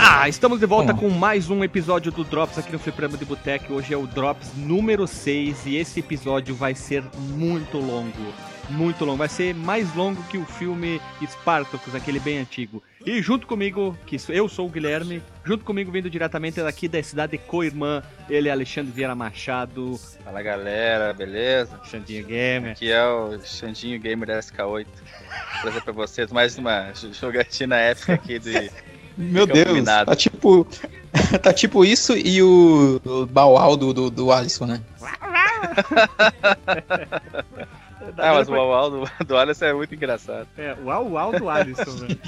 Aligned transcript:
Ah, 0.00 0.28
estamos 0.28 0.60
de 0.60 0.66
volta 0.66 0.92
com 0.92 1.08
mais 1.08 1.48
um 1.48 1.64
episódio 1.64 2.12
do 2.12 2.22
Drops 2.22 2.58
aqui 2.58 2.70
no 2.70 2.78
Fliperama 2.78 3.16
de 3.16 3.24
Boteco. 3.24 3.72
Hoje 3.72 3.94
é 3.94 3.96
o 3.96 4.06
Drops 4.06 4.52
número 4.56 5.06
6 5.06 5.64
e 5.64 5.76
esse 5.76 6.00
episódio 6.00 6.54
vai 6.54 6.74
ser 6.74 7.02
muito 7.34 7.78
longo. 7.78 8.34
Muito 8.70 9.04
longo. 9.04 9.18
Vai 9.18 9.28
ser 9.28 9.54
mais 9.54 9.94
longo 9.94 10.22
que 10.24 10.36
o 10.36 10.44
filme 10.44 11.00
Spartacus, 11.26 11.94
aquele 11.94 12.20
bem 12.20 12.38
antigo. 12.38 12.82
E 13.04 13.22
junto 13.22 13.46
comigo, 13.46 13.96
que 14.06 14.18
eu 14.28 14.48
sou 14.48 14.66
o 14.66 14.70
Guilherme, 14.70 15.22
junto 15.44 15.64
comigo 15.64 15.90
vindo 15.90 16.10
diretamente 16.10 16.60
daqui 16.60 16.88
da 16.88 17.02
cidade 17.02 17.32
de 17.32 17.38
Coirmã, 17.38 18.02
ele 18.28 18.48
é 18.48 18.52
Alexandre 18.52 18.92
Vieira 18.92 19.14
Machado. 19.14 19.98
Fala 20.22 20.42
galera, 20.42 21.14
beleza? 21.14 21.80
Xandinho 21.84 22.26
Gamer. 22.26 22.72
Aqui 22.72 22.90
é 22.90 23.04
o 23.04 23.40
Xandinho 23.42 23.98
Gamer 23.98 24.28
da 24.28 24.38
SK8. 24.40 24.86
Vou 24.86 25.62
trazer 25.62 25.80
pra 25.82 25.92
vocês 25.92 26.30
mais 26.30 26.58
uma 26.58 26.92
jogatina 27.12 27.76
épica 27.76 28.14
aqui 28.14 28.38
de. 28.38 28.70
Meu 29.16 29.46
Deus, 29.46 29.84
tá 29.84 30.14
tipo. 30.14 30.66
tá 31.42 31.52
tipo 31.52 31.84
isso 31.84 32.16
e 32.16 32.42
o, 32.42 33.00
o 33.04 33.26
Bauau 33.26 33.76
do, 33.76 33.92
do, 33.92 34.10
do 34.10 34.30
Alisson, 34.30 34.66
né? 34.66 34.80
ah, 38.16 38.34
mas 38.34 38.48
o 38.48 38.52
Uau 38.52 38.90
do, 38.90 39.10
do 39.24 39.36
Alisson 39.36 39.64
é 39.66 39.72
muito 39.74 39.94
engraçado. 39.94 40.46
É, 40.56 40.74
o 40.74 40.86
Uau 40.86 41.32
do 41.32 41.48
Alisson, 41.48 41.96
velho. 41.96 42.18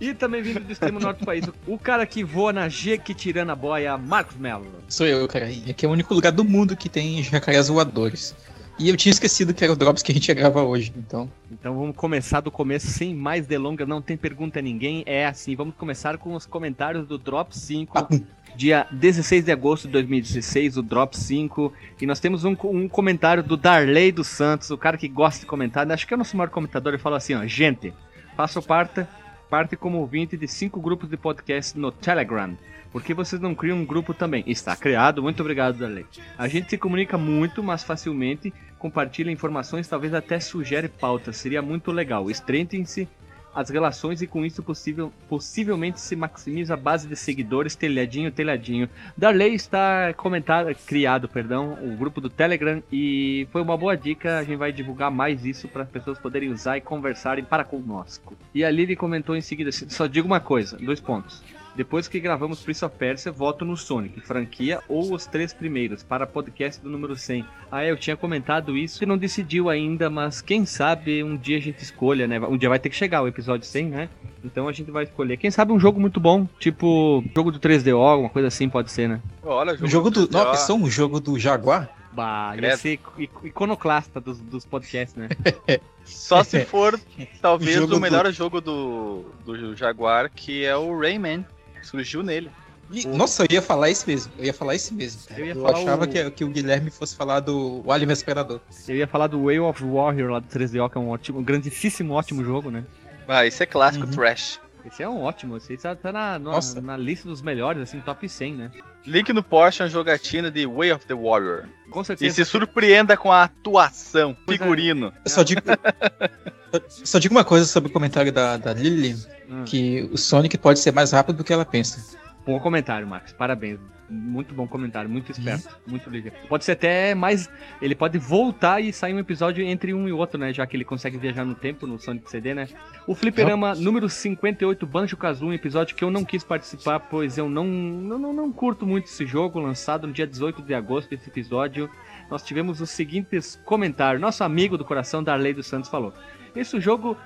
E 0.00 0.14
também 0.14 0.40
vindo 0.40 0.60
do 0.60 0.72
extremo 0.72 0.98
norte 0.98 1.18
do 1.18 1.26
país, 1.26 1.44
o 1.66 1.78
cara 1.78 2.06
que 2.06 2.24
voa 2.24 2.54
na 2.54 2.70
Jequitirana 2.70 3.54
boia, 3.54 3.98
Marcos 3.98 4.36
Mello. 4.36 4.66
Sou 4.88 5.06
eu, 5.06 5.28
cara. 5.28 5.50
E 5.50 5.70
aqui 5.70 5.84
é 5.84 5.88
o 5.88 5.92
único 5.92 6.14
lugar 6.14 6.32
do 6.32 6.42
mundo 6.42 6.74
que 6.74 6.88
tem 6.88 7.22
jacarés 7.22 7.68
voadores. 7.68 8.34
E 8.80 8.88
eu 8.88 8.96
tinha 8.96 9.10
esquecido 9.10 9.52
que 9.52 9.62
era 9.62 9.74
o 9.74 9.76
Drops 9.76 10.02
que 10.02 10.10
a 10.10 10.14
gente 10.14 10.26
ia 10.26 10.34
gravar 10.34 10.62
hoje, 10.62 10.90
então. 10.96 11.30
Então 11.52 11.78
vamos 11.78 11.94
começar 11.94 12.40
do 12.40 12.50
começo, 12.50 12.86
sem 12.86 13.14
mais 13.14 13.46
delongas, 13.46 13.86
não 13.86 14.00
tem 14.00 14.16
pergunta 14.16 14.58
a 14.58 14.62
ninguém. 14.62 15.02
É 15.04 15.26
assim, 15.26 15.54
vamos 15.54 15.74
começar 15.74 16.16
com 16.16 16.34
os 16.34 16.46
comentários 16.46 17.06
do 17.06 17.18
Drop 17.18 17.54
5, 17.54 17.98
ah. 17.98 18.08
dia 18.56 18.86
16 18.90 19.44
de 19.44 19.52
agosto 19.52 19.86
de 19.86 19.92
2016, 19.92 20.78
o 20.78 20.82
Drop 20.82 21.14
5. 21.14 21.70
E 22.00 22.06
nós 22.06 22.20
temos 22.20 22.46
um, 22.46 22.56
um 22.64 22.88
comentário 22.88 23.42
do 23.42 23.54
Darley 23.54 24.10
dos 24.10 24.28
Santos, 24.28 24.70
o 24.70 24.78
cara 24.78 24.96
que 24.96 25.08
gosta 25.08 25.40
de 25.40 25.46
comentar, 25.46 25.90
acho 25.92 26.06
que 26.06 26.14
é 26.14 26.16
o 26.16 26.18
nosso 26.18 26.34
maior 26.34 26.48
comentador, 26.48 26.94
ele 26.94 27.02
fala 27.02 27.18
assim, 27.18 27.34
ó, 27.34 27.46
gente, 27.46 27.92
faço 28.34 28.62
parte, 28.62 29.06
parte 29.50 29.76
como 29.76 29.98
ouvinte 29.98 30.38
de 30.38 30.48
cinco 30.48 30.80
grupos 30.80 31.10
de 31.10 31.18
podcast 31.18 31.78
no 31.78 31.92
Telegram. 31.92 32.56
Por 32.90 33.04
que 33.04 33.14
vocês 33.14 33.40
não 33.40 33.54
criam 33.54 33.78
um 33.78 33.84
grupo 33.84 34.12
também? 34.12 34.42
Está 34.46 34.74
criado, 34.74 35.22
muito 35.22 35.40
obrigado, 35.40 35.78
Darley. 35.78 36.06
A 36.36 36.48
gente 36.48 36.70
se 36.70 36.78
comunica 36.78 37.16
muito, 37.16 37.62
mas 37.62 37.84
facilmente 37.84 38.52
compartilha 38.80 39.30
informações, 39.30 39.86
talvez 39.86 40.12
até 40.14 40.40
sugere 40.40 40.88
pautas. 40.88 41.36
Seria 41.36 41.62
muito 41.62 41.92
legal. 41.92 42.30
Estreitem-se 42.30 43.06
as 43.54 43.68
relações 43.68 44.22
e 44.22 44.26
com 44.26 44.44
isso 44.44 44.62
possível, 44.62 45.12
possivelmente 45.28 46.00
se 46.00 46.14
maximiza 46.16 46.74
a 46.74 46.76
base 46.76 47.08
de 47.08 47.16
seguidores, 47.16 47.74
telhadinho, 47.74 48.30
telhadinho. 48.30 48.88
Darley 49.16 49.54
está 49.54 50.14
comentado, 50.14 50.74
criado, 50.86 51.28
perdão, 51.28 51.76
o 51.82 51.96
grupo 51.96 52.20
do 52.20 52.30
Telegram 52.30 52.82
e 52.92 53.46
foi 53.50 53.60
uma 53.60 53.76
boa 53.76 53.96
dica, 53.96 54.38
a 54.38 54.44
gente 54.44 54.56
vai 54.56 54.72
divulgar 54.72 55.10
mais 55.10 55.44
isso 55.44 55.68
para 55.68 55.82
as 55.82 55.88
pessoas 55.88 56.18
poderem 56.18 56.50
usar 56.50 56.78
e 56.78 56.80
conversarem 56.80 57.44
para 57.44 57.64
conosco. 57.64 58.36
E 58.54 58.64
a 58.64 58.70
Lili 58.70 58.96
comentou 58.96 59.36
em 59.36 59.40
seguida, 59.40 59.70
só 59.72 60.06
digo 60.06 60.26
uma 60.26 60.40
coisa, 60.40 60.76
dois 60.78 61.00
pontos. 61.00 61.42
Depois 61.74 62.08
que 62.08 62.18
gravamos 62.18 62.60
Prince 62.60 62.84
of 62.84 62.96
Persia, 62.96 63.30
voto 63.30 63.64
no 63.64 63.76
Sonic, 63.76 64.20
franquia 64.20 64.80
ou 64.88 65.14
os 65.14 65.26
três 65.26 65.52
primeiros, 65.52 66.02
para 66.02 66.26
podcast 66.26 66.82
do 66.82 66.90
número 66.90 67.16
100. 67.16 67.44
Ah, 67.70 67.84
eu 67.84 67.96
tinha 67.96 68.16
comentado 68.16 68.76
isso 68.76 69.02
e 69.02 69.06
não 69.06 69.16
decidiu 69.16 69.68
ainda, 69.68 70.10
mas 70.10 70.40
quem 70.40 70.66
sabe 70.66 71.22
um 71.22 71.36
dia 71.36 71.58
a 71.58 71.60
gente 71.60 71.82
escolha, 71.82 72.26
né? 72.26 72.40
Um 72.40 72.58
dia 72.58 72.68
vai 72.68 72.78
ter 72.78 72.90
que 72.90 72.96
chegar 72.96 73.22
o 73.22 73.28
episódio 73.28 73.66
100, 73.66 73.86
né? 73.86 74.08
Então 74.44 74.68
a 74.68 74.72
gente 74.72 74.90
vai 74.90 75.04
escolher. 75.04 75.36
Quem 75.36 75.50
sabe 75.50 75.72
um 75.72 75.78
jogo 75.78 76.00
muito 76.00 76.18
bom, 76.18 76.46
tipo 76.58 77.22
jogo 77.34 77.52
do 77.52 77.60
3DO, 77.60 77.96
alguma 77.96 78.30
coisa 78.30 78.48
assim 78.48 78.68
pode 78.68 78.90
ser, 78.90 79.08
né? 79.08 79.20
Olha, 79.42 79.72
jogo, 79.74 79.88
jogo 79.88 80.10
do. 80.10 80.28
Não, 80.30 80.54
só 80.54 80.74
um 80.74 80.90
jogo 80.90 81.20
do 81.20 81.38
Jaguar? 81.38 81.88
Bah, 82.12 82.56
ia 82.60 82.76
ser 82.76 82.98
iconoclasta 83.44 84.20
dos, 84.20 84.40
dos 84.40 84.64
podcasts, 84.64 85.14
né? 85.14 85.28
Só 86.04 86.42
se 86.42 86.64
for, 86.64 86.98
talvez, 87.40 87.78
o, 87.78 87.96
o 87.96 88.00
melhor 88.00 88.24
do... 88.24 88.32
jogo 88.32 88.60
do, 88.60 89.24
do 89.44 89.76
Jaguar, 89.76 90.28
que 90.28 90.64
é 90.64 90.76
o 90.76 90.98
Rayman. 90.98 91.44
Surgiu 91.82 92.22
nele. 92.22 92.50
E, 92.92 93.06
nossa, 93.06 93.44
eu 93.44 93.48
ia 93.50 93.62
falar 93.62 93.88
isso 93.88 94.04
mesmo. 94.06 94.32
Eu 94.36 94.46
ia 94.46 94.54
falar 94.54 94.74
isso 94.74 94.92
mesmo. 94.92 95.20
Eu, 95.36 95.46
eu 95.46 95.66
achava 95.66 96.04
o... 96.04 96.08
que, 96.08 96.30
que 96.32 96.44
o 96.44 96.48
Guilherme 96.48 96.90
fosse 96.90 97.14
falar 97.14 97.38
do 97.40 97.82
o 97.84 97.92
Alien 97.92 98.10
Esperador. 98.10 98.60
Eu 98.88 98.96
ia 98.96 99.06
falar 99.06 99.28
do 99.28 99.44
Way 99.44 99.60
of 99.60 99.84
Warrior 99.84 100.30
lá 100.32 100.40
do 100.40 100.48
3DO, 100.48 100.90
que 100.90 100.98
é 100.98 101.00
um 101.00 101.08
ótimo, 101.08 101.38
um 101.38 101.42
grandíssimo, 101.42 102.14
ótimo 102.14 102.44
jogo, 102.44 102.70
né? 102.70 102.84
Ah, 103.28 103.46
isso 103.46 103.62
é 103.62 103.66
clássico, 103.66 104.06
uhum. 104.06 104.10
trash. 104.10 104.60
Esse 104.84 105.02
é 105.02 105.08
um 105.08 105.22
ótimo, 105.22 105.56
esse 105.58 105.76
tá, 105.76 105.94
tá 105.94 106.10
na, 106.10 106.38
na, 106.38 106.58
na, 106.82 106.96
lista 106.96 107.28
dos 107.28 107.42
melhores, 107.42 107.82
assim, 107.82 108.00
top 108.00 108.28
100, 108.28 108.54
né? 108.54 108.70
Link 109.06 109.32
no 109.32 109.42
Porsche 109.42 109.82
é 109.82 109.84
uma 109.84 109.90
jogatina 109.90 110.50
de 110.50 110.66
Way 110.66 110.92
of 110.92 111.06
the 111.06 111.14
Warrior. 111.14 111.64
Com 111.90 112.02
certeza. 112.02 112.30
E 112.30 112.44
se 112.44 112.50
surpreenda 112.50 113.16
com 113.16 113.30
a 113.30 113.44
atuação, 113.44 114.36
pois 114.46 114.58
é. 114.58 114.62
figurino. 114.62 115.08
É. 115.08 115.12
Eu 115.26 115.30
só 115.30 115.42
digo, 115.42 115.60
só 116.88 117.18
digo 117.18 117.34
uma 117.34 117.44
coisa 117.44 117.66
sobre 117.66 117.90
o 117.90 117.92
comentário 117.92 118.32
da, 118.32 118.56
da 118.56 118.72
Lily, 118.72 119.16
hum. 119.48 119.64
que 119.64 120.08
o 120.12 120.16
Sonic 120.16 120.56
pode 120.58 120.78
ser 120.78 120.92
mais 120.92 121.12
rápido 121.12 121.36
do 121.36 121.44
que 121.44 121.52
ela 121.52 121.64
pensa. 121.64 122.18
Bom 122.46 122.58
comentário, 122.58 123.06
Max. 123.06 123.32
Parabéns. 123.32 123.78
Muito 124.12 124.52
bom 124.52 124.66
comentário, 124.66 125.08
muito 125.08 125.30
esperto, 125.30 125.68
uhum. 125.68 125.92
muito 125.92 126.10
ligeiro. 126.10 126.36
Pode 126.48 126.64
ser 126.64 126.72
até 126.72 127.14
mais. 127.14 127.48
Ele 127.80 127.94
pode 127.94 128.18
voltar 128.18 128.80
e 128.80 128.92
sair 128.92 129.14
um 129.14 129.20
episódio 129.20 129.64
entre 129.64 129.94
um 129.94 130.08
e 130.08 130.12
outro, 130.12 130.36
né? 130.36 130.52
Já 130.52 130.66
que 130.66 130.76
ele 130.76 130.84
consegue 130.84 131.16
viajar 131.16 131.44
no 131.44 131.54
tempo 131.54 131.86
no 131.86 131.96
Sonic 131.96 132.28
CD, 132.28 132.52
né? 132.52 132.66
O 133.06 133.14
Fliperama 133.14 133.72
uhum. 133.72 133.80
número 133.80 134.08
58, 134.08 134.84
Banjo 134.84 135.16
Kazooie, 135.16 135.52
um 135.52 135.54
episódio 135.54 135.94
que 135.94 136.02
eu 136.02 136.10
não 136.10 136.24
quis 136.24 136.42
participar, 136.42 136.98
pois 136.98 137.38
eu 137.38 137.48
não, 137.48 137.64
não, 137.64 138.18
não, 138.18 138.32
não 138.32 138.52
curto 138.52 138.84
muito 138.84 139.04
esse 139.04 139.24
jogo, 139.24 139.60
lançado 139.60 140.08
no 140.08 140.12
dia 140.12 140.26
18 140.26 140.60
de 140.60 140.74
agosto, 140.74 141.12
esse 141.12 141.28
episódio. 141.28 141.88
Nós 142.28 142.42
tivemos 142.42 142.80
os 142.80 142.90
seguintes 142.90 143.60
comentários. 143.64 144.20
Nosso 144.20 144.42
amigo 144.42 144.76
do 144.76 144.84
coração, 144.84 145.22
Darley 145.22 145.54
dos 145.54 145.68
Santos, 145.68 145.88
falou: 145.88 146.12
Esse 146.54 146.80
jogo 146.80 147.16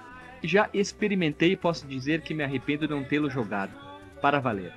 já 0.42 0.68
experimentei 0.72 1.52
e 1.52 1.56
posso 1.56 1.86
dizer 1.86 2.22
que 2.22 2.34
me 2.34 2.42
arrependo 2.42 2.86
de 2.86 2.94
não 2.94 3.04
tê-lo 3.04 3.30
jogado. 3.30 3.72
Para 4.20 4.40
valer. 4.40 4.72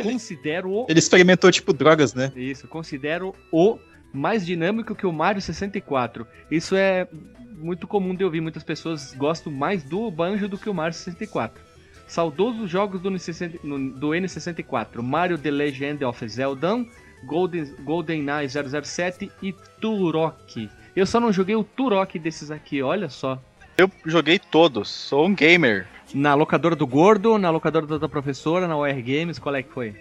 Considero 0.00 0.70
o. 0.70 0.86
Ele 0.88 1.00
experimentou 1.00 1.50
tipo 1.50 1.72
drogas, 1.72 2.14
né? 2.14 2.30
Isso, 2.36 2.68
considero 2.68 3.34
o 3.50 3.78
mais 4.12 4.46
dinâmico 4.46 4.94
que 4.94 5.04
o 5.04 5.12
Mario 5.12 5.42
64. 5.42 6.24
Isso 6.48 6.76
é 6.76 7.08
muito 7.56 7.88
comum 7.88 8.14
de 8.14 8.24
ouvir. 8.24 8.40
Muitas 8.40 8.62
pessoas 8.62 9.12
gostam 9.14 9.52
mais 9.52 9.82
do 9.82 10.08
Banjo 10.08 10.48
do 10.48 10.56
que 10.56 10.70
o 10.70 10.74
Mario 10.74 10.94
64. 10.94 11.60
Saudosos 12.06 12.70
jogos 12.70 13.00
do, 13.00 13.10
do 13.10 14.08
N64: 14.10 15.02
Mario 15.02 15.36
The 15.36 15.50
Legend 15.50 16.04
of 16.04 16.28
Zelda, 16.28 16.76
Golden, 17.26 17.74
GoldenEye 17.82 18.48
007 18.48 19.32
e 19.42 19.52
Turok. 19.80 20.70
Eu 20.96 21.06
só 21.06 21.18
não 21.18 21.32
joguei 21.32 21.56
o 21.56 21.64
Turok 21.64 22.18
desses 22.18 22.50
aqui, 22.50 22.82
olha 22.82 23.08
só. 23.08 23.40
Eu 23.76 23.90
joguei 24.06 24.38
todos, 24.38 24.88
sou 24.88 25.26
um 25.26 25.34
gamer. 25.34 25.88
Na 26.14 26.34
locadora 26.34 26.76
do 26.76 26.86
Gordo, 26.86 27.36
na 27.38 27.50
locadora 27.50 27.98
da 27.98 28.08
professora, 28.08 28.68
na 28.68 28.76
OR 28.76 29.02
Games, 29.02 29.38
qual 29.38 29.56
é 29.56 29.62
que 29.62 29.72
foi? 29.72 29.96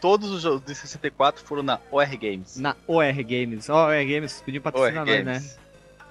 Todos 0.00 0.30
os 0.30 0.42
jogos 0.42 0.64
de 0.64 0.74
64 0.74 1.42
foram 1.44 1.62
na 1.64 1.80
OR 1.90 2.16
Games. 2.16 2.56
Na 2.56 2.76
OR 2.86 3.14
Games. 3.24 3.68
OR 3.68 4.04
Games 4.06 4.40
podia 4.40 4.60
patrocinar 4.60 5.04
nós, 5.04 5.24
né? 5.24 5.42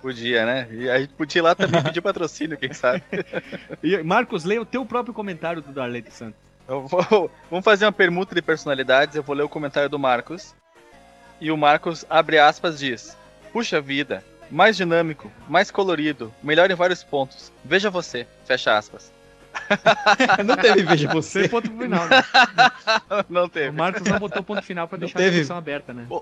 Podia, 0.01 0.45
né? 0.45 0.67
E 0.71 0.89
a 0.89 0.99
gente 0.99 1.13
podia 1.13 1.39
ir 1.39 1.43
lá 1.43 1.55
também 1.55 1.81
pedir 1.81 2.01
patrocínio, 2.01 2.57
quem 2.57 2.73
sabe. 2.73 3.01
e 3.81 3.97
Marcos, 4.03 4.43
leia 4.43 4.61
o 4.61 4.65
teu 4.65 4.85
próprio 4.85 5.13
comentário 5.13 5.61
do 5.61 5.71
Darley 5.71 6.03
Santos. 6.09 6.39
Vou, 6.67 7.31
vamos 7.49 7.65
fazer 7.65 7.85
uma 7.85 7.91
permuta 7.91 8.35
de 8.35 8.41
personalidades. 8.41 9.15
Eu 9.15 9.23
vou 9.23 9.35
ler 9.35 9.43
o 9.43 9.49
comentário 9.49 9.89
do 9.89 9.97
Marcos. 9.97 10.53
E 11.41 11.49
o 11.49 11.57
Marcos, 11.57 12.05
abre 12.09 12.37
aspas, 12.37 12.79
diz: 12.79 13.17
Puxa 13.51 13.81
vida, 13.81 14.23
mais 14.49 14.77
dinâmico, 14.77 15.31
mais 15.47 15.71
colorido, 15.71 16.33
melhor 16.43 16.69
em 16.69 16.75
vários 16.75 17.03
pontos. 17.03 17.51
Veja 17.63 17.89
você, 17.89 18.25
fecha 18.45 18.77
aspas. 18.77 19.11
não 20.45 20.55
teve 20.55 20.83
veja 20.83 21.07
você. 21.11 21.41
Tem 21.41 21.49
ponto 21.49 21.71
final, 21.71 22.07
né? 22.07 22.23
Não 23.29 23.49
teve. 23.49 23.69
O 23.69 23.73
Marcos 23.73 24.03
não 24.03 24.19
botou 24.19 24.43
ponto 24.43 24.61
final 24.61 24.87
pra 24.87 24.97
deixar 24.97 25.17
teve. 25.17 25.29
a 25.29 25.31
discussão 25.31 25.57
aberta, 25.57 25.93
né? 25.93 26.05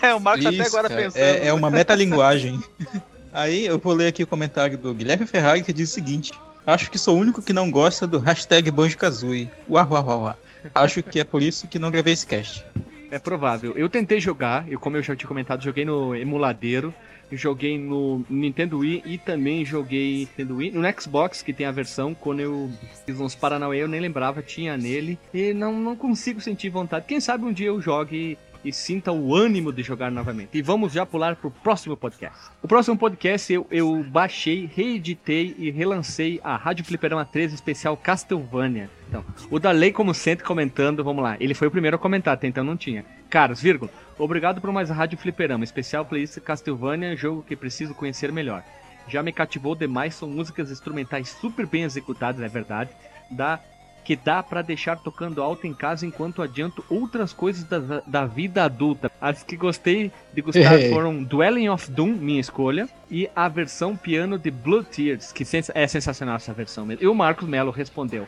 É, 0.00 0.14
o 0.14 0.20
Marcos 0.20 0.46
Isso, 0.46 0.60
até 0.60 0.68
agora 0.68 0.88
cara, 0.88 1.02
pensando. 1.02 1.22
É, 1.22 1.48
é 1.48 1.52
uma 1.52 1.70
metalinguagem. 1.70 2.62
Aí 3.32 3.66
eu 3.66 3.80
vou 3.80 3.92
ler 3.92 4.06
aqui 4.06 4.22
o 4.22 4.26
comentário 4.26 4.78
do 4.78 4.94
Guilherme 4.94 5.26
Ferrari 5.26 5.64
que 5.64 5.72
diz 5.72 5.90
o 5.90 5.92
seguinte: 5.92 6.32
Acho 6.64 6.88
que 6.88 6.96
sou 6.96 7.16
o 7.16 7.20
único 7.20 7.42
que 7.42 7.52
não 7.52 7.68
gosta 7.68 8.06
do 8.06 8.20
hashtag 8.20 8.70
Banjo-Kazooie. 8.70 9.50
Uau, 9.68 9.88
uau, 9.90 10.06
uau, 10.06 10.22
uau. 10.22 10.36
Acho 10.72 11.02
que 11.02 11.18
é 11.18 11.24
por 11.24 11.42
isso 11.42 11.66
que 11.66 11.80
não 11.80 11.90
gravei 11.90 12.12
esse 12.12 12.26
cast. 12.26 12.64
É 13.10 13.18
provável. 13.18 13.72
Eu 13.76 13.88
tentei 13.88 14.20
jogar, 14.20 14.70
e 14.70 14.76
como 14.76 14.96
eu 14.96 15.02
já 15.02 15.16
tinha 15.16 15.28
comentado, 15.28 15.62
joguei 15.62 15.84
no 15.84 16.14
emuladeiro 16.14 16.94
joguei 17.36 17.78
no 17.78 18.24
Nintendo 18.28 18.78
Wii 18.78 19.02
e 19.06 19.18
também 19.18 19.64
joguei 19.64 20.20
Nintendo 20.20 20.56
Wii 20.56 20.72
no 20.72 21.00
Xbox, 21.00 21.42
que 21.42 21.52
tem 21.52 21.66
a 21.66 21.72
versão, 21.72 22.14
quando 22.14 22.40
eu 22.40 22.70
fiz 23.06 23.20
uns 23.20 23.34
Paranauê, 23.34 23.82
eu 23.82 23.88
nem 23.88 24.00
lembrava, 24.00 24.42
tinha 24.42 24.76
nele, 24.76 25.18
e 25.32 25.52
não, 25.52 25.72
não 25.72 25.96
consigo 25.96 26.40
sentir 26.40 26.70
vontade. 26.70 27.06
Quem 27.06 27.20
sabe 27.20 27.44
um 27.44 27.52
dia 27.52 27.68
eu 27.68 27.80
jogue 27.80 28.38
e 28.64 28.72
sinta 28.72 29.12
o 29.12 29.34
ânimo 29.34 29.72
de 29.72 29.82
jogar 29.82 30.10
novamente. 30.10 30.50
E 30.52 30.62
vamos 30.62 30.92
já 30.92 31.04
pular 31.06 31.36
pro 31.36 31.50
próximo 31.50 31.96
podcast. 31.96 32.50
O 32.62 32.68
próximo 32.68 32.96
podcast 32.96 33.52
eu, 33.52 33.66
eu 33.70 34.04
baixei, 34.04 34.70
reeditei 34.74 35.54
e 35.58 35.70
relancei 35.70 36.40
a 36.42 36.56
Rádio 36.56 36.84
Fliperama 36.84 37.24
13 37.24 37.54
especial 37.54 37.96
Castlevania. 37.96 38.90
Então, 39.08 39.24
o 39.50 39.58
Darley, 39.58 39.92
como 39.92 40.14
sempre, 40.14 40.44
comentando, 40.44 41.02
vamos 41.02 41.22
lá. 41.22 41.36
Ele 41.40 41.54
foi 41.54 41.68
o 41.68 41.70
primeiro 41.70 41.96
a 41.96 41.98
comentar, 41.98 42.34
até 42.34 42.46
então 42.46 42.62
não 42.62 42.76
tinha. 42.76 43.04
Caros, 43.28 43.60
vírgula, 43.60 43.90
obrigado 44.18 44.60
por 44.60 44.72
mais 44.72 44.90
Rádio 44.90 45.18
Fliperama, 45.18 45.64
especial 45.64 46.04
playlist 46.04 46.38
Castlevania, 46.40 47.16
jogo 47.16 47.42
que 47.42 47.56
preciso 47.56 47.94
conhecer 47.94 48.32
melhor. 48.32 48.62
Já 49.08 49.22
me 49.22 49.32
cativou 49.32 49.74
demais, 49.74 50.14
são 50.14 50.28
músicas 50.28 50.70
instrumentais 50.70 51.28
super 51.28 51.66
bem 51.66 51.82
executadas, 51.82 52.40
é 52.40 52.48
verdade. 52.48 52.90
Da 53.30 53.60
que 54.10 54.16
dá 54.16 54.42
para 54.42 54.60
deixar 54.60 54.96
tocando 54.96 55.40
alto 55.40 55.68
em 55.68 55.72
casa 55.72 56.04
enquanto 56.04 56.42
adianto 56.42 56.84
outras 56.90 57.32
coisas 57.32 57.62
da, 57.62 58.02
da 58.04 58.26
vida 58.26 58.64
adulta. 58.64 59.08
As 59.20 59.44
que 59.44 59.56
gostei 59.56 60.10
de 60.34 60.42
gostar 60.42 60.80
foram 60.90 61.22
Dwelling 61.22 61.68
of 61.68 61.88
Doom, 61.88 62.16
minha 62.16 62.40
escolha, 62.40 62.88
e 63.08 63.30
a 63.36 63.46
versão 63.48 63.96
piano 63.96 64.36
de 64.36 64.50
Blue 64.50 64.82
Tears, 64.82 65.30
que 65.30 65.44
é 65.72 65.86
sensacional 65.86 66.34
essa 66.34 66.52
versão 66.52 66.84
mesmo. 66.84 67.04
E 67.04 67.06
o 67.06 67.14
Marcos 67.14 67.48
Melo 67.48 67.70
respondeu: 67.70 68.26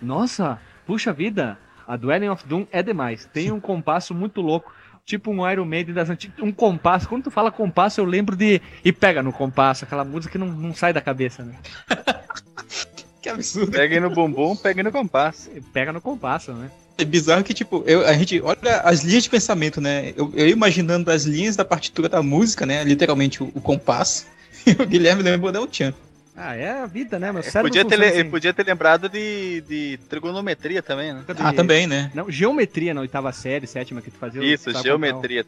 Nossa, 0.00 0.60
puxa 0.86 1.12
vida, 1.12 1.58
a 1.88 1.96
Dwelling 1.96 2.28
of 2.28 2.46
Doom 2.46 2.64
é 2.70 2.80
demais. 2.80 3.28
Tem 3.32 3.50
um 3.50 3.58
compasso 3.58 4.14
muito 4.14 4.40
louco. 4.40 4.72
Tipo 5.04 5.32
um 5.32 5.50
Iron 5.50 5.64
Maiden 5.64 5.92
das 5.92 6.08
antigas. 6.08 6.38
Um 6.38 6.52
compasso. 6.52 7.08
Quando 7.08 7.24
tu 7.24 7.30
fala 7.32 7.50
compasso, 7.50 8.00
eu 8.00 8.04
lembro 8.04 8.36
de. 8.36 8.62
E 8.84 8.92
pega 8.92 9.24
no 9.24 9.32
compasso, 9.32 9.84
aquela 9.84 10.04
música 10.04 10.30
que 10.30 10.38
não, 10.38 10.46
não 10.46 10.72
sai 10.72 10.92
da 10.92 11.00
cabeça, 11.00 11.42
né? 11.42 11.56
Que 13.26 13.30
absurdo. 13.30 13.72
Pega 13.72 14.00
no 14.00 14.10
bumbum, 14.10 14.54
pega 14.54 14.84
no 14.84 14.92
compasso. 14.92 15.50
Pega 15.72 15.92
no 15.92 16.00
compasso, 16.00 16.52
né? 16.52 16.70
É 16.96 17.04
bizarro 17.04 17.42
que, 17.42 17.52
tipo, 17.52 17.82
eu, 17.84 18.06
a 18.06 18.12
gente 18.12 18.40
olha 18.40 18.80
as 18.84 19.02
linhas 19.02 19.24
de 19.24 19.30
pensamento, 19.30 19.80
né? 19.80 20.14
Eu, 20.16 20.32
eu 20.34 20.48
imaginando 20.48 21.10
as 21.10 21.24
linhas 21.24 21.56
da 21.56 21.64
partitura 21.64 22.08
da 22.08 22.22
música, 22.22 22.64
né? 22.64 22.84
Literalmente 22.84 23.42
o, 23.42 23.50
o 23.52 23.60
compasso. 23.60 24.26
E 24.66 24.82
o 24.82 24.84
Guilherme 24.84 25.22
lembrou 25.22 25.52
da 25.52 25.60
Uchan. 25.60 25.94
Ah, 26.36 26.56
é 26.56 26.70
a 26.70 26.86
vida, 26.86 27.20
né? 27.20 27.30
Meu 27.30 27.40
é, 27.40 27.62
podia 27.62 27.84
ter, 27.84 28.02
assim. 28.02 28.28
podia 28.28 28.52
ter 28.52 28.66
lembrado 28.66 29.08
de, 29.08 29.60
de 29.60 29.96
trigonometria 30.08 30.82
também, 30.82 31.12
né? 31.12 31.22
Ah, 31.38 31.52
também, 31.52 31.86
né? 31.86 32.10
Não, 32.12 32.28
geometria 32.28 32.92
na 32.92 33.02
oitava 33.02 33.30
série, 33.30 33.64
sétima 33.64 34.02
que 34.02 34.10
tu 34.10 34.18
fazia. 34.18 34.42
Isso, 34.42 34.72
geometria. 34.82 35.44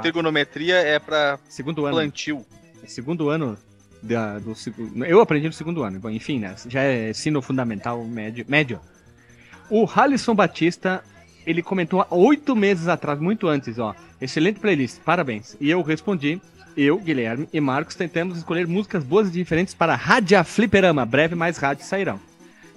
Trigonometria 0.00 0.76
é 0.76 1.00
pra 1.00 1.40
segundo 1.48 1.84
ano. 1.84 1.96
plantio. 1.96 2.46
Segundo 2.86 3.30
ano 3.30 3.58
da, 4.02 4.38
do 4.38 4.54
segundo. 4.54 5.04
Eu 5.04 5.20
aprendi 5.20 5.46
no 5.46 5.52
segundo 5.52 5.82
ano, 5.82 6.10
enfim, 6.10 6.38
né? 6.38 6.54
Já 6.68 6.82
é 6.82 7.10
ensino 7.10 7.40
fundamental 7.40 8.04
médio. 8.04 8.44
médio. 8.48 8.80
O 9.70 9.86
Halisson 9.86 10.34
Batista, 10.34 11.02
ele 11.46 11.62
comentou 11.62 12.00
há 12.00 12.06
oito 12.10 12.56
meses 12.56 12.88
atrás, 12.88 13.20
muito 13.20 13.48
antes, 13.48 13.78
ó. 13.78 13.94
Excelente 14.20 14.60
playlist, 14.60 14.98
parabéns. 15.00 15.56
E 15.60 15.70
eu 15.70 15.80
respondi. 15.82 16.40
Eu, 16.74 16.98
Guilherme 16.98 17.46
e 17.52 17.60
Marcos 17.60 17.94
tentamos 17.94 18.38
escolher 18.38 18.66
músicas 18.66 19.04
boas 19.04 19.28
e 19.28 19.32
diferentes 19.32 19.74
para 19.74 19.94
Rádio 19.94 20.42
Fliperama. 20.42 21.04
Breve 21.04 21.34
mais 21.34 21.58
rádios 21.58 21.86
sairão. 21.86 22.18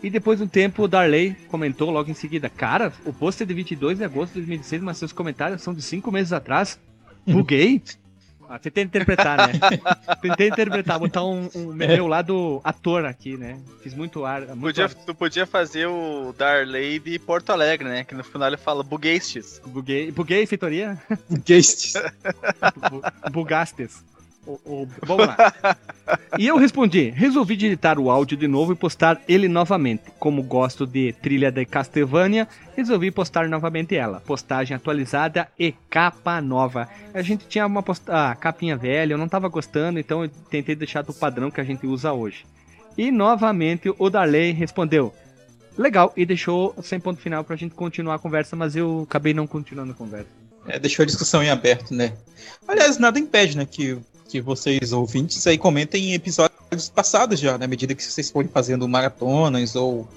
E 0.04 0.10
depois 0.10 0.38
de 0.38 0.44
um 0.44 0.48
tempo, 0.48 0.84
o 0.84 0.88
Darley 0.88 1.36
comentou 1.48 1.90
logo 1.90 2.12
em 2.12 2.14
seguida: 2.14 2.50
Cara, 2.50 2.92
o 3.06 3.14
post 3.14 3.42
é 3.42 3.46
de 3.46 3.54
22 3.54 3.98
de 3.98 4.04
agosto 4.04 4.34
de 4.34 4.40
2016, 4.40 4.82
mas 4.84 4.98
seus 4.98 5.14
comentários 5.14 5.62
são 5.62 5.74
de 5.74 5.82
cinco 5.82 6.12
meses 6.12 6.34
atrás. 6.34 6.78
Buguei? 7.26 7.82
Ah, 8.50 8.60
tentei 8.60 8.84
interpretar, 8.84 9.38
né? 9.38 9.54
tentei 10.22 10.48
interpretar, 10.48 11.00
botar 11.00 11.24
um, 11.24 11.50
um 11.56 11.74
meu 11.74 12.08
lado 12.08 12.62
ator 12.64 13.06
aqui, 13.06 13.38
né? 13.38 13.60
Fiz 13.82 13.94
muito 13.94 14.26
ar. 14.26 14.42
Muito 14.42 14.62
podia, 14.62 14.86
ar. 14.86 14.94
Tu 14.94 15.16
podia 15.16 15.46
fazer 15.46 15.88
o 15.88 16.34
Darley 16.38 17.00
de 17.00 17.20
Porto 17.20 17.52
Alegre, 17.52 17.88
né? 17.88 18.04
Que 18.04 18.16
no 18.16 18.24
final 18.24 18.48
ele 18.48 18.58
fala 18.58 18.84
buguestes. 18.84 19.62
Buguei, 19.66 20.12
buguei, 20.12 20.46
feitoria? 20.46 20.98
Buguestes. 21.30 21.94
Bugastes. 23.32 24.04
O, 24.46 24.60
o, 24.66 24.88
vamos 25.04 25.28
lá. 25.28 25.38
E 26.38 26.48
eu 26.48 26.58
respondi: 26.58 27.10
resolvi 27.10 27.56
digitar 27.56 27.98
o 27.98 28.12
áudio 28.12 28.38
de 28.38 28.48
novo 28.48 28.74
e 28.74 28.76
postar 28.76 29.22
ele 29.28 29.48
novamente. 29.48 30.04
Como 30.20 30.44
gosto 30.44 30.86
de 30.86 31.14
trilha 31.14 31.52
de 31.52 31.66
Castlevania, 31.66 32.48
resolvi 32.76 33.10
postar 33.10 33.48
novamente 33.48 33.96
ela. 33.96 34.20
Postagem 34.20 34.76
atualizada 34.76 35.48
e 35.58 35.74
capa 35.90 36.40
nova. 36.42 36.88
A 37.14 37.22
gente 37.22 37.48
tinha 37.48 37.66
uma 37.66 37.84
ah, 38.08 38.36
capinha 38.36 38.78
velha, 38.78 39.14
eu 39.14 39.18
não 39.18 39.28
tava 39.28 39.48
gostando, 39.48 40.00
então 40.00 40.24
eu 40.24 40.30
tentei 40.50 40.76
deixar 40.76 41.02
do 41.02 41.14
padrão 41.14 41.50
que 41.50 41.62
a 41.62 41.64
gente 41.64 41.88
usa 41.88 42.14
hoje. 42.14 42.46
E 42.98 43.12
novamente 43.12 43.92
o 43.98 44.10
Darley 44.10 44.52
respondeu: 44.52 45.14
legal, 45.78 46.14
e 46.16 46.26
deixou 46.26 46.76
sem 46.84 47.00
ponto 47.00 47.20
final 47.20 47.44
pra 47.44 47.56
gente 47.56 47.74
continuar 47.74 48.16
a 48.16 48.20
conversa, 48.20 48.56
mas 48.56 48.76
eu 48.76 49.06
acabei 49.08 49.34
não 49.34 49.48
continuando 49.48 49.92
a 49.92 49.96
conversa. 49.96 50.30
É, 50.68 50.80
deixou 50.80 51.04
a 51.04 51.06
discussão 51.06 51.44
em 51.44 51.50
aberto, 51.50 51.94
né? 51.94 52.14
Aliás, 52.68 52.98
nada 52.98 53.20
impede, 53.20 53.56
né, 53.56 53.66
que 53.66 53.98
que 54.28 54.42
vocês 54.42 54.92
ouvintes 54.92 55.46
aí 55.48 55.58
comentem 55.58 56.12
em 56.12 56.14
episódios 56.14 56.90
passados 56.94 57.40
já, 57.40 57.58
na 57.58 57.68
medida 57.68 57.94
que 57.94 58.04
vocês 58.04 58.30
forem 58.30 58.50
fazendo 58.50 58.88
maratonas 58.88 59.76
ou, 59.76 60.08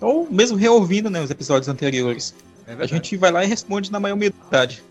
ou 0.00 0.28
mesmo 0.30 0.56
reouvindo 0.56 1.10
né, 1.10 1.20
os 1.20 1.30
episódios 1.30 1.68
anteriores. 1.68 2.34
É 2.66 2.72
a 2.72 2.86
gente 2.86 3.16
vai 3.16 3.30
lá 3.30 3.44
e 3.44 3.46
responde 3.46 3.92
na 3.92 4.00
maior 4.00 4.14
humildade. 4.14 4.82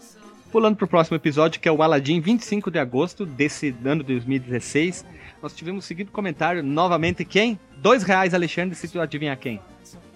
Pulando 0.51 0.77
pro 0.77 0.87
próximo 0.87 1.17
episódio, 1.17 1.59
que 1.59 1.67
é 1.67 1.71
o 1.71 1.81
Aladdin, 1.81 2.21
25 2.21 2.71
de 2.71 2.79
agosto 2.79 3.25
desse 3.25 3.75
ano 3.83 4.03
de 4.03 4.13
2016. 4.13 5.03
Nós 5.41 5.53
tivemos 5.53 5.83
o 5.83 5.87
seguinte 5.87 6.11
comentário, 6.11 6.63
novamente, 6.63 7.25
quem? 7.25 7.59
Dois 7.77 8.03
reais, 8.03 8.33
Alexandre, 8.33 8.75
se 8.75 8.87
tu 8.87 8.99
adivinhar 9.01 9.37
quem. 9.37 9.59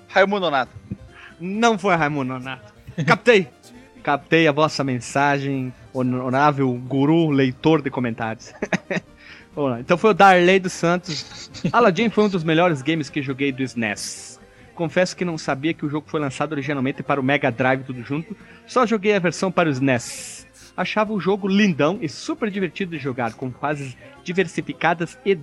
Raimundo 0.08 0.42
Nonato. 0.42 0.72
Não 1.40 1.78
foi 1.78 1.96
Raimundo 1.96 2.34
Nonato. 2.34 2.74
Captei! 3.06 3.48
Captei 4.04 4.48
a 4.48 4.52
vossa 4.52 4.84
mensagem, 4.84 5.74
honorável 5.94 6.72
guru 6.74 7.30
leitor 7.30 7.82
de 7.82 7.90
comentários. 7.90 8.54
então 9.80 9.98
foi 9.98 10.12
o 10.12 10.14
Darley 10.14 10.60
dos 10.60 10.74
Santos. 10.74 11.52
Aladdin 11.72 12.10
foi 12.10 12.24
um 12.26 12.30
dos 12.30 12.44
melhores 12.44 12.82
games 12.82 13.10
que 13.10 13.22
joguei 13.22 13.52
do 13.52 13.62
SNES. 13.62 14.40
Confesso 14.74 15.16
que 15.16 15.26
não 15.26 15.38
sabia 15.38 15.74
que 15.74 15.86
o 15.86 15.90
jogo 15.90 16.08
foi 16.10 16.22
lançado 16.22 16.54
originalmente 16.54 17.04
para 17.04 17.20
o 17.20 17.24
Mega 17.24 17.52
Drive 17.52 17.84
tudo 17.84 18.02
junto, 18.02 18.36
só 18.66 18.86
joguei 18.86 19.14
a 19.14 19.20
versão 19.20 19.52
para 19.52 19.68
o 19.68 19.72
SNES. 19.72 20.48
Achava 20.78 21.12
o 21.12 21.20
jogo 21.20 21.50
lindão 21.50 22.00
e 22.02 22.08
super 22.08 22.50
divertido 22.50 22.92
de 22.92 22.98
jogar, 22.98 23.34
com 23.34 23.52
fases 23.52 23.98
diversificadas 24.24 25.18
e 25.26 25.36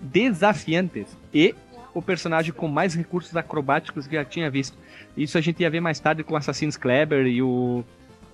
desafiantes. 0.00 1.14
E 1.34 1.54
o 1.92 2.00
personagem 2.00 2.52
com 2.52 2.66
mais 2.66 2.94
recursos 2.94 3.36
acrobáticos 3.36 4.06
que 4.06 4.16
já 4.16 4.24
tinha 4.24 4.50
visto. 4.50 4.76
Isso 5.16 5.38
a 5.38 5.40
gente 5.40 5.60
ia 5.60 5.70
ver 5.70 5.80
mais 5.80 6.00
tarde 6.00 6.24
com 6.24 6.36
Assassin's 6.36 6.76
Kleber 6.76 7.26
e 7.26 7.42
o 7.42 7.84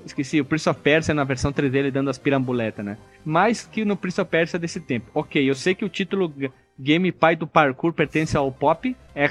Esqueci, 0.04 0.40
o 0.40 0.44
Prince 0.44 0.68
of 0.68 0.80
Persia 0.80 1.14
na 1.14 1.24
versão 1.24 1.52
3D 1.52 1.74
ele 1.74 1.90
dando 1.90 2.10
as 2.10 2.18
pirambuletas, 2.18 2.84
né? 2.84 2.96
Mais 3.24 3.66
que 3.66 3.84
no 3.84 3.96
Prince 3.96 4.20
of 4.20 4.30
Persia 4.30 4.58
desse 4.58 4.80
tempo. 4.80 5.10
Ok, 5.14 5.48
eu 5.48 5.54
sei 5.54 5.74
que 5.74 5.84
o 5.84 5.88
título 5.88 6.32
Game 6.78 7.12
Pai 7.12 7.36
do 7.36 7.46
Parkour 7.46 7.92
pertence 7.92 8.36
ao 8.36 8.50
Pop, 8.50 8.96
é 9.14 9.28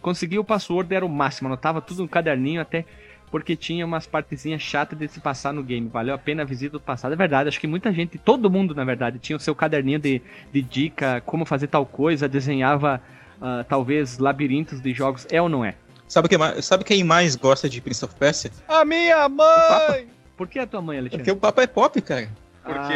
Consegui 0.00 0.38
o 0.38 0.44
password, 0.44 0.94
era 0.94 1.04
o 1.04 1.08
máximo, 1.08 1.48
anotava 1.48 1.82
tudo 1.82 2.02
no 2.02 2.08
caderninho 2.08 2.60
até 2.60 2.84
porque 3.30 3.54
tinha 3.54 3.84
umas 3.84 4.06
partezinhas 4.06 4.62
chatas 4.62 4.98
de 4.98 5.06
se 5.08 5.20
passar 5.20 5.52
no 5.52 5.62
game. 5.62 5.86
Valeu 5.88 6.14
a 6.14 6.18
pena 6.18 6.42
a 6.42 6.46
visita 6.46 6.72
do 6.72 6.80
passado. 6.80 7.12
É 7.12 7.16
verdade, 7.16 7.48
acho 7.48 7.60
que 7.60 7.66
muita 7.66 7.92
gente, 7.92 8.16
todo 8.16 8.50
mundo 8.50 8.74
na 8.74 8.84
verdade, 8.84 9.18
tinha 9.18 9.36
o 9.36 9.40
seu 9.40 9.54
caderninho 9.54 9.98
de, 9.98 10.22
de 10.50 10.62
dica, 10.62 11.22
como 11.26 11.44
fazer 11.44 11.66
tal 11.66 11.84
coisa, 11.84 12.26
desenhava 12.26 13.02
uh, 13.36 13.64
talvez 13.68 14.18
labirintos 14.18 14.80
de 14.80 14.94
jogos. 14.94 15.26
É 15.30 15.42
ou 15.42 15.48
não 15.48 15.64
é? 15.64 15.74
Sabe, 16.08 16.28
que, 16.28 16.62
sabe 16.62 16.84
quem 16.84 17.04
mais 17.04 17.36
gosta 17.36 17.68
de 17.68 17.80
Prince 17.80 18.04
of 18.04 18.14
Persia? 18.14 18.50
A 18.66 18.84
minha 18.84 19.28
mãe! 19.28 20.08
Por 20.36 20.48
que 20.48 20.58
a 20.58 20.66
tua 20.66 20.80
mãe, 20.80 20.98
Alexandre? 20.98 21.18
Porque 21.18 21.30
o 21.30 21.36
papo 21.36 21.60
é 21.60 21.66
pop, 21.66 22.00
cara. 22.00 22.28
Porque. 22.68 22.94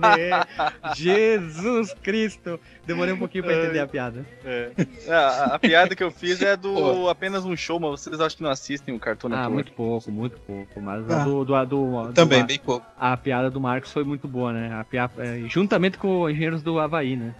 Ah. 0.00 0.92
Jesus 0.96 1.92
Cristo! 2.02 2.58
Demorei 2.86 3.12
um 3.12 3.18
pouquinho 3.18 3.42
pra 3.44 3.54
entender 3.54 3.80
a 3.80 3.86
piada. 3.86 4.24
É. 4.44 4.70
é. 5.06 5.12
A, 5.12 5.54
a, 5.54 5.58
piada 5.58 5.96
que 5.96 6.04
eu 6.04 6.10
fiz 6.10 6.40
é 6.40 6.56
do 6.56 6.72
Pô. 6.74 7.08
apenas 7.08 7.44
um 7.44 7.56
show, 7.56 7.80
mas 7.80 8.00
vocês 8.00 8.20
acham 8.20 8.36
que 8.36 8.42
não 8.44 8.50
assistem 8.50 8.94
o 8.94 8.98
Cartoon 8.98 9.34
Ah, 9.34 9.50
muito 9.50 9.72
pouco, 9.72 10.10
muito 10.10 10.38
pouco. 10.38 10.80
Mas 10.80 11.10
ah. 11.10 11.22
a 11.22 11.24
do, 11.24 11.44
do, 11.44 11.64
do, 11.64 12.02
do, 12.04 12.12
Também, 12.12 12.44
bem 12.46 12.58
pouco. 12.58 12.86
A 12.98 13.16
piada 13.16 13.50
do 13.50 13.60
Marcos 13.60 13.92
foi 13.92 14.04
muito 14.04 14.28
boa, 14.28 14.52
né? 14.52 14.72
A 14.78 14.84
piada, 14.84 15.12
é, 15.18 15.40
juntamente 15.48 15.98
com 15.98 16.22
os 16.22 16.30
engenheiros 16.30 16.62
do 16.62 16.78
Havaí, 16.78 17.16
né? 17.16 17.34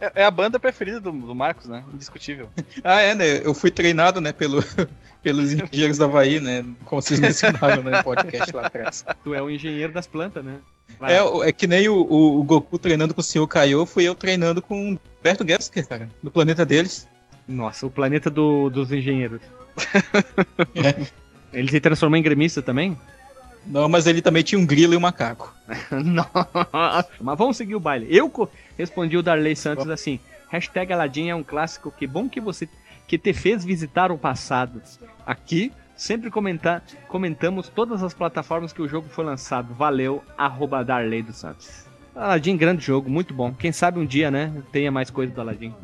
É, 0.00 0.22
é 0.22 0.24
a 0.24 0.30
banda 0.30 0.60
preferida 0.60 1.00
do, 1.00 1.10
do, 1.10 1.34
Marcos, 1.34 1.66
né? 1.66 1.82
Indiscutível. 1.92 2.48
ah, 2.84 3.00
é, 3.00 3.14
né? 3.14 3.40
Eu 3.44 3.54
fui 3.54 3.70
treinado, 3.70 4.20
né, 4.20 4.32
pelo, 4.32 4.62
pelos 5.22 5.52
engenheiros 5.52 5.98
da 5.98 6.04
Havaí, 6.04 6.40
né? 6.40 6.64
Como 6.84 7.00
vocês 7.00 7.18
mencionaram 7.18 7.82
no 7.82 8.04
podcast 8.04 8.54
lá 8.54 8.66
atrás. 8.66 9.04
Tu 9.24 9.34
é 9.34 9.42
o 9.42 9.50
engenheiro 9.50 9.92
das 9.92 10.06
plantas, 10.06 10.44
né? 10.44 10.58
É, 11.00 11.48
é 11.48 11.52
que 11.52 11.66
nem 11.66 11.88
o, 11.88 11.96
o, 11.96 12.40
o, 12.40 12.44
Goku 12.44 12.78
treinando 12.78 13.12
com 13.12 13.20
o 13.20 13.24
Senhor 13.24 13.46
Kaiô, 13.46 13.84
fui 13.84 14.04
eu 14.04 14.14
treinando 14.14 14.62
com 14.62 14.94
o 14.94 15.00
Berto 15.22 15.46
Gesker, 15.46 15.86
cara, 15.86 16.08
no 16.22 16.30
planeta 16.30 16.64
deles. 16.64 17.08
Nossa, 17.46 17.86
o 17.86 17.90
planeta 17.90 18.30
do, 18.30 18.70
dos 18.70 18.92
engenheiros. 18.92 19.40
é. 20.74 21.06
Ele 21.52 21.70
se 21.70 21.80
transformou 21.80 22.18
em 22.18 22.22
gremista 22.22 22.62
também? 22.62 22.96
Não, 23.66 23.88
mas 23.88 24.06
ele 24.06 24.22
também 24.22 24.42
tinha 24.42 24.58
um 24.58 24.66
grilo 24.66 24.94
e 24.94 24.96
um 24.96 25.00
macaco. 25.00 25.54
Nossa, 25.90 27.08
mas 27.20 27.38
vamos 27.38 27.56
seguir 27.56 27.74
o 27.74 27.80
baile. 27.80 28.06
Eu 28.08 28.30
respondi 28.78 29.16
o 29.16 29.22
Darley 29.22 29.56
Santos 29.56 29.88
assim: 29.88 30.20
hashtag 30.48 30.92
Aladdin 30.92 31.28
é 31.28 31.34
um 31.34 31.42
clássico, 31.42 31.90
que 31.90 32.06
bom 32.06 32.28
que 32.28 32.40
você 32.40 32.68
que 33.06 33.18
te 33.18 33.32
fez 33.32 33.64
visitar 33.64 34.10
o 34.10 34.18
passado. 34.18 34.82
Aqui, 35.24 35.72
Sempre 35.96 36.30
comentar, 36.30 36.84
comentamos 37.08 37.70
todas 37.70 38.02
as 38.02 38.12
plataformas 38.12 38.70
que 38.70 38.82
o 38.82 38.88
jogo 38.88 39.08
foi 39.08 39.24
lançado. 39.24 39.72
Valeu, 39.72 40.22
arroba 40.36 40.84
Darley 40.84 41.22
dos 41.22 41.36
Santos. 41.36 41.86
Aladdin, 42.14 42.54
grande 42.54 42.84
jogo, 42.84 43.08
muito 43.08 43.32
bom. 43.32 43.54
Quem 43.54 43.72
sabe 43.72 43.98
um 43.98 44.04
dia, 44.04 44.30
né, 44.30 44.52
tenha 44.70 44.92
mais 44.92 45.08
coisa 45.08 45.32
do 45.32 45.40
Aladdin. 45.40 45.74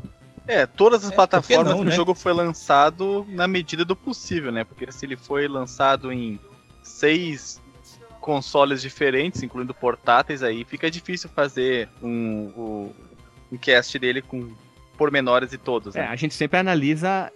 É, 0.46 0.66
todas 0.66 1.02
as 1.04 1.12
É, 1.12 1.14
plataformas 1.14 1.72
não, 1.72 1.78
que 1.78 1.86
né? 1.86 1.92
o 1.92 1.94
jogo 1.94 2.14
foi 2.14 2.34
lançado 2.34 3.24
na 3.30 3.48
medida 3.48 3.86
do 3.86 3.96
possível, 3.96 4.52
né? 4.52 4.64
Porque 4.64 4.90
se 4.92 5.06
ele 5.06 5.16
foi 5.16 5.48
lançado 5.48 6.12
em 6.12 6.38
seis 6.82 7.61
consoles 8.22 8.80
diferentes, 8.80 9.42
incluindo 9.42 9.74
portáteis, 9.74 10.42
aí 10.42 10.64
fica 10.64 10.90
difícil 10.90 11.28
fazer 11.28 11.88
um, 12.02 12.90
um 13.52 13.56
cast 13.58 13.98
dele 13.98 14.22
com 14.22 14.48
pormenores 14.96 15.50
de 15.50 15.58
todos, 15.58 15.94
É, 15.96 16.00
né? 16.00 16.06
a 16.06 16.16
gente 16.16 16.32
sempre 16.32 16.58
analisa 16.58 17.30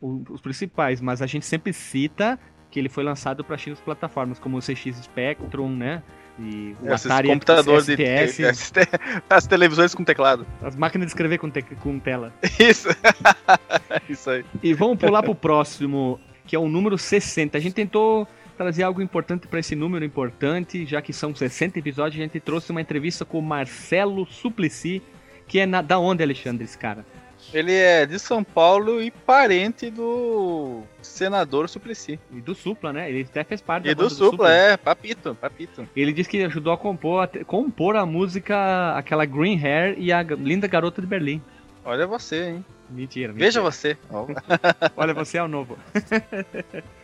o- 0.00 0.24
os 0.30 0.40
principais, 0.40 1.00
mas 1.00 1.20
a 1.22 1.26
gente 1.26 1.44
sempre 1.44 1.72
cita 1.72 2.38
que 2.70 2.78
ele 2.80 2.88
foi 2.88 3.04
lançado 3.04 3.44
para 3.44 3.56
X 3.56 3.78
plataformas, 3.80 4.38
como 4.40 4.56
o 4.56 4.60
CX 4.60 4.96
Spectrum, 5.02 5.68
né? 5.76 6.02
E 6.40 6.74
o 6.82 6.92
Esses 6.92 7.06
Atari 7.06 7.28
computadores 7.28 7.86
de 7.86 7.92
STS, 7.94 8.72
as 9.30 9.46
televisões 9.46 9.94
com 9.94 10.02
teclado. 10.02 10.44
as 10.62 10.74
máquinas 10.74 11.06
de 11.06 11.10
escrever 11.12 11.38
com, 11.38 11.48
te- 11.48 11.62
com 11.62 12.00
tela. 12.00 12.32
Isso. 12.58 12.88
Isso 14.08 14.30
aí. 14.30 14.44
E 14.62 14.74
vamos 14.74 14.98
pular 14.98 15.22
pro 15.22 15.34
próximo, 15.34 16.18
que 16.46 16.56
é 16.56 16.58
o 16.58 16.68
número 16.68 16.98
60. 16.98 17.56
A 17.56 17.60
gente 17.60 17.74
tentou 17.74 18.26
trazer 18.54 18.82
algo 18.82 19.02
importante 19.02 19.46
para 19.46 19.60
esse 19.60 19.74
número 19.74 20.04
importante, 20.04 20.86
já 20.86 21.02
que 21.02 21.12
são 21.12 21.34
60 21.34 21.78
episódios, 21.78 22.20
a 22.20 22.22
gente 22.22 22.40
trouxe 22.40 22.70
uma 22.70 22.80
entrevista 22.80 23.24
com 23.24 23.38
o 23.38 23.42
Marcelo 23.42 24.26
Suplicy, 24.26 25.02
que 25.46 25.58
é 25.58 25.66
na, 25.66 25.82
da 25.82 25.98
onde, 25.98 26.22
Alexandre, 26.22 26.64
esse 26.64 26.78
cara? 26.78 27.04
Ele 27.52 27.72
é 27.72 28.06
de 28.06 28.18
São 28.18 28.42
Paulo 28.42 29.02
e 29.02 29.10
parente 29.10 29.90
do 29.90 30.82
senador 31.02 31.68
Suplicy. 31.68 32.18
E 32.32 32.40
do 32.40 32.54
Supla, 32.54 32.92
né? 32.92 33.10
Ele 33.10 33.22
até 33.22 33.44
fez 33.44 33.60
parte 33.60 33.86
E 33.86 33.94
da 33.94 33.94
do 33.94 34.08
banda 34.08 34.14
Supla, 34.14 34.52
é, 34.52 34.76
papito, 34.76 35.36
papito. 35.38 35.86
Ele 35.94 36.12
disse 36.12 36.28
que 36.28 36.42
ajudou 36.42 36.72
a 36.72 36.78
compor, 36.78 37.24
a 37.24 37.44
compor 37.44 37.96
a 37.96 38.06
música, 38.06 38.96
aquela 38.96 39.24
Green 39.24 39.60
Hair 39.62 39.96
e 39.98 40.12
a 40.12 40.22
Linda 40.22 40.66
Garota 40.66 41.02
de 41.02 41.06
Berlim. 41.06 41.42
Olha 41.84 42.06
você, 42.06 42.48
hein? 42.48 42.64
Mentira, 42.88 43.32
mentira. 43.32 43.46
Veja 43.46 43.60
você. 43.60 43.96
Olha, 44.96 45.12
você 45.12 45.38
é 45.38 45.42
o 45.42 45.48
novo. 45.48 45.76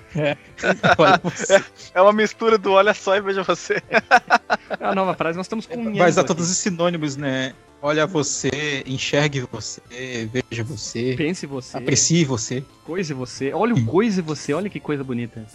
Olha, 0.99 1.21
você- 1.23 1.63
É 1.95 2.01
uma 2.01 2.13
mistura 2.13 2.59
do 2.59 2.73
olha 2.73 2.93
só 2.95 3.17
e 3.17 3.21
veja 3.21 3.43
você. 3.43 3.83
É 4.79 4.85
a 4.85 4.95
nova 4.95 5.15
frase, 5.15 5.37
nós 5.37 5.47
estamos 5.47 5.67
com 5.67 5.77
um 5.77 5.93
usar 5.93 6.21
aqui. 6.23 6.29
todos 6.29 6.51
os 6.51 6.57
sinônimos, 6.57 7.17
né? 7.17 7.53
Olha 7.83 8.07
você, 8.07 8.83
enxergue 8.87 9.41
você, 9.51 9.81
veja 10.31 10.63
você, 10.63 11.15
Pense 11.17 11.47
você, 11.47 11.79
aprecie 11.79 12.25
você, 12.25 12.63
coise 12.85 13.15
você. 13.15 13.53
Olha 13.55 13.75
o 13.75 13.87
coise 13.87 14.21
você, 14.21 14.53
olha 14.53 14.69
que 14.69 14.79
coisa 14.79 15.03
bonita. 15.03 15.47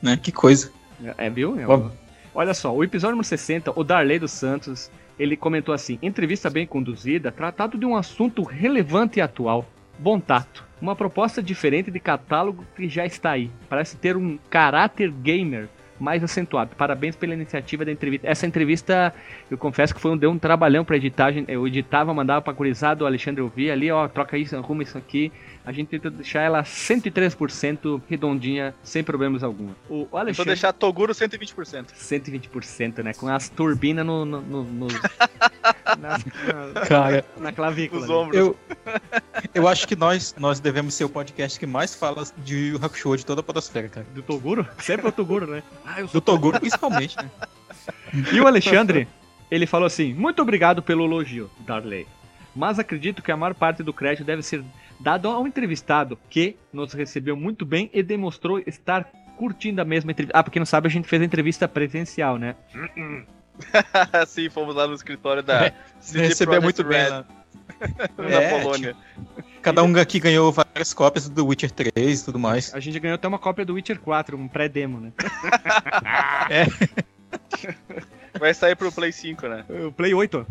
né? 0.00 0.16
Que 0.16 0.32
coisa. 0.32 0.70
É, 1.18 1.28
viu? 1.28 1.58
É. 1.60 1.90
Olha 2.34 2.54
só, 2.54 2.74
o 2.74 2.82
episódio 2.82 3.12
número 3.12 3.28
60, 3.28 3.70
o 3.78 3.84
Darley 3.84 4.18
dos 4.18 4.32
Santos, 4.32 4.90
ele 5.18 5.36
comentou 5.36 5.74
assim: 5.74 5.98
entrevista 6.02 6.48
bem 6.48 6.66
conduzida, 6.66 7.30
tratado 7.30 7.76
de 7.76 7.84
um 7.84 7.94
assunto 7.96 8.42
relevante 8.42 9.18
e 9.18 9.22
atual. 9.22 9.68
Bom 9.98 10.18
tato. 10.18 10.64
Uma 10.80 10.96
proposta 10.96 11.42
diferente 11.42 11.90
de 11.90 12.00
catálogo 12.00 12.64
que 12.76 12.88
já 12.88 13.06
está 13.06 13.30
aí. 13.30 13.50
Parece 13.68 13.96
ter 13.96 14.16
um 14.16 14.38
caráter 14.50 15.10
gamer 15.10 15.68
mais 16.04 16.22
acentuado. 16.22 16.76
Parabéns 16.76 17.16
pela 17.16 17.32
iniciativa 17.32 17.84
da 17.84 17.90
entrevista. 17.90 18.28
Essa 18.28 18.46
entrevista, 18.46 19.14
eu 19.50 19.56
confesso 19.56 19.94
que 19.94 20.00
foi 20.00 20.10
um, 20.10 20.16
deu 20.16 20.30
um 20.30 20.38
trabalhão 20.38 20.84
pra 20.84 20.96
editar. 20.96 21.32
Eu 21.48 21.66
editava, 21.66 22.12
mandava 22.12 22.42
pra 22.42 22.52
gurizada, 22.52 23.02
o 23.02 23.06
Alexandre 23.06 23.40
ouvia 23.40 23.72
ali, 23.72 23.90
ó, 23.90 24.06
troca 24.06 24.36
isso, 24.36 24.54
arruma 24.54 24.82
isso 24.82 24.98
aqui. 24.98 25.32
A 25.64 25.72
gente 25.72 25.88
tentou 25.88 26.10
deixar 26.10 26.42
ela 26.42 26.62
103% 26.62 28.02
redondinha, 28.08 28.74
sem 28.82 29.02
problemas 29.02 29.42
algum. 29.42 29.70
O 29.88 30.06
Alexandre... 30.12 30.50
deixar 30.50 30.74
Toguro 30.74 31.14
120%. 31.14 31.86
120%, 31.96 33.02
né? 33.02 33.14
Com 33.14 33.28
as 33.28 33.48
turbinas 33.48 34.04
no, 34.04 34.26
no, 34.26 34.42
no- 34.42 34.64
no- 34.64 34.88
na, 35.98 36.18
na, 36.18 36.80
Cara, 36.86 37.24
na 37.38 37.50
clavícula. 37.50 38.02
Os 38.02 38.08
né? 38.08 38.14
ombros. 38.14 38.36
eu, 38.38 38.56
eu 39.54 39.66
acho 39.66 39.88
que 39.88 39.96
nós, 39.96 40.34
nós 40.38 40.60
devemos 40.60 40.92
ser 40.94 41.04
o 41.04 41.08
podcast 41.08 41.58
que 41.58 41.66
mais 41.66 41.94
fala 41.94 42.24
de 42.38 42.74
Hakusho 42.82 43.16
de 43.16 43.24
toda 43.24 43.40
a 43.40 43.44
podosfera, 43.44 43.88
cara. 43.88 44.06
Do 44.14 44.22
Toguro? 44.22 44.66
Sempre 44.78 45.06
é 45.06 45.08
o 45.08 45.12
Toguro, 45.12 45.46
né? 45.46 45.62
Ah, 45.96 46.02
Do 46.02 46.20
Toguro, 46.20 46.58
principalmente, 46.60 47.16
né? 47.16 47.30
E 48.32 48.40
o 48.40 48.46
Alexandre, 48.46 49.08
ele 49.50 49.66
falou 49.66 49.86
assim: 49.86 50.14
Muito 50.14 50.40
obrigado 50.40 50.82
pelo 50.82 51.04
elogio, 51.04 51.50
Darley. 51.60 52.06
Mas 52.54 52.78
acredito 52.78 53.20
que 53.22 53.32
a 53.32 53.36
maior 53.36 53.54
parte 53.54 53.82
do 53.82 53.92
crédito 53.92 54.24
deve 54.24 54.42
ser 54.42 54.62
dado 55.00 55.28
ao 55.28 55.46
entrevistado, 55.46 56.16
que 56.30 56.56
nos 56.72 56.92
recebeu 56.92 57.36
muito 57.36 57.66
bem 57.66 57.90
e 57.92 58.02
demonstrou 58.02 58.60
estar 58.60 59.04
curtindo 59.36 59.82
a 59.82 59.84
mesma 59.84 60.12
entrevista. 60.12 60.38
Ah, 60.38 60.42
porque 60.44 60.60
não 60.60 60.66
sabe, 60.66 60.86
a 60.86 60.90
gente 60.90 61.08
fez 61.08 61.20
a 61.20 61.24
entrevista 61.24 61.66
presencial, 61.66 62.38
né? 62.38 62.54
Sim, 64.26 64.48
fomos 64.48 64.74
lá 64.74 64.86
no 64.86 64.94
escritório 64.94 65.42
da 65.42 65.72
CD 66.00 66.28
Recebeu 66.28 66.62
muito 66.62 66.84
bem 66.84 67.02
Red, 67.02 67.08
lá. 67.10 67.24
na 68.18 68.24
É, 68.30 68.50
Polônia. 68.50 68.96
Cada 69.64 69.82
um 69.82 69.96
aqui 69.98 70.20
ganhou 70.20 70.52
várias 70.52 70.92
cópias 70.92 71.26
do 71.28 71.46
Witcher 71.46 71.70
3 71.70 72.20
e 72.20 72.24
tudo 72.26 72.38
mais. 72.38 72.74
A 72.74 72.80
gente 72.80 73.00
ganhou 73.00 73.14
até 73.14 73.26
uma 73.26 73.38
cópia 73.38 73.64
do 73.64 73.72
Witcher 73.74 73.98
4, 73.98 74.36
um 74.36 74.46
pré-demo, 74.46 75.00
né? 75.00 75.10
Vai 78.38 78.52
sair 78.52 78.74
pro 78.76 78.90
Play 78.92 79.12
5, 79.12 79.46
né? 79.48 79.64
O 79.86 79.92
Play 79.92 80.12
8. 80.12 80.46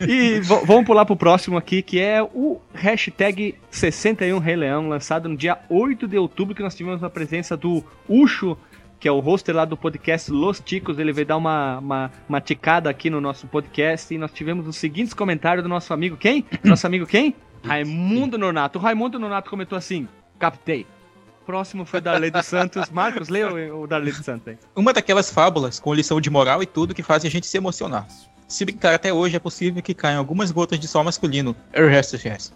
E 0.00 0.40
v- 0.40 0.64
vamos 0.64 0.84
pular 0.86 1.04
pro 1.04 1.16
próximo 1.16 1.56
aqui, 1.58 1.82
que 1.82 2.00
é 2.00 2.22
o 2.22 2.60
hashtag 2.72 3.56
61 3.70 4.38
Rei 4.38 4.56
Leão, 4.56 4.88
lançado 4.88 5.28
no 5.28 5.36
dia 5.36 5.58
8 5.68 6.06
de 6.06 6.16
outubro, 6.16 6.54
que 6.54 6.62
nós 6.62 6.74
tivemos 6.74 7.02
a 7.02 7.10
presença 7.10 7.56
do 7.56 7.84
Ucho, 8.08 8.56
que 9.02 9.08
é 9.08 9.10
o 9.10 9.18
hoster 9.18 9.52
lá 9.52 9.64
do 9.64 9.76
podcast 9.76 10.30
Los 10.30 10.60
Ticos. 10.60 10.96
Ele 10.96 11.12
veio 11.12 11.26
dar 11.26 11.36
uma, 11.36 11.78
uma, 11.78 12.10
uma 12.28 12.40
ticada 12.40 12.88
aqui 12.88 13.10
no 13.10 13.20
nosso 13.20 13.48
podcast 13.48 14.14
e 14.14 14.16
nós 14.16 14.30
tivemos 14.30 14.64
os 14.68 14.76
seguintes 14.76 15.12
comentários 15.12 15.64
do 15.64 15.68
nosso 15.68 15.92
amigo 15.92 16.16
quem? 16.16 16.46
Nosso 16.62 16.86
amigo 16.86 17.04
quem? 17.04 17.34
Raimundo 17.64 18.38
Nonato. 18.38 18.78
O 18.78 18.82
Raimundo 18.82 19.18
Nonato 19.18 19.50
comentou 19.50 19.76
assim: 19.76 20.06
captei. 20.38 20.86
Próximo 21.44 21.84
foi 21.84 21.98
o 21.98 22.02
Darley 22.02 22.30
dos 22.30 22.46
Santos. 22.46 22.88
Marcos, 22.94 23.28
leia 23.28 23.74
o 23.74 23.82
o 23.82 23.86
Darley 23.88 24.12
dos 24.12 24.24
Santos 24.24 24.46
aí. 24.46 24.58
Uma 24.76 24.92
daquelas 24.92 25.32
fábulas 25.32 25.80
com 25.80 25.92
lição 25.92 26.20
de 26.20 26.30
moral 26.30 26.62
e 26.62 26.66
tudo 26.66 26.94
que 26.94 27.02
fazem 27.02 27.26
a 27.26 27.30
gente 27.32 27.48
se 27.48 27.56
emocionar. 27.56 28.06
Se 28.46 28.64
brincar 28.64 28.94
até 28.94 29.12
hoje, 29.12 29.34
é 29.34 29.40
possível 29.40 29.82
que 29.82 29.94
caiam 29.94 30.20
algumas 30.20 30.52
gotas 30.52 30.78
de 30.78 30.86
sol 30.86 31.02
masculino. 31.02 31.56
O 31.76 31.88
resto 31.88 32.14
esquece. 32.14 32.52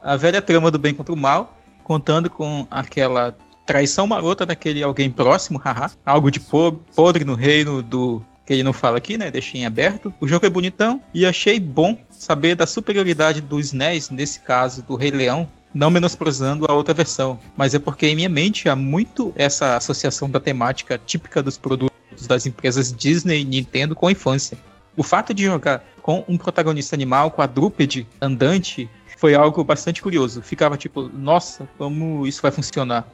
A 0.00 0.16
velha 0.16 0.40
trama 0.40 0.70
do 0.70 0.78
bem 0.78 0.94
contra 0.94 1.12
o 1.12 1.18
mal, 1.18 1.58
contando 1.82 2.30
com 2.30 2.64
aquela 2.70 3.36
traição 3.72 4.06
marota 4.06 4.44
daquele 4.44 4.82
alguém 4.82 5.10
próximo, 5.10 5.58
haha. 5.58 5.90
Algo 6.04 6.30
de 6.30 6.40
po- 6.40 6.72
podre 6.94 7.24
no 7.24 7.34
reino 7.34 7.82
do. 7.82 8.22
Que 8.44 8.54
ele 8.54 8.62
não 8.64 8.72
fala 8.72 8.98
aqui, 8.98 9.16
né? 9.16 9.30
Deixei 9.30 9.60
em 9.60 9.66
aberto. 9.66 10.12
O 10.20 10.26
jogo 10.26 10.44
é 10.44 10.50
bonitão 10.50 11.00
e 11.14 11.24
achei 11.24 11.60
bom 11.60 11.96
saber 12.10 12.56
da 12.56 12.66
superioridade 12.66 13.40
dos 13.40 13.72
NES, 13.72 14.10
nesse 14.10 14.40
caso 14.40 14.82
do 14.82 14.96
Rei 14.96 15.12
Leão, 15.12 15.48
não 15.72 15.88
menosprezando 15.88 16.66
a 16.68 16.74
outra 16.74 16.92
versão, 16.92 17.38
mas 17.56 17.74
é 17.74 17.78
porque 17.78 18.08
em 18.08 18.16
minha 18.16 18.28
mente 18.28 18.68
há 18.68 18.74
muito 18.74 19.32
essa 19.36 19.76
associação 19.76 20.28
da 20.28 20.40
temática 20.40 20.98
típica 21.06 21.40
dos 21.40 21.56
produtos 21.56 22.26
das 22.26 22.44
empresas 22.44 22.92
Disney 22.92 23.42
e 23.42 23.44
Nintendo 23.44 23.94
com 23.94 24.08
a 24.08 24.12
infância. 24.12 24.58
O 24.96 25.04
fato 25.04 25.32
de 25.32 25.44
jogar 25.44 25.84
com 26.02 26.24
um 26.26 26.36
protagonista 26.36 26.96
animal 26.96 27.30
quadrúpede 27.30 28.04
andante 28.20 28.90
foi 29.16 29.34
algo 29.36 29.62
bastante 29.62 30.02
curioso. 30.02 30.42
Ficava 30.42 30.76
tipo, 30.76 31.02
nossa, 31.02 31.68
como 31.78 32.26
isso 32.26 32.42
vai 32.42 32.50
funcionar? 32.50 33.06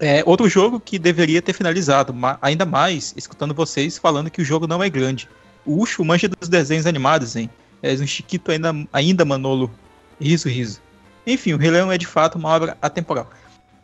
É 0.00 0.22
outro 0.26 0.48
jogo 0.48 0.80
que 0.80 0.98
deveria 0.98 1.40
ter 1.40 1.52
finalizado, 1.52 2.14
ainda 2.42 2.66
mais 2.66 3.14
escutando 3.16 3.54
vocês 3.54 3.96
falando 3.96 4.30
que 4.30 4.42
o 4.42 4.44
jogo 4.44 4.66
não 4.66 4.82
é 4.82 4.90
grande. 4.90 5.28
O 5.64 5.80
Ucho 5.80 6.04
manja 6.04 6.28
dos 6.28 6.48
desenhos 6.48 6.86
animados, 6.86 7.36
hein? 7.36 7.48
És 7.82 8.00
um 8.00 8.06
chiquito 8.06 8.50
ainda, 8.50 8.74
ainda 8.92 9.24
Manolo. 9.24 9.70
Riso, 10.20 10.48
riso. 10.48 10.82
Enfim, 11.26 11.52
o 11.52 11.56
Rei 11.56 11.70
Leão 11.70 11.92
é 11.92 11.98
de 11.98 12.06
fato 12.06 12.36
uma 12.36 12.48
obra 12.48 12.76
atemporal. 12.82 13.30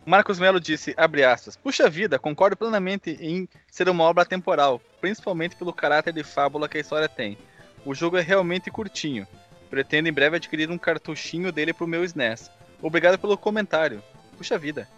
Marcos 0.04 0.38
Melo 0.38 0.58
disse, 0.58 0.94
abre 0.96 1.24
aspas, 1.24 1.56
Puxa 1.56 1.88
vida, 1.88 2.18
concordo 2.18 2.56
plenamente 2.56 3.16
em 3.20 3.48
ser 3.70 3.88
uma 3.88 4.04
obra 4.04 4.24
temporal, 4.24 4.80
principalmente 5.00 5.54
pelo 5.56 5.72
caráter 5.72 6.12
de 6.12 6.24
fábula 6.24 6.68
que 6.68 6.78
a 6.78 6.80
história 6.80 7.08
tem. 7.08 7.38
O 7.84 7.94
jogo 7.94 8.16
é 8.16 8.20
realmente 8.20 8.70
curtinho. 8.70 9.26
Pretendo 9.70 10.08
em 10.08 10.12
breve 10.12 10.36
adquirir 10.36 10.70
um 10.70 10.78
cartuchinho 10.78 11.52
dele 11.52 11.72
pro 11.72 11.86
meu 11.86 12.02
SNES. 12.02 12.50
Obrigado 12.82 13.18
pelo 13.18 13.38
comentário. 13.38 14.02
Puxa 14.36 14.58
vida. 14.58 14.88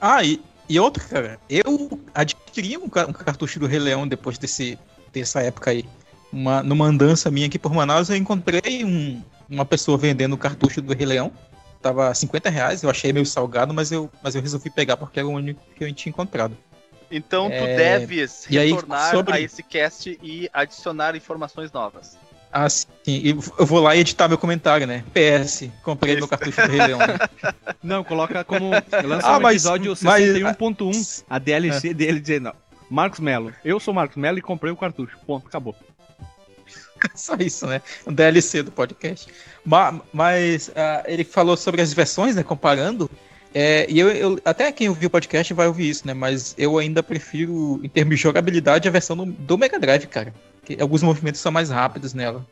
Ah, 0.00 0.22
e, 0.24 0.40
e 0.68 0.78
outro, 0.78 1.06
cara, 1.08 1.38
eu 1.48 1.98
adquiri 2.14 2.76
um, 2.76 2.84
um 2.84 3.12
cartucho 3.12 3.58
do 3.58 3.66
Rei 3.66 3.78
Leão 3.78 4.06
depois 4.06 4.38
desse, 4.38 4.78
dessa 5.12 5.40
época 5.42 5.70
aí. 5.70 5.84
Uma, 6.32 6.62
numa 6.62 6.84
andança 6.86 7.30
minha 7.30 7.46
aqui 7.46 7.58
por 7.58 7.72
Manaus, 7.72 8.10
eu 8.10 8.16
encontrei 8.16 8.84
um- 8.84 9.22
uma 9.48 9.64
pessoa 9.64 9.96
vendendo 9.96 10.34
o 10.34 10.38
cartucho 10.38 10.82
do 10.82 10.92
Rei 10.94 11.06
Leão. 11.06 11.32
Tava 11.80 12.12
50 12.12 12.50
reais, 12.50 12.82
eu 12.82 12.90
achei 12.90 13.12
meio 13.12 13.24
salgado, 13.24 13.72
mas 13.72 13.90
eu, 13.90 14.10
mas 14.22 14.34
eu 14.34 14.42
resolvi 14.42 14.68
pegar 14.68 14.96
porque 14.96 15.18
era 15.20 15.28
o 15.28 15.32
único 15.32 15.60
que 15.74 15.84
eu 15.84 15.92
tinha 15.94 16.10
encontrado. 16.10 16.56
Então 17.10 17.48
tu 17.48 17.54
É, 17.54 17.74
deves 17.74 18.46
e 18.50 18.58
aí, 18.58 18.70
retornar 18.70 19.10
sobre- 19.10 19.32
a 19.32 19.40
esse 19.40 19.62
cast 19.62 20.18
e 20.22 20.50
adicionar 20.52 21.16
informações 21.16 21.72
novas. 21.72 22.18
Ah, 22.52 22.68
sim. 22.68 22.86
E 23.06 23.30
eu 23.30 23.66
vou 23.66 23.80
lá 23.80 23.94
editar 23.96 24.26
meu 24.28 24.38
comentário, 24.38 24.86
né? 24.86 25.04
PS, 25.12 25.68
comprei 25.82 26.16
meu 26.16 26.26
cartucho 26.26 26.60
do 26.62 26.68
Rei 26.68 26.78
Leão. 26.86 26.98
Não, 27.82 28.02
coloca 28.02 28.42
como. 28.44 28.70
Lança 29.04 29.26
Ah, 29.28 29.36
um 29.38 29.40
mas- 29.40 29.56
episódio 29.64 29.94
mas- 30.02 30.24
61.1, 30.24 31.24
a 31.28 31.38
DLC 31.38 31.92
dele 31.92 32.20
dizendo: 32.20 32.52
Marcos 32.90 33.20
Melo, 33.20 33.52
eu 33.64 33.78
sou 33.78 33.92
Marcos 33.92 34.16
Melo 34.16 34.38
e 34.38 34.42
comprei 34.42 34.72
o 34.72 34.76
cartucho. 34.76 35.18
Ponto, 35.26 35.46
acabou. 35.46 35.76
Só 37.14 37.34
isso, 37.38 37.66
né? 37.66 37.80
Um 38.06 38.12
DLC 38.12 38.62
do 38.62 38.72
podcast. 38.72 39.28
Ma- 39.64 40.00
Mas, 40.12 40.70
ah, 40.74 41.04
ele 41.06 41.24
falou 41.24 41.56
sobre 41.56 41.80
as 41.82 41.92
versões, 41.92 42.34
né? 42.34 42.42
Comparando. 42.42 43.10
É, 43.54 43.86
e 43.90 43.98
eu, 43.98 44.08
eu- 44.10 44.40
até 44.44 44.70
quem 44.70 44.88
ouviu 44.88 45.06
o 45.08 45.10
podcast 45.10 45.52
vai 45.54 45.66
ouvir 45.66 45.88
isso, 45.88 46.06
né? 46.06 46.12
Mas 46.14 46.54
eu 46.58 46.78
ainda 46.78 47.02
prefiro, 47.02 47.80
em 47.82 47.88
termos 47.88 48.16
de 48.16 48.22
jogabilidade, 48.22 48.86
a 48.88 48.90
versão 48.90 49.16
do, 49.16 49.26
do 49.26 49.56
Mega 49.58 49.78
Drive, 49.78 50.06
cara. 50.06 50.34
Que 50.64 50.80
alguns 50.80 51.02
movimentos 51.02 51.40
são 51.40 51.50
mais 51.50 51.70
rápidos 51.70 52.12
nela. 52.14 52.46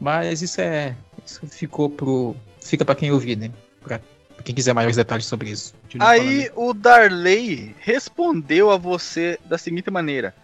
Mas 0.00 0.42
isso 0.42 0.60
é. 0.60 0.96
Isso 1.24 1.40
ficou 1.46 1.88
pro. 1.88 2.34
Fica 2.60 2.84
pra 2.84 2.94
quem 2.94 3.12
ouvir, 3.12 3.36
né? 3.36 3.50
Pra, 3.82 4.00
quem 4.44 4.54
quiser 4.54 4.72
maiores 4.72 4.96
detalhes 4.96 5.26
sobre 5.26 5.50
isso. 5.50 5.74
Aí 6.00 6.50
o 6.56 6.72
Darley 6.72 7.74
respondeu 7.78 8.70
a 8.70 8.76
você 8.76 9.38
da 9.44 9.56
seguinte 9.58 9.90
maneira: 9.90 10.34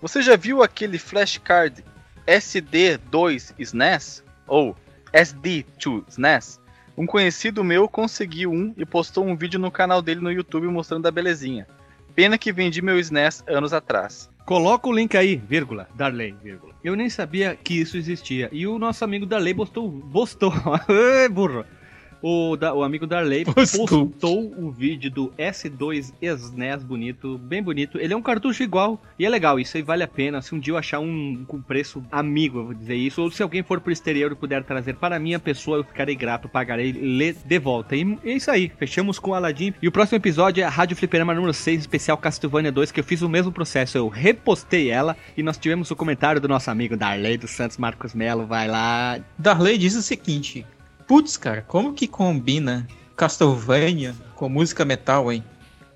Você 0.00 0.22
já 0.22 0.34
viu 0.36 0.62
aquele 0.62 0.98
flashcard 0.98 1.84
SD2 2.26 3.52
SNES? 3.58 4.22
Ou 4.48 4.76
SD2 5.12 6.04
SNES? 6.08 6.60
Um 6.96 7.06
conhecido 7.06 7.64
meu 7.64 7.88
conseguiu 7.88 8.50
um 8.50 8.74
e 8.76 8.84
postou 8.84 9.24
um 9.24 9.36
vídeo 9.36 9.58
no 9.58 9.70
canal 9.70 10.02
dele 10.02 10.20
no 10.20 10.30
YouTube 10.30 10.66
mostrando 10.68 11.06
a 11.06 11.10
belezinha. 11.10 11.66
Pena 12.14 12.36
que 12.36 12.52
vendi 12.52 12.82
meu 12.82 12.98
SNES 12.98 13.42
anos 13.46 13.72
atrás. 13.72 14.30
Coloca 14.44 14.88
o 14.88 14.92
link 14.92 15.16
aí, 15.16 15.36
vírgula, 15.36 15.88
Darley, 15.94 16.34
vírgula. 16.42 16.74
Eu 16.84 16.94
nem 16.94 17.08
sabia 17.08 17.56
que 17.56 17.80
isso 17.80 17.96
existia. 17.96 18.48
E 18.52 18.66
o 18.66 18.78
nosso 18.78 19.04
amigo 19.04 19.24
Darley 19.24 19.54
postou. 19.54 19.90
Postou. 20.12 20.52
Burro. 21.32 21.64
O, 22.22 22.56
da- 22.56 22.72
o 22.72 22.82
amigo 22.84 23.06
Darley 23.06 23.44
Postou. 23.52 24.06
postou 24.08 24.54
o 24.56 24.70
vídeo 24.70 25.10
do 25.10 25.32
S2 25.36 26.12
SNES 26.22 26.84
bonito, 26.84 27.36
bem 27.38 27.62
bonito. 27.62 27.98
Ele 27.98 28.12
é 28.14 28.16
um 28.16 28.22
cartucho 28.22 28.62
igual 28.62 29.00
e 29.18 29.26
é 29.26 29.28
legal. 29.28 29.58
Isso 29.58 29.76
aí 29.76 29.82
vale 29.82 30.02
a 30.02 30.08
pena. 30.08 30.40
Se 30.40 30.54
um 30.54 30.58
dia 30.60 30.72
eu 30.72 30.78
achar 30.78 31.00
um 31.00 31.44
com 31.46 31.60
preço 31.60 32.02
amigo, 32.12 32.58
eu 32.60 32.64
vou 32.66 32.74
dizer 32.74 32.94
isso, 32.94 33.20
ou 33.22 33.30
se 33.30 33.42
alguém 33.42 33.62
for 33.62 33.80
pro 33.80 33.92
exterior 33.92 34.30
e 34.32 34.34
puder 34.36 34.62
trazer 34.64 34.94
para 34.94 35.16
a 35.16 35.18
minha 35.18 35.38
pessoa, 35.38 35.78
eu 35.78 35.84
ficarei 35.84 36.14
grato, 36.14 36.48
pagarei 36.48 36.92
lhe 36.92 37.32
de 37.32 37.58
volta. 37.58 37.96
E 37.96 38.18
é 38.24 38.32
isso 38.34 38.50
aí. 38.50 38.70
Fechamos 38.78 39.18
com 39.18 39.32
o 39.32 39.34
Aladdin. 39.34 39.74
E 39.82 39.88
o 39.88 39.92
próximo 39.92 40.16
episódio 40.18 40.62
é 40.62 40.64
a 40.64 40.70
Rádio 40.70 40.96
Fliperama 40.96 41.34
número 41.34 41.52
6, 41.52 41.80
especial 41.80 42.16
Castlevania 42.18 42.70
2, 42.70 42.92
que 42.92 43.00
eu 43.00 43.04
fiz 43.04 43.22
o 43.22 43.28
mesmo 43.28 43.50
processo. 43.50 43.98
Eu 43.98 44.08
repostei 44.08 44.90
ela 44.90 45.16
e 45.36 45.42
nós 45.42 45.58
tivemos 45.58 45.90
o 45.90 45.96
comentário 45.96 46.40
do 46.40 46.48
nosso 46.48 46.70
amigo 46.70 46.96
Darley 46.96 47.36
dos 47.36 47.50
Santos 47.50 47.78
Marcos 47.78 48.14
Melo. 48.14 48.46
Vai 48.46 48.68
lá. 48.68 49.18
Darley 49.38 49.76
diz 49.78 49.94
o 49.96 50.02
seguinte: 50.02 50.64
Putz, 51.12 51.36
cara, 51.36 51.60
como 51.68 51.92
que 51.92 52.08
combina 52.08 52.88
Castlevania 53.14 54.14
com 54.34 54.48
música 54.48 54.82
metal, 54.82 55.30
hein? 55.30 55.44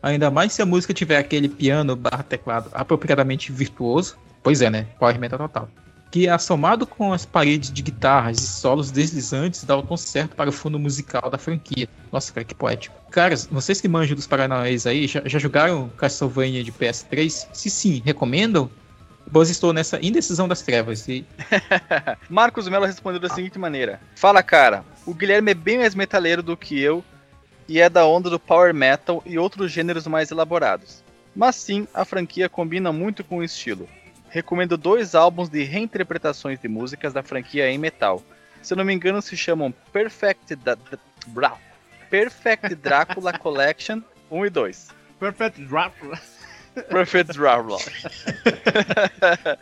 Ainda 0.02 0.30
mais 0.30 0.52
se 0.52 0.60
a 0.60 0.66
música 0.66 0.92
tiver 0.92 1.16
aquele 1.16 1.48
piano 1.48 1.96
barra 1.96 2.22
teclado 2.22 2.68
apropriadamente 2.70 3.50
virtuoso. 3.50 4.18
Pois 4.42 4.60
é, 4.60 4.68
né? 4.68 4.86
Power 4.98 5.18
metal 5.18 5.38
total. 5.38 5.70
Que 6.10 6.28
assomado 6.28 6.86
com 6.86 7.14
as 7.14 7.24
paredes 7.24 7.72
de 7.72 7.80
guitarras 7.80 8.40
e 8.40 8.46
solos 8.46 8.90
deslizantes 8.90 9.64
dá 9.64 9.78
o 9.78 9.82
tom 9.82 9.96
certo 9.96 10.36
para 10.36 10.50
o 10.50 10.52
fundo 10.52 10.78
musical 10.78 11.30
da 11.30 11.38
franquia. 11.38 11.88
Nossa, 12.12 12.30
cara, 12.30 12.44
que 12.44 12.54
poético. 12.54 12.94
Caras, 13.10 13.48
vocês 13.50 13.80
que 13.80 13.88
manjam 13.88 14.14
dos 14.14 14.26
Paranauês 14.26 14.86
aí, 14.86 15.06
já, 15.06 15.22
já 15.24 15.38
jogaram 15.38 15.88
Castlevania 15.96 16.62
de 16.62 16.72
PS3? 16.72 17.46
Se 17.54 17.70
sim, 17.70 18.02
recomendam? 18.04 18.70
Pois 19.32 19.50
estou 19.50 19.72
nessa 19.72 19.98
indecisão 20.04 20.46
das 20.46 20.62
trevas. 20.62 21.06
E 21.08 21.26
Marcos 22.30 22.68
Mello 22.68 22.86
respondeu 22.86 23.20
da 23.20 23.28
seguinte 23.28 23.58
maneira: 23.58 24.00
Fala 24.14 24.42
cara, 24.42 24.84
o 25.04 25.12
Guilherme 25.12 25.50
é 25.50 25.54
bem 25.54 25.78
mais 25.78 25.94
metaleiro 25.94 26.42
do 26.42 26.56
que 26.56 26.78
eu 26.80 27.04
e 27.68 27.80
é 27.80 27.88
da 27.88 28.06
onda 28.06 28.30
do 28.30 28.38
power 28.38 28.72
metal 28.72 29.22
e 29.26 29.38
outros 29.38 29.72
gêneros 29.72 30.06
mais 30.06 30.30
elaborados. 30.30 31.02
Mas 31.34 31.56
sim, 31.56 31.86
a 31.92 32.04
franquia 32.04 32.48
combina 32.48 32.92
muito 32.92 33.22
com 33.24 33.38
o 33.38 33.44
estilo. 33.44 33.88
Recomendo 34.30 34.76
dois 34.76 35.14
álbuns 35.14 35.48
de 35.48 35.62
reinterpretações 35.64 36.58
de 36.60 36.68
músicas 36.68 37.12
da 37.12 37.22
franquia 37.22 37.68
em 37.70 37.78
metal. 37.78 38.22
Se 38.62 38.72
eu 38.72 38.76
não 38.76 38.84
me 38.84 38.94
engano, 38.94 39.20
se 39.20 39.36
chamam 39.36 39.72
Perfect, 39.92 40.54
Da- 40.56 40.76
Perfect 42.10 42.74
Drácula 42.76 43.32
Collection 43.38 44.00
1 44.30 44.46
e 44.46 44.50
2. 44.50 44.88
Perfect 45.18 45.60
Drop. 45.64 45.94
Perfect 46.82 47.36
Drácula. 47.36 47.78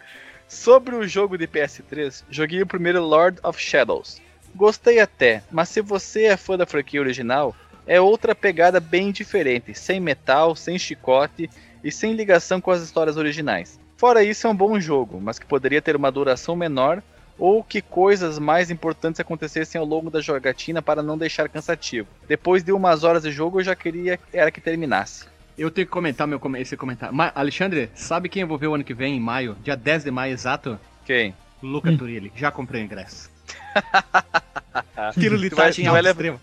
Sobre 0.48 0.94
o 0.94 1.06
jogo 1.08 1.38
de 1.38 1.48
PS3, 1.48 2.24
joguei 2.30 2.62
o 2.62 2.66
primeiro 2.66 3.02
Lord 3.02 3.38
of 3.42 3.60
Shadows. 3.60 4.20
Gostei 4.54 5.00
até, 5.00 5.42
mas 5.50 5.68
se 5.68 5.80
você 5.80 6.24
é 6.24 6.36
fã 6.36 6.56
da 6.56 6.66
franquia 6.66 7.00
original, 7.00 7.54
é 7.86 8.00
outra 8.00 8.34
pegada 8.34 8.78
bem 8.80 9.10
diferente, 9.10 9.74
sem 9.74 10.00
metal, 10.00 10.54
sem 10.54 10.78
chicote 10.78 11.50
e 11.82 11.90
sem 11.90 12.12
ligação 12.12 12.60
com 12.60 12.70
as 12.70 12.82
histórias 12.82 13.16
originais. 13.16 13.80
Fora 13.96 14.22
isso, 14.22 14.46
é 14.46 14.50
um 14.50 14.56
bom 14.56 14.78
jogo, 14.78 15.20
mas 15.20 15.38
que 15.38 15.46
poderia 15.46 15.82
ter 15.82 15.96
uma 15.96 16.10
duração 16.10 16.54
menor 16.54 17.02
ou 17.38 17.64
que 17.64 17.82
coisas 17.82 18.38
mais 18.38 18.70
importantes 18.70 19.20
acontecessem 19.20 19.78
ao 19.78 19.86
longo 19.86 20.10
da 20.10 20.20
jogatina 20.20 20.80
para 20.80 21.02
não 21.02 21.18
deixar 21.18 21.48
cansativo. 21.48 22.08
Depois 22.28 22.62
de 22.62 22.72
umas 22.72 23.02
horas 23.02 23.22
de 23.22 23.32
jogo, 23.32 23.60
eu 23.60 23.64
já 23.64 23.74
queria 23.74 24.18
era 24.32 24.50
que 24.50 24.60
terminasse. 24.60 25.26
Eu 25.56 25.70
tenho 25.70 25.86
que 25.86 25.92
comentar 25.92 26.26
meu, 26.26 26.40
esse 26.56 26.76
comentário. 26.76 27.14
Ma- 27.14 27.32
Alexandre, 27.34 27.88
sabe 27.94 28.28
quem 28.28 28.42
eu 28.42 28.48
vou 28.48 28.58
ver 28.58 28.66
o 28.66 28.74
ano 28.74 28.84
que 28.84 28.94
vem, 28.94 29.16
em 29.16 29.20
maio? 29.20 29.56
Dia 29.62 29.76
10 29.76 30.04
de 30.04 30.10
maio, 30.10 30.32
exato? 30.32 30.78
Quem? 31.06 31.34
Luca 31.62 31.90
Hum. 31.90 31.96
Turilli. 31.96 32.32
Já 32.36 32.50
comprei 32.50 32.82
o 32.82 32.84
ingresso. 32.84 33.30
Tu 35.50 35.56
vai 35.56 35.70
ao 35.88 35.94
extremo. 36.12 36.40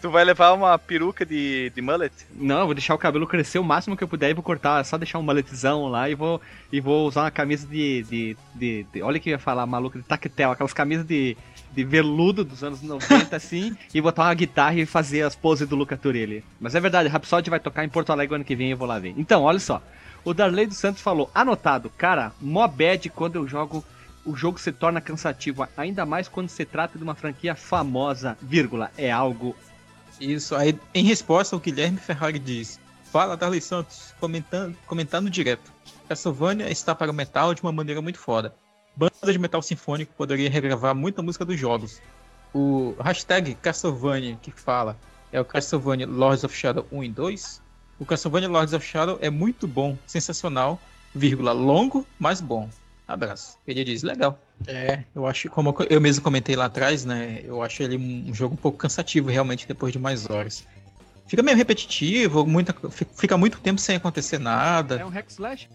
Tu 0.00 0.10
vai 0.10 0.24
levar 0.24 0.52
uma 0.52 0.76
peruca 0.78 1.24
de, 1.24 1.70
de 1.70 1.80
mullet? 1.80 2.12
Não, 2.34 2.60
eu 2.60 2.64
vou 2.66 2.74
deixar 2.74 2.92
o 2.94 2.98
cabelo 2.98 3.24
crescer 3.26 3.60
o 3.60 3.64
máximo 3.64 3.96
que 3.96 4.02
eu 4.02 4.08
puder 4.08 4.30
e 4.30 4.34
vou 4.34 4.42
cortar, 4.42 4.82
só 4.84 4.98
deixar 4.98 5.18
um 5.20 5.22
maletzão 5.22 5.86
lá 5.86 6.10
e 6.10 6.14
vou, 6.16 6.40
e 6.72 6.80
vou 6.80 7.06
usar 7.06 7.22
uma 7.22 7.30
camisa 7.30 7.66
de, 7.68 8.02
de, 8.02 8.36
de, 8.54 8.86
de- 8.92 9.02
Olha 9.02 9.20
que 9.20 9.28
eu 9.30 9.32
ia 9.32 9.38
falar, 9.38 9.64
maluco, 9.64 9.98
de 9.98 10.04
tactel, 10.04 10.50
aquelas 10.50 10.72
camisas 10.72 11.06
de, 11.06 11.36
de 11.74 11.84
veludo 11.84 12.44
dos 12.44 12.62
anos 12.62 12.82
90, 12.82 13.34
assim, 13.34 13.76
e 13.92 14.00
botar 14.00 14.24
uma 14.24 14.34
guitarra 14.34 14.74
e 14.76 14.86
fazer 14.86 15.22
as 15.22 15.34
poses 15.34 15.68
do 15.68 15.76
Luca 15.76 15.96
Turilli. 15.96 16.44
Mas 16.60 16.74
é 16.74 16.80
verdade, 16.80 17.08
Rhapsody 17.08 17.50
vai 17.50 17.60
tocar 17.60 17.84
em 17.84 17.88
Porto 17.88 18.10
Alegre 18.10 18.36
ano 18.36 18.44
que 18.44 18.54
vem 18.54 18.68
e 18.68 18.70
eu 18.72 18.76
vou 18.76 18.86
lá 18.86 18.98
ver. 18.98 19.14
Então, 19.16 19.42
olha 19.42 19.58
só. 19.58 19.82
O 20.24 20.32
Darley 20.32 20.66
dos 20.66 20.76
Santos 20.76 21.02
falou, 21.02 21.30
anotado, 21.34 21.90
cara, 21.90 22.32
mó 22.40 22.66
bad 22.68 23.08
quando 23.10 23.36
eu 23.36 23.48
jogo 23.48 23.84
o 24.24 24.36
jogo 24.36 24.58
se 24.58 24.70
torna 24.70 25.00
cansativo, 25.00 25.66
ainda 25.76 26.06
mais 26.06 26.28
quando 26.28 26.48
se 26.48 26.64
trata 26.64 26.96
de 26.96 27.02
uma 27.02 27.14
franquia 27.14 27.56
famosa, 27.56 28.38
vírgula, 28.40 28.90
é 28.96 29.10
algo 29.10 29.56
Isso, 30.20 30.54
aí 30.54 30.78
em 30.94 31.04
resposta 31.04 31.56
o 31.56 31.60
Guilherme 31.60 31.98
Ferrari 31.98 32.38
diz: 32.38 32.78
Fala, 33.10 33.36
Darley 33.36 33.60
Santos, 33.60 34.14
comentando, 34.20 34.76
comentando 34.86 35.28
direto. 35.28 35.72
Castlevania 36.08 36.70
está 36.70 36.94
para 36.94 37.10
o 37.10 37.14
metal 37.14 37.54
de 37.54 37.62
uma 37.62 37.72
maneira 37.72 38.00
muito 38.00 38.18
foda. 38.18 38.54
Banda 38.96 39.32
de 39.32 39.38
metal 39.38 39.62
sinfônico 39.62 40.12
poderia 40.16 40.50
regravar 40.50 40.94
muita 40.94 41.22
música 41.22 41.44
dos 41.44 41.58
jogos. 41.58 42.00
O 42.54 42.94
hashtag 43.00 43.54
Castlevania 43.54 44.38
que 44.42 44.50
fala 44.50 44.96
é 45.32 45.40
o 45.40 45.44
Castlevania 45.44 46.06
Lords 46.06 46.44
of 46.44 46.54
Shadow 46.54 46.86
1 46.92 47.04
e 47.04 47.08
2. 47.08 47.62
O 47.98 48.04
Castlevania 48.04 48.48
Lords 48.48 48.74
of 48.74 48.84
Shadow 48.86 49.18
é 49.22 49.30
muito 49.30 49.66
bom, 49.66 49.96
sensacional, 50.06 50.78
vírgula, 51.14 51.52
longo, 51.52 52.06
mas 52.18 52.40
bom. 52.40 52.68
Abraço. 53.08 53.58
Ele 53.66 53.82
diz, 53.84 54.02
legal. 54.02 54.38
É, 54.66 55.04
eu 55.14 55.26
acho, 55.26 55.48
como 55.50 55.74
eu 55.90 56.00
mesmo 56.00 56.22
comentei 56.22 56.54
lá 56.54 56.66
atrás, 56.66 57.04
né? 57.04 57.40
Eu 57.44 57.62
acho 57.62 57.82
ele 57.82 57.96
um 57.96 58.32
jogo 58.34 58.54
um 58.54 58.56
pouco 58.56 58.78
cansativo 58.78 59.28
realmente 59.30 59.66
depois 59.66 59.92
de 59.92 59.98
mais 59.98 60.28
horas. 60.28 60.66
Fica 61.26 61.42
meio 61.42 61.56
repetitivo, 61.56 62.46
muita, 62.46 62.74
fi- 62.90 63.06
fica 63.16 63.36
muito 63.38 63.58
tempo 63.60 63.80
sem 63.80 63.96
acontecer 63.96 64.38
nada. 64.38 64.96
é 65.00 65.04
um 65.04 65.08
hack 65.08 65.28
slash. 65.30 65.68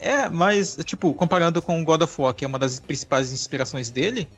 É, 0.00 0.28
mas, 0.28 0.76
tipo, 0.84 1.12
comparando 1.14 1.60
com 1.60 1.80
o 1.80 1.84
God 1.84 2.02
of 2.02 2.20
War, 2.20 2.34
que 2.34 2.44
é 2.44 2.48
uma 2.48 2.58
das 2.58 2.78
principais 2.80 3.32
inspirações 3.32 3.90
dele, 3.90 4.28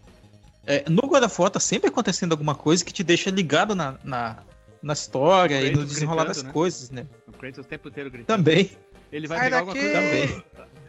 é, 0.66 0.85
no 0.88 1.03
God 1.03 1.23
of 1.23 1.40
War 1.40 1.51
tá 1.51 1.61
sempre 1.61 1.88
acontecendo 1.88 2.33
alguma 2.33 2.55
coisa 2.55 2.85
que 2.85 2.92
te 2.92 3.03
deixa 3.03 3.31
ligado 3.31 3.75
na, 3.75 3.96
na, 4.03 4.38
na 4.83 4.92
história 4.92 5.61
e 5.62 5.70
no 5.70 5.85
desenrolar 5.85 6.25
gritando, 6.25 6.37
das 6.37 6.42
né? 6.44 6.53
coisas, 6.53 6.90
né? 6.90 7.07
O 7.27 7.33
Kratos 7.33 7.59
o 7.59 7.64
tempo 7.64 7.88
inteiro 7.88 8.11
gritando. 8.11 8.37
Também, 8.38 8.70
Ele 9.12 9.27
vai 9.27 9.38
Sai 9.38 9.46
pegar 9.46 9.59
alguma 9.61 9.77
coisa. 9.77 9.92
também. 9.92 10.44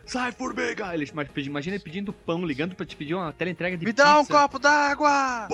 Sai, 0.06 0.32
formiga! 0.32 0.94
Ele, 0.94 1.10
imagina 1.38 1.76
ele 1.76 1.84
pedindo 1.84 2.12
pão, 2.12 2.46
ligando 2.46 2.76
pra 2.76 2.86
te 2.86 2.96
pedir 2.96 3.14
uma 3.14 3.32
teleentrega 3.32 3.78
de 3.78 3.86
Me 3.86 3.94
dá 3.94 4.20
um 4.20 4.26
pizza. 4.26 4.34
copo 4.40 4.60
d'água! 4.60 5.48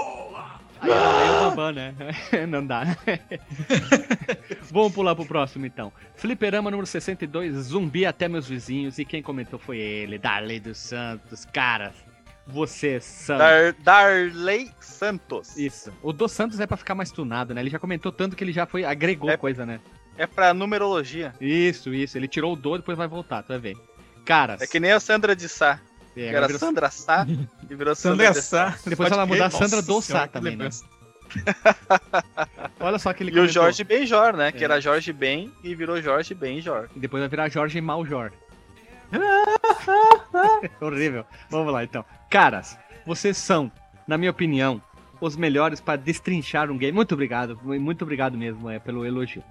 Aí 0.82 0.90
ela 0.90 1.18
lê 1.18 1.30
o 1.30 1.50
Bambam, 1.50 1.72
né? 1.72 1.96
Não 2.48 2.66
dá, 2.66 2.86
né? 2.86 2.98
Vamos 4.72 4.94
pular 4.94 5.16
pro 5.16 5.26
próximo, 5.26 5.66
então. 5.66 5.92
Fliperama 6.16 6.70
número 6.72 6.86
62, 6.88 7.54
zumbi 7.56 8.06
até 8.06 8.28
meus 8.28 8.48
vizinhos. 8.48 8.98
E 9.00 9.06
quem 9.06 9.22
comentou 9.22 9.58
foi 9.60 9.78
ele, 9.78 10.18
Darley 10.18 10.60
dos 10.60 10.78
Santos. 10.78 11.46
Cara, 11.46 11.94
você, 12.46 13.00
Santos. 13.00 13.40
Dar 13.40 13.74
Darley 13.84 14.72
Santos. 14.80 15.58
Isso. 15.58 15.92
O 16.02 16.12
dos 16.14 16.32
Santos 16.32 16.60
é 16.60 16.68
pra 16.68 16.78
ficar 16.78 16.96
mais 16.96 17.12
tunado, 17.12 17.54
né? 17.54 17.62
Ele 17.62 17.70
já 17.70 17.80
comentou 17.80 18.12
tanto 18.12 18.36
que 18.36 18.44
ele 18.44 18.54
já 18.54 18.66
foi, 18.66 18.84
agregou 18.86 19.30
É- 19.30 19.38
coisa, 19.38 19.66
né? 19.66 19.80
É 20.18 20.26
pra 20.26 20.54
numerologia. 20.54 21.34
Isso, 21.40 21.94
isso. 21.94 22.18
Ele 22.18 22.28
tirou 22.28 22.54
o 22.54 22.56
do, 22.56 22.78
depois 22.78 22.98
vai 22.98 23.08
voltar, 23.08 23.44
tu 23.44 23.50
vai 23.50 23.60
ver. 23.60 23.78
Caras. 24.26 24.62
É 24.62 24.68
que 24.68 24.80
nem 24.80 24.92
a 24.92 25.00
Sandra 25.00 25.36
de 25.36 25.48
Sá. 25.48 25.80
É, 26.26 26.30
que 26.30 26.36
era 26.36 26.48
virou- 26.48 26.60
Sandra 26.60 26.90
Sá. 26.90 27.26
e 27.70 27.76
virou 27.76 27.96
Sandra 27.96 28.34
Sá. 28.34 28.72
Sá. 28.74 28.78
Depois 28.86 29.12
ela 29.12 29.26
mudar 29.26 29.50
crer. 29.50 29.60
Sandra 29.70 29.82
do 29.82 30.02
Sá 30.02 30.28
que 30.28 30.34
também, 30.34 30.56
né? 30.56 30.70
Olha 32.80 32.98
só 33.00 33.12
que 33.14 33.24
ele 33.24 33.32
E 33.32 33.34
o 33.34 33.36
comentou. 33.36 33.54
Jorge 33.64 33.84
Benjor, 33.84 34.36
né? 34.36 34.52
Que 34.52 34.60
É. 34.60 34.64
era 34.64 34.80
Jorge 34.80 35.12
Ben 35.12 35.52
e 35.64 35.76
virou 35.76 36.02
Jorge 36.02 36.34
Benjor. 36.34 36.88
E 36.96 37.00
depois 37.00 37.22
vai 37.22 37.30
virar 37.30 37.50
Jorge 37.50 37.80
Maljor. 37.82 38.32
Horrível. 40.82 41.26
Vamos 41.50 41.72
lá 41.74 41.84
então. 41.84 42.04
Caras, 42.30 42.78
vocês 43.06 43.38
são, 43.38 43.72
na 44.08 44.18
minha 44.18 44.32
opinião, 44.32 44.82
os 45.20 45.36
melhores 45.36 45.80
para 45.82 45.98
destrinchar 45.98 46.70
um 46.72 46.78
game. 46.78 46.94
Muito 46.94 47.14
obrigado, 47.14 47.60
muito 47.64 48.02
obrigado 48.04 48.38
mesmo 48.38 48.70
é, 48.70 48.80
pelo 48.80 49.06
elogio. 49.06 49.44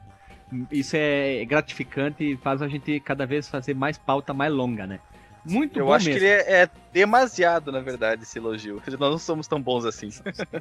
Isso 0.70 0.94
é 0.96 1.44
gratificante 1.44 2.22
e 2.32 2.36
faz 2.36 2.62
a 2.62 2.68
gente 2.68 3.00
cada 3.00 3.26
vez 3.26 3.48
fazer 3.48 3.74
mais 3.74 3.98
pauta 3.98 4.32
mais 4.32 4.52
longa, 4.52 4.86
né? 4.86 5.00
Muito 5.48 5.78
Eu 5.78 5.86
bom 5.86 5.92
acho 5.92 6.06
mesmo. 6.06 6.20
que 6.20 6.26
ele 6.26 6.32
é, 6.32 6.62
é 6.62 6.70
demasiado, 6.92 7.70
na 7.70 7.80
verdade, 7.80 8.24
esse 8.24 8.38
elogio. 8.38 8.82
Nós 8.98 9.10
não 9.12 9.18
somos 9.18 9.46
tão 9.46 9.60
bons 9.60 9.84
assim. 9.84 10.08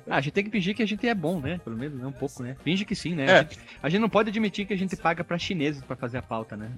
Ah, 0.09 0.17
a 0.17 0.21
gente 0.21 0.33
tem 0.33 0.43
que 0.43 0.51
fingir 0.51 0.75
que 0.75 0.83
a 0.83 0.87
gente 0.87 1.07
é 1.07 1.15
bom, 1.15 1.39
né? 1.39 1.59
Pelo 1.63 1.75
menos, 1.75 1.99
né? 1.99 2.05
Um 2.05 2.11
pouco, 2.11 2.43
né? 2.43 2.55
Finge 2.63 2.85
que 2.85 2.95
sim, 2.95 3.15
né? 3.15 3.25
É. 3.25 3.31
A, 3.31 3.41
gente, 3.41 3.59
a 3.83 3.89
gente 3.89 4.01
não 4.01 4.09
pode 4.09 4.29
admitir 4.29 4.65
que 4.65 4.73
a 4.73 4.77
gente 4.77 4.95
paga 4.95 5.23
pra 5.23 5.37
chineses 5.37 5.81
pra 5.81 5.95
fazer 5.95 6.19
a 6.19 6.21
pauta, 6.21 6.55
né? 6.55 6.71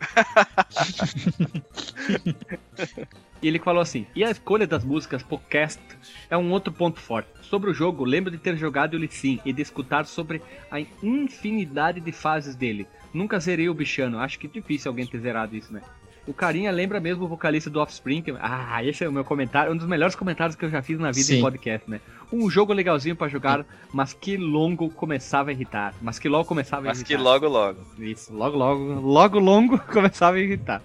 e 3.40 3.48
ele 3.48 3.58
falou 3.58 3.80
assim: 3.80 4.06
e 4.14 4.24
a 4.24 4.30
escolha 4.30 4.66
das 4.66 4.84
músicas 4.84 5.22
podcast 5.22 5.80
é 6.28 6.36
um 6.36 6.50
outro 6.50 6.72
ponto 6.72 7.00
forte. 7.00 7.28
Sobre 7.42 7.70
o 7.70 7.74
jogo, 7.74 8.04
lembro 8.04 8.30
de 8.30 8.38
ter 8.38 8.56
jogado 8.56 8.94
o 8.94 8.98
Lee 8.98 9.10
Sin 9.10 9.40
e 9.44 9.52
de 9.52 9.62
escutar 9.62 10.06
sobre 10.06 10.42
a 10.70 10.80
infinidade 11.02 12.00
de 12.00 12.12
fases 12.12 12.56
dele. 12.56 12.86
Nunca 13.12 13.38
zerei 13.38 13.68
o 13.68 13.74
bichano, 13.74 14.18
acho 14.18 14.38
que 14.38 14.46
é 14.46 14.50
difícil 14.50 14.90
alguém 14.90 15.06
ter 15.06 15.20
zerado 15.20 15.56
isso, 15.56 15.72
né? 15.72 15.80
O 16.26 16.32
carinha 16.32 16.70
lembra 16.70 16.98
mesmo 17.00 17.24
o 17.24 17.28
vocalista 17.28 17.68
do 17.68 17.80
Offspring. 17.80 18.22
que- 18.22 18.34
Ah, 18.40 18.82
esse 18.82 19.04
é 19.04 19.08
o 19.08 19.12
meu 19.12 19.24
comentário, 19.24 19.72
um 19.72 19.76
dos 19.76 19.86
melhores 19.86 20.14
comentários 20.14 20.56
que 20.56 20.64
eu 20.64 20.70
já 20.70 20.80
fiz 20.80 20.98
na 20.98 21.10
vida 21.10 21.20
em 21.20 21.36
Sim. 21.36 21.40
podcast, 21.42 21.90
né? 21.90 22.00
Um 22.32 22.48
jogo 22.50 22.72
legalzinho 22.72 23.14
pra 23.14 23.28
jogar, 23.28 23.64
mas 23.92 24.14
que 24.14 24.36
longo 24.36 24.88
começava 24.90 25.50
a 25.50 25.52
irritar. 25.52 25.94
Mas 26.00 26.18
que 26.18 26.28
logo 26.28 26.46
começava 26.46 26.82
a 26.82 26.88
Mas 26.88 26.98
irritar. 27.00 27.16
que 27.18 27.22
logo, 27.22 27.46
logo. 27.46 27.80
Isso, 27.98 28.32
logo, 28.34 28.56
logo, 28.56 28.82
logo 29.00 29.38
longo 29.38 29.78
começava 29.92 30.36
a 30.36 30.40
irritar. 30.40 30.80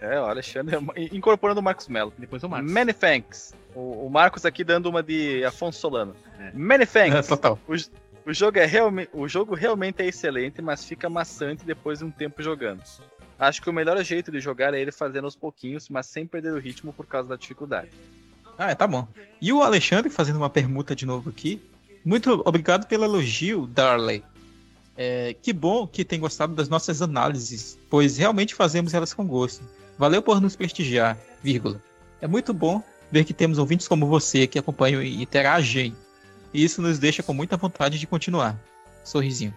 É, 0.00 0.20
o 0.20 0.24
Alexandre 0.26 0.76
incorporando 1.12 1.60
o 1.60 1.62
Marcos 1.62 1.88
Melo. 1.88 2.12
Depois 2.16 2.42
o 2.44 2.48
Marcos. 2.48 2.70
Many 2.70 2.92
thanks. 2.92 3.52
O, 3.74 4.06
o 4.06 4.10
Marcos 4.10 4.44
aqui 4.44 4.62
dando 4.62 4.86
uma 4.88 5.02
de 5.02 5.42
Afonso 5.44 5.80
Solano. 5.80 6.14
É. 6.38 6.52
Many 6.54 6.84
É, 6.84 6.86
thanks. 6.86 7.26
total. 7.26 7.58
O 8.26 8.32
jogo, 8.32 8.58
é 8.58 8.64
realme... 8.64 9.08
o 9.12 9.26
jogo 9.28 9.54
realmente 9.54 10.00
é 10.02 10.06
excelente, 10.06 10.62
mas 10.62 10.84
fica 10.84 11.10
maçante 11.10 11.64
depois 11.64 11.98
de 11.98 12.04
um 12.06 12.10
tempo 12.10 12.42
jogando. 12.42 12.82
Acho 13.38 13.60
que 13.60 13.68
o 13.68 13.72
melhor 13.72 14.02
jeito 14.04 14.30
de 14.30 14.40
jogar 14.40 14.74
é 14.74 14.80
ele 14.80 14.92
fazendo 14.92 15.24
aos 15.24 15.36
pouquinhos, 15.36 15.88
mas 15.88 16.06
sem 16.06 16.26
perder 16.26 16.52
o 16.52 16.58
ritmo 16.58 16.92
por 16.92 17.06
causa 17.06 17.28
da 17.28 17.36
dificuldade. 17.36 17.90
Ah, 18.56 18.74
tá 18.74 18.86
bom. 18.86 19.06
E 19.40 19.52
o 19.52 19.62
Alexandre 19.62 20.08
fazendo 20.08 20.36
uma 20.36 20.50
permuta 20.50 20.94
de 20.94 21.04
novo 21.04 21.30
aqui. 21.30 21.60
Muito 22.04 22.42
obrigado 22.44 22.86
pelo 22.86 23.04
elogio, 23.04 23.66
Darley. 23.66 24.22
É, 24.96 25.34
que 25.42 25.52
bom 25.52 25.86
que 25.86 26.04
tem 26.04 26.20
gostado 26.20 26.54
das 26.54 26.68
nossas 26.68 27.02
análises, 27.02 27.76
pois 27.90 28.16
realmente 28.16 28.54
fazemos 28.54 28.94
elas 28.94 29.12
com 29.12 29.26
gosto. 29.26 29.64
Valeu 29.98 30.22
por 30.22 30.40
nos 30.40 30.54
prestigiar, 30.54 31.18
vírgula. 31.42 31.82
É 32.20 32.28
muito 32.28 32.54
bom 32.54 32.82
ver 33.10 33.24
que 33.24 33.34
temos 33.34 33.58
ouvintes 33.58 33.88
como 33.88 34.06
você 34.06 34.46
que 34.46 34.58
acompanham 34.58 35.02
e 35.02 35.22
interagem. 35.22 35.96
E 36.52 36.62
isso 36.62 36.80
nos 36.80 36.98
deixa 36.98 37.22
com 37.22 37.34
muita 37.34 37.56
vontade 37.56 37.98
de 37.98 38.06
continuar. 38.06 38.56
Sorrisinho. 39.02 39.54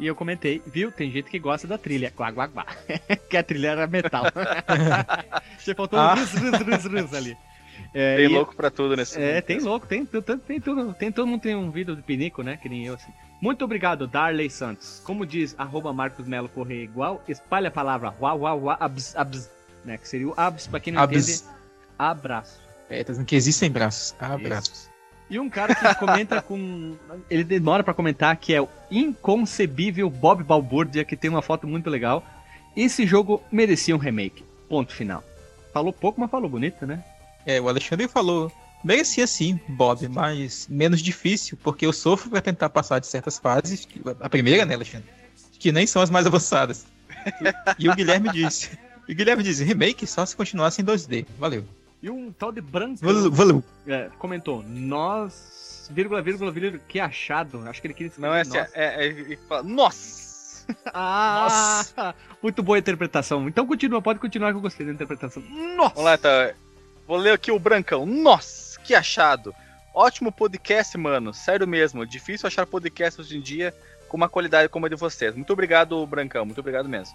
E 0.00 0.06
eu 0.06 0.14
comentei, 0.14 0.62
viu? 0.66 0.90
Tem 0.90 1.10
gente 1.10 1.30
que 1.30 1.38
gosta 1.38 1.66
da 1.66 1.76
trilha. 1.78 2.10
Quá, 2.10 2.32
quá, 2.32 2.48
quá. 2.48 2.66
que 3.30 3.36
a 3.36 3.42
trilha 3.42 3.68
era 3.68 3.86
metal. 3.86 4.24
Você 5.58 5.74
faltou 5.74 5.98
Ah. 5.98 6.14
um 6.14 6.18
rus, 6.18 6.32
rus, 6.32 6.60
rus, 6.60 6.84
rus 7.02 7.14
ali. 7.14 7.36
É, 7.94 8.16
Tem 8.16 8.24
e- 8.26 8.28
louco 8.28 8.54
pra 8.54 8.70
tudo 8.70 8.96
nesse 8.96 9.20
É, 9.20 9.34
mundo. 9.34 9.42
tem 9.44 9.58
louco, 9.60 9.86
tem, 9.86 10.06
tem, 10.06 10.22
tem, 10.38 10.60
tudo, 10.60 10.94
tem 10.94 11.12
todo 11.12 11.26
mundo 11.26 11.40
tem 11.42 11.54
um 11.54 11.70
vídeo 11.70 11.94
de 11.96 12.00
pinico, 12.02 12.42
né? 12.42 12.56
Que 12.56 12.66
nem 12.68 12.86
eu, 12.86 12.94
assim. 12.94 13.10
Muito 13.40 13.64
obrigado, 13.64 14.06
Darley 14.06 14.48
Santos. 14.48 15.02
Como 15.04 15.26
diz 15.26 15.54
arroba 15.58 15.92
Marcos 15.92 16.26
Melo 16.26 16.48
Correia 16.48 16.84
igual, 16.84 17.22
espalha 17.28 17.68
a 17.68 17.70
palavra 17.70 18.14
uau, 18.20 18.40
uau, 18.40 18.60
uau, 18.62 18.76
abs, 18.80 19.14
abs, 19.16 19.50
né? 19.84 19.98
Que 19.98 20.08
seria 20.08 20.28
o 20.28 20.34
abs, 20.36 20.66
pra 20.66 20.80
quem 20.80 20.92
não 20.92 21.02
Abs. 21.02 21.28
entende, 21.42 21.54
abraço. 21.98 22.60
É, 22.88 23.02
tá 23.04 23.12
dizendo 23.12 23.26
que 23.26 23.36
existem 23.36 23.70
braços. 23.70 24.14
Abraços. 24.18 24.88
E 25.32 25.40
um 25.40 25.48
cara 25.48 25.74
que 25.74 25.94
comenta 25.94 26.42
com. 26.42 26.94
Ele 27.30 27.42
demora 27.42 27.82
pra 27.82 27.94
comentar 27.94 28.36
que 28.36 28.52
é 28.52 28.60
o 28.60 28.68
inconcebível 28.90 30.10
Bob 30.10 30.44
Balbúrdia, 30.44 31.06
que 31.06 31.16
tem 31.16 31.30
uma 31.30 31.40
foto 31.40 31.66
muito 31.66 31.88
legal. 31.88 32.22
Esse 32.76 33.06
jogo 33.06 33.42
merecia 33.50 33.96
um 33.96 33.98
remake. 33.98 34.44
Ponto 34.68 34.92
final. 34.92 35.24
Falou 35.72 35.90
pouco, 35.90 36.20
mas 36.20 36.30
falou 36.30 36.50
bonito, 36.50 36.86
né? 36.86 37.02
É, 37.46 37.58
o 37.58 37.66
Alexandre 37.66 38.06
falou. 38.08 38.52
Merecia 38.84 39.26
sim, 39.26 39.58
Bob, 39.68 40.06
mas 40.06 40.66
menos 40.68 41.00
difícil, 41.00 41.58
porque 41.62 41.86
eu 41.86 41.94
sofro 41.94 42.28
pra 42.28 42.42
tentar 42.42 42.68
passar 42.68 42.98
de 42.98 43.06
certas 43.06 43.38
fases. 43.38 43.88
A 44.20 44.28
primeira, 44.28 44.66
né, 44.66 44.74
Alexandre? 44.74 45.08
Que 45.58 45.72
nem 45.72 45.86
são 45.86 46.02
as 46.02 46.10
mais 46.10 46.26
avançadas. 46.26 46.84
E, 47.78 47.84
e 47.86 47.88
o 47.88 47.94
Guilherme 47.94 48.28
disse. 48.30 48.78
E 49.08 49.14
o 49.14 49.16
Guilherme 49.16 49.42
disse, 49.42 49.64
remake 49.64 50.06
só 50.06 50.26
se 50.26 50.36
continuasse 50.36 50.82
em 50.82 50.84
2D. 50.84 51.24
Valeu. 51.38 51.64
E 52.02 52.10
um 52.10 52.32
tal 52.32 52.50
de 52.50 52.60
branco 52.60 52.98
Valeu. 53.00 53.30
valeu. 53.30 53.64
é, 53.86 54.10
comentou: 54.18 54.62
Nós. 54.66 55.88
Vírgula, 55.90 56.22
vírgula, 56.22 56.50
vírgula, 56.50 56.82
que 56.88 56.98
achado. 56.98 57.62
Acho 57.68 57.80
que 57.80 57.86
ele 57.86 57.94
queria 57.94 58.08
escrever 58.08 58.28
Não 58.28 58.34
é 58.34 58.40
assim, 58.40 58.56
nós. 58.58 58.70
é, 58.74 58.84
é, 58.84 59.06
é, 59.08 59.32
é 59.32 59.36
fala, 59.48 59.62
Nossa! 59.62 60.22
Ah! 60.94 62.14
Muito 62.40 62.62
boa 62.62 62.76
a 62.76 62.80
interpretação. 62.80 63.48
Então 63.48 63.66
continua, 63.66 64.00
pode 64.00 64.20
continuar 64.20 64.52
que 64.52 64.56
eu 64.56 64.60
gostei 64.62 64.86
da 64.86 64.92
interpretação. 64.92 65.42
Nossa! 65.76 65.94
Vamos 65.94 66.04
lá, 66.04 66.14
então. 66.14 66.30
Vou 67.06 67.16
ler 67.16 67.32
aqui 67.32 67.50
o 67.50 67.58
Brancão. 67.58 68.06
Nossa, 68.06 68.78
que 68.80 68.94
achado! 68.94 69.52
Ótimo 69.94 70.32
podcast, 70.32 70.96
mano. 70.96 71.34
Sério 71.34 71.66
mesmo. 71.66 72.06
Difícil 72.06 72.46
achar 72.46 72.64
podcast 72.64 73.20
hoje 73.20 73.36
em 73.36 73.40
dia 73.40 73.74
com 74.08 74.16
uma 74.16 74.28
qualidade 74.28 74.68
como 74.68 74.86
a 74.86 74.88
de 74.88 74.96
vocês. 74.96 75.34
Muito 75.34 75.52
obrigado, 75.52 76.06
Brancão. 76.06 76.44
Muito 76.46 76.60
obrigado 76.60 76.88
mesmo. 76.88 77.14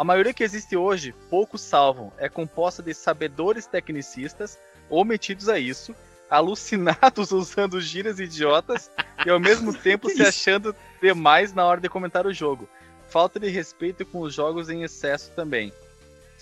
A 0.00 0.04
maioria 0.04 0.32
que 0.32 0.42
existe 0.42 0.74
hoje, 0.74 1.14
poucos 1.28 1.60
salvam. 1.60 2.10
É 2.16 2.26
composta 2.26 2.82
de 2.82 2.94
sabedores 2.94 3.66
tecnicistas, 3.66 4.58
ou 4.88 5.04
metidos 5.04 5.46
a 5.46 5.58
isso, 5.58 5.94
alucinados 6.30 7.32
usando 7.36 7.78
gírias 7.82 8.18
idiotas 8.18 8.90
e 9.26 9.28
ao 9.28 9.38
mesmo 9.38 9.74
tempo 9.76 10.08
se 10.08 10.22
achando 10.22 10.74
demais 11.02 11.52
na 11.52 11.66
hora 11.66 11.82
de 11.82 11.88
comentar 11.90 12.26
o 12.26 12.32
jogo. 12.32 12.66
Falta 13.10 13.38
de 13.38 13.50
respeito 13.50 14.06
com 14.06 14.20
os 14.20 14.32
jogos 14.32 14.70
em 14.70 14.84
excesso 14.84 15.32
também. 15.32 15.70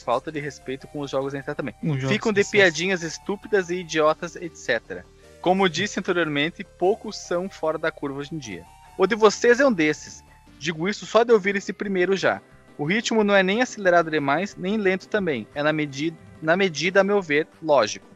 Falta 0.04 0.30
de 0.30 0.38
respeito 0.38 0.86
com 0.86 1.00
os 1.00 1.10
jogos 1.10 1.34
em 1.34 1.38
excesso 1.38 1.56
também. 1.56 1.74
Um 1.82 1.98
Ficam 1.98 2.32
de 2.32 2.44
piadinhas 2.44 3.02
estúpidas 3.02 3.70
e 3.70 3.80
idiotas, 3.80 4.36
etc. 4.36 5.02
Como 5.40 5.68
disse 5.68 5.98
anteriormente, 5.98 6.62
poucos 6.62 7.18
são 7.18 7.50
fora 7.50 7.76
da 7.76 7.90
curva 7.90 8.20
hoje 8.20 8.36
em 8.36 8.38
dia. 8.38 8.64
O 8.96 9.04
de 9.04 9.16
vocês 9.16 9.58
é 9.58 9.66
um 9.66 9.72
desses. 9.72 10.22
Digo 10.60 10.88
isso 10.88 11.04
só 11.06 11.24
de 11.24 11.32
ouvir 11.32 11.56
esse 11.56 11.72
primeiro 11.72 12.16
já. 12.16 12.40
O 12.78 12.84
ritmo 12.84 13.24
não 13.24 13.34
é 13.34 13.42
nem 13.42 13.60
acelerado 13.60 14.08
demais, 14.08 14.54
nem 14.56 14.76
lento 14.76 15.08
também. 15.08 15.48
É 15.52 15.62
na 15.64 15.72
medida, 15.72 16.16
na 16.40 16.56
medida, 16.56 17.00
a 17.00 17.04
meu 17.04 17.20
ver, 17.20 17.48
lógico. 17.60 18.06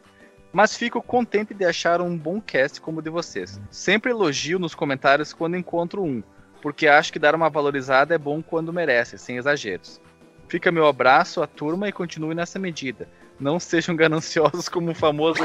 Mas 0.53 0.77
fico 0.77 1.01
contente 1.01 1.53
de 1.53 1.65
achar 1.65 1.99
um 1.99 2.17
bom 2.17 2.39
cast 2.39 2.79
como 2.79 2.99
o 2.99 3.01
de 3.01 3.09
vocês. 3.09 3.59
Sempre 3.69 4.11
elogio 4.11 4.57
nos 4.57 4.73
comentários 4.73 5.33
quando 5.33 5.57
encontro 5.57 6.01
um, 6.01 6.23
porque 6.61 6.87
acho 6.87 7.11
que 7.11 7.19
dar 7.19 7.35
uma 7.35 7.49
valorizada 7.49 8.15
é 8.15 8.17
bom 8.17 8.41
quando 8.41 8.71
merece, 8.71 9.17
sem 9.17 9.35
exageros. 9.35 9.99
Fica 10.47 10.71
meu 10.71 10.87
abraço 10.87 11.41
à 11.41 11.47
turma 11.47 11.89
e 11.89 11.91
continue 11.91 12.33
nessa 12.33 12.57
medida. 12.57 13.09
Não 13.39 13.59
sejam 13.59 13.95
gananciosos 13.95 14.69
como 14.69 14.91
o 14.91 14.95
famoso. 14.95 15.43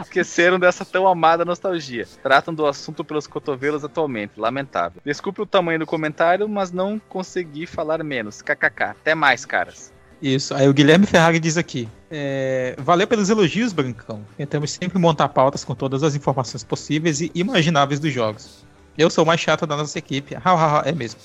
Esqueceram 0.00 0.58
dessa 0.58 0.84
tão 0.84 1.06
amada 1.06 1.44
nostalgia. 1.44 2.06
Tratam 2.22 2.54
do 2.54 2.66
assunto 2.66 3.04
pelos 3.04 3.26
cotovelos 3.26 3.84
atualmente. 3.84 4.32
Lamentável. 4.36 5.00
Desculpe 5.04 5.40
o 5.40 5.46
tamanho 5.46 5.78
do 5.78 5.86
comentário, 5.86 6.48
mas 6.48 6.72
não 6.72 7.00
consegui 7.08 7.66
falar 7.66 8.02
menos. 8.02 8.42
KKK. 8.42 8.82
Até 8.90 9.14
mais, 9.14 9.44
caras. 9.44 9.92
Isso. 10.20 10.54
Aí 10.54 10.68
o 10.68 10.74
Guilherme 10.74 11.06
Ferrari 11.06 11.40
diz 11.40 11.56
aqui: 11.56 11.88
é, 12.10 12.74
Valeu 12.78 13.06
pelos 13.06 13.30
elogios, 13.30 13.72
Brancão. 13.72 14.22
Tentamos 14.36 14.72
sempre 14.72 14.98
montar 14.98 15.28
pautas 15.28 15.64
com 15.64 15.74
todas 15.74 16.02
as 16.02 16.14
informações 16.14 16.62
possíveis 16.62 17.20
e 17.20 17.30
imagináveis 17.34 17.98
dos 17.98 18.12
jogos. 18.12 18.64
Eu 18.98 19.08
sou 19.08 19.24
o 19.24 19.26
mais 19.26 19.40
chato 19.40 19.66
da 19.66 19.76
nossa 19.76 19.98
equipe. 19.98 20.34
Ha, 20.34 20.40
ha, 20.44 20.80
ha, 20.80 20.88
é 20.88 20.92
mesmo. 20.92 21.20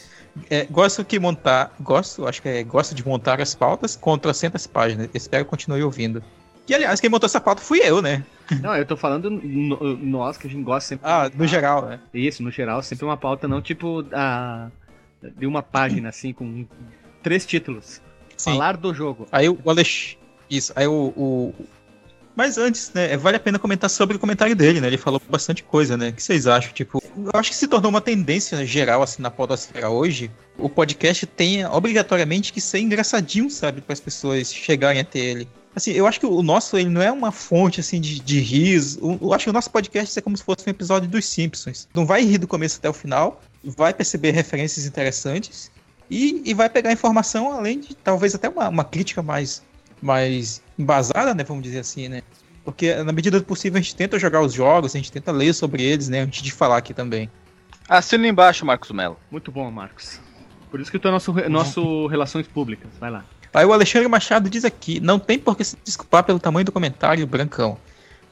É, 0.50 0.66
gosto 0.66 1.04
que 1.04 1.20
montar. 1.20 1.74
Gosto, 1.80 2.26
acho 2.28 2.42
que 2.42 2.48
é. 2.48 2.64
Gosto 2.64 2.96
de 2.96 3.06
montar 3.06 3.42
as 3.42 3.54
pautas 3.54 3.96
com 3.96 4.18
trocentas 4.18 4.66
páginas. 4.66 5.10
Espero 5.14 5.44
que 5.44 5.50
continue 5.50 5.84
ouvindo. 5.84 6.24
E 6.68 6.74
aliás, 6.74 7.00
quem 7.00 7.10
montou 7.10 7.28
essa 7.28 7.42
pauta 7.42 7.62
fui 7.62 7.80
eu, 7.84 8.02
né? 8.02 8.24
Não, 8.62 8.76
eu 8.76 8.86
tô 8.86 8.96
falando 8.96 9.30
no- 9.30 9.98
nós, 9.98 10.38
que 10.38 10.48
a 10.48 10.50
gente 10.50 10.64
gosta 10.64 10.90
sempre. 10.90 11.08
Ah, 11.10 11.30
no 11.34 11.48
geral, 11.48 11.86
né? 11.88 12.00
Isso, 12.14 12.44
no 12.44 12.52
geral, 12.52 12.82
sempre 12.84 13.06
uma 13.06 13.18
pauta, 13.18 13.48
não 13.48 13.62
tipo 13.62 14.06
a, 14.14 14.70
de 15.38 15.46
uma 15.48 15.64
página, 15.64 16.10
assim, 16.10 16.32
com 16.34 16.66
três 17.24 17.46
títulos. 17.46 18.02
Sim. 18.38 18.52
Falar 18.52 18.78
do 18.78 18.94
jogo. 18.94 19.28
Aí 19.32 19.48
o 19.50 19.58
Alex. 19.66 20.18
Isso, 20.50 20.72
aí 20.76 20.86
o, 20.88 21.14
o- 21.16 21.54
Mas 22.36 22.58
antes, 22.58 22.92
né, 22.94 23.16
vale 23.18 23.38
a 23.38 23.40
pena 23.40 23.58
comentar 23.58 23.90
sobre 23.90 24.18
o 24.18 24.20
comentário 24.20 24.56
dele, 24.56 24.82
né? 24.82 24.88
Ele 24.88 24.98
falou 24.98 25.22
bastante 25.30 25.64
coisa, 25.64 25.96
né? 25.96 26.10
O 26.10 26.14
que 26.14 26.22
vocês 26.22 26.46
acham? 26.46 26.72
Tipo, 26.74 27.02
eu 27.18 27.32
acho 27.34 27.50
que 27.50 27.56
se 27.56 27.68
tornou 27.68 27.90
uma 27.90 28.02
tendência 28.02 28.64
geral, 28.66 29.02
assim, 29.02 29.22
na 29.22 29.32
podosfera 29.32 29.90
hoje, 29.90 30.30
o 30.58 30.68
podcast 30.70 31.26
tem 31.26 31.66
obrigatoriamente 31.66 32.52
que 32.52 32.60
ser 32.60 32.80
engraçadinho, 32.80 33.50
sabe? 33.50 33.80
Para 33.82 33.94
as 33.94 34.00
pessoas 34.02 34.54
chegarem 34.54 35.00
até 35.02 35.18
ele. 35.20 35.48
Assim, 35.76 35.92
eu 35.92 36.08
acho 36.08 36.20
que 36.20 36.26
o 36.26 36.42
nosso 36.42 36.78
ele 36.78 36.90
não 36.90 37.02
é 37.02 37.12
uma 37.12 37.32
fonte 37.32 37.82
assim 37.82 38.00
de, 38.00 38.20
de 38.20 38.40
riso. 38.40 39.20
Eu 39.22 39.34
acho 39.34 39.44
que 39.44 39.50
o 39.50 39.54
nosso 39.54 39.70
podcast 39.70 40.18
é 40.18 40.22
como 40.22 40.38
se 40.38 40.44
fosse 40.44 40.64
um 40.66 40.70
episódio 40.70 41.10
dos 41.10 41.26
Simpsons. 41.26 41.88
Não 41.94 42.06
vai 42.06 42.24
rir 42.24 42.38
do 42.38 42.48
começo 42.48 42.78
até 42.80 42.90
o 42.90 42.94
final, 42.94 43.42
vai 43.62 43.94
perceber 43.94 44.32
referências 44.32 44.86
interessantes 44.86 45.70
e, 46.10 46.42
e 46.46 46.54
vai 46.54 46.70
pegar 46.70 46.94
informação 46.94 47.52
além 47.52 47.82
de 47.82 47.94
talvez 47.94 48.34
até 48.34 48.48
uma, 48.48 48.70
uma 48.70 48.84
crítica 48.86 49.22
mais, 49.22 49.62
mais 50.02 50.62
embasada, 50.80 51.34
né? 51.34 51.44
Vamos 51.44 51.64
dizer 51.64 51.80
assim, 51.80 52.08
né? 52.08 52.24
Porque 52.64 52.96
na 52.96 53.12
medida 53.12 53.38
do 53.38 53.46
possível 53.46 53.78
a 53.78 53.82
gente 53.82 53.96
tenta 53.96 54.18
jogar 54.18 54.42
os 54.42 54.54
jogos, 54.54 54.96
a 54.96 54.98
gente 54.98 55.12
tenta 55.12 55.32
ler 55.32 55.54
sobre 55.54 55.84
eles, 55.84 56.08
né? 56.08 56.22
Antes 56.22 56.42
de 56.42 56.52
falar 56.52 56.78
aqui 56.78 56.94
também. 56.94 57.30
Assina 57.88 58.28
embaixo, 58.28 58.66
Marcos 58.66 58.92
Melo. 58.92 59.20
Muito 59.30 59.52
bom, 59.52 59.70
Marcos. 59.70 60.20
Por 60.72 60.80
isso 60.80 60.90
que 60.90 60.98
tu 60.98 61.08
é 61.08 61.12
nosso, 61.12 61.34
nosso 61.50 62.08
Relações 62.08 62.48
Públicas. 62.48 62.90
Vai 63.00 63.12
lá. 63.12 63.26
Aí 63.56 63.66
o 63.66 63.72
Alexandre 63.72 64.10
Machado 64.10 64.50
diz 64.50 64.66
aqui: 64.66 65.00
não 65.00 65.18
tem 65.18 65.40
por 65.40 65.56
que 65.56 65.64
se 65.64 65.78
desculpar 65.82 66.26
pelo 66.26 66.40
tamanho 66.40 66.66
do 66.66 66.74
comentário, 66.74 67.26
Brancão. 67.26 67.78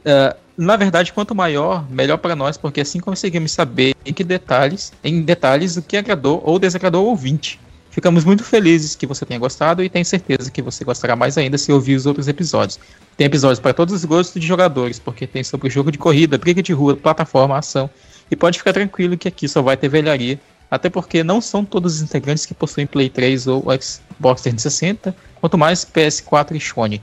Uh, 0.02 0.36
na 0.58 0.76
verdade, 0.76 1.14
quanto 1.14 1.34
maior, 1.34 1.90
melhor 1.90 2.18
para 2.18 2.36
nós, 2.36 2.58
porque 2.58 2.82
assim 2.82 3.00
conseguimos 3.00 3.54
saber 3.54 3.96
em 4.06 4.14
que 4.14 4.22
detalhes, 4.22 4.92
em 5.02 5.22
detalhes, 5.22 5.78
o 5.78 5.82
que 5.82 5.96
agradou 5.96 6.44
ou 6.46 6.60
desagradou 6.60 7.06
o 7.06 7.10
ouvinte. 7.10 7.58
Ficamos 7.90 8.26
muito 8.26 8.44
felizes 8.44 8.96
que 8.96 9.06
você 9.06 9.26
tenha 9.26 9.40
gostado 9.40 9.82
e 9.82 9.88
tenho 9.88 10.04
certeza 10.04 10.52
que 10.52 10.62
você 10.62 10.84
gostará 10.84 11.16
mais 11.16 11.38
ainda 11.38 11.58
se 11.58 11.72
ouvir 11.72 11.96
os 11.96 12.06
outros 12.06 12.28
episódios. 12.28 12.78
Tem 13.16 13.26
episódios 13.26 13.60
para 13.60 13.74
todos 13.74 13.94
os 13.94 14.04
gostos 14.04 14.42
de 14.42 14.46
jogadores, 14.46 15.00
porque 15.00 15.26
tem 15.26 15.44
sobre 15.44 15.70
jogo 15.70 15.92
de 15.92 15.98
corrida, 15.98 16.38
briga 16.38 16.62
de 16.62 16.74
rua, 16.74 16.98
plataforma, 16.98 17.58
ação. 17.58 17.90
E 18.30 18.36
pode 18.36 18.58
ficar 18.58 18.74
tranquilo 18.74 19.18
que 19.18 19.28
aqui 19.28 19.48
só 19.48 19.62
vai 19.62 19.78
ter 19.78 19.88
velharia, 19.88 20.40
até 20.74 20.90
porque 20.90 21.24
não 21.24 21.40
são 21.40 21.64
todos 21.64 21.98
os 21.98 22.02
integrantes 22.02 22.48
que 22.48 22.54
possuem 22.54 22.88
Play 22.88 23.08
3 23.08 23.46
ou 23.46 23.62
Xbox 23.80 24.42
360, 24.42 25.16
quanto 25.40 25.56
mais 25.56 25.86
PS4 25.86 26.56
e 26.56 26.60
Sony. 26.60 27.00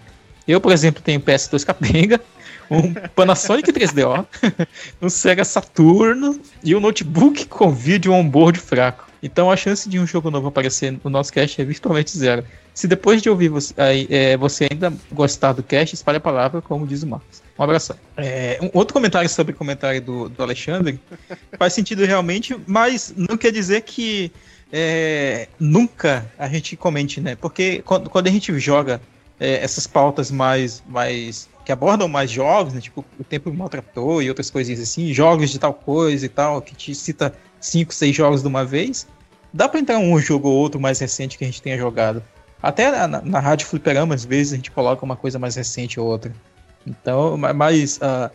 Eu, 0.47 0.61
por 0.61 0.73
exemplo, 0.73 1.01
tenho 1.01 1.21
PS2 1.21 1.65
capenga, 1.65 2.21
um 2.69 2.93
Panasonic 3.15 3.73
3DO, 3.73 4.27
um 5.01 5.09
Sega 5.09 5.45
Saturno 5.45 6.41
e 6.65 6.75
um 6.75 6.81
notebook 6.81 7.47
com 7.47 7.71
vídeo 7.71 8.13
on-board 8.13 8.59
fraco. 8.59 9.07
Então 9.23 9.49
a 9.49 9.57
chance 9.57 9.89
de 9.89 10.01
um 10.01 10.07
jogo 10.07 10.33
novo 10.33 10.49
aparecer 10.49 10.99
no 11.05 11.09
nosso 11.09 11.33
cast 11.33 11.61
é 11.61 11.65
virtualmente 11.65 12.17
zero. 12.19 12.45
Se 12.75 12.89
depois 12.89 13.23
de 13.23 13.31
ouvir 13.31 13.51
você, 13.51 13.73
é, 13.77 14.37
você 14.37 14.67
ainda 14.69 14.93
gostar 15.13 15.53
do 15.53 15.63
cast, 15.63 15.95
espalhe 15.95 16.19
a 16.19 16.21
palavra, 16.21 16.61
como 16.61 16.87
diz 16.89 17.05
o 17.05 17.07
Marcos. 17.07 17.40
Um 17.61 17.65
abraço. 17.65 17.95
É, 18.17 18.59
um 18.63 18.71
outro 18.73 18.95
comentário 18.95 19.29
sobre 19.29 19.53
o 19.53 19.55
comentário 19.55 20.01
do, 20.01 20.31
do 20.31 20.43
Alexandre 20.43 20.99
faz 21.59 21.75
sentido 21.75 22.07
realmente, 22.07 22.59
mas 22.67 23.13
não 23.15 23.37
quer 23.37 23.53
dizer 23.53 23.83
que 23.83 24.33
é, 24.73 25.47
nunca 25.59 26.25
a 26.39 26.49
gente 26.49 26.75
comente, 26.75 27.21
né? 27.21 27.37
Porque 27.37 27.83
quando, 27.83 28.09
quando 28.09 28.29
a 28.29 28.31
gente 28.31 28.59
joga 28.59 28.99
é, 29.39 29.63
essas 29.63 29.87
pautas 29.87 30.31
mais, 30.31 30.83
mais 30.89 31.51
que 31.63 31.71
abordam 31.71 32.09
mais 32.09 32.31
jogos, 32.31 32.73
né? 32.73 32.81
Tipo, 32.81 33.05
o 33.19 33.25
tempo 33.25 33.53
maltratou 33.53 34.23
e 34.23 34.31
outras 34.31 34.51
coisinhas 34.51 34.81
assim, 34.81 35.13
jogos 35.13 35.51
de 35.51 35.59
tal 35.59 35.75
coisa 35.75 36.25
e 36.25 36.31
tal, 36.31 36.63
que 36.63 36.75
te 36.75 36.95
cita 36.95 37.35
cinco, 37.61 37.93
seis 37.93 38.17
jogos 38.17 38.41
de 38.41 38.49
uma 38.49 38.65
vez, 38.65 39.07
dá 39.53 39.69
para 39.69 39.81
entrar 39.81 39.99
um 39.99 40.19
jogo 40.19 40.49
ou 40.49 40.57
outro 40.57 40.81
mais 40.81 40.99
recente 40.99 41.37
que 41.37 41.45
a 41.45 41.47
gente 41.47 41.61
tenha 41.61 41.77
jogado. 41.77 42.23
Até 42.63 43.07
na, 43.07 43.21
na 43.21 43.39
Rádio 43.39 43.67
Fliperama, 43.67 44.15
às 44.15 44.25
vezes, 44.25 44.55
a 44.55 44.57
gente 44.57 44.71
coloca 44.71 45.05
uma 45.05 45.17
coisa 45.17 45.39
mais 45.39 45.57
recente 45.57 46.01
ou 46.01 46.07
outra. 46.07 46.33
Então, 46.87 47.37
mas 47.37 47.99
uh, 47.99 48.31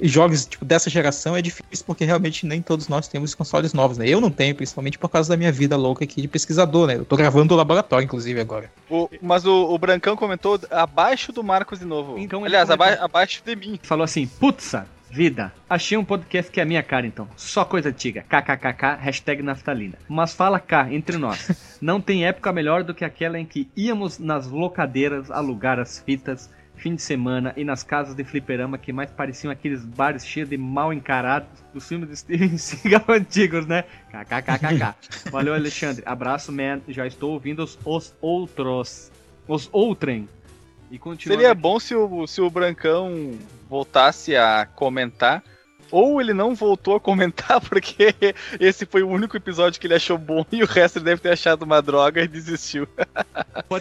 jogos 0.00 0.46
tipo, 0.46 0.64
dessa 0.64 0.88
geração 0.88 1.36
é 1.36 1.42
difícil 1.42 1.84
porque 1.86 2.04
realmente 2.04 2.46
nem 2.46 2.62
todos 2.62 2.88
nós 2.88 3.08
temos 3.08 3.34
consoles 3.34 3.72
novos, 3.72 3.98
né? 3.98 4.08
Eu 4.08 4.20
não 4.20 4.30
tenho, 4.30 4.54
principalmente 4.54 4.98
por 4.98 5.08
causa 5.08 5.28
da 5.28 5.36
minha 5.36 5.52
vida 5.52 5.76
louca 5.76 6.04
aqui 6.04 6.22
de 6.22 6.28
pesquisador, 6.28 6.86
né? 6.86 6.96
Eu 6.96 7.04
tô 7.04 7.16
gravando 7.16 7.54
o 7.54 7.56
laboratório, 7.56 8.04
inclusive, 8.04 8.40
agora. 8.40 8.70
O, 8.88 9.08
mas 9.20 9.44
o, 9.44 9.74
o, 9.74 9.78
Brancão 9.78 10.16
comentou 10.16 10.58
abaixo 10.70 11.32
do 11.32 11.42
Marcos 11.42 11.78
de 11.78 11.84
novo. 11.84 12.18
Então, 12.18 12.44
Aliás, 12.44 12.70
aba 12.70 12.92
abaixo 12.94 13.42
de 13.44 13.54
mim. 13.54 13.78
Falou 13.82 14.04
assim, 14.04 14.26
putz, 14.26 14.74
Vida, 15.12 15.52
achei 15.68 15.98
um 15.98 16.04
podcast 16.04 16.52
que 16.52 16.60
é 16.60 16.62
a 16.62 16.66
minha 16.66 16.84
cara 16.84 17.04
então. 17.04 17.26
Só 17.36 17.64
coisa 17.64 17.88
antiga. 17.88 18.24
KKKK, 18.28 18.96
hashtag 19.00 19.42
naftalina. 19.42 19.98
Mas 20.08 20.32
fala 20.32 20.60
cá, 20.60 20.86
entre 20.92 21.16
nós. 21.16 21.50
Não 21.80 22.00
tem 22.00 22.24
época 22.26 22.52
melhor 22.52 22.84
do 22.84 22.94
que 22.94 23.04
aquela 23.04 23.36
em 23.36 23.44
que 23.44 23.68
íamos 23.76 24.20
nas 24.20 24.46
locadeiras 24.46 25.28
alugar 25.28 25.80
as 25.80 25.98
fitas 25.98 26.48
fim 26.80 26.94
de 26.94 27.02
semana 27.02 27.52
e 27.56 27.62
nas 27.62 27.82
casas 27.82 28.14
de 28.14 28.24
fliperama 28.24 28.78
que 28.78 28.92
mais 28.92 29.10
pareciam 29.10 29.50
aqueles 29.50 29.84
bares 29.84 30.26
cheios 30.26 30.48
de 30.48 30.56
mal 30.56 30.92
encarados 30.92 31.48
dos 31.74 31.86
filmes 31.86 32.08
de 32.08 32.16
Steven 32.16 32.56
Seagal 32.58 33.04
antigos, 33.08 33.66
né? 33.66 33.84
KKKKK. 34.10 34.94
Valeu, 35.30 35.54
Alexandre. 35.54 36.02
Abraço, 36.06 36.50
man. 36.50 36.80
Já 36.88 37.06
estou 37.06 37.32
ouvindo 37.32 37.62
os, 37.62 37.78
os 37.84 38.14
outros. 38.20 39.12
Os 39.46 39.68
outrem. 39.72 40.28
E 40.90 40.98
Seria 41.18 41.52
aqui. 41.52 41.60
bom 41.60 41.78
se 41.78 41.94
o, 41.94 42.26
se 42.26 42.40
o 42.40 42.50
Brancão 42.50 43.38
voltasse 43.68 44.34
a 44.34 44.66
comentar 44.66 45.44
ou 45.90 46.20
ele 46.20 46.32
não 46.32 46.54
voltou 46.54 46.96
a 46.96 47.00
comentar 47.00 47.60
porque 47.68 48.14
esse 48.58 48.86
foi 48.86 49.02
o 49.02 49.08
único 49.08 49.36
episódio 49.36 49.80
que 49.80 49.86
ele 49.86 49.94
achou 49.94 50.18
bom 50.18 50.44
e 50.50 50.62
o 50.62 50.66
resto 50.66 50.98
ele 50.98 51.04
deve 51.04 51.20
ter 51.20 51.30
achado 51.30 51.62
uma 51.62 51.80
droga 51.80 52.22
e 52.22 52.28
desistiu. 52.28 52.86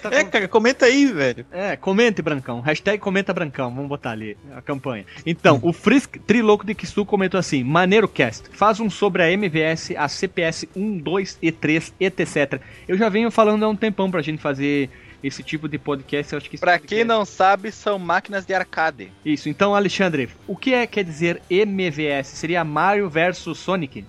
Tá 0.02 0.10
é, 0.12 0.24
cara, 0.24 0.48
comenta 0.48 0.86
aí, 0.86 1.08
velho. 1.08 1.46
É, 1.52 1.76
comente, 1.76 2.22
Brancão. 2.22 2.62
Hashtag 2.62 3.00
comenta, 3.00 3.34
Brancão. 3.34 3.74
Vamos 3.74 3.90
botar 3.90 4.12
ali 4.12 4.38
a 4.56 4.62
campanha. 4.62 5.06
Então, 5.26 5.58
hum. 5.58 5.70
o 5.70 5.74
Frisk 5.74 6.18
Triloco 6.26 6.66
de 6.66 6.76
Kisu 6.76 7.06
comentou 7.06 7.40
assim: 7.40 7.64
Maneiro 7.64 8.08
Cast, 8.08 8.50
faz 8.52 8.80
um 8.80 8.90
sobre 8.90 9.24
a 9.24 9.32
MVS, 9.32 9.92
a 9.98 10.08
CPS 10.08 10.68
1, 10.76 11.00
2 11.00 11.40
e 11.42 11.52
3, 11.52 11.94
etc. 12.00 12.62
Eu 12.88 12.98
já 12.98 13.10
venho 13.10 13.32
falando 13.32 13.64
há 13.64 13.70
um 13.70 13.76
tempão 13.76 14.10
pra 14.10 14.22
gente 14.22 14.42
fazer 14.42 14.90
esse 15.24 15.44
tipo 15.44 15.68
de 15.68 15.78
podcast, 15.78 16.34
eu 16.34 16.38
acho 16.38 16.50
que... 16.50 16.58
Pra 16.58 16.80
quem 16.80 17.04
não 17.04 17.26
sabe, 17.26 17.72
são 17.72 18.00
máquinas 18.00 18.46
de 18.46 18.54
arcade. 18.54 19.12
Isso, 19.24 19.50
então, 19.50 19.76
Alexandre, 19.76 20.30
o 20.48 20.56
que 20.56 20.74
é, 20.74 20.88
quer 20.88 21.04
dizer 21.04 21.42
MVS? 21.50 22.28
Seria 22.28 22.64
Mario 22.64 23.10
versus 23.10 23.58
Sonic? 23.58 24.06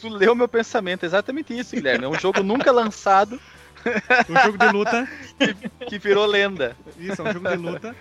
tu 0.00 0.08
leu 0.08 0.34
meu 0.34 0.48
pensamento, 0.48 1.04
exatamente 1.04 1.56
isso, 1.58 1.74
Guilherme. 1.74 2.04
É 2.04 2.08
um 2.08 2.18
jogo 2.18 2.42
nunca 2.42 2.70
lançado. 2.70 3.40
um 4.28 4.44
jogo 4.44 4.58
de 4.58 4.72
luta. 4.72 5.08
que, 5.38 5.86
que 5.86 5.98
virou 5.98 6.26
lenda. 6.26 6.76
Isso, 6.98 7.20
é 7.20 7.24
um 7.24 7.32
jogo 7.32 7.48
de 7.48 7.56
luta. 7.56 7.96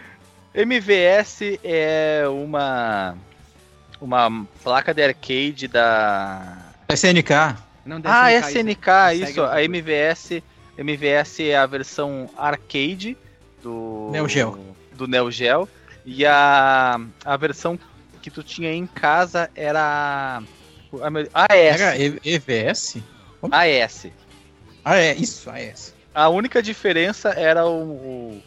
MVS 0.53 1.59
é 1.63 2.23
uma 2.27 3.15
uma 3.99 4.45
placa 4.63 4.93
de 4.93 5.03
arcade 5.03 5.67
da 5.67 6.57
SNK. 6.89 7.57
Não, 7.85 8.01
ah, 8.03 8.31
SNK, 8.33 9.13
isso, 9.13 9.31
isso 9.31 9.43
a 9.43 9.63
MVS 9.63 10.41
MVS 10.77 11.39
é 11.41 11.57
a 11.57 11.65
versão 11.65 12.29
arcade 12.37 13.17
do 13.61 14.09
Neo 14.11 14.27
Geo. 14.27 14.59
Do 14.93 15.07
Neo 15.07 15.31
Geo. 15.31 15.67
E 16.05 16.25
a, 16.25 16.99
a 17.25 17.37
versão 17.37 17.77
que 18.21 18.31
tu 18.31 18.43
tinha 18.43 18.71
em 18.71 18.85
casa 18.85 19.49
era 19.55 20.41
AS. 21.33 21.81
Era 21.81 21.95
EVS? 21.97 22.97
Como? 23.41 23.53
AS. 23.53 24.07
Ah, 24.83 24.97
é, 24.97 25.13
isso, 25.15 25.49
AS. 25.49 25.93
A 26.13 26.29
única 26.29 26.61
diferença 26.61 27.29
era 27.29 27.65
o, 27.65 27.91
o, 27.91 28.43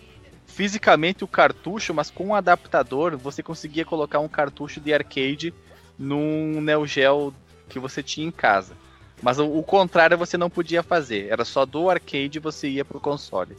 fisicamente 0.46 1.22
o 1.22 1.28
cartucho, 1.28 1.92
mas 1.94 2.10
com 2.10 2.28
um 2.28 2.34
adaptador 2.34 3.16
você 3.16 3.42
conseguia 3.42 3.84
colocar 3.84 4.20
um 4.20 4.28
cartucho 4.28 4.80
de 4.80 4.92
arcade 4.92 5.54
num 5.98 6.60
Neo 6.60 6.86
Geo 6.86 7.34
que 7.68 7.78
você 7.78 8.02
tinha 8.02 8.26
em 8.26 8.30
casa. 8.30 8.74
Mas 9.22 9.38
o, 9.38 9.46
o, 9.46 9.62
contrário 9.62 10.16
você 10.16 10.36
não 10.36 10.48
podia 10.48 10.82
fazer. 10.82 11.28
Era 11.30 11.44
só 11.44 11.66
do 11.66 11.90
arcade 11.90 12.38
você 12.38 12.68
ia 12.68 12.84
pro 12.84 13.00
console. 13.00 13.56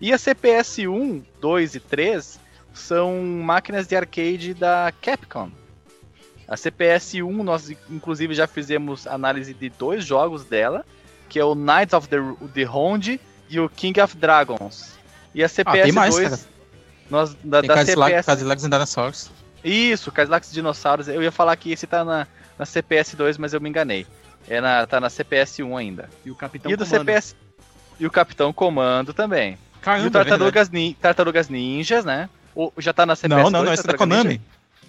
E 0.00 0.12
a 0.12 0.18
CPS 0.18 0.86
1, 0.86 1.22
2 1.40 1.74
e 1.74 1.80
3 1.80 2.40
são 2.72 3.22
máquinas 3.22 3.86
de 3.86 3.96
arcade 3.96 4.54
da 4.54 4.92
Capcom. 5.00 5.50
A 6.48 6.56
CPS 6.56 7.14
1 7.14 7.42
nós 7.42 7.70
inclusive 7.90 8.34
já 8.34 8.46
fizemos 8.46 9.06
análise 9.06 9.54
de 9.54 9.68
dois 9.70 10.04
jogos 10.04 10.44
dela, 10.44 10.84
que 11.28 11.38
é 11.38 11.44
o 11.44 11.54
Knights 11.54 11.94
of 11.94 12.08
the, 12.08 12.18
the 12.54 12.64
Round 12.64 13.20
e 13.48 13.60
o 13.60 13.68
King 13.68 14.00
of 14.00 14.16
Dragons. 14.16 14.92
E 15.34 15.42
a 15.42 15.48
CPS 15.48 15.90
ah, 15.90 15.92
mais, 15.92 16.14
2 16.14 16.48
nós 17.10 17.36
da, 17.44 17.60
tem 17.60 17.68
da 17.68 17.74
Cadillac, 17.74 18.10
CPS 18.10 18.26
Cadillacs 18.26 18.64
and 18.64 18.70
Dinosaurs. 18.70 19.30
Isso, 19.62 20.10
Cadillacs 20.10 20.52
Dinossauros. 20.52 21.08
Eu 21.08 21.22
ia 21.22 21.30
falar 21.30 21.54
que 21.56 21.70
esse 21.70 21.86
tá 21.86 22.04
na, 22.04 22.26
na 22.58 22.66
CPS 22.66 23.14
2, 23.14 23.38
mas 23.38 23.52
eu 23.52 23.60
me 23.60 23.68
enganei. 23.68 24.06
É 24.48 24.60
na, 24.60 24.86
tá 24.86 25.00
na 25.00 25.08
CPS-1 25.08 25.78
ainda. 25.78 26.10
E 26.24 26.30
o 26.30 26.34
Capitão 26.34 26.70
e 26.70 26.76
do 26.76 26.84
Comando. 26.84 27.00
CPS 27.00 27.36
E 27.98 28.06
o 28.06 28.10
Capitão 28.10 28.52
Comando 28.52 29.14
também. 29.14 29.58
Caramba, 29.80 30.04
e 30.04 30.08
o 30.08 30.10
Tartarugas, 30.10 30.70
Nin... 30.70 30.96
Tartarugas 31.00 31.48
Ninjas, 31.48 32.04
né? 32.04 32.28
O, 32.54 32.72
já 32.78 32.92
tá 32.92 33.06
na 33.06 33.16
CPS 33.16 33.42
2 33.42 33.44
Não, 33.44 33.58
não, 33.58 33.64
não, 33.66 33.72
esse 33.72 33.84
é 33.84 33.92
da 33.92 33.98
Konami. 33.98 34.24
Ninja? 34.24 34.40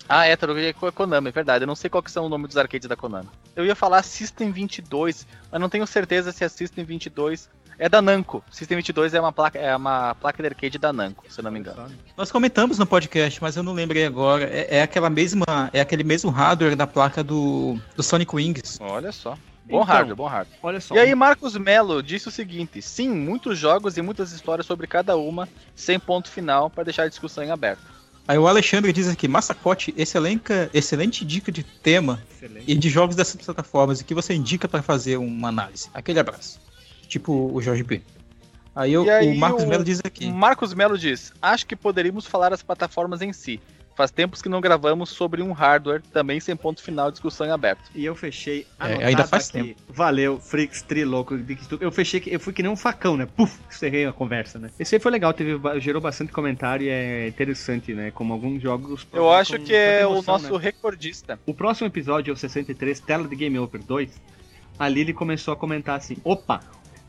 Ah, 0.07 0.25
é, 0.25 0.35
Tartaruga 0.35 0.67
é 0.67 0.73
Konami, 0.73 1.29
é 1.29 1.31
verdade. 1.31 1.63
Eu 1.63 1.67
não 1.67 1.75
sei 1.75 1.89
qual 1.89 2.03
que 2.03 2.11
são 2.11 2.25
o 2.25 2.29
nome 2.29 2.47
dos 2.47 2.57
arcades 2.57 2.87
da 2.87 2.95
Konami. 2.95 3.29
Eu 3.55 3.65
ia 3.65 3.75
falar 3.75 4.03
System 4.03 4.51
22, 4.51 5.25
mas 5.51 5.61
não 5.61 5.69
tenho 5.69 5.87
certeza 5.87 6.31
se 6.31 6.43
a 6.43 6.49
System 6.49 6.83
22 6.83 7.49
é 7.77 7.89
da 7.89 8.01
Namco. 8.01 8.43
System 8.51 8.77
22 8.77 9.13
é 9.13 9.19
uma 9.19 9.31
placa, 9.31 9.59
é 9.59 9.75
uma 9.75 10.15
placa 10.15 10.41
de 10.41 10.49
arcade 10.49 10.77
da 10.77 10.93
Namco, 10.93 11.25
se 11.29 11.39
eu 11.39 11.43
não 11.43 11.51
me 11.51 11.59
engano. 11.59 11.91
Nós 12.17 12.31
comentamos 12.31 12.77
no 12.77 12.85
podcast, 12.85 13.41
mas 13.41 13.55
eu 13.55 13.63
não 13.63 13.73
lembrei 13.73 14.05
agora. 14.05 14.45
É, 14.45 14.77
é 14.77 14.81
aquela 14.81 15.09
mesma, 15.09 15.69
é 15.73 15.81
aquele 15.81 16.03
mesmo 16.03 16.31
hardware 16.31 16.75
da 16.75 16.87
placa 16.87 17.23
do, 17.23 17.77
do 17.95 18.03
Sonic 18.03 18.35
Wings. 18.35 18.77
Olha 18.79 19.11
só. 19.11 19.37
Bom 19.65 19.77
Então, 19.77 19.83
hardware, 19.83 20.15
bom 20.15 20.27
hardware. 20.27 20.59
Olha 20.61 20.81
só. 20.81 20.93
E 20.93 20.99
aí, 20.99 21.15
Marcos 21.15 21.55
Melo 21.55 22.03
disse 22.03 22.27
o 22.27 22.31
seguinte: 22.31 22.81
sim, 22.81 23.09
muitos 23.09 23.57
jogos 23.57 23.97
e 23.97 24.01
muitas 24.01 24.33
histórias 24.33 24.65
sobre 24.65 24.87
cada 24.87 25.15
uma, 25.15 25.47
sem 25.73 25.97
ponto 25.97 26.29
final, 26.29 26.69
para 26.69 26.83
deixar 26.83 27.03
a 27.03 27.07
discussão 27.07 27.43
em 27.43 27.51
aberto. 27.51 27.93
Aí 28.27 28.37
o 28.37 28.47
Alexandre 28.47 28.93
diz 28.93 29.09
aqui, 29.09 29.27
Massacote, 29.27 29.93
excelente, 29.97 30.53
excelente 30.73 31.25
dica 31.25 31.51
de 31.51 31.61
tema 31.61 32.23
Excelente. 32.31 32.71
e 32.71 32.75
de 32.75 32.89
jogos 32.89 33.17
dessas 33.17 33.41
plataformas 33.41 33.99
e 33.99 34.05
que 34.05 34.13
você 34.13 34.33
indica 34.33 34.65
para 34.65 34.81
fazer 34.81 35.17
uma 35.17 35.49
análise. 35.49 35.89
Aquele 35.93 36.19
abraço. 36.19 36.59
Tipo 37.13 37.51
o 37.53 37.61
Jorge 37.61 37.83
P. 37.83 38.01
Aí, 38.75 38.91
eu- 38.91 39.07
aí 39.07 39.27
o 39.31 39.35
Marcos 39.39 39.63
o- 39.63 39.67
Melo 39.67 39.83
diz 39.83 40.01
aqui. 40.03 40.31
Marcos 40.31 40.73
Melo 40.73 40.97
diz: 40.97 41.31
acho 41.39 41.63
que 41.67 41.75
poderíamos 41.75 42.25
falar 42.25 42.51
as 42.51 42.63
plataformas 42.63 43.21
em 43.21 43.31
si. 43.31 43.59
Faz 43.95 44.09
tempos 44.09 44.41
que 44.41 44.49
não 44.49 44.59
gravamos 44.59 45.09
sobre 45.11 45.43
um 45.43 45.51
hardware, 45.51 46.01
também 46.11 46.39
sem 46.39 46.55
ponto 46.55 46.81
final, 46.81 47.11
discussão 47.11 47.45
em 47.45 47.51
aberto. 47.51 47.83
E 47.93 48.03
eu 48.03 48.15
fechei 48.15 48.65
É, 48.79 49.05
ainda 49.05 49.27
faz 49.27 49.49
aqui. 49.49 49.77
Valeu, 49.87 50.39
Freaks 50.39 50.81
Triloco. 50.81 51.39
Eu 51.79 51.91
fechei, 51.91 52.19
que- 52.19 52.33
eu 52.33 52.39
fui 52.39 52.51
que 52.51 52.63
nem 52.63 52.71
um 52.71 52.75
facão, 52.75 53.15
né? 53.15 53.27
Puf, 53.27 53.59
encerrei 53.69 54.07
a 54.07 54.11
conversa, 54.11 54.57
né? 54.57 54.71
Esse 54.79 54.95
aí 54.95 54.99
foi 54.99 55.11
legal, 55.11 55.31
teve, 55.33 55.59
gerou 55.79 56.01
bastante 56.01 56.31
comentário 56.31 56.87
e 56.87 56.89
é 56.89 57.27
interessante, 57.27 57.93
né? 57.93 58.09
Como 58.09 58.33
alguns 58.33 58.59
jogos. 58.59 59.05
Eu 59.13 59.31
acho 59.31 59.59
com 59.59 59.63
que 59.65 59.75
é 59.75 59.97
tanta 59.99 60.07
o 60.09 60.13
emoção, 60.13 60.33
nosso 60.33 60.53
né? 60.57 60.63
recordista. 60.63 61.39
O 61.45 61.53
próximo 61.53 61.85
episódio 61.85 62.31
é 62.31 62.33
o 62.33 62.37
63, 62.37 62.99
tela 62.99 63.27
de 63.27 63.35
Game 63.35 63.59
Over 63.59 63.83
2. 63.83 64.19
A 64.79 64.89
Lily 64.89 65.13
começou 65.13 65.53
a 65.53 65.55
comentar 65.55 65.95
assim: 65.97 66.17
opa, 66.23 66.61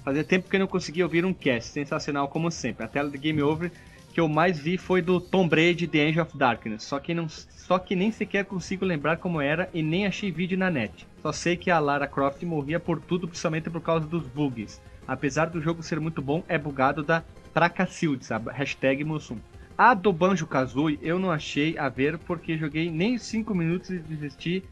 fazia 0.05 0.23
tempo 0.23 0.49
que 0.49 0.57
eu 0.57 0.61
não 0.61 0.67
conseguia 0.67 1.05
ouvir 1.05 1.25
um 1.25 1.33
cast, 1.33 1.71
sensacional 1.71 2.29
como 2.29 2.51
sempre. 2.51 2.85
A 2.85 2.89
tela 2.89 3.11
de 3.11 3.19
Game 3.19 3.43
Over 3.43 3.73
que 4.15 4.21
eu 4.21 4.29
mais 4.29 4.57
vi 4.61 4.79
foi 4.79 5.03
do 5.03 5.21
Tom 5.21 5.49
Brady 5.49 5.89
The 5.89 6.07
Angel 6.07 6.23
of 6.23 6.39
Darkness, 6.39 6.85
só 6.85 7.01
que, 7.01 7.13
não, 7.13 7.29
só 7.29 7.81
que 7.81 7.97
nem 7.97 8.13
sequer 8.13 8.45
consigo 8.45 8.85
lembrar 8.85 9.17
como 9.17 9.41
era 9.41 9.69
e 9.75 9.83
nem 9.83 10.07
achei 10.07 10.31
vídeo 10.31 10.57
na 10.57 10.71
net. 10.71 11.05
Só 11.21 11.33
sei 11.33 11.57
que 11.57 11.69
a 11.69 11.81
Lara 11.81 12.07
Croft 12.07 12.41
morria 12.45 12.79
por 12.79 13.01
tudo, 13.01 13.27
principalmente 13.27 13.69
por 13.69 13.81
causa 13.81 14.07
dos 14.07 14.25
bugs. 14.29 14.81
Apesar 15.07 15.47
do 15.47 15.61
jogo 15.61 15.83
ser 15.83 15.99
muito 15.99 16.23
bom, 16.23 16.45
é 16.47 16.57
bugado 16.57 17.03
da 17.03 17.25
Tracacildes, 17.53 18.31
a 18.31 18.39
hashtag 18.39 19.03
Mussum. 19.03 19.39
A 19.77 19.93
do 19.95 20.13
Banjo 20.13 20.47
Kazooie 20.47 21.01
eu 21.03 21.19
não 21.19 21.33
achei 21.33 21.77
a 21.77 21.89
ver 21.89 22.17
porque 22.19 22.57
joguei 22.57 22.89
nem 22.93 23.19
5 23.19 23.53
minutos 23.53 23.91
e 23.91 23.99
desisti 23.99 24.63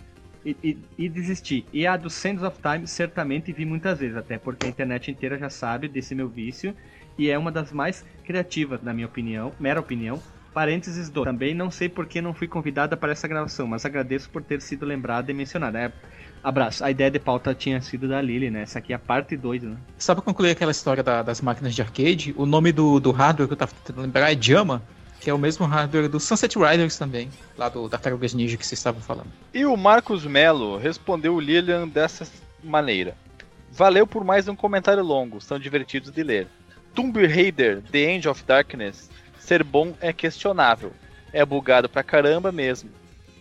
e, 0.45 0.57
e, 0.63 0.79
e 1.05 1.09
desisti. 1.09 1.65
E 1.73 1.87
a 1.87 1.97
do 1.97 2.11
Sands 2.11 2.43
of 2.43 2.59
Time 2.61 2.87
certamente 2.87 3.53
vi 3.53 3.65
muitas 3.65 3.99
vezes, 3.99 4.17
até 4.17 4.39
porque 4.39 4.67
a 4.67 4.69
internet 4.69 5.11
inteira 5.11 5.39
já 5.39 5.49
sabe 5.51 5.89
desse 5.89 6.15
meu 6.15 6.29
vício 6.29 6.75
e 7.19 7.29
é 7.29 7.39
uma 7.39 7.53
das 7.53 7.73
mais 7.73 8.05
criativas, 8.25 8.83
na 8.83 8.93
minha 8.93 9.07
opinião, 9.07 9.53
mera 9.59 9.81
opinião. 9.81 10.23
Parênteses 10.53 11.09
do. 11.09 11.25
Também 11.25 11.55
não 11.55 11.71
sei 11.71 11.89
por 11.89 12.05
que 12.05 12.21
não 12.21 12.35
fui 12.35 12.47
convidada 12.47 12.95
para 12.95 13.13
essa 13.13 13.27
gravação, 13.27 13.67
mas 13.67 13.87
agradeço 13.87 14.29
por 14.29 14.43
ter 14.43 14.61
sido 14.61 14.85
lembrada 14.85 15.31
e 15.31 15.35
mencionada. 15.35 15.79
É, 15.79 15.93
abraço. 16.45 16.85
A 16.85 16.91
ideia 16.91 17.11
de 17.11 17.19
pauta 17.19 17.55
tinha 17.55 17.81
sido 17.81 18.07
da 18.07 18.21
Lily, 18.21 18.51
né? 18.51 18.61
Essa 18.61 18.79
aqui 18.79 18.93
é 18.93 18.97
a 18.97 18.99
parte 18.99 19.35
2, 19.35 19.63
né? 19.63 19.75
Só 19.99 20.15
pra 20.15 20.23
concluir 20.23 20.51
aquela 20.51 20.71
história 20.71 21.03
da- 21.03 21.23
das 21.23 21.41
máquinas 21.41 21.75
de 21.75 21.81
arcade, 21.81 22.35
o 22.37 22.45
nome 22.45 22.71
do, 22.71 23.01
do 23.01 23.13
hardware 23.13 23.47
que 23.47 23.55
eu 23.55 23.57
tava 23.57 23.73
tentando 23.73 24.03
lembrar 24.03 24.31
é 24.31 24.37
Jama, 24.39 24.83
que 25.23 25.31
é 25.31 25.35
o 25.35 25.39
mesmo 25.39 25.65
hardware 25.65 26.09
do 26.09 26.19
Sunset 26.19 26.59
Riders 26.59 26.99
também, 26.99 27.31
lá 27.57 27.69
do 27.69 27.89
Tartarugas 27.89 28.35
Ninja 28.35 28.57
que 28.57 28.67
vocês 28.67 28.81
estavam 28.81 29.01
falando. 29.01 29.29
E 29.55 29.65
o 29.65 29.77
Marcos 29.77 30.27
Melo 30.27 30.77
respondeu 30.77 31.37
o 31.37 31.41
Lilian 31.41 31.87
dessa 31.87 32.27
maneira: 32.63 33.17
Valeu 33.71 34.05
por 34.05 34.25
mais 34.25 34.49
um 34.49 34.57
comentário 34.57 35.03
longo, 35.03 35.41
são 35.41 35.61
divertidos 35.61 36.11
de 36.11 36.25
ler. 36.25 36.49
Tomb 36.93 37.25
Raider 37.25 37.81
The 37.83 37.99
End 38.01 38.29
of 38.29 38.43
Darkness 38.43 39.09
ser 39.39 39.63
bom 39.63 39.95
é 40.01 40.13
questionável. 40.13 40.93
É 41.33 41.47
bugado 41.47 41.89
pra 41.89 42.03
caramba 42.03 42.51
mesmo. 42.51 42.91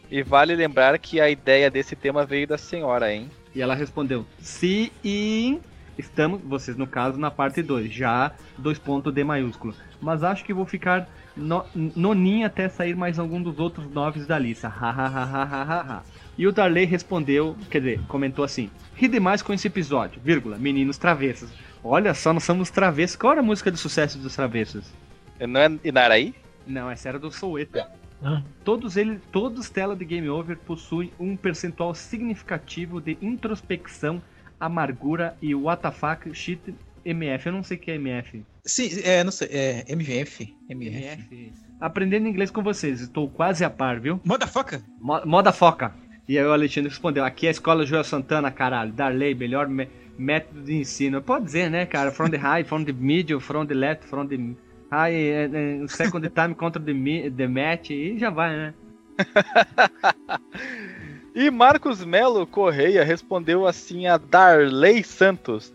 E 0.09 0.21
vale 0.21 0.55
lembrar 0.55 0.99
que 0.99 1.19
a 1.19 1.31
ideia 1.31 1.69
desse 1.71 1.95
tema 1.95 2.25
veio 2.25 2.47
da 2.47 2.59
senhora, 2.59 3.11
hein? 3.11 3.27
E 3.55 3.61
ela 3.61 3.73
respondeu: 3.73 4.23
Sim, 4.39 4.91
estamos, 5.97 6.41
vocês 6.43 6.77
no 6.77 6.85
caso, 6.85 7.17
na 7.17 7.31
parte 7.31 7.63
2, 7.63 7.91
já 7.91 8.31
dois 8.55 8.77
pontos 8.77 9.11
D 9.11 9.23
maiúsculo. 9.23 9.73
Mas 9.99 10.23
acho 10.23 10.45
que 10.45 10.53
vou 10.53 10.65
ficar 10.65 11.09
no, 11.35 11.65
noninha 11.73 12.47
até 12.47 12.67
sair 12.69 12.95
mais 12.95 13.17
algum 13.17 13.41
dos 13.41 13.59
outros 13.59 13.89
noves 13.91 14.25
da 14.25 14.37
lista. 14.37 14.67
Hahaha. 14.67 16.03
e 16.37 16.47
o 16.47 16.51
Darley 16.51 16.85
respondeu, 16.85 17.55
quer 17.69 17.79
dizer, 17.79 18.01
comentou 18.07 18.43
assim: 18.43 18.69
Ri 18.95 19.07
demais 19.07 19.41
com 19.41 19.53
esse 19.53 19.67
episódio, 19.67 20.21
vírgula, 20.23 20.57
meninos 20.57 20.97
travessos. 20.97 21.49
Olha 21.83 22.13
só, 22.13 22.31
nós 22.31 22.43
somos 22.43 22.69
travessos. 22.69 23.15
Qual 23.15 23.31
era 23.31 23.41
a 23.41 23.43
música 23.43 23.71
de 23.71 23.77
sucesso 23.77 24.17
dos 24.17 24.35
travessos? 24.35 24.91
Não 25.39 25.59
é 25.59 25.79
Inaraí? 25.83 26.35
Não, 26.67 26.89
essa 26.89 27.09
era 27.09 27.17
do 27.17 27.31
Soueta. 27.31 27.89
Ah. 28.23 28.41
Todos 28.63 28.97
eles, 28.97 29.19
todos 29.31 29.69
tela 29.69 29.95
de 29.95 30.05
Game 30.05 30.29
Over 30.29 30.57
possuem 30.57 31.11
um 31.19 31.35
percentual 31.35 31.95
significativo 31.95 33.01
de 33.01 33.17
introspecção, 33.19 34.21
amargura 34.59 35.35
e 35.41 35.55
WTF 35.55 36.35
shit 36.35 36.75
MF. 37.05 37.47
Eu 37.47 37.53
não 37.53 37.63
sei 37.63 37.77
o 37.77 37.79
que 37.79 37.91
é 37.91 37.95
MF. 37.95 38.43
Sim, 38.65 38.89
é, 39.03 39.23
não 39.23 39.31
sei, 39.31 39.47
é 39.51 39.85
MVF. 39.89 40.55
MVF. 40.69 41.51
Aprendendo 41.79 42.27
inglês 42.27 42.51
com 42.51 42.61
vocês, 42.61 43.01
estou 43.01 43.27
quase 43.29 43.63
a 43.65 43.69
par, 43.69 43.99
viu? 43.99 44.19
Motherfucker! 44.23 44.81
Mo- 44.99 45.25
Moda 45.25 45.51
foca. 45.51 45.93
E 46.29 46.37
aí 46.37 46.45
o 46.45 46.51
Alexandre 46.53 46.89
respondeu: 46.89 47.25
aqui 47.25 47.47
é 47.47 47.49
a 47.49 47.51
escola 47.51 47.85
Joel 47.85 48.03
Santana, 48.03 48.51
caralho. 48.51 48.91
Darley, 48.93 49.33
melhor 49.33 49.67
me- 49.67 49.89
método 50.17 50.61
de 50.61 50.75
ensino. 50.75 51.21
Pode 51.21 51.45
dizer, 51.45 51.69
né, 51.71 51.85
cara? 51.85 52.11
From 52.11 52.29
the 52.29 52.37
high, 52.37 52.63
from 52.63 52.83
the 52.83 52.93
middle, 52.93 53.39
from 53.39 53.65
the 53.65 53.73
left, 53.73 54.05
from 54.05 54.27
the 54.27 54.37
high, 54.91 55.13
eh, 55.15 55.49
second 55.87 56.29
time 56.29 56.53
contra 56.53 56.81
the, 56.81 56.93
the 57.35 57.47
match. 57.47 57.89
E 57.89 58.17
já 58.19 58.29
vai, 58.29 58.55
né? 58.55 58.73
E 61.33 61.49
Marcos 61.49 62.03
Melo 62.03 62.45
Correia 62.45 63.03
respondeu 63.05 63.65
assim 63.65 64.05
a 64.05 64.17
Darley 64.17 65.01
Santos: 65.03 65.73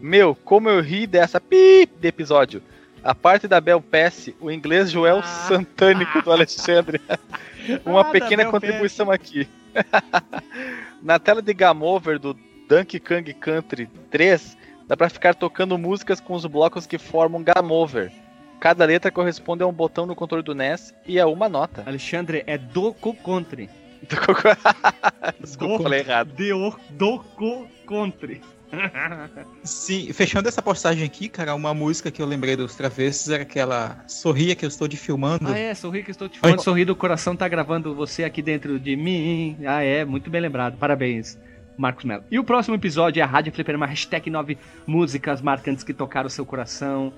Meu, 0.00 0.34
como 0.34 0.68
eu 0.68 0.80
ri 0.80 1.06
dessa 1.06 1.40
pip 1.40 1.92
de 2.00 2.08
episódio. 2.08 2.62
A 3.02 3.14
parte 3.14 3.46
da 3.48 3.60
Bel 3.60 3.80
Pass, 3.80 4.30
o 4.40 4.50
inglês 4.50 4.90
Joel 4.90 5.18
Ah. 5.18 5.22
Santânico 5.22 6.20
do 6.22 6.32
Alexandre. 6.32 7.00
Uma 7.84 8.02
Ah, 8.02 8.04
pequena 8.04 8.44
contribuição 8.46 9.10
aqui. 9.10 9.48
Na 11.02 11.18
tela 11.18 11.40
de 11.40 11.52
Game 11.54 11.82
Over 11.82 12.18
do 12.18 12.36
Donkey 12.68 12.98
Kong 13.00 13.32
Country 13.34 13.88
3, 14.10 14.56
dá 14.86 14.96
pra 14.96 15.08
ficar 15.08 15.34
tocando 15.34 15.78
músicas 15.78 16.20
com 16.20 16.34
os 16.34 16.44
blocos 16.46 16.86
que 16.86 16.98
formam 16.98 17.42
Game 17.42 17.70
Over. 17.72 18.10
Cada 18.60 18.84
letra 18.84 19.10
corresponde 19.10 19.62
a 19.62 19.66
um 19.66 19.72
botão 19.72 20.04
no 20.04 20.16
controle 20.16 20.42
do 20.42 20.54
NES 20.54 20.92
e 21.06 21.20
a 21.20 21.26
uma 21.28 21.48
nota. 21.48 21.84
Alexandre 21.86 22.42
é 22.46 22.58
do 22.58 22.92
country. 22.92 23.70
Desculpa, 25.40 25.82
falei 25.84 26.00
errado. 26.00 26.32
De 26.34 26.52
o, 26.52 26.74
do 26.90 27.20
country. 27.86 28.40
Sim, 29.62 30.12
fechando 30.12 30.48
essa 30.48 30.60
postagem 30.62 31.04
aqui, 31.04 31.28
cara, 31.28 31.54
uma 31.54 31.72
música 31.72 32.10
que 32.10 32.20
eu 32.20 32.26
lembrei 32.26 32.56
dos 32.56 32.74
travessos 32.74 33.28
era 33.30 33.42
aquela 33.42 34.04
Sorria 34.06 34.54
que 34.54 34.64
eu 34.64 34.68
estou 34.68 34.88
te 34.88 34.96
filmando. 34.96 35.48
Ah, 35.48 35.58
é, 35.58 35.74
sorri 35.74 36.02
que 36.02 36.10
estou 36.10 36.28
te 36.28 36.38
falando. 36.38 36.60
Sorri 36.62 36.84
do 36.84 36.94
coração 36.94 37.34
tá 37.34 37.48
gravando 37.48 37.94
você 37.94 38.24
aqui 38.24 38.42
dentro 38.42 38.78
de 38.78 38.96
mim. 38.96 39.56
Ah, 39.66 39.82
é, 39.82 40.04
muito 40.04 40.30
bem 40.30 40.40
lembrado. 40.40 40.76
Parabéns, 40.76 41.38
Marcos 41.76 42.04
Melo. 42.04 42.24
E 42.30 42.38
o 42.38 42.44
próximo 42.44 42.74
episódio 42.74 43.20
é 43.20 43.22
a 43.22 43.26
Rádio 43.26 43.52
Fliperama, 43.52 43.86
hashtag 43.86 44.28
9 44.28 44.58
músicas 44.86 45.40
marcantes 45.40 45.84
que 45.84 45.94
tocaram 45.94 46.28
seu 46.28 46.44
coração. 46.44 47.12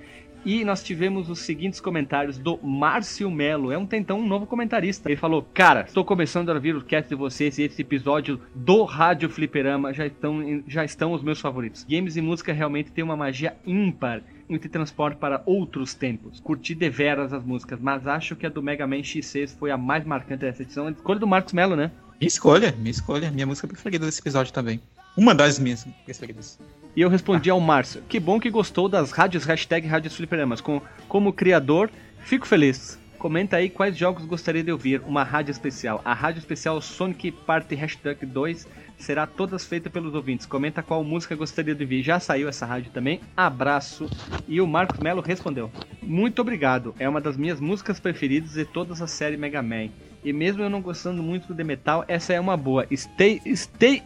E 0.44 0.64
nós 0.64 0.82
tivemos 0.82 1.28
os 1.28 1.40
seguintes 1.40 1.80
comentários 1.80 2.38
do 2.38 2.58
Márcio 2.62 3.30
Melo. 3.30 3.70
É 3.70 3.76
um 3.76 3.84
tentão, 3.84 4.20
um 4.20 4.26
novo 4.26 4.46
comentarista. 4.46 5.08
Ele 5.08 5.16
falou: 5.16 5.46
Cara, 5.52 5.82
estou 5.82 6.04
começando 6.04 6.48
a 6.48 6.54
ouvir 6.54 6.74
o 6.74 6.82
cast 6.82 7.08
de 7.08 7.14
vocês 7.14 7.58
e 7.58 7.62
esse 7.62 7.82
episódio 7.82 8.40
do 8.54 8.84
Rádio 8.84 9.28
Fliperama 9.28 9.92
já 9.92 10.06
estão, 10.06 10.62
já 10.66 10.84
estão 10.84 11.12
os 11.12 11.22
meus 11.22 11.40
favoritos. 11.40 11.84
Games 11.84 12.16
e 12.16 12.22
música 12.22 12.52
realmente 12.52 12.90
tem 12.90 13.04
uma 13.04 13.16
magia 13.16 13.54
ímpar 13.66 14.22
e 14.48 14.58
te 14.58 14.68
transporta 14.68 15.16
para 15.18 15.42
outros 15.44 15.94
tempos. 15.94 16.40
Curti 16.40 16.74
deveras 16.74 17.32
as 17.32 17.44
músicas, 17.44 17.78
mas 17.80 18.06
acho 18.06 18.34
que 18.34 18.46
a 18.46 18.48
do 18.48 18.62
Mega 18.62 18.86
Man 18.86 19.02
X6 19.02 19.56
foi 19.58 19.70
a 19.70 19.76
mais 19.76 20.04
marcante 20.04 20.40
dessa 20.40 20.62
edição. 20.62 20.86
A 20.86 20.90
escolha 20.90 21.20
do 21.20 21.26
Marcos 21.26 21.52
Melo, 21.52 21.76
né? 21.76 21.90
Minha 22.18 22.28
escolha, 22.28 22.74
minha 22.76 22.90
escolha, 22.90 23.30
minha 23.30 23.46
música 23.46 23.68
preferida 23.68 24.06
desse 24.06 24.20
episódio 24.20 24.52
também. 24.52 24.80
Uma 25.16 25.34
das 25.34 25.58
minhas 25.58 25.86
preferidas. 26.04 26.58
E 26.96 27.00
eu 27.00 27.08
respondi 27.08 27.50
ao 27.50 27.60
Márcio: 27.60 28.02
Que 28.08 28.18
bom 28.18 28.40
que 28.40 28.50
gostou 28.50 28.88
das 28.88 29.12
rádios 29.12 29.44
hashtag 29.44 29.86
Rádios 29.86 30.16
Fliperamas. 30.16 30.60
Com, 30.60 30.82
como 31.08 31.32
criador, 31.32 31.90
fico 32.24 32.46
feliz. 32.46 32.98
Comenta 33.20 33.56
aí 33.56 33.68
quais 33.68 33.98
jogos 33.98 34.24
gostaria 34.24 34.64
de 34.64 34.72
ouvir 34.72 35.02
uma 35.06 35.22
rádio 35.22 35.50
especial. 35.50 36.00
A 36.06 36.14
rádio 36.14 36.38
especial 36.38 36.80
Sonic 36.80 37.30
Party 37.30 37.74
Hashtag 37.74 38.24
2 38.24 38.66
será 38.96 39.26
todas 39.26 39.66
feitas 39.66 39.92
pelos 39.92 40.14
ouvintes. 40.14 40.46
Comenta 40.46 40.82
qual 40.82 41.04
música 41.04 41.36
gostaria 41.36 41.74
de 41.74 41.82
ouvir. 41.84 42.02
Já 42.02 42.18
saiu 42.18 42.48
essa 42.48 42.64
rádio 42.64 42.90
também. 42.92 43.20
Abraço. 43.36 44.08
E 44.48 44.58
o 44.58 44.66
Marcos 44.66 44.98
Melo 45.00 45.20
respondeu: 45.20 45.70
Muito 46.02 46.40
obrigado. 46.40 46.94
É 46.98 47.06
uma 47.06 47.20
das 47.20 47.36
minhas 47.36 47.60
músicas 47.60 48.00
preferidas 48.00 48.52
de 48.52 48.64
todas 48.64 49.02
as 49.02 49.10
séries 49.10 49.38
Mega 49.38 49.62
Man. 49.62 49.90
E 50.24 50.32
mesmo 50.32 50.62
eu 50.62 50.70
não 50.70 50.80
gostando 50.80 51.22
muito 51.22 51.52
de 51.54 51.62
metal, 51.62 52.04
essa 52.08 52.32
é 52.32 52.40
uma 52.40 52.56
boa. 52.56 52.86
Stay, 52.90 53.40
stay, 53.54 54.02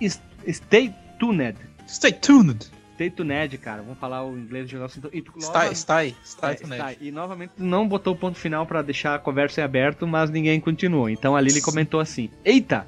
stay 0.49 0.93
tuned. 1.21 1.57
Stay 1.87 2.13
tuned! 2.13 2.74
Stay 2.95 3.11
tuned, 3.11 3.59
cara. 3.59 3.83
Vamos 3.83 3.99
falar 3.99 4.25
o 4.25 4.39
inglês 4.39 4.69
de 4.69 4.77
nosso. 4.77 5.01
E, 5.13 5.21
tu- 5.21 5.33
Stay, 5.41 5.63
nova- 5.63 5.75
stay, 5.75 6.15
stay 6.25 6.51
é. 6.79 6.97
E 7.01 7.11
novamente 7.11 7.53
não 7.59 7.89
botou 7.89 8.15
o 8.15 8.17
ponto 8.17 8.39
final 8.39 8.65
pra 8.67 8.83
deixar 8.83 9.15
a 9.17 9.19
conversa 9.19 9.61
em 9.61 9.65
aberto, 9.65 10.07
mas 10.07 10.31
ninguém 10.31 10.61
continuou. 10.61 11.09
Então 11.09 11.35
a 11.35 11.41
Lily 11.41 11.55
Sim. 11.61 11.63
comentou 11.63 11.99
assim: 12.01 12.31
Eita! 12.45 12.87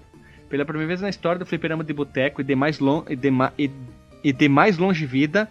Pela 0.49 0.65
primeira 0.65 0.87
vez 0.89 1.01
na 1.01 1.09
história 1.09 1.41
do 1.41 1.45
fliperama 1.47 1.83
de 1.83 1.93
boteco 1.93 2.41
e 2.41 2.45
de 2.45 2.55
mais, 2.55 2.79
long, 2.79 3.05
e 3.09 3.17
de, 3.17 3.29
e, 3.59 3.71
e 4.23 4.33
de 4.33 4.49
mais 4.49 4.79
longe 4.79 5.05
vida, 5.05 5.51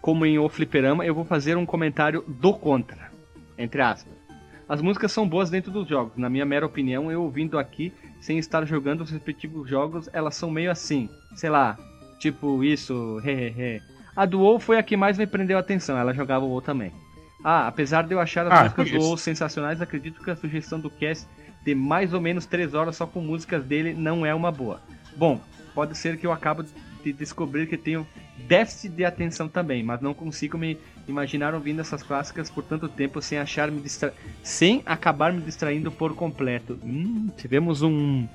como 0.00 0.24
em 0.24 0.38
O 0.38 0.48
Fliperama, 0.48 1.04
eu 1.04 1.14
vou 1.14 1.24
fazer 1.26 1.54
um 1.58 1.66
comentário 1.66 2.24
do 2.26 2.54
contra, 2.54 3.12
entre 3.58 3.82
aspas. 3.82 4.14
As 4.66 4.80
músicas 4.80 5.12
são 5.12 5.28
boas 5.28 5.50
dentro 5.50 5.70
dos 5.70 5.86
jogos, 5.86 6.16
na 6.16 6.30
minha 6.30 6.46
mera 6.46 6.64
opinião, 6.64 7.12
eu 7.12 7.22
ouvindo 7.22 7.58
aqui, 7.58 7.92
sem 8.22 8.38
estar 8.38 8.64
jogando 8.64 9.02
os 9.02 9.10
respectivos 9.10 9.68
jogos, 9.68 10.08
elas 10.14 10.34
são 10.34 10.50
meio 10.50 10.70
assim, 10.70 11.10
sei 11.36 11.50
lá, 11.50 11.76
tipo 12.22 12.62
isso, 12.62 13.20
hehehe. 13.24 13.82
A 14.14 14.24
do 14.24 14.40
WoW 14.40 14.60
foi 14.60 14.78
a 14.78 14.82
que 14.82 14.96
mais 14.96 15.18
me 15.18 15.26
prendeu 15.26 15.56
a 15.56 15.60
atenção, 15.60 15.98
ela 15.98 16.14
jogava 16.14 16.44
o 16.44 16.48
WoW 16.48 16.62
também. 16.62 16.92
Ah, 17.42 17.66
apesar 17.66 18.06
de 18.06 18.14
eu 18.14 18.20
achar 18.20 18.46
as 18.46 18.52
Ah, 18.52 18.62
músicas 18.62 18.90
do. 18.90 18.98
WoW 19.00 19.16
sensacionais, 19.18 19.82
acredito 19.82 20.22
que 20.22 20.30
a 20.30 20.36
sugestão 20.36 20.78
do 20.78 20.88
cast 20.88 21.26
de 21.64 21.74
mais 21.74 22.12
ou 22.14 22.20
menos 22.20 22.46
3 22.46 22.74
horas 22.74 22.96
só 22.96 23.06
com 23.06 23.20
músicas 23.20 23.64
dele 23.64 23.92
não 23.92 24.24
é 24.24 24.32
uma 24.32 24.52
boa. 24.52 24.80
Bom, 25.16 25.40
pode 25.74 25.96
ser 25.98 26.16
que 26.16 26.26
eu 26.26 26.32
acabo 26.32 26.64
de 27.02 27.12
descobrir 27.12 27.66
que 27.66 27.76
tenho 27.76 28.06
déficit 28.46 28.94
de 28.94 29.04
atenção 29.04 29.48
também, 29.48 29.82
mas 29.82 30.00
não 30.00 30.14
consigo 30.14 30.56
me 30.56 30.78
imaginar 31.08 31.54
ouvindo 31.54 31.80
essas 31.80 32.02
clássicas 32.02 32.48
por 32.48 32.62
tanto 32.62 32.88
tempo 32.88 33.20
sem 33.20 33.38
achar 33.38 33.70
me 33.70 33.80
distra... 33.80 34.14
sem 34.42 34.82
acabar 34.86 35.32
me 35.32 35.40
distraindo 35.40 35.90
por 35.90 36.14
completo. 36.14 36.78
Hum, 36.84 37.28
tivemos 37.36 37.82
um, 37.82 38.26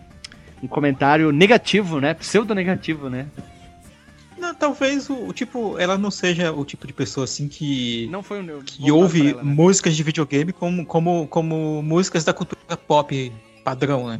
um 0.61 0.67
comentário 0.67 1.31
negativo, 1.31 2.01
né? 2.01 2.13
Pseudo 2.13 2.53
negativo, 2.53 3.09
né? 3.09 3.27
Talvez 4.59 5.09
o, 5.09 5.27
o 5.27 5.33
tipo, 5.33 5.77
ela 5.77 5.97
não 5.97 6.09
seja 6.09 6.51
o 6.51 6.65
tipo 6.65 6.87
de 6.87 6.93
pessoa 6.93 7.25
assim 7.25 7.47
que, 7.47 8.07
Não 8.11 8.23
foi 8.23 8.41
um 8.41 8.61
que 8.61 8.91
ouve 8.91 9.35
músicas 9.43 9.95
de 9.95 10.03
videogame 10.03 10.51
como, 10.51 10.85
como, 10.85 11.27
como 11.27 11.81
músicas 11.83 12.23
da 12.23 12.33
cultura 12.33 12.75
pop 12.75 13.31
padrão, 13.63 14.07
né? 14.07 14.19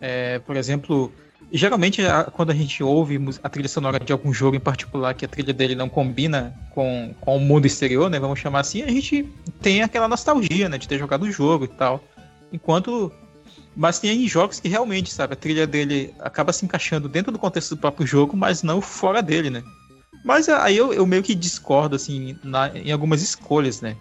É, 0.00 0.38
por 0.38 0.56
exemplo, 0.56 1.12
geralmente 1.52 2.00
a- 2.02 2.24
quando 2.24 2.50
a 2.50 2.54
gente 2.54 2.82
ouve 2.82 3.18
a 3.42 3.48
trilha 3.48 3.68
sonora 3.68 3.98
de 3.98 4.12
algum 4.12 4.32
jogo 4.32 4.56
em 4.56 4.60
particular, 4.60 5.14
que 5.14 5.24
a 5.24 5.28
trilha 5.28 5.52
dele 5.52 5.74
não 5.74 5.88
combina 5.88 6.54
com, 6.70 7.14
com 7.20 7.36
o 7.36 7.40
mundo 7.40 7.66
exterior, 7.66 8.08
né? 8.08 8.18
Vamos 8.20 8.38
chamar 8.38 8.60
assim, 8.60 8.82
a 8.82 8.88
gente 8.88 9.28
tem 9.60 9.82
aquela 9.82 10.06
nostalgia, 10.08 10.68
né? 10.68 10.78
De 10.78 10.86
ter 10.88 10.98
jogado 10.98 11.22
o 11.24 11.32
jogo 11.32 11.64
e 11.64 11.68
tal. 11.68 12.02
Enquanto. 12.52 13.12
Mas 13.76 13.98
tem 13.98 14.26
jogos 14.26 14.58
que 14.60 14.68
realmente, 14.68 15.12
sabe, 15.12 15.32
a 15.32 15.36
trilha 15.36 15.66
dele 15.66 16.12
acaba 16.18 16.52
se 16.52 16.64
encaixando 16.64 17.08
dentro 17.08 17.30
do 17.32 17.38
contexto 17.38 17.74
do 17.74 17.80
próprio 17.80 18.06
jogo, 18.06 18.36
mas 18.36 18.62
não 18.62 18.80
fora 18.80 19.22
dele, 19.22 19.48
né? 19.50 19.62
Mas 20.24 20.48
aí 20.48 20.76
eu, 20.76 20.92
eu 20.92 21.06
meio 21.06 21.22
que 21.22 21.34
discordo, 21.34 21.96
assim, 21.96 22.36
na- 22.42 22.68
em 22.76 22.92
algumas 22.92 23.22
escolhas, 23.22 23.80
né? 23.80 23.96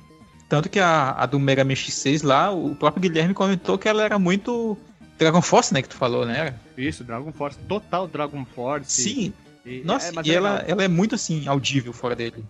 Tanto 0.49 0.67
que 0.67 0.79
a, 0.79 1.11
a 1.11 1.25
do 1.25 1.39
Mega 1.39 1.63
Man 1.63 1.73
X6 1.75 2.23
lá, 2.25 2.51
o 2.51 2.75
próprio 2.75 3.01
Guilherme 3.01 3.33
comentou 3.33 3.77
que 3.77 3.87
ela 3.87 4.03
era 4.03 4.17
muito 4.17 4.75
Dragon 5.17 5.41
Force, 5.41 5.73
né? 5.73 5.81
Que 5.81 5.89
tu 5.89 5.95
falou, 5.95 6.25
né? 6.25 6.55
Isso, 6.75 7.03
Dragon 7.03 7.31
Force, 7.31 7.57
total 7.67 8.07
Dragon 8.07 8.43
Force. 8.55 9.01
Sim, 9.03 9.33
E- 9.65 9.83
nossa, 9.85 10.07
é, 10.19 10.21
e 10.25 10.31
é 10.31 10.33
ela, 10.33 10.63
ela 10.67 10.83
é 10.83 10.87
muito 10.87 11.13
assim, 11.15 11.47
audível 11.47 11.93
fora 11.93 12.15
dele. 12.15 12.43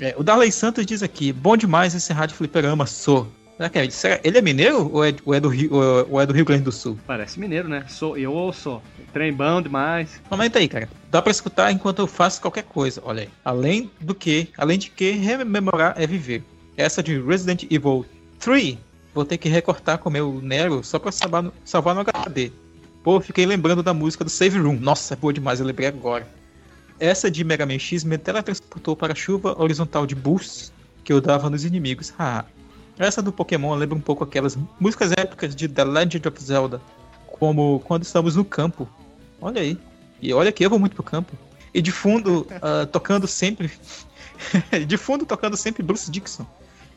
É, 0.00 0.14
o 0.16 0.22
Darley 0.22 0.52
Santos 0.52 0.84
diz 0.84 1.02
aqui: 1.02 1.32
bom 1.32 1.56
demais 1.56 1.94
esse 1.94 2.12
rádio 2.12 2.36
fliperama, 2.36 2.86
sou. 2.86 3.26
É, 3.58 4.20
ele 4.22 4.38
é 4.38 4.42
mineiro 4.42 4.88
ou 4.92 5.04
é, 5.04 5.12
ou 5.24 5.34
é 5.34 5.40
do 5.40 5.48
Rio, 5.48 5.74
ou 5.74 6.00
é- 6.00 6.22
ou 6.22 6.26
do 6.26 6.32
Rio 6.32 6.44
Grande 6.44 6.62
do 6.62 6.70
Sul? 6.72 6.98
Parece 7.06 7.40
mineiro, 7.40 7.68
né? 7.68 7.84
Sou, 7.88 8.16
eu 8.16 8.52
sou. 8.52 8.80
Trem 9.12 9.32
bom 9.32 9.60
demais. 9.60 10.20
Comenta 10.28 10.60
aí, 10.60 10.68
cara. 10.68 10.88
Dá 11.10 11.20
pra 11.20 11.30
escutar 11.30 11.72
enquanto 11.72 11.98
eu 11.98 12.06
faço 12.06 12.40
qualquer 12.40 12.62
coisa, 12.62 13.02
olha 13.04 13.22
aí. 13.22 13.28
Além 13.44 13.90
do 14.00 14.14
que, 14.14 14.48
além 14.56 14.78
de 14.78 14.90
que, 14.90 15.10
rememorar 15.10 15.94
é 15.96 16.06
viver. 16.06 16.44
Essa 16.76 17.02
de 17.02 17.20
Resident 17.20 17.64
Evil 17.64 18.06
3, 18.38 18.78
vou 19.12 19.24
ter 19.24 19.38
que 19.38 19.48
recortar 19.48 19.98
com 19.98 20.08
o 20.08 20.12
meu 20.12 20.40
Nero 20.40 20.84
só 20.84 20.98
pra 20.98 21.10
salvar 21.10 21.42
no, 21.42 21.52
salvar 21.64 21.94
no 21.94 22.02
HD. 22.02 22.52
Pô, 23.02 23.20
fiquei 23.20 23.44
lembrando 23.46 23.82
da 23.82 23.92
música 23.92 24.22
do 24.22 24.30
Save 24.30 24.58
Room. 24.58 24.78
Nossa, 24.78 25.14
é 25.14 25.16
boa 25.16 25.32
demais, 25.32 25.58
eu 25.58 25.66
lembrei 25.66 25.88
agora. 25.88 26.28
Essa 27.00 27.30
de 27.30 27.42
Mega 27.42 27.64
Man 27.66 27.78
X 27.78 28.04
me 28.04 28.18
teletransportou 28.18 28.94
para 28.94 29.12
a 29.12 29.16
chuva 29.16 29.60
horizontal 29.60 30.06
de 30.06 30.14
boosts 30.14 30.72
que 31.02 31.12
eu 31.12 31.20
dava 31.20 31.48
nos 31.48 31.64
inimigos. 31.64 32.12
Ah, 32.18 32.44
essa 32.98 33.22
do 33.22 33.32
Pokémon 33.32 33.74
lembra 33.74 33.96
um 33.96 34.00
pouco 34.00 34.24
aquelas 34.24 34.58
músicas 34.80 35.12
épicas 35.12 35.54
de 35.54 35.68
The 35.68 35.84
Legend 35.84 36.28
of 36.28 36.42
Zelda, 36.42 36.80
como 37.26 37.80
quando 37.80 38.02
estamos 38.02 38.36
no 38.36 38.44
campo. 38.44 38.88
Olha 39.40 39.62
aí. 39.62 39.78
E 40.20 40.32
olha 40.32 40.50
que 40.50 40.64
eu 40.64 40.70
vou 40.70 40.78
muito 40.78 40.94
pro 40.94 41.02
campo. 41.02 41.36
E 41.72 41.80
de 41.80 41.92
fundo, 41.92 42.46
ah, 42.60 42.86
tocando 42.86 43.26
sempre. 43.26 43.70
de 44.86 44.96
fundo, 44.96 45.24
tocando 45.24 45.56
sempre 45.56 45.82
Bruce 45.82 46.10
Dixon. 46.10 46.46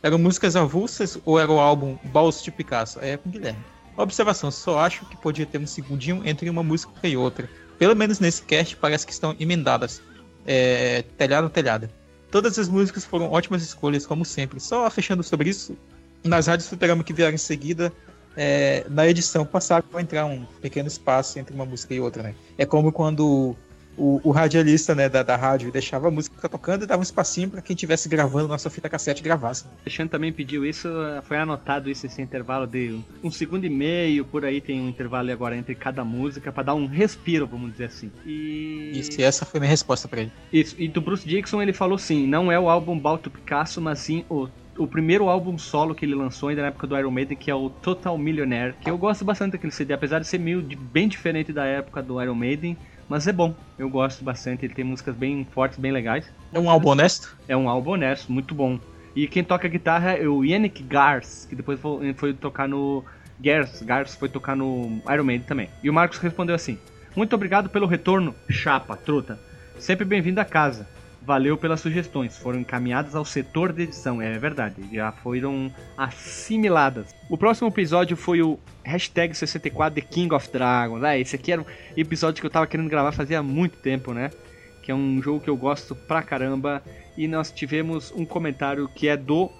Eram 0.02 0.18
músicas 0.18 0.56
avulsas 0.56 1.20
ou 1.24 1.40
era 1.40 1.52
o 1.52 1.60
álbum 1.60 1.98
Balls 2.06 2.44
de 2.44 2.52
Picasso? 2.52 3.00
É 3.00 3.18
com 3.18 3.30
Guilherme. 3.30 3.64
Observação, 3.96 4.50
só 4.50 4.80
acho 4.80 5.06
que 5.06 5.18
podia 5.18 5.46
ter 5.46 5.60
um 5.60 5.68
segundinho 5.68 6.24
entre 6.26 6.50
uma 6.50 6.64
música 6.64 7.08
e 7.08 7.16
outra. 7.16 7.48
Pelo 7.78 7.96
menos 7.96 8.20
nesse 8.20 8.42
cast 8.42 8.76
parece 8.78 9.06
que 9.06 9.12
estão 9.12 9.36
emendadas. 9.40 10.02
É, 10.46 11.04
telhado 11.18 11.48
a 11.48 11.50
telhada. 11.50 11.92
Todas 12.32 12.58
as 12.58 12.70
músicas 12.70 13.06
foram 13.06 13.30
ótimas 13.30 13.62
escolhas, 13.62 14.08
como 14.08 14.24
sempre. 14.24 14.60
Só 14.60 14.90
fechando 14.90 15.22
sobre 15.22 15.50
isso, 15.50 15.78
nas 16.24 16.48
rádios 16.48 16.68
fliperama 16.68 17.04
que 17.04 17.14
vieram 17.14 17.34
em 17.34 17.38
seguida, 17.38 17.92
é, 18.36 18.86
na 18.90 19.08
edição 19.08 19.46
passaram 19.46 19.86
a 19.94 20.02
entrar 20.02 20.26
um 20.26 20.46
pequeno 20.62 20.88
espaço 20.88 21.38
entre 21.40 21.54
uma 21.54 21.66
música 21.66 21.94
e 21.94 22.00
outra, 22.00 22.24
né? 22.24 22.36
É 22.58 22.66
como 22.66 22.92
quando 22.92 23.56
o, 23.98 24.22
o 24.24 24.32
radialista 24.32 24.96
né, 24.96 25.10
da, 25.10 25.22
da 25.22 25.36
rádio 25.36 25.72
deixava 25.72 26.08
a 26.08 26.12
música 26.12 26.48
tocando 26.48 26.84
e 26.84 26.88
dava 26.88 27.00
um 27.00 27.04
espacinho 27.04 27.50
para 27.50 27.62
quem 27.62 27.74
estivesse 27.74 28.08
gravando 28.08 28.48
nossa 28.48 28.70
fita 28.70 28.90
cassete 28.90 29.22
gravasse. 29.22 29.66
O 29.66 29.68
Alexandre 29.86 30.12
também 30.12 30.32
pediu 30.32 30.66
isso, 30.66 30.88
foi 31.24 31.38
anotado 31.38 31.90
isso, 31.90 32.06
esse 32.06 32.22
intervalo 32.22 32.66
de 32.66 33.00
um 33.24 33.30
segundo 33.30 33.66
e 33.66 33.70
meio, 33.70 34.24
por 34.26 34.46
aí 34.46 34.62
tem 34.62 34.82
um 34.82 34.90
intervalo 34.90 35.32
agora 35.32 35.56
entre 35.56 35.76
cada 35.76 36.04
música, 36.04 36.52
pra 36.52 36.64
dar 36.64 36.74
um 36.74 36.88
respiro, 36.88 37.46
vamos 37.46 37.72
dizer 37.74 37.86
assim. 37.86 38.12
E. 38.26 38.92
Isso, 38.96 39.22
essa 39.22 39.46
foi 39.46 39.60
minha 39.60 39.70
resposta 39.70 40.08
para 40.08 40.22
ele. 40.22 40.32
Isso, 40.52 40.76
e 40.78 40.88
do 40.88 41.02
Bruce 41.02 41.28
Dixon 41.28 41.62
ele 41.62 41.74
falou 41.74 41.98
sim, 41.98 42.26
não 42.26 42.52
é 42.52 42.60
o 42.60 42.70
álbum 42.70 42.98
Balto 42.98 43.30
Picasso, 43.30 43.82
mas 43.82 44.00
sim 44.00 44.26
o, 44.30 44.48
o 44.84 44.88
primeiro 44.88 45.30
álbum 45.30 45.58
solo 45.58 45.94
que 45.94 46.06
ele 46.06 46.16
lançou 46.16 46.50
ainda 46.50 46.62
na 46.64 46.70
época 46.70 46.88
do 46.88 46.98
Iron 46.98 47.12
Maiden, 47.12 47.38
que 47.38 47.52
é 47.52 47.56
o 47.56 47.70
Total 47.70 48.18
Millionaire, 48.18 48.74
que 48.82 48.90
eu 48.90 48.98
gosto 48.98 49.24
bastante 49.24 49.54
daquele 49.54 49.72
CD, 49.72 49.94
apesar 49.94 50.20
de 50.20 50.28
ser 50.28 50.40
meio 50.40 50.62
de- 50.62 50.76
bem 50.76 51.08
diferente 51.08 51.54
da 51.54 51.66
época 51.66 52.02
do 52.02 52.22
Iron 52.22 52.36
Maiden, 52.36 52.76
mas 53.08 53.28
é 53.28 53.32
bom, 53.34 53.56
eu 53.78 53.90
gosto 53.90 54.24
bastante, 54.24 54.66
ele 54.66 54.74
tem 54.74 54.86
músicas 54.86 55.16
bem 55.16 55.46
fortes, 55.52 55.78
bem 55.78 55.92
legais. 55.92 56.32
É 56.54 56.60
um 56.60 56.70
álbum 56.70 56.90
honesto? 56.90 57.38
É 57.48 57.56
um 57.56 57.70
álbum 57.70 57.92
honesto, 57.92 58.32
muito 58.32 58.56
bom. 58.56 58.80
E 59.16 59.28
quem 59.28 59.44
toca 59.44 59.68
guitarra 59.68 60.14
é 60.14 60.28
o 60.28 60.44
Yannick 60.44 60.82
Gars, 60.84 61.46
que 61.50 61.56
depois 61.56 61.80
foi, 61.80 62.14
foi 62.14 62.34
tocar 62.34 62.68
no. 62.68 63.04
Gars, 63.40 63.82
Gars 63.82 64.16
foi 64.16 64.30
tocar 64.30 64.56
no 64.56 65.02
Iron 65.12 65.24
Maiden 65.24 65.46
também. 65.46 65.70
E 65.84 65.90
o 65.90 65.94
Marcos 65.94 66.18
respondeu 66.20 66.56
assim: 66.56 66.78
Muito 67.16 67.34
obrigado 67.36 67.70
pelo 67.70 67.88
retorno, 67.88 68.34
chapa, 68.50 68.96
truta. 68.96 69.38
Sempre 69.78 70.06
bem-vindo 70.06 70.40
a 70.40 70.46
casa. 70.46 70.88
Valeu 71.24 71.56
pelas 71.56 71.80
sugestões, 71.80 72.38
foram 72.38 72.60
encaminhadas 72.60 73.16
ao 73.16 73.24
setor 73.24 73.72
de 73.72 73.84
edição, 73.84 74.20
é 74.20 74.38
verdade, 74.40 74.82
já 74.92 75.12
foram 75.12 75.72
assimiladas. 75.96 77.14
O 77.30 77.38
próximo 77.38 77.68
episódio 77.68 78.18
foi 78.18 78.42
o 78.42 78.58
hashtag 78.84 79.36
64 79.36 80.02
The 80.02 80.02
King 80.02 80.34
of 80.34 80.52
Dragons. 80.52 81.04
Ah, 81.04 81.18
esse 81.18 81.36
aqui 81.36 81.52
era 81.52 81.62
um 81.62 81.66
episódio 81.96 82.42
que 82.42 82.48
eu 82.48 82.50
tava 82.50 82.66
querendo 82.66 82.90
gravar 82.90 83.12
fazia 83.12 83.44
muito 83.44 83.78
tempo, 83.78 84.14
né? 84.14 84.32
Que 84.82 84.92
é 84.92 84.96
um 84.96 85.22
jogo 85.22 85.40
que 85.40 85.50
eu 85.50 85.56
gosto 85.56 85.94
pra 85.94 86.24
caramba. 86.24 86.82
E 87.16 87.28
nós 87.28 87.52
tivemos 87.52 88.12
um 88.16 88.26
comentário 88.26 88.88
que 88.88 89.08
é 89.08 89.16
do 89.16 89.52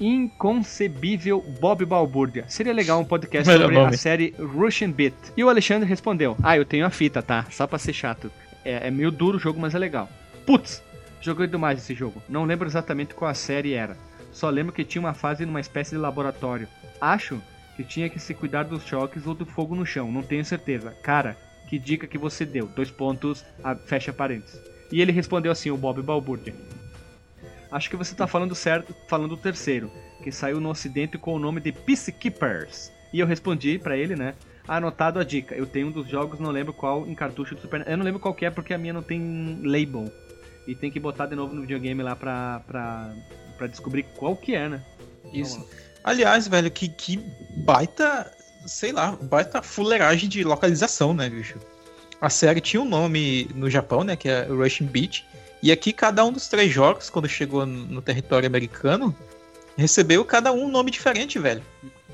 inconcebível 0.00 1.40
Bob 1.60 1.84
Balbúrdia. 1.84 2.44
Seria 2.48 2.72
legal 2.72 3.00
um 3.00 3.04
podcast 3.04 3.48
Melhor 3.48 3.72
sobre 3.72 3.78
a 3.78 3.92
série 3.92 4.34
Russian 4.38 4.90
Beat. 4.90 5.14
E 5.36 5.44
o 5.44 5.48
Alexandre 5.48 5.88
respondeu: 5.88 6.36
Ah, 6.42 6.56
eu 6.56 6.64
tenho 6.64 6.86
a 6.86 6.90
fita, 6.90 7.22
tá? 7.22 7.46
Só 7.50 7.66
pra 7.66 7.78
ser 7.78 7.92
chato. 7.92 8.30
É, 8.64 8.88
é 8.88 8.90
meio 8.90 9.10
duro 9.10 9.36
o 9.36 9.40
jogo, 9.40 9.60
mas 9.60 9.74
é 9.74 9.78
legal. 9.78 10.08
Putz, 10.44 10.82
joguei 11.20 11.46
demais 11.46 11.78
esse 11.78 11.94
jogo. 11.94 12.22
Não 12.28 12.44
lembro 12.44 12.66
exatamente 12.68 13.14
qual 13.14 13.30
a 13.30 13.34
série 13.34 13.74
era. 13.74 13.96
Só 14.32 14.48
lembro 14.50 14.72
que 14.72 14.84
tinha 14.84 15.00
uma 15.00 15.14
fase 15.14 15.44
numa 15.46 15.60
espécie 15.60 15.92
de 15.92 15.96
laboratório. 15.98 16.68
Acho 17.00 17.40
que 17.76 17.84
tinha 17.84 18.08
que 18.08 18.18
se 18.18 18.34
cuidar 18.34 18.64
dos 18.64 18.84
choques 18.84 19.26
ou 19.26 19.34
do 19.34 19.46
fogo 19.46 19.74
no 19.74 19.86
chão, 19.86 20.10
não 20.10 20.22
tenho 20.22 20.44
certeza. 20.44 20.90
Cara, 21.02 21.36
que 21.68 21.78
dica 21.78 22.06
que 22.06 22.18
você 22.18 22.44
deu? 22.44 22.66
Dois 22.66 22.90
pontos, 22.90 23.44
a- 23.62 23.74
fecha 23.76 24.12
parênteses. 24.12 24.60
E 24.90 25.00
ele 25.00 25.12
respondeu 25.12 25.52
assim, 25.52 25.70
o 25.70 25.76
Bob 25.76 26.02
Balbúrdia. 26.02 26.54
Acho 27.70 27.90
que 27.90 27.96
você 27.96 28.14
tá 28.14 28.26
falando 28.26 28.54
certo, 28.54 28.94
falando 29.08 29.36
do 29.36 29.42
terceiro, 29.42 29.90
que 30.22 30.32
saiu 30.32 30.58
no 30.60 30.70
ocidente 30.70 31.18
com 31.18 31.34
o 31.34 31.38
nome 31.38 31.60
de 31.60 31.70
Peacekeepers. 31.72 32.90
E 33.12 33.20
eu 33.20 33.26
respondi 33.26 33.78
pra 33.78 33.96
ele, 33.96 34.16
né? 34.16 34.34
Anotado 34.66 35.18
a 35.18 35.24
dica. 35.24 35.54
Eu 35.54 35.66
tenho 35.66 35.88
um 35.88 35.90
dos 35.90 36.08
jogos, 36.08 36.40
não 36.40 36.50
lembro 36.50 36.72
qual, 36.72 37.06
em 37.06 37.14
cartucho 37.14 37.54
do 37.54 37.60
Super 37.60 37.84
Eu 37.86 37.96
não 37.96 38.04
lembro 38.04 38.20
qual 38.20 38.36
é 38.40 38.50
porque 38.50 38.72
a 38.74 38.78
minha 38.78 38.92
não 38.92 39.02
tem 39.02 39.60
label. 39.62 40.10
E 40.68 40.74
tem 40.74 40.90
que 40.90 41.00
botar 41.00 41.24
de 41.24 41.34
novo 41.34 41.54
no 41.54 41.62
videogame 41.62 42.02
lá 42.02 42.14
pra, 42.14 42.60
pra, 42.66 43.10
pra 43.56 43.66
descobrir 43.66 44.02
qual 44.14 44.36
que 44.36 44.54
é, 44.54 44.68
né? 44.68 44.82
Isso. 45.32 45.66
Aliás, 46.04 46.46
velho, 46.46 46.70
que, 46.70 46.90
que 46.90 47.24
baita, 47.64 48.30
sei 48.66 48.92
lá, 48.92 49.12
baita 49.22 49.62
fuleiragem 49.62 50.28
de 50.28 50.44
localização, 50.44 51.14
né, 51.14 51.30
bicho? 51.30 51.58
A 52.20 52.28
série 52.28 52.60
tinha 52.60 52.82
um 52.82 52.84
nome 52.84 53.48
no 53.54 53.70
Japão, 53.70 54.04
né, 54.04 54.14
que 54.14 54.28
é 54.28 54.42
Russian 54.42 54.86
Beach, 54.88 55.24
e 55.62 55.72
aqui 55.72 55.90
cada 55.90 56.22
um 56.22 56.30
dos 56.30 56.48
três 56.48 56.70
jogos, 56.70 57.08
quando 57.08 57.26
chegou 57.26 57.64
no 57.64 57.86
no 57.86 58.02
território 58.02 58.46
americano, 58.46 59.16
recebeu 59.74 60.22
cada 60.22 60.52
um 60.52 60.64
um 60.64 60.70
nome 60.70 60.90
diferente, 60.90 61.38
velho. 61.38 61.62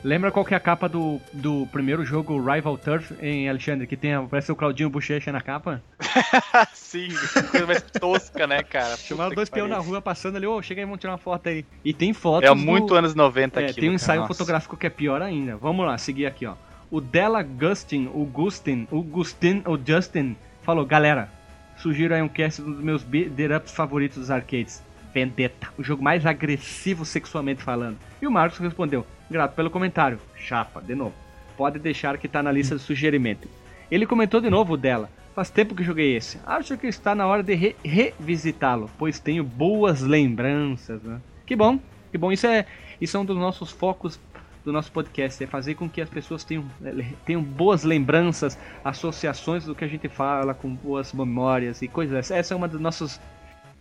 Lembra 0.04 0.30
qual 0.30 0.44
que 0.44 0.52
é 0.52 0.56
a 0.56 0.60
capa 0.60 0.86
do, 0.86 1.18
do 1.32 1.66
primeiro 1.72 2.04
jogo 2.04 2.38
Rival 2.38 2.76
Turf 2.76 3.12
em 3.22 3.48
Alexandre? 3.48 3.86
Que 3.86 3.96
tem 3.96 4.12
a, 4.12 4.20
parece 4.22 4.52
o 4.52 4.56
Claudinho 4.56 4.90
Bochecha 4.90 5.32
na 5.32 5.40
capa? 5.40 5.82
Sim, 6.74 7.08
coisa 7.50 7.66
mais 7.66 7.80
tosca, 7.82 8.46
né, 8.46 8.62
cara? 8.62 8.98
Chamaram 8.98 9.34
dois 9.34 9.48
peões 9.48 9.70
na 9.70 9.78
rua 9.78 10.02
passando 10.02 10.36
ali, 10.36 10.46
ô, 10.46 10.60
chega 10.60 10.82
aí, 10.82 10.84
vamos 10.84 11.00
tirar 11.00 11.12
uma 11.12 11.18
foto 11.18 11.48
aí. 11.48 11.64
E 11.82 11.94
tem 11.94 12.12
fotos. 12.12 12.50
É 12.50 12.54
do- 12.54 12.60
muito 12.60 12.94
anos 12.94 13.14
90 13.14 13.62
É, 13.62 13.64
aqui. 13.64 13.80
tem 13.80 13.88
um 13.88 13.94
ensaio 13.94 14.20
Nossa. 14.20 14.34
fotográfico 14.34 14.76
que 14.76 14.86
é 14.86 14.90
pior 14.90 15.22
ainda. 15.22 15.56
Vamos 15.56 15.86
lá, 15.86 15.96
seguir 15.96 16.26
aqui, 16.26 16.44
ó. 16.44 16.54
O 16.90 17.00
Della 17.00 17.42
Gustin, 17.42 18.10
o 18.12 18.26
Gustin, 18.26 18.86
o 18.90 19.00
Gustin, 19.02 19.62
o 19.66 19.78
Justin, 19.82 20.36
falou, 20.62 20.84
galera, 20.84 21.30
sugiro 21.78 22.14
aí 22.14 22.20
um 22.20 22.28
cast 22.28 22.60
dos 22.60 22.78
meus 22.78 23.02
beat 23.02 23.30
ups 23.56 23.72
favoritos 23.72 24.18
dos 24.18 24.30
arcades. 24.30 24.82
Vendetta, 25.14 25.68
o 25.78 25.82
jogo 25.82 26.02
mais 26.02 26.26
agressivo 26.26 27.04
sexualmente 27.04 27.62
falando. 27.62 27.96
E 28.20 28.26
o 28.26 28.30
Marcos 28.32 28.58
respondeu, 28.58 29.06
grato 29.30 29.54
pelo 29.54 29.70
comentário. 29.70 30.18
Chapa, 30.36 30.82
de 30.82 30.94
novo. 30.94 31.14
Pode 31.56 31.78
deixar 31.78 32.18
que 32.18 32.26
tá 32.26 32.42
na 32.42 32.50
lista 32.50 32.74
de 32.74 32.82
sugerimento. 32.82 33.48
Ele 33.90 34.06
comentou 34.06 34.40
de 34.40 34.50
novo 34.50 34.74
o 34.74 34.76
dela. 34.76 35.08
Faz 35.34 35.50
tempo 35.50 35.74
que 35.74 35.84
joguei 35.84 36.16
esse. 36.16 36.38
Acho 36.44 36.76
que 36.76 36.86
está 36.88 37.14
na 37.14 37.26
hora 37.26 37.42
de 37.42 37.54
re- 37.54 37.76
revisitá-lo, 37.84 38.90
pois 38.98 39.18
tenho 39.18 39.44
boas 39.44 40.00
lembranças, 40.00 41.00
né? 41.02 41.20
Que 41.46 41.54
bom, 41.54 41.78
que 42.10 42.18
bom. 42.18 42.32
Isso 42.32 42.46
é, 42.46 42.66
isso 43.00 43.16
é 43.16 43.20
um 43.20 43.24
dos 43.24 43.36
nossos 43.36 43.70
focos 43.70 44.18
do 44.64 44.72
nosso 44.72 44.90
podcast, 44.90 45.44
é 45.44 45.46
fazer 45.46 45.74
com 45.74 45.88
que 45.88 46.00
as 46.00 46.08
pessoas 46.08 46.42
tenham, 46.42 46.64
eh, 46.84 47.04
tenham 47.26 47.42
boas 47.42 47.84
lembranças, 47.84 48.58
associações 48.82 49.64
do 49.64 49.74
que 49.74 49.84
a 49.84 49.88
gente 49.88 50.08
fala, 50.08 50.54
com 50.54 50.70
boas 50.74 51.12
memórias 51.12 51.82
e 51.82 51.88
coisas. 51.88 52.16
Essa 52.16 52.36
Essa 52.36 52.54
é 52.54 52.56
uma 52.56 52.66
dos 52.66 52.80
nossos. 52.80 53.20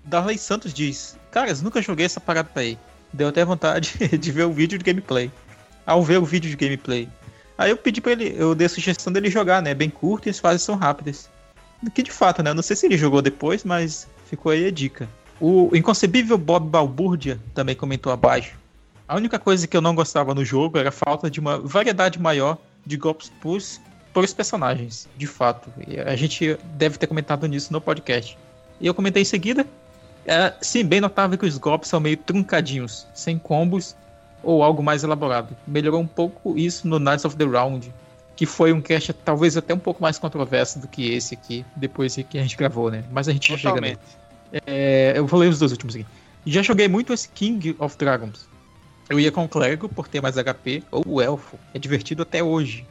Darley 0.05 0.37
Santos 0.37 0.73
diz: 0.73 1.17
Caras, 1.31 1.61
nunca 1.61 1.81
joguei 1.81 2.05
essa 2.05 2.19
parada 2.19 2.49
aí. 2.55 2.77
Deu 3.11 3.27
até 3.27 3.45
vontade 3.45 3.93
de 4.17 4.31
ver 4.31 4.43
o 4.43 4.51
vídeo 4.51 4.77
de 4.77 4.83
gameplay. 4.83 5.31
Ao 5.85 6.03
ver 6.03 6.17
o 6.17 6.25
vídeo 6.25 6.49
de 6.49 6.55
gameplay. 6.55 7.07
Aí 7.57 7.69
eu 7.69 7.77
pedi 7.77 8.01
pra 8.01 8.13
ele, 8.13 8.33
eu 8.37 8.55
dei 8.55 8.65
a 8.65 8.69
sugestão 8.69 9.13
dele 9.13 9.29
jogar, 9.29 9.61
né? 9.61 9.73
Bem 9.73 9.89
curto 9.89 10.27
e 10.27 10.31
as 10.31 10.39
fases 10.39 10.63
são 10.63 10.75
rápidas. 10.75 11.29
Que 11.93 12.01
de 12.01 12.11
fato, 12.11 12.41
né? 12.41 12.49
Eu 12.49 12.55
não 12.55 12.63
sei 12.63 12.75
se 12.75 12.85
ele 12.85 12.97
jogou 12.97 13.21
depois, 13.21 13.63
mas 13.63 14.07
ficou 14.29 14.51
aí 14.51 14.65
a 14.65 14.71
dica. 14.71 15.07
O 15.39 15.69
inconcebível 15.75 16.37
Bob 16.37 16.69
Balbúrdia 16.69 17.39
também 17.53 17.75
comentou 17.75 18.11
abaixo. 18.11 18.57
A 19.07 19.15
única 19.15 19.37
coisa 19.37 19.67
que 19.67 19.75
eu 19.75 19.81
não 19.81 19.93
gostava 19.93 20.33
no 20.33 20.45
jogo 20.45 20.77
era 20.77 20.89
a 20.89 20.91
falta 20.91 21.29
de 21.29 21.39
uma 21.39 21.59
variedade 21.59 22.19
maior 22.19 22.57
de 22.85 22.97
golpes 22.97 23.29
pros, 23.41 23.79
pros 24.13 24.33
personagens, 24.33 25.07
de 25.17 25.27
fato. 25.27 25.71
E 25.85 25.99
a 25.99 26.15
gente 26.15 26.57
deve 26.75 26.97
ter 26.97 27.07
comentado 27.07 27.45
nisso 27.47 27.71
no 27.73 27.81
podcast. 27.81 28.37
E 28.79 28.87
eu 28.87 28.93
comentei 28.93 29.21
em 29.21 29.25
seguida. 29.25 29.67
É, 30.25 30.53
sim, 30.61 30.85
bem 30.85 31.01
notável 31.01 31.37
que 31.37 31.45
os 31.45 31.57
golpes 31.57 31.89
são 31.89 31.99
meio 31.99 32.17
truncadinhos, 32.17 33.05
sem 33.13 33.37
combos 33.37 33.95
ou 34.41 34.63
algo 34.63 34.81
mais 34.83 35.03
elaborado. 35.03 35.55
Melhorou 35.67 36.01
um 36.01 36.07
pouco 36.07 36.57
isso 36.57 36.87
no 36.87 36.99
Knights 36.99 37.25
of 37.25 37.35
the 37.35 37.45
Round, 37.45 37.93
que 38.35 38.45
foi 38.45 38.73
um 38.73 38.81
cast 38.81 39.13
talvez 39.13 39.55
até 39.57 39.73
um 39.73 39.79
pouco 39.79 40.01
mais 40.01 40.17
controverso 40.17 40.79
do 40.79 40.87
que 40.87 41.11
esse 41.11 41.33
aqui, 41.33 41.65
depois 41.75 42.15
que 42.15 42.37
a 42.37 42.41
gente 42.41 42.57
gravou, 42.57 42.89
né? 42.89 43.03
Mas 43.11 43.27
a 43.27 43.33
gente 43.33 43.51
já 43.51 43.57
chega 43.57 43.81
nele. 43.81 43.99
É, 44.65 45.13
eu 45.15 45.25
vou 45.25 45.39
ler 45.39 45.49
os 45.49 45.59
dois 45.59 45.71
últimos 45.71 45.95
aqui. 45.95 46.05
Já 46.45 46.61
joguei 46.61 46.87
muito 46.87 47.13
esse 47.13 47.27
King 47.29 47.75
of 47.79 47.97
Dragons. 47.97 48.47
Eu 49.09 49.19
ia 49.19 49.31
com 49.31 49.43
o 49.43 49.49
clérigo 49.49 49.89
por 49.89 50.07
ter 50.07 50.21
mais 50.21 50.35
HP, 50.35 50.83
ou 50.91 51.03
o 51.05 51.21
elfo. 51.21 51.57
É 51.73 51.79
divertido 51.79 52.23
até 52.23 52.43
hoje. 52.43 52.85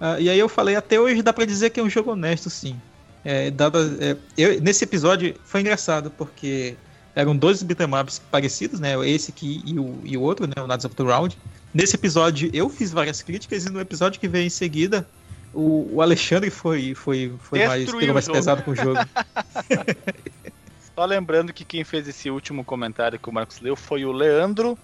Ah, 0.00 0.18
e 0.18 0.28
aí 0.28 0.38
eu 0.38 0.48
falei, 0.48 0.74
até 0.74 1.00
hoje 1.00 1.22
dá 1.22 1.32
pra 1.32 1.44
dizer 1.44 1.70
que 1.70 1.78
é 1.78 1.82
um 1.82 1.90
jogo 1.90 2.12
honesto, 2.12 2.50
sim. 2.50 2.76
É, 3.24 3.50
dada, 3.50 3.78
é, 4.00 4.16
eu- 4.36 4.60
nesse 4.60 4.84
episódio 4.84 5.34
foi 5.44 5.60
engraçado, 5.60 6.10
porque 6.10 6.74
eram 7.14 7.36
dois 7.36 7.62
beat'em 7.62 7.86
ups 7.94 8.18
parecidos, 8.30 8.80
né? 8.80 8.94
Esse 9.08 9.30
aqui 9.30 9.62
e 9.64 9.78
o, 9.78 10.00
e 10.04 10.16
o 10.16 10.20
outro, 10.22 10.46
né? 10.46 10.54
O 10.56 10.66
Knights 10.66 10.84
of 10.84 10.94
the 10.96 11.02
Round. 11.02 11.36
Nesse 11.72 11.94
episódio 11.96 12.50
eu 12.52 12.68
fiz 12.68 12.90
várias 12.90 13.22
críticas, 13.22 13.64
e 13.64 13.70
no 13.70 13.80
episódio 13.80 14.18
que 14.20 14.26
veio 14.28 14.46
em 14.46 14.50
seguida, 14.50 15.06
o, 15.54 15.88
o 15.96 16.02
Alexandre 16.02 16.50
foi, 16.50 16.94
foi, 16.94 17.32
foi 17.40 17.66
mais, 17.66 17.84
pegou 17.84 18.10
o 18.10 18.12
mais 18.12 18.24
jogo. 18.24 18.36
pesado 18.36 18.62
com 18.62 18.70
o 18.72 18.76
jogo. 18.76 18.98
Só 20.94 21.04
lembrando 21.04 21.52
que 21.52 21.64
quem 21.64 21.84
fez 21.84 22.06
esse 22.06 22.30
último 22.30 22.64
comentário 22.64 23.18
que 23.18 23.28
o 23.28 23.32
Marcos 23.32 23.60
leu 23.60 23.74
foi 23.74 24.04
o 24.04 24.12
Leandro 24.12 24.78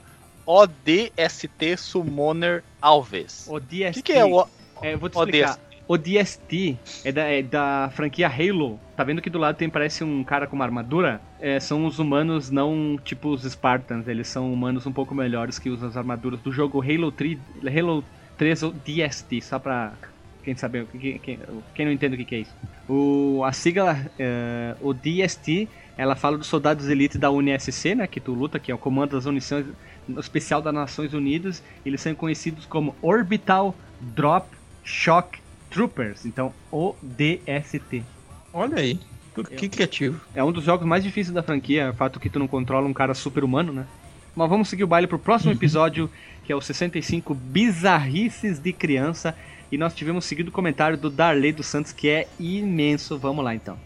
ODST 0.47 1.77
Summoner 1.77 2.65
Alves. 2.81 3.47
O 3.47 3.61
que, 3.61 4.03
que 4.03 4.13
é 4.13 4.25
o 4.25 4.47
É, 4.81 4.97
vou 4.97 5.11
te 5.11 5.19
explicar. 5.19 5.59
O 5.89 5.97
DST 5.97 6.77
é 7.03 7.11
da, 7.11 7.23
é 7.23 7.43
da 7.43 7.91
franquia 7.95 8.29
Halo. 8.29 8.79
Tá 8.95 9.03
vendo 9.03 9.23
que 9.23 9.31
do 9.31 9.39
lado 9.39 9.57
tem 9.57 9.71
parece 9.71 10.05
um 10.05 10.23
cara 10.23 10.47
com 10.47 10.55
uma 10.55 10.67
armadura? 10.67 11.19
É, 11.41 11.59
são 11.59 11.87
os 11.87 11.99
humanos 11.99 12.51
não 12.51 13.01
tipo 13.03 13.31
os 13.31 13.43
Spartans, 13.43 14.07
eles 14.07 14.29
são 14.29 14.53
humanos 14.53 14.87
um 14.87 14.93
pouco 14.93 15.15
melhores 15.15 15.59
que 15.59 15.71
usam 15.71 15.89
as 15.89 15.97
armaduras 15.97 16.41
do 16.41 16.53
jogo 16.53 16.83
Halo 16.83 17.11
3, 17.11 17.39
Halo 17.75 18.05
3 18.37 18.63
ou 18.65 18.75
DST, 18.85 19.41
só 19.41 19.59
pra 19.59 19.95
quem 20.45 20.55
saber, 20.55 20.87
quem, 21.01 21.19
quem, 21.19 21.39
quem 21.75 21.87
não 21.87 21.93
entende 21.93 22.23
o 22.23 22.27
que, 22.27 22.35
é 22.35 22.39
isso. 22.41 22.55
O, 22.87 23.43
a 23.43 23.53
sigla, 23.53 23.99
é, 24.19 24.75
o 24.83 24.93
DST, 24.93 25.67
ela 25.97 26.15
fala 26.15 26.37
dos 26.37 26.49
soldados 26.49 26.87
elite 26.91 27.17
da 27.17 27.31
UNSC, 27.31 27.95
né, 27.95 28.07
que 28.07 28.21
tu 28.21 28.35
luta, 28.35 28.59
que 28.59 28.71
é 28.71 28.75
o 28.75 28.79
Comando 28.79 29.13
das 29.13 29.25
Munições 29.25 29.65
Especial 30.19 30.61
das 30.61 30.75
Nações 30.75 31.15
Unidas. 31.15 31.63
Eles 31.85 32.01
são 32.03 32.15
conhecidos 32.15 32.67
como 32.67 32.95
Orbital 33.01 33.75
Drop 34.01 34.47
Shock 34.85 35.39
Troopers, 35.79 36.27
então 36.27 36.53
ODST. 36.73 38.03
Olha 38.53 38.79
aí, 38.79 38.99
que 39.57 39.69
criativo. 39.69 40.21
É 40.35 40.43
um 40.43 40.51
dos 40.51 40.65
jogos 40.65 40.85
mais 40.85 41.05
difíceis 41.05 41.33
da 41.33 41.41
franquia, 41.41 41.91
o 41.91 41.95
fato 41.95 42.19
que 42.19 42.29
tu 42.29 42.41
não 42.41 42.49
controla 42.49 42.89
um 42.89 42.93
cara 42.93 43.15
super 43.15 43.45
humano, 43.45 43.73
né? 43.73 43.87
Mas 44.35 44.49
vamos 44.49 44.69
seguir 44.69 44.83
o 44.83 44.89
baile 44.89 45.07
pro 45.07 45.21
próximo 45.21 45.53
episódio, 45.53 46.11
que 46.43 46.53
é 46.53 46.57
o 46.57 46.61
65 46.61 47.33
Bizarrices 47.33 48.59
de 48.59 48.73
Criança. 48.73 49.37
E 49.71 49.79
nós 49.79 49.95
tivemos 49.95 50.25
seguido 50.25 50.49
o 50.49 50.53
comentário 50.53 50.99
do 50.99 51.09
Darley 51.09 51.53
dos 51.53 51.67
Santos, 51.67 51.93
que 51.93 52.09
é 52.09 52.27
imenso. 52.41 53.17
Vamos 53.17 53.45
lá 53.45 53.55
então. 53.55 53.79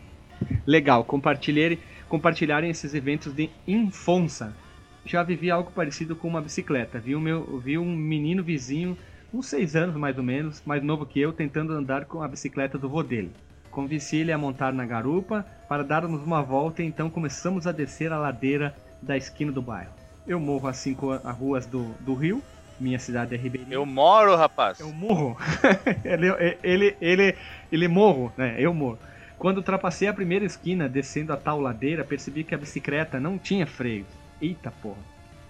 Legal, 0.66 1.05
compartilharem, 1.05 1.78
compartilharem 2.09 2.70
esses 2.70 2.95
eventos 2.95 3.34
de 3.34 3.51
infonça. 3.68 4.57
Já 5.05 5.22
vivi 5.22 5.51
algo 5.51 5.70
parecido 5.72 6.16
com 6.16 6.26
uma 6.26 6.40
bicicleta. 6.40 6.99
Vi, 6.99 7.14
o 7.14 7.20
meu, 7.20 7.61
vi 7.62 7.76
um 7.76 7.95
menino 7.95 8.43
vizinho, 8.43 8.97
uns 9.33 9.47
6 9.47 9.76
anos 9.76 9.97
mais 9.97 10.16
ou 10.18 10.22
menos, 10.24 10.62
mais 10.66 10.83
novo 10.83 11.07
que 11.07 11.20
eu, 11.20 11.33
tentando 11.33 11.72
andar 11.72 12.05
com 12.05 12.22
a 12.22 12.28
bicicleta 12.28 12.76
do 12.78 12.89
vô 12.89 13.03
dele. 13.03 13.33
Convenci 13.70 14.16
ele 14.16 14.33
a 14.33 14.39
montar 14.39 14.72
na 14.72 14.85
garupa 14.85 15.47
para 15.68 15.83
darmos 15.83 16.22
uma 16.22 16.43
volta 16.43 16.83
e 16.83 16.87
então 16.87 17.09
começamos 17.09 17.66
a 17.66 17.72
descer 17.72 18.12
a 18.12 18.18
ladeira 18.18 18.74
da 19.01 19.16
esquina 19.16 19.51
do 19.51 19.62
bairro. 19.62 19.91
Eu 20.26 20.39
morro 20.39 20.68
as 20.68 20.76
cinco 20.76 21.11
a- 21.12 21.33
ruas 21.33 21.64
do, 21.66 21.85
do 22.01 22.14
rio, 22.14 22.43
minha 22.78 22.99
cidade 22.99 23.35
é 23.35 23.39
Ribeirinho. 23.39 23.72
Eu 23.72 23.87
moro, 23.87 24.37
rapaz. 24.37 24.78
Eu 24.80 24.93
morro. 24.93 25.37
ele, 26.05 26.26
ele, 26.62 26.97
ele, 27.01 27.35
ele 27.70 27.89
morro, 27.89 28.33
né? 28.37 28.57
Eu 28.59 28.74
morro. 28.74 28.99
Quando 29.39 29.57
ultrapassei 29.59 30.07
a 30.07 30.12
primeira 30.12 30.45
esquina, 30.45 30.89
descendo 30.89 31.33
a 31.33 31.37
tal 31.37 31.61
ladeira, 31.61 32.05
percebi 32.05 32.45
que 32.45 32.55
a 32.55 32.59
bicicleta 32.59 33.18
não 33.18 33.39
tinha 33.39 33.66
freios. 33.66 34.07
Eita 34.41 34.70
porra. 34.70 35.01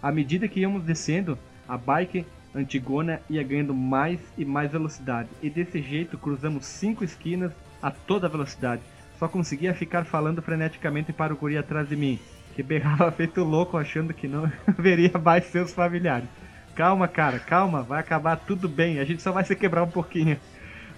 À 0.02 0.10
medida 0.12 0.48
que 0.48 0.60
íamos 0.60 0.82
descendo, 0.84 1.38
a 1.68 1.76
bike 1.76 2.24
antigona 2.54 3.20
ia 3.28 3.42
ganhando 3.42 3.74
mais 3.74 4.20
e 4.36 4.44
mais 4.44 4.70
velocidade. 4.72 5.28
E 5.42 5.48
desse 5.48 5.80
jeito 5.80 6.18
cruzamos 6.18 6.66
cinco 6.66 7.04
esquinas 7.04 7.52
a 7.82 7.90
toda 7.90 8.28
velocidade. 8.28 8.82
Só 9.18 9.28
conseguia 9.28 9.74
ficar 9.74 10.04
falando 10.04 10.42
freneticamente 10.42 11.12
para 11.12 11.32
o 11.32 11.36
guri 11.36 11.56
atrás 11.56 11.88
de 11.88 11.96
mim, 11.96 12.18
que 12.54 12.62
berrava 12.62 13.10
feito 13.12 13.42
louco 13.42 13.76
achando 13.76 14.12
que 14.12 14.26
não 14.28 14.50
veria 14.78 15.12
mais 15.18 15.44
seus 15.46 15.72
familiares. 15.72 16.28
Calma, 16.74 17.06
cara, 17.06 17.38
calma, 17.38 17.82
vai 17.82 18.00
acabar 18.00 18.36
tudo 18.36 18.68
bem. 18.68 18.98
A 18.98 19.04
gente 19.04 19.22
só 19.22 19.30
vai 19.30 19.44
se 19.44 19.54
quebrar 19.54 19.82
um 19.82 19.90
pouquinho. 19.90 20.38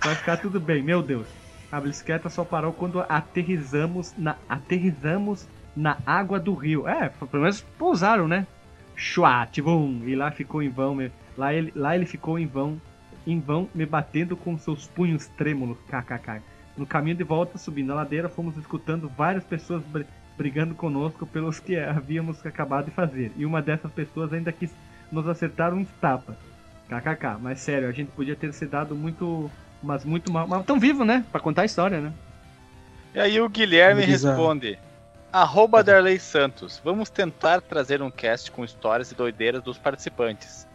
Vai 0.02 0.14
ficar 0.14 0.36
tudo 0.36 0.60
bem, 0.60 0.82
meu 0.82 1.02
Deus. 1.02 1.26
A 1.70 1.80
bicicleta 1.80 2.28
só 2.28 2.44
parou 2.44 2.72
quando 2.72 3.00
aterrizamos 3.08 4.14
na 4.16 4.36
aterrizamos 4.48 5.48
na 5.76 5.98
água 6.06 6.38
do 6.38 6.54
rio. 6.54 6.86
É, 6.86 7.08
pelo 7.08 7.42
menos 7.42 7.60
pousaram, 7.76 8.28
né? 8.28 8.46
Chua, 8.94 9.46
tibum, 9.46 10.02
e 10.06 10.14
lá 10.14 10.30
ficou 10.30 10.62
em 10.62 10.68
vão. 10.68 10.94
me- 10.94 11.10
Lá 11.36 11.52
ele, 11.52 11.72
lá 11.74 11.94
ele 11.94 12.06
ficou 12.06 12.38
em 12.38 12.46
vão, 12.46 12.80
em 13.26 13.40
vão, 13.40 13.68
me 13.74 13.84
batendo 13.86 14.36
com 14.36 14.56
seus 14.58 14.86
punhos 14.86 15.26
trêmulos. 15.28 15.78
KKK. 15.88 16.42
No 16.76 16.86
caminho 16.86 17.16
de 17.16 17.24
volta, 17.24 17.56
subindo 17.58 17.92
a 17.92 17.96
ladeira, 17.96 18.28
fomos 18.28 18.56
escutando 18.56 19.08
várias 19.16 19.44
pessoas 19.44 19.82
br- 19.84 20.02
brigando 20.36 20.74
conosco 20.74 21.24
pelos 21.26 21.60
que 21.60 21.78
havíamos 21.78 22.44
acabado 22.44 22.86
de 22.86 22.90
fazer. 22.90 23.32
E 23.36 23.46
uma 23.46 23.62
dessas 23.62 23.90
pessoas 23.92 24.32
ainda 24.32 24.50
quis 24.52 24.72
nos 25.10 25.28
acertar 25.28 25.72
um 25.72 25.80
estapa. 25.80 26.36
KKK, 26.88 27.38
mas 27.40 27.60
sério, 27.60 27.88
a 27.88 27.92
gente 27.92 28.10
podia 28.10 28.36
ter 28.36 28.52
se 28.52 28.66
dado 28.66 28.94
muito. 28.94 29.50
Mas 29.82 30.04
muito 30.04 30.32
mal. 30.32 30.46
Mas 30.48 30.64
tão 30.64 30.78
vivo, 30.80 31.04
né? 31.04 31.24
Pra 31.30 31.40
contar 31.40 31.62
a 31.62 31.66
história, 31.66 32.00
né? 32.00 32.12
E 33.14 33.20
aí 33.20 33.40
o 33.40 33.48
Guilherme 33.48 34.04
Bizarro. 34.04 34.34
responde: 34.34 34.78
Arroba 35.32 35.82
Darley 35.84 36.18
Santos, 36.18 36.80
vamos 36.84 37.10
tentar 37.10 37.60
trazer 37.60 38.02
um 38.02 38.10
cast 38.10 38.50
com 38.50 38.64
histórias 38.64 39.12
e 39.12 39.14
doideiras 39.14 39.62
dos 39.62 39.78
participantes. 39.78 40.66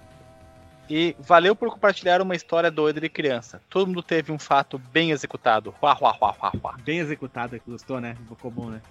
E 0.89 1.15
valeu 1.19 1.55
por 1.55 1.69
compartilhar 1.69 2.21
uma 2.21 2.35
história 2.35 2.71
doida 2.71 2.99
de 2.99 3.09
criança. 3.09 3.61
Todo 3.69 3.87
mundo 3.87 4.01
teve 4.01 4.31
um 4.31 4.39
fato 4.39 4.79
bem 4.91 5.11
executado. 5.11 5.73
Uá, 5.81 5.95
uá, 6.01 6.17
uá, 6.19 6.35
uá, 6.41 6.51
uá. 6.63 6.75
Bem 6.83 6.99
executada, 6.99 7.59
que 7.59 7.69
gostou, 7.69 8.01
né? 8.01 8.17
Ficou 8.27 8.49
bom, 8.49 8.69
né? 8.69 8.81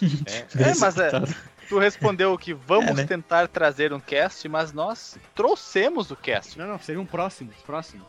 É, 0.26 0.70
é 0.70 0.74
mas 0.74 0.98
é, 0.98 1.10
tu 1.68 1.78
respondeu 1.78 2.36
que 2.36 2.52
vamos 2.52 2.90
É, 2.90 2.94
né? 2.94 3.04
tentar 3.06 3.48
trazer 3.48 3.92
um 3.92 4.00
cast, 4.00 4.46
mas 4.48 4.72
nós 4.72 5.16
trouxemos 5.34 6.10
o 6.10 6.16
cast. 6.16 6.58
Não, 6.58 6.66
não, 6.66 6.78
seriam 6.78 7.06
próximos, 7.06 7.54
próximos. 7.64 8.06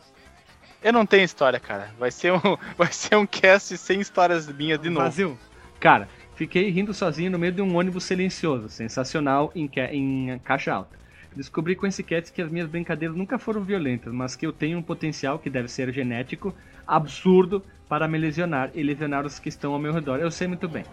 Eu 0.82 0.92
não 0.92 1.06
tenho 1.06 1.24
história, 1.24 1.58
cara. 1.58 1.90
Vai 1.98 2.10
ser 2.10 2.32
um, 2.32 2.40
vai 2.76 2.92
ser 2.92 3.16
um 3.16 3.26
cast 3.26 3.78
sem 3.78 4.00
histórias 4.00 4.48
minhas 4.48 4.80
de 4.80 4.90
novo. 4.90 5.00
Brasil. 5.00 5.38
Cara, 5.80 6.08
fiquei 6.34 6.68
rindo 6.70 6.92
sozinho 6.92 7.30
no 7.30 7.38
meio 7.38 7.52
de 7.52 7.62
um 7.62 7.76
ônibus 7.76 8.04
silencioso, 8.04 8.68
sensacional 8.68 9.50
em, 9.54 9.70
em 9.92 10.38
caixa 10.40 10.72
alta. 10.72 10.98
Descobri 11.36 11.76
com 11.76 11.86
esse 11.86 12.02
cast 12.02 12.32
que 12.32 12.42
as 12.42 12.50
minhas 12.50 12.68
brincadeiras 12.68 13.16
nunca 13.16 13.38
foram 13.38 13.62
violentas, 13.62 14.12
mas 14.12 14.34
que 14.34 14.46
eu 14.46 14.52
tenho 14.52 14.78
um 14.78 14.82
potencial 14.82 15.38
que 15.38 15.50
deve 15.50 15.68
ser 15.68 15.92
genético, 15.92 16.54
absurdo, 16.86 17.62
para 17.88 18.08
me 18.08 18.18
lesionar 18.18 18.70
e 18.74 18.82
lesionar 18.82 19.24
os 19.24 19.38
que 19.38 19.48
estão 19.48 19.72
ao 19.72 19.78
meu 19.78 19.92
redor. 19.92 20.18
Eu 20.18 20.30
sei 20.30 20.46
muito 20.46 20.68
bem. 20.68 20.84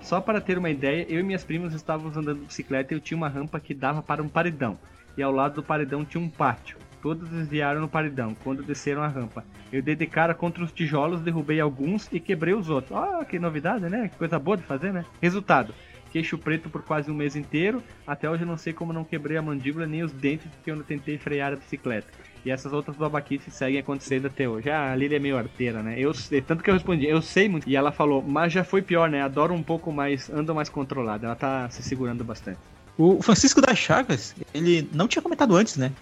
Só 0.00 0.20
para 0.20 0.40
ter 0.40 0.58
uma 0.58 0.68
ideia, 0.68 1.06
eu 1.08 1.20
e 1.20 1.22
minhas 1.22 1.44
primas 1.44 1.72
estávamos 1.72 2.16
andando 2.16 2.40
de 2.40 2.46
bicicleta 2.46 2.92
e 2.92 2.96
eu 2.96 3.00
tinha 3.00 3.16
uma 3.16 3.28
rampa 3.28 3.60
que 3.60 3.72
dava 3.72 4.02
para 4.02 4.22
um 4.22 4.28
paredão. 4.28 4.76
E 5.16 5.22
ao 5.22 5.30
lado 5.30 5.56
do 5.56 5.62
paredão 5.62 6.04
tinha 6.04 6.22
um 6.22 6.28
pátio. 6.28 6.76
Todos 7.00 7.28
desviaram 7.28 7.80
no 7.80 7.88
paredão 7.88 8.34
quando 8.42 8.62
desceram 8.62 9.02
a 9.02 9.08
rampa. 9.08 9.44
Eu 9.72 9.82
dei 9.82 9.94
de 9.94 10.06
cara 10.06 10.34
contra 10.34 10.62
os 10.62 10.72
tijolos, 10.72 11.20
derrubei 11.20 11.60
alguns 11.60 12.08
e 12.12 12.20
quebrei 12.20 12.54
os 12.54 12.68
outros. 12.68 12.96
Ah, 12.96 13.24
que 13.24 13.38
novidade, 13.38 13.88
né? 13.88 14.08
Que 14.08 14.16
coisa 14.16 14.38
boa 14.38 14.56
de 14.56 14.62
fazer, 14.62 14.92
né? 14.92 15.04
Resultado: 15.20 15.74
queixo 16.12 16.36
preto 16.36 16.68
por 16.68 16.82
quase 16.82 17.10
um 17.10 17.14
mês 17.14 17.34
inteiro. 17.34 17.82
Até 18.06 18.28
hoje 18.28 18.42
eu 18.42 18.46
não 18.46 18.58
sei 18.58 18.72
como 18.72 18.92
não 18.92 19.02
quebrei 19.02 19.38
a 19.38 19.42
mandíbula 19.42 19.86
nem 19.86 20.02
os 20.02 20.12
dentes 20.12 20.46
porque 20.50 20.70
eu 20.70 20.76
não 20.76 20.84
tentei 20.84 21.16
frear 21.16 21.54
a 21.54 21.56
bicicleta. 21.56 22.06
E 22.44 22.50
essas 22.50 22.72
outras 22.72 22.96
babaquices 22.96 23.54
seguem 23.54 23.80
acontecendo 23.80 24.26
até 24.26 24.48
hoje. 24.48 24.68
Ah, 24.68 24.92
a 24.92 24.96
Lili 24.96 25.14
é 25.14 25.18
meio 25.18 25.38
arteira, 25.38 25.82
né? 25.82 25.94
Eu 25.98 26.12
sei, 26.12 26.42
tanto 26.42 26.62
que 26.62 26.68
eu 26.68 26.74
respondi, 26.74 27.06
eu 27.06 27.22
sei 27.22 27.48
muito. 27.48 27.68
E 27.68 27.74
ela 27.74 27.90
falou, 27.90 28.22
mas 28.22 28.52
já 28.52 28.62
foi 28.62 28.82
pior, 28.82 29.08
né? 29.08 29.22
Adoro 29.22 29.54
um 29.54 29.62
pouco 29.62 29.90
mais, 29.90 30.28
ando 30.28 30.54
mais 30.54 30.68
controlada. 30.68 31.26
Ela 31.26 31.36
tá 31.36 31.70
se 31.70 31.82
segurando 31.82 32.22
bastante. 32.22 32.58
O 32.98 33.22
Francisco 33.22 33.60
das 33.60 33.78
Chagas, 33.78 34.34
ele 34.52 34.88
não 34.92 35.08
tinha 35.08 35.22
comentado 35.22 35.56
antes, 35.56 35.76
né? 35.76 35.92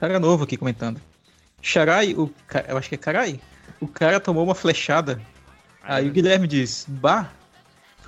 Cara 0.00 0.18
novo 0.18 0.44
aqui 0.44 0.56
comentando. 0.56 1.00
Charai, 1.60 2.14
o 2.14 2.32
eu 2.68 2.78
acho 2.78 2.88
que 2.88 2.94
é 2.94 2.98
Carai. 2.98 3.40
O 3.80 3.88
cara 3.88 4.20
tomou 4.20 4.44
uma 4.44 4.54
flechada. 4.54 5.20
Aí 5.82 6.08
o 6.08 6.12
Guilherme 6.12 6.46
diz: 6.46 6.86
Bah, 6.88 7.32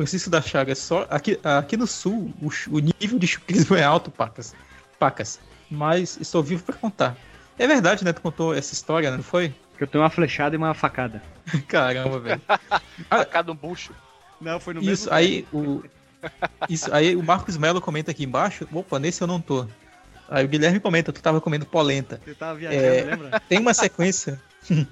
Francisco 0.01 0.31
das 0.31 0.47
Chagas, 0.47 0.79
só 0.79 1.07
aqui, 1.11 1.39
aqui 1.45 1.77
no 1.77 1.87
sul 1.87 2.33
o, 2.41 2.49
o 2.75 2.79
nível 2.79 3.19
de 3.19 3.27
chucrismo 3.27 3.77
é 3.77 3.83
alto, 3.85 4.11
pacas. 4.11 4.55
Pacas. 4.99 5.39
Mas 5.71 6.17
estou 6.19 6.43
vivo 6.43 6.63
pra 6.63 6.75
contar. 6.75 7.19
É 7.59 7.67
verdade, 7.67 8.03
né? 8.03 8.11
Tu 8.11 8.23
contou 8.23 8.55
essa 8.55 8.73
história, 8.73 9.15
não 9.15 9.23
foi? 9.23 9.55
Que 9.77 9.85
eu 9.85 9.87
tenho 9.87 10.03
uma 10.03 10.09
flechada 10.09 10.57
e 10.57 10.59
uma 10.59 10.73
facada. 10.73 11.23
Caramba, 11.69 12.19
velho. 12.19 12.41
Tacado 13.11 13.53
um 13.53 13.55
bucho. 13.55 13.95
Não, 14.41 14.59
foi 14.59 14.73
no 14.73 14.83
Isso 14.83 15.13
aí, 15.13 15.47
o. 15.53 15.83
Isso 16.67 16.91
aí, 16.95 17.15
o 17.15 17.23
Marcos 17.23 17.59
Melo 17.59 17.79
comenta 17.79 18.11
aqui 18.11 18.25
embaixo. 18.25 18.67
Opa, 18.73 18.99
nesse 18.99 19.21
eu 19.21 19.27
não 19.27 19.39
tô. 19.39 19.67
Aí 20.31 20.47
o 20.47 20.49
Guilherme 20.49 20.81
comenta, 20.81 21.13
tu 21.13 21.21
tava 21.21 21.43
comendo 21.43 21.67
polenta. 21.67 22.19
Você 22.25 22.35
tava 22.35 22.59
viajando, 22.59 22.83
É. 22.83 23.03
lembra? 23.03 23.41
Tem 23.41 23.59
uma 23.59 23.75
sequência. 23.75 24.41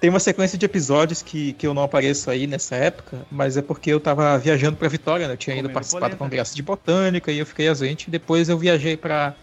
tem 0.00 0.10
uma 0.10 0.20
sequência 0.20 0.56
de 0.58 0.64
episódios 0.64 1.22
que, 1.22 1.52
que 1.54 1.66
eu 1.66 1.74
não 1.74 1.82
apareço 1.82 2.30
aí 2.30 2.46
nessa 2.46 2.76
época, 2.76 3.18
mas 3.30 3.56
é 3.56 3.62
porque 3.62 3.90
eu 3.92 4.00
tava 4.00 4.38
viajando 4.38 4.76
pra 4.76 4.88
Vitória, 4.88 5.26
né? 5.26 5.34
Eu 5.34 5.36
tinha 5.38 5.56
ido 5.56 5.70
participar 5.70 6.00
polenta. 6.00 6.16
do 6.16 6.18
Congresso 6.18 6.54
de 6.56 6.62
Botânica 6.62 7.30
e 7.32 7.38
eu 7.38 7.46
fiquei 7.46 7.68
ausente. 7.68 8.10
Depois 8.10 8.48
eu 8.48 8.56
viajei 8.58 8.96
pra, 8.96 9.34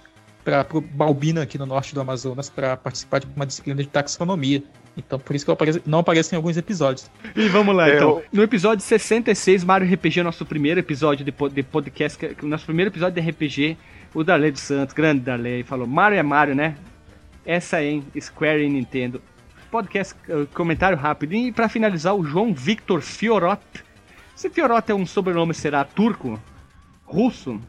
pra 0.44 0.64
pro 0.64 0.82
Balbina, 0.82 1.44
aqui 1.44 1.58
no 1.58 1.66
norte 1.66 1.94
do 1.94 2.02
Amazonas, 2.02 2.50
pra 2.50 2.76
participar 2.78 3.20
de 3.20 3.28
uma 3.36 3.46
disciplina 3.46 3.82
de 3.82 3.90
taxonomia. 3.90 4.64
Então 4.98 5.20
por 5.20 5.36
isso 5.36 5.44
que 5.46 5.52
eu 5.52 5.54
apareço- 5.54 5.82
não 5.86 6.00
apareço 6.00 6.34
em 6.34 6.38
alguns 6.38 6.56
episódios. 6.56 7.10
E 7.36 7.50
vamos 7.50 7.76
lá, 7.76 7.90
Eu- 7.90 7.96
então. 7.96 8.22
No 8.32 8.42
episódio 8.44 8.84
66, 8.84 9.64
Mario 9.64 9.92
RPG, 9.94 10.24
nosso 10.24 10.46
primeiro 10.46 10.80
episódio 10.80 11.26
de, 11.26 11.32
de 11.54 11.64
podcast, 11.64 12.18
nosso 12.44 12.66
primeiro 12.66 12.90
episódio 12.92 13.22
de 13.22 13.30
RPG, 13.30 13.78
o 14.14 14.24
Darley 14.24 14.52
dos 14.52 14.62
Santos, 14.62 14.94
grande 14.96 15.20
Darley, 15.20 15.64
falou: 15.64 15.86
Mario 15.86 16.18
é 16.18 16.24
Mario, 16.24 16.56
né? 16.56 16.76
Essa 17.46 17.78
aí, 17.78 17.88
hein? 17.90 18.04
Square 18.20 18.64
e 18.64 18.70
Nintendo. 18.70 19.22
Podcast, 19.80 20.16
eh, 20.30 20.48
comentário 20.54 20.98
rápido. 20.98 21.34
E 21.34 21.52
pra 21.52 21.68
finalizar, 21.68 22.16
o 22.16 22.24
João 22.24 22.54
Victor 22.54 23.02
Fiorot. 23.02 23.60
Se 24.34 24.50
Fiorot 24.50 24.90
é 24.90 24.96
um 24.96 25.06
sobrenome, 25.06 25.54
será 25.54 25.84
turco? 25.84 26.40
Russo? 27.04 27.60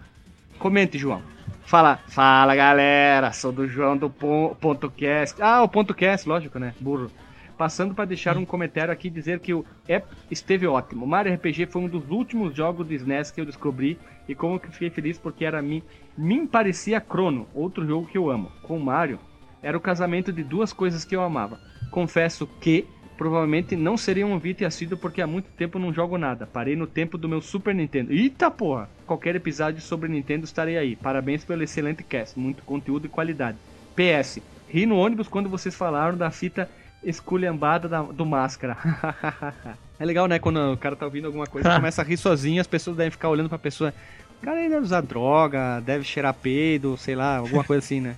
Comente, 0.56 0.96
João. 0.98 1.20
Fala, 1.64 1.98
fala 2.06 2.54
galera, 2.54 3.32
sou 3.32 3.50
do 3.50 3.66
João 3.66 3.96
do 3.96 4.08
Pon- 4.08 4.54
Ponto 4.60 4.88
Cast. 4.88 5.42
Ah, 5.42 5.64
o 5.64 5.68
Ponto 5.68 5.92
Cast, 5.92 6.28
lógico, 6.28 6.60
né? 6.60 6.74
Burro. 6.78 7.10
Passando 7.58 7.92
para 7.92 8.04
deixar 8.04 8.36
um 8.36 8.44
comentário 8.44 8.92
aqui 8.92 9.10
dizer 9.10 9.40
que 9.40 9.52
o 9.52 9.64
app 9.88 10.06
esteve 10.30 10.64
ótimo. 10.64 11.04
Mario 11.08 11.34
RPG 11.34 11.66
foi 11.66 11.82
um 11.82 11.88
dos 11.88 12.08
últimos 12.08 12.54
jogos 12.54 12.86
de 12.86 12.94
SNES 12.94 13.32
que 13.32 13.40
eu 13.40 13.44
descobri 13.44 13.98
e 14.28 14.34
como 14.34 14.60
que 14.60 14.70
fiquei 14.70 14.90
feliz 14.90 15.18
porque 15.18 15.44
era 15.44 15.60
mim, 15.60 15.82
mim 16.16 16.46
parecia 16.46 17.00
Chrono, 17.04 17.48
outro 17.52 17.84
jogo 17.84 18.06
que 18.06 18.16
eu 18.16 18.30
amo. 18.30 18.52
Com 18.62 18.78
Mario 18.78 19.18
era 19.60 19.76
o 19.76 19.80
casamento 19.80 20.32
de 20.32 20.44
duas 20.44 20.72
coisas 20.72 21.04
que 21.04 21.16
eu 21.16 21.20
amava. 21.20 21.58
Confesso 21.90 22.46
que 22.60 22.86
provavelmente 23.16 23.74
não 23.74 23.96
seria 23.96 24.26
um 24.26 24.32
ouvinte 24.32 24.64
assíduo 24.64 24.98
porque 24.98 25.22
há 25.22 25.26
muito 25.26 25.48
tempo 25.56 25.78
não 25.78 25.92
jogo 25.92 26.18
nada. 26.18 26.46
Parei 26.46 26.76
no 26.76 26.86
tempo 26.86 27.16
do 27.16 27.28
meu 27.28 27.40
Super 27.40 27.74
Nintendo. 27.74 28.12
Eita 28.12 28.50
porra! 28.50 28.88
Qualquer 29.06 29.34
episódio 29.36 29.80
sobre 29.80 30.08
Nintendo 30.08 30.44
estarei 30.44 30.76
aí. 30.76 30.96
Parabéns 30.96 31.42
pelo 31.44 31.62
excelente 31.62 32.02
cast, 32.02 32.38
muito 32.38 32.62
conteúdo 32.62 33.06
e 33.06 33.08
qualidade. 33.08 33.56
PS, 33.94 34.40
ri 34.68 34.84
no 34.84 34.96
ônibus 34.98 35.28
quando 35.28 35.48
vocês 35.48 35.74
falaram 35.74 36.16
da 36.18 36.30
fita 36.30 36.68
esculhambada 37.02 37.88
da- 37.88 38.02
do 38.02 38.26
máscara. 38.26 38.76
é 39.98 40.04
legal, 40.04 40.26
né? 40.28 40.38
Quando 40.38 40.72
o 40.72 40.76
cara 40.76 40.96
tá 40.96 41.06
ouvindo 41.06 41.26
alguma 41.26 41.46
coisa, 41.46 41.72
começa 41.76 42.02
a 42.02 42.04
rir 42.04 42.16
sozinho, 42.16 42.60
as 42.60 42.66
pessoas 42.66 42.96
devem 42.96 43.10
ficar 43.10 43.28
olhando 43.30 43.48
pra 43.48 43.58
pessoa. 43.58 43.94
O 44.42 44.44
cara 44.44 44.58
aí 44.58 44.68
deve 44.68 44.82
usar 44.82 45.00
droga, 45.00 45.80
deve 45.80 46.04
cheirar 46.04 46.34
peido, 46.34 46.96
sei 46.98 47.14
lá, 47.14 47.38
alguma 47.38 47.64
coisa 47.64 47.82
assim, 47.82 48.00
né? 48.02 48.16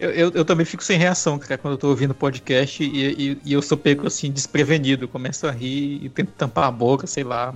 Eu, 0.00 0.10
eu, 0.10 0.32
eu 0.34 0.44
também 0.46 0.64
fico 0.64 0.82
sem 0.82 0.98
reação, 0.98 1.38
cara, 1.38 1.58
quando 1.58 1.74
eu 1.74 1.78
tô 1.78 1.88
ouvindo 1.88 2.14
podcast 2.14 2.82
e, 2.82 3.32
e, 3.32 3.38
e 3.44 3.52
eu 3.52 3.60
sou 3.60 3.76
pego 3.76 4.06
assim, 4.06 4.32
desprevenido. 4.32 5.06
Começo 5.06 5.46
a 5.46 5.50
rir 5.50 6.02
e 6.02 6.08
tento 6.08 6.32
tampar 6.32 6.64
a 6.64 6.70
boca, 6.70 7.06
sei 7.06 7.22
lá. 7.22 7.54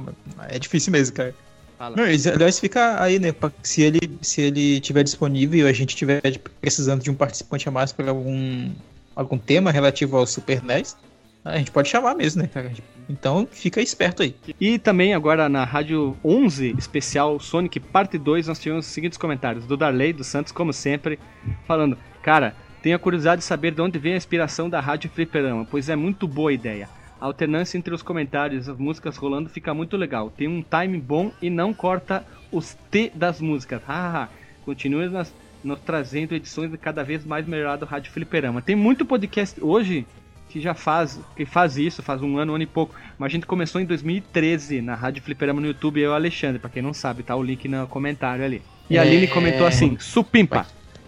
É 0.49 0.59
difícil 0.59 0.93
mesmo, 0.93 1.17
cara. 1.17 1.35
Fala. 1.79 1.97
Não, 1.97 2.05
aliás, 2.05 2.61
fica 2.61 3.03
aí, 3.03 3.19
né? 3.19 3.35
Se 3.63 3.81
ele, 3.81 4.19
se 4.21 4.43
ele 4.43 4.79
tiver 4.81 5.03
disponível 5.03 5.67
e 5.67 5.71
a 5.71 5.73
gente 5.73 5.97
tiver 5.97 6.21
precisando 6.61 7.03
de 7.03 7.11
um 7.11 7.15
participante 7.15 7.67
a 7.67 7.73
mais 7.73 7.93
para 7.93 8.11
algum, 8.11 8.71
algum 9.17 9.39
tema 9.39 9.71
relativo 9.71 10.19
ao 10.19 10.27
Super 10.27 10.63
NES, 10.63 10.97
a 11.45 11.57
gente 11.57 11.71
pode 11.71 11.89
chamar 11.89 12.15
mesmo, 12.15 12.43
né, 12.43 12.49
cara? 12.49 12.71
Então 13.09 13.47
fica 13.51 13.81
esperto 13.81 14.23
aí. 14.23 14.35
E 14.61 14.79
também 14.79 15.15
agora 15.15 15.49
na 15.49 15.65
Rádio 15.65 16.17
11, 16.25 16.75
especial 16.79 17.39
Sonic 17.41 17.81
Parte 17.81 18.17
2, 18.19 18.49
nós 18.49 18.59
tivemos 18.59 18.87
os 18.87 18.93
seguintes 18.93 19.19
comentários 19.19 19.67
do 19.67 19.77
Darley 19.77 20.13
dos 20.13 20.27
Santos, 20.27 20.53
como 20.53 20.73
sempre, 20.73 21.19
falando: 21.67 21.99
Cara, 22.25 22.55
tenho 22.83 22.97
a 22.97 22.99
curiosidade 22.99 23.41
de 23.41 23.45
saber 23.45 23.71
de 23.73 23.83
onde 23.83 23.99
vem 23.99 24.15
a 24.15 24.17
inspiração 24.17 24.71
da 24.71 24.81
Rádio 24.81 25.11
Fliperama, 25.11 25.67
pois 25.71 25.91
é 25.91 25.95
muito 25.95 26.27
boa 26.27 26.49
a 26.49 26.55
ideia. 26.55 26.89
A 27.21 27.27
alternância 27.27 27.77
entre 27.77 27.93
os 27.93 28.01
comentários 28.01 28.67
e 28.67 28.71
as 28.71 28.79
músicas 28.79 29.19
rolando 29.19 29.51
fica 29.51 29.75
muito 29.75 29.95
legal. 29.95 30.31
Tem 30.31 30.49
um 30.49 30.63
time 30.63 30.99
bom 30.99 31.31
e 31.43 31.51
não 31.51 31.75
corta 31.75 32.27
os 32.51 32.79
T 32.91 33.13
das 33.15 33.43
músicas. 33.43 33.83
Hahaha. 33.87 34.31
Continue 34.65 35.11
nas, 35.11 35.35
nos 35.63 35.79
trazendo 35.81 36.35
edições 36.35 36.71
de 36.71 36.79
cada 36.79 37.05
vez 37.05 37.27
mais 37.27 37.47
melhorado 37.47 37.85
Rádio 37.85 38.11
Fliperama. 38.11 38.63
Tem 38.63 38.75
muito 38.75 39.05
podcast 39.05 39.63
hoje 39.63 40.07
que 40.49 40.63
já 40.63 40.73
faz, 40.73 41.21
que 41.37 41.45
faz 41.45 41.77
isso, 41.77 42.03
faz 42.03 42.23
um 42.23 42.39
ano, 42.39 42.53
um 42.53 42.55
ano 42.55 42.65
e 42.65 42.67
pouco. 42.67 42.95
Mas 43.19 43.27
a 43.27 43.33
gente 43.35 43.45
começou 43.45 43.83
em 43.83 43.85
2013 43.85 44.81
na 44.81 44.95
Rádio 44.95 45.23
Fliperama 45.23 45.61
no 45.61 45.67
YouTube, 45.67 46.01
eu 46.01 46.11
e 46.11 46.13
o 46.13 46.15
Alexandre, 46.15 46.59
pra 46.59 46.71
quem 46.71 46.83
não 46.83 46.95
sabe, 46.95 47.23
tá 47.23 47.37
o 47.37 47.43
link 47.43 47.69
no 47.69 47.87
comentário 47.87 48.43
ali. 48.43 48.63
E 48.89 48.97
a 48.97 49.05
É. 49.05 49.11
Lili 49.11 49.29
comentou 49.29 49.67
assim, 49.67 49.99
supimpa. 49.99 50.67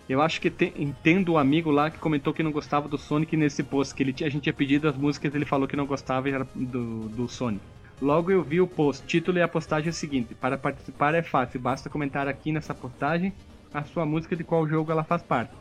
Eu 0.09 0.23
acho 0.23 0.41
que 0.41 0.51
te- 0.51 0.73
entendo 0.77 1.33
o 1.33 1.39
amigo 1.39 1.71
lá 1.71 1.91
que 1.91 1.99
comentou 1.99 2.33
que 2.33 2.43
não 2.43 2.53
gostava 2.53 2.89
do 2.89 2.97
Sonic 2.97 3.37
nesse 3.37 3.63
post, 3.63 3.95
que 3.95 4.03
ele, 4.03 4.15
a 4.25 4.29
gente 4.29 4.43
tinha 4.43 4.53
pedido 4.53 4.89
as 4.89 4.97
músicas 4.97 5.35
ele 5.35 5.45
falou 5.45 5.67
que 5.67 5.77
não 5.77 5.87
gostava 5.87 6.29
do, 6.55 7.09
do 7.09 7.29
Sonic. 7.29 7.65
Logo 8.01 8.31
eu 8.31 8.43
vi 8.43 8.61
o 8.61 8.67
post, 8.67 9.07
título 9.07 9.39
e 9.39 9.43
a 9.43 9.49
postagem 9.49 9.89
é 9.89 9.91
o 9.91 9.95
seguinte, 9.95 10.35
para 10.35 10.57
participar 10.59 11.15
é 11.15 11.23
fácil, 11.23 11.59
basta 11.59 11.89
comentar 11.91 12.29
aqui 12.29 12.53
nessa 12.53 12.75
postagem 12.75 13.33
a 13.73 13.83
sua 13.85 14.07
música 14.07 14.37
de 14.37 14.45
qual 14.45 14.69
jogo 14.69 14.93
ela 14.93 15.03
faz 15.03 15.23
parte. 15.23 15.53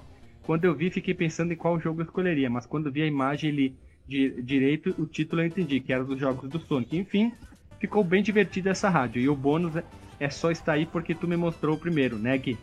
Quando 0.44 0.66
eu 0.66 0.76
vi, 0.76 0.92
fiquei 0.92 1.14
pensando 1.14 1.52
em 1.54 1.56
qual 1.56 1.80
jogo 1.80 2.02
eu 2.02 2.06
escolheria, 2.06 2.50
mas 2.50 2.66
quando 2.68 2.92
vi 2.92 3.02
a 3.02 3.08
imagem 3.08 3.50
ali 3.50 3.76
de 4.08 4.42
direito, 4.44 4.94
o 5.00 5.08
título 5.08 5.42
eu 5.42 5.48
entendi, 5.48 5.80
que 5.80 5.92
era 5.92 6.04
dos 6.04 6.20
jogos 6.20 6.48
do 6.50 6.60
Sonic. 6.60 6.96
Enfim, 6.96 7.32
ficou 7.80 8.04
bem 8.04 8.22
divertida 8.22 8.70
essa 8.70 8.88
rádio. 8.90 9.20
E 9.22 9.28
o 9.28 9.36
bônus 9.36 9.76
é, 9.76 9.84
é 10.20 10.30
só 10.30 10.52
estar 10.52 10.74
aí 10.74 10.86
porque 10.86 11.16
tu 11.16 11.28
me 11.28 11.36
mostrou 11.36 11.76
o 11.76 11.80
primeiro, 11.80 12.18
né, 12.18 12.38
Gui? 12.38 12.58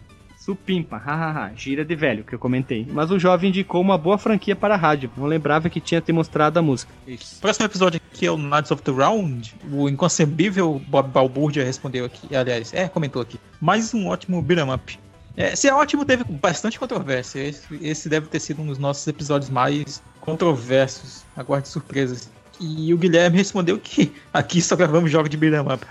Supimpa, 0.44 0.96
hahaha, 0.96 1.52
gira 1.54 1.84
de 1.84 1.94
velho, 1.94 2.24
que 2.24 2.34
eu 2.34 2.38
comentei. 2.38 2.84
Mas 2.90 3.12
o 3.12 3.18
jovem 3.18 3.50
indicou 3.50 3.80
uma 3.80 3.96
boa 3.96 4.18
franquia 4.18 4.56
para 4.56 4.74
a 4.74 4.76
rádio. 4.76 5.08
Não 5.16 5.26
lembrava 5.26 5.70
que 5.70 5.80
tinha 5.80 6.00
te 6.00 6.10
mostrado 6.10 6.58
a 6.58 6.62
música. 6.62 6.92
O 7.06 7.40
próximo 7.40 7.66
episódio 7.66 8.00
aqui 8.12 8.26
é 8.26 8.30
o 8.30 8.36
Knights 8.36 8.72
of 8.72 8.82
the 8.82 8.90
Round. 8.90 9.54
O 9.70 9.88
inconcebível 9.88 10.82
Bob 10.88 11.10
Balbúrdia 11.10 11.64
respondeu 11.64 12.04
aqui. 12.04 12.34
Aliás, 12.34 12.74
é, 12.74 12.88
comentou 12.88 13.22
aqui. 13.22 13.38
Mais 13.60 13.94
um 13.94 14.08
ótimo 14.08 14.42
beat'em 14.42 14.74
up. 14.74 14.98
É, 15.36 15.52
esse 15.52 15.68
é 15.68 15.72
ótimo, 15.72 16.04
teve 16.04 16.24
bastante 16.24 16.76
controvérsia. 16.76 17.38
Esse, 17.38 17.78
esse 17.80 18.08
deve 18.08 18.26
ter 18.26 18.40
sido 18.40 18.62
um 18.62 18.66
dos 18.66 18.78
nossos 18.78 19.06
episódios 19.06 19.48
mais 19.48 20.02
controversos. 20.20 21.22
Aguarde 21.36 21.68
surpresas. 21.68 22.28
E 22.58 22.92
o 22.92 22.98
Guilherme 22.98 23.36
respondeu 23.36 23.78
que 23.78 24.12
aqui 24.34 24.60
só 24.60 24.74
gravamos 24.74 25.08
jogos 25.08 25.30
de 25.30 25.36
beat'em 25.36 25.60
up. 25.60 25.86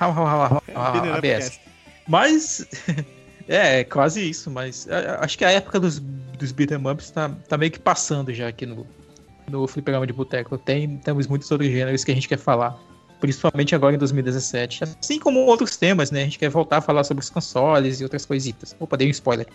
Mas. 2.05 2.67
É, 3.51 3.83
quase 3.83 4.29
isso, 4.29 4.49
mas 4.49 4.87
acho 5.19 5.37
que 5.37 5.43
a 5.43 5.51
época 5.51 5.79
dos, 5.79 5.99
dos 5.99 6.51
beat'em 6.51 6.77
ups 6.87 7.11
tá, 7.11 7.29
tá 7.47 7.57
meio 7.57 7.71
que 7.71 7.79
passando 7.79 8.33
já 8.33 8.47
aqui 8.47 8.65
no, 8.65 8.87
no 9.49 9.67
Fliperama 9.67 10.07
de 10.07 10.13
Boteco. 10.13 10.57
Tem, 10.57 10.97
temos 10.97 11.27
muitos 11.27 11.51
outros 11.51 11.69
gêneros 11.69 12.03
que 12.03 12.11
a 12.11 12.15
gente 12.15 12.27
quer 12.27 12.37
falar. 12.37 12.77
Principalmente 13.19 13.75
agora 13.75 13.93
em 13.93 13.99
2017. 13.99 14.83
Assim 14.83 15.19
como 15.19 15.39
outros 15.41 15.77
temas, 15.77 16.09
né? 16.09 16.21
A 16.21 16.23
gente 16.23 16.39
quer 16.39 16.49
voltar 16.49 16.77
a 16.77 16.81
falar 16.81 17.03
sobre 17.03 17.23
os 17.23 17.29
consoles 17.29 17.99
e 17.99 18.03
outras 18.03 18.25
coisitas. 18.25 18.75
Opa, 18.79 18.97
dei 18.97 19.07
um 19.07 19.11
spoiler. 19.11 19.45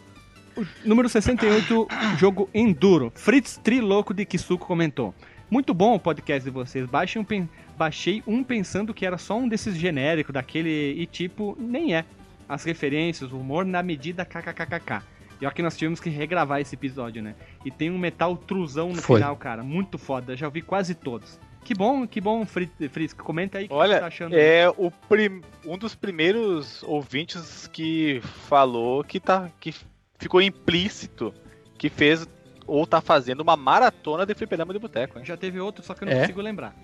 Número 0.85 1.09
68, 1.09 1.89
jogo 2.19 2.49
Enduro. 2.55 3.13
Fritz 3.15 3.59
Triloco 3.63 4.15
de 4.15 4.25
Kisuko 4.25 4.67
comentou. 4.67 5.15
Muito 5.51 5.75
bom 5.75 5.95
o 5.95 6.01
podcast 6.01 6.45
de 6.45 6.51
vocês. 6.51 6.89
Baixei 6.89 7.21
um, 7.21 7.49
baixei 7.77 8.23
um 8.27 8.43
pensando 8.43 8.95
que 8.95 9.05
era 9.05 9.19
só 9.19 9.37
um 9.37 9.49
desses 9.49 9.77
genéricos, 9.77 10.33
daquele 10.33 10.95
e 10.97 11.07
tipo, 11.07 11.57
nem 11.59 11.95
é. 11.95 12.05
As 12.49 12.65
referências, 12.65 13.33
o 13.33 13.39
humor 13.39 13.65
na 13.65 13.83
medida 13.83 14.25
kkkk. 14.25 15.03
E 15.41 15.51
que 15.51 15.63
nós 15.63 15.77
tivemos 15.77 16.01
que 16.01 16.09
regravar 16.09 16.61
esse 16.61 16.75
episódio, 16.75 17.23
né? 17.23 17.35
E 17.65 17.71
tem 17.71 17.91
um 17.91 17.99
metal 17.99 18.37
truzão 18.37 18.91
no 18.91 19.03
Foi. 19.03 19.21
final, 19.21 19.37
cara. 19.37 19.63
Muito 19.63 19.99
foda. 19.99 20.37
Já 20.37 20.47
ouvi 20.47 20.63
quase 20.63 20.95
todos. 20.95 21.39
Que 21.63 21.75
bom, 21.75 22.07
que 22.07 22.21
bom, 22.21 22.47
Fritz. 22.47 23.13
Comenta 23.13 23.59
aí 23.59 23.67
o 23.67 23.69
que 23.69 23.75
Olha, 23.75 23.95
você 23.95 24.01
tá 24.01 24.07
achando. 24.07 24.37
É 24.37 24.69
o 24.77 24.91
prim... 24.91 25.43
um 25.65 25.77
dos 25.77 25.95
primeiros 25.95 26.83
ouvintes 26.85 27.67
que 27.67 28.21
falou 28.49 29.03
que, 29.05 29.21
tá... 29.21 29.51
que 29.61 29.75
ficou 30.19 30.41
implícito 30.41 31.35
que 31.77 31.91
fez 31.91 32.27
ou 32.67 32.87
tá 32.87 33.01
fazendo 33.01 33.41
uma 33.41 33.57
maratona 33.57 34.25
de 34.25 34.35
fliperama 34.35 34.73
de 34.73 34.79
boteco. 34.79 35.23
Já 35.25 35.37
teve 35.37 35.61
outro, 35.61 35.85
só 35.85 35.93
que 35.93 36.05
eu 36.05 36.07
não 36.07 36.15
é? 36.15 36.21
consigo 36.21 36.41
lembrar. 36.41 36.75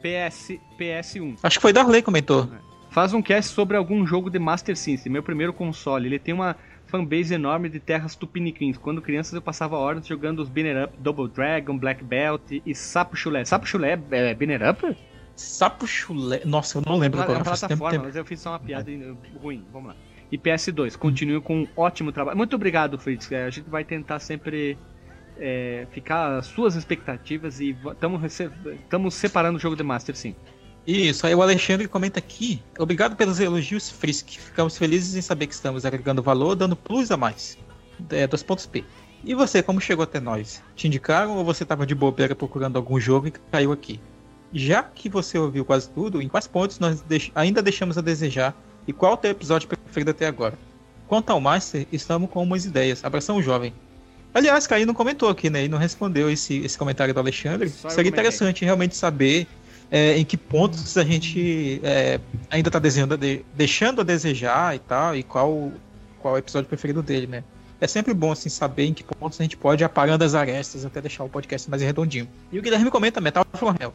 PS, 0.00 0.58
PS1. 0.78 1.38
Acho 1.42 1.58
que 1.58 1.62
foi 1.62 1.72
Darley 1.72 2.02
comentou. 2.02 2.48
É. 2.66 2.69
Faz 2.90 3.14
um 3.14 3.22
cast 3.22 3.52
sobre 3.52 3.76
algum 3.76 4.04
jogo 4.04 4.28
de 4.28 4.38
Master 4.38 4.76
System, 4.76 5.12
meu 5.12 5.22
primeiro 5.22 5.52
console. 5.52 6.06
Ele 6.06 6.18
tem 6.18 6.34
uma 6.34 6.56
fanbase 6.86 7.32
enorme 7.32 7.68
de 7.68 7.78
terras 7.78 8.16
tupiniquins. 8.16 8.76
Quando 8.76 9.00
crianças 9.00 9.32
eu 9.32 9.40
passava 9.40 9.76
horas 9.76 10.04
jogando 10.06 10.40
os 10.40 10.48
Binner 10.48 10.84
Up, 10.84 10.94
Double 10.98 11.28
Dragon, 11.28 11.78
Black 11.78 12.02
Belt 12.02 12.42
e 12.50 12.74
Sapo 12.74 13.16
Chulé. 13.16 13.44
Sapo 13.44 13.64
Chulé 13.64 13.96
é 14.10 14.34
Binner 14.34 14.68
Up? 14.68 14.96
Sapo 15.36 15.86
Chulé. 15.86 16.42
Nossa, 16.44 16.78
eu 16.78 16.82
não 16.84 16.98
lembro 16.98 17.22
qual 17.24 17.38
é 17.38 17.44
plataforma, 17.44 17.90
tempo, 17.90 18.04
mas 18.06 18.16
eu 18.16 18.24
fiz 18.24 18.40
só 18.40 18.50
uma 18.50 18.58
piada 18.58 18.90
ruim. 19.40 19.64
Vamos 19.72 19.90
lá. 19.90 19.96
E 20.32 20.36
PS2, 20.36 20.96
continue 20.96 21.40
com 21.40 21.62
um 21.62 21.68
ótimo 21.76 22.10
trabalho. 22.10 22.36
Muito 22.36 22.56
obrigado, 22.56 22.98
Fritz. 22.98 23.30
É, 23.30 23.44
a 23.44 23.50
gente 23.50 23.70
vai 23.70 23.84
tentar 23.84 24.18
sempre 24.18 24.76
é, 25.38 25.86
ficar 25.92 26.38
as 26.38 26.46
suas 26.46 26.74
expectativas 26.74 27.60
e 27.60 27.76
estamos 27.92 29.14
separando 29.14 29.58
o 29.58 29.60
jogo 29.60 29.76
de 29.76 29.82
Master, 29.84 30.16
sim. 30.16 30.34
Isso, 30.86 31.26
aí 31.26 31.34
o 31.34 31.42
Alexandre 31.42 31.86
comenta 31.86 32.18
aqui. 32.18 32.62
Obrigado 32.78 33.14
pelos 33.14 33.38
elogios, 33.38 33.90
Frisk. 33.90 34.30
Ficamos 34.30 34.76
felizes 34.76 35.14
em 35.14 35.22
saber 35.22 35.46
que 35.46 35.54
estamos 35.54 35.84
agregando 35.84 36.22
valor, 36.22 36.54
dando 36.54 36.74
plus 36.74 37.10
a 37.10 37.16
mais. 37.16 37.58
É, 38.10 38.26
dos 38.26 38.42
pontos 38.42 38.66
P. 38.66 38.84
E 39.22 39.34
você, 39.34 39.62
como 39.62 39.80
chegou 39.80 40.02
até 40.02 40.18
nós? 40.18 40.62
Te 40.74 40.86
indicaram 40.86 41.36
ou 41.36 41.44
você 41.44 41.62
estava 41.62 41.86
de 41.86 41.94
bobeira 41.94 42.34
procurando 42.34 42.76
algum 42.76 42.98
jogo 42.98 43.28
e 43.28 43.30
caiu 43.30 43.72
aqui? 43.72 44.00
Já 44.52 44.82
que 44.82 45.08
você 45.08 45.38
ouviu 45.38 45.64
quase 45.64 45.88
tudo, 45.90 46.20
em 46.22 46.28
quais 46.28 46.46
pontos 46.46 46.78
nós 46.78 47.02
deix 47.02 47.30
ainda 47.34 47.62
deixamos 47.62 47.98
a 47.98 48.00
desejar 48.00 48.56
e 48.86 48.92
qual 48.92 49.12
o 49.12 49.16
teu 49.16 49.30
episódio 49.30 49.68
preferido 49.68 50.10
até 50.10 50.26
agora? 50.26 50.58
Quanto 51.06 51.30
ao 51.30 51.40
Master, 51.40 51.86
estamos 51.92 52.30
com 52.30 52.42
umas 52.42 52.64
ideias. 52.64 53.04
Abração 53.04 53.42
jovem. 53.42 53.74
Aliás, 54.32 54.66
Caí 54.66 54.86
não 54.86 54.94
comentou 54.94 55.28
aqui, 55.28 55.50
né? 55.50 55.64
E 55.64 55.68
não 55.68 55.76
respondeu 55.76 56.30
esse, 56.30 56.58
esse 56.58 56.78
comentário 56.78 57.12
do 57.12 57.18
Alexandre. 57.18 57.68
Só 57.68 57.90
Seria 57.90 58.08
interessante 58.08 58.64
realmente 58.64 58.96
saber 58.96 59.46
é, 59.90 60.16
em 60.16 60.24
que 60.24 60.36
pontos 60.36 60.96
a 60.96 61.04
gente 61.04 61.80
é, 61.82 62.20
ainda 62.48 62.68
está 62.68 62.78
de, 62.78 63.44
deixando 63.54 64.00
a 64.00 64.04
desejar 64.04 64.76
e 64.76 64.78
tal, 64.78 65.16
e 65.16 65.22
qual, 65.22 65.72
qual 66.20 66.34
é 66.34 66.36
o 66.36 66.38
episódio 66.38 66.68
preferido 66.68 67.02
dele, 67.02 67.26
né? 67.26 67.44
É 67.80 67.86
sempre 67.86 68.12
bom 68.12 68.30
assim 68.30 68.50
saber 68.50 68.84
em 68.84 68.94
que 68.94 69.02
pontos 69.02 69.40
a 69.40 69.42
gente 69.42 69.56
pode 69.56 69.82
ir 69.82 69.86
apagando 69.86 70.22
as 70.22 70.34
arestas 70.34 70.84
até 70.84 71.00
deixar 71.00 71.24
o 71.24 71.30
podcast 71.30 71.68
mais 71.68 71.82
redondinho. 71.82 72.28
E 72.52 72.58
o 72.58 72.62
Guilherme 72.62 72.90
comenta 72.90 73.22
Metal 73.22 73.44
from 73.54 73.74
Hell. 73.80 73.94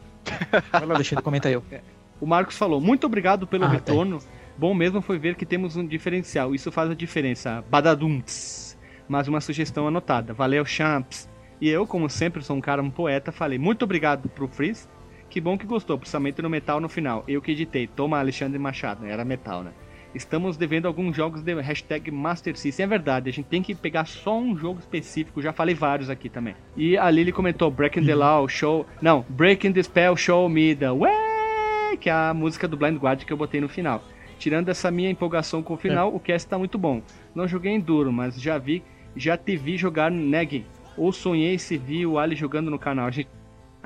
Vai 0.72 0.86
lá, 0.86 0.94
Alexandre, 0.96 1.22
comenta 1.22 1.48
eu. 1.48 1.62
É. 1.70 1.80
O 2.20 2.26
Marcos 2.26 2.56
falou: 2.56 2.80
muito 2.80 3.06
obrigado 3.06 3.46
pelo 3.46 3.64
ah, 3.64 3.68
retorno. 3.68 4.18
Tá. 4.18 4.26
Bom 4.58 4.74
mesmo 4.74 5.00
foi 5.00 5.18
ver 5.18 5.36
que 5.36 5.46
temos 5.46 5.76
um 5.76 5.86
diferencial. 5.86 6.52
Isso 6.52 6.72
faz 6.72 6.90
a 6.90 6.94
diferença. 6.94 7.62
Badadunts. 7.70 8.76
Mais 9.08 9.28
uma 9.28 9.40
sugestão 9.40 9.86
anotada. 9.86 10.34
Valeu, 10.34 10.64
champs. 10.64 11.28
E 11.60 11.68
eu, 11.68 11.86
como 11.86 12.10
sempre, 12.10 12.42
sou 12.42 12.56
um 12.56 12.60
cara, 12.60 12.82
um 12.82 12.90
poeta, 12.90 13.30
falei 13.30 13.58
muito 13.58 13.84
obrigado 13.84 14.28
pro 14.28 14.48
Freeze 14.48 14.88
que 15.28 15.40
bom 15.40 15.58
que 15.58 15.66
gostou, 15.66 15.98
principalmente 15.98 16.40
no 16.40 16.50
metal 16.50 16.80
no 16.80 16.88
final. 16.88 17.24
Eu 17.26 17.42
que 17.42 17.52
editei. 17.52 17.86
Toma 17.86 18.18
Alexandre 18.18 18.58
Machado, 18.58 19.02
né? 19.02 19.12
Era 19.12 19.24
metal, 19.24 19.62
né? 19.62 19.72
Estamos 20.14 20.56
devendo 20.56 20.88
alguns 20.88 21.14
jogos 21.14 21.42
de 21.42 21.52
hashtag 21.60 22.10
Master 22.10 22.56
System. 22.56 22.84
É 22.84 22.86
verdade, 22.86 23.28
a 23.28 23.32
gente 23.32 23.46
tem 23.46 23.62
que 23.62 23.74
pegar 23.74 24.06
só 24.06 24.38
um 24.38 24.56
jogo 24.56 24.80
específico. 24.80 25.42
Já 25.42 25.52
falei 25.52 25.74
vários 25.74 26.08
aqui 26.08 26.30
também. 26.30 26.54
E 26.74 26.96
a 26.96 27.10
Lily 27.10 27.32
comentou 27.32 27.70
Breaking 27.70 28.06
the 28.06 28.14
Law, 28.14 28.48
Show. 28.48 28.86
Não, 29.02 29.26
Breaking 29.28 29.72
the 29.72 29.82
Spell, 29.82 30.16
Show 30.16 30.48
Me 30.48 30.74
the 30.74 30.90
Way, 30.90 31.98
que 32.00 32.08
é 32.08 32.14
a 32.14 32.32
música 32.32 32.66
do 32.66 32.78
Blind 32.78 32.96
Guard 32.96 33.24
que 33.24 33.32
eu 33.32 33.36
botei 33.36 33.60
no 33.60 33.68
final. 33.68 34.02
Tirando 34.38 34.70
essa 34.70 34.90
minha 34.90 35.10
empolgação 35.10 35.62
com 35.62 35.74
o 35.74 35.76
final, 35.76 36.10
é. 36.10 36.14
o 36.14 36.18
cast 36.20 36.48
tá 36.48 36.58
muito 36.58 36.78
bom. 36.78 37.02
Não 37.34 37.46
joguei 37.46 37.72
em 37.72 37.80
duro, 37.80 38.10
mas 38.10 38.40
já 38.40 38.56
vi, 38.56 38.82
já 39.14 39.36
te 39.36 39.54
vi 39.54 39.76
jogar 39.76 40.10
Neg. 40.10 40.64
Ou 40.96 41.12
sonhei 41.12 41.58
se 41.58 41.76
vi 41.76 42.06
o 42.06 42.18
Ali 42.18 42.34
jogando 42.34 42.70
no 42.70 42.78
canal. 42.78 43.06
A 43.06 43.10
gente 43.10 43.28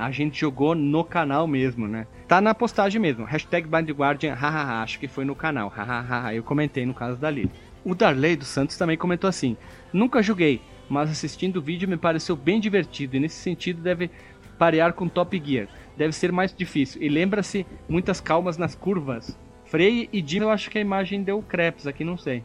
a 0.00 0.10
gente 0.10 0.40
jogou 0.40 0.74
no 0.74 1.04
canal 1.04 1.46
mesmo, 1.46 1.86
né? 1.86 2.06
Tá 2.26 2.40
na 2.40 2.54
postagem 2.54 2.98
mesmo. 2.98 3.24
Hashtag 3.24 3.68
Blind 3.68 3.90
Guardian, 3.90 4.34
hahaha, 4.34 4.82
acho 4.82 4.98
que 4.98 5.06
foi 5.06 5.26
no 5.26 5.34
canal, 5.34 5.68
hahaha, 5.68 6.34
eu 6.34 6.42
comentei 6.42 6.86
no 6.86 6.94
caso 6.94 7.18
da 7.18 7.30
Lili. 7.30 7.50
O 7.84 7.94
Darley 7.94 8.34
dos 8.34 8.48
Santos 8.48 8.78
também 8.78 8.96
comentou 8.96 9.28
assim: 9.28 9.58
Nunca 9.92 10.22
joguei, 10.22 10.62
mas 10.88 11.10
assistindo 11.10 11.58
o 11.58 11.62
vídeo 11.62 11.86
me 11.86 11.98
pareceu 11.98 12.34
bem 12.34 12.58
divertido 12.58 13.16
e 13.16 13.20
nesse 13.20 13.36
sentido 13.36 13.82
deve 13.82 14.10
parear 14.58 14.94
com 14.94 15.06
Top 15.06 15.40
Gear. 15.44 15.68
Deve 15.98 16.12
ser 16.12 16.32
mais 16.32 16.54
difícil. 16.54 17.02
E 17.02 17.08
lembra-se 17.08 17.66
muitas 17.86 18.20
calmas 18.20 18.56
nas 18.56 18.74
curvas. 18.74 19.38
Frey 19.66 20.08
e 20.12 20.24
Jim, 20.26 20.40
eu 20.40 20.50
acho 20.50 20.70
que 20.70 20.78
a 20.78 20.80
imagem 20.80 21.22
deu 21.22 21.42
creps 21.42 21.86
aqui, 21.86 22.04
não 22.04 22.16
sei. 22.16 22.38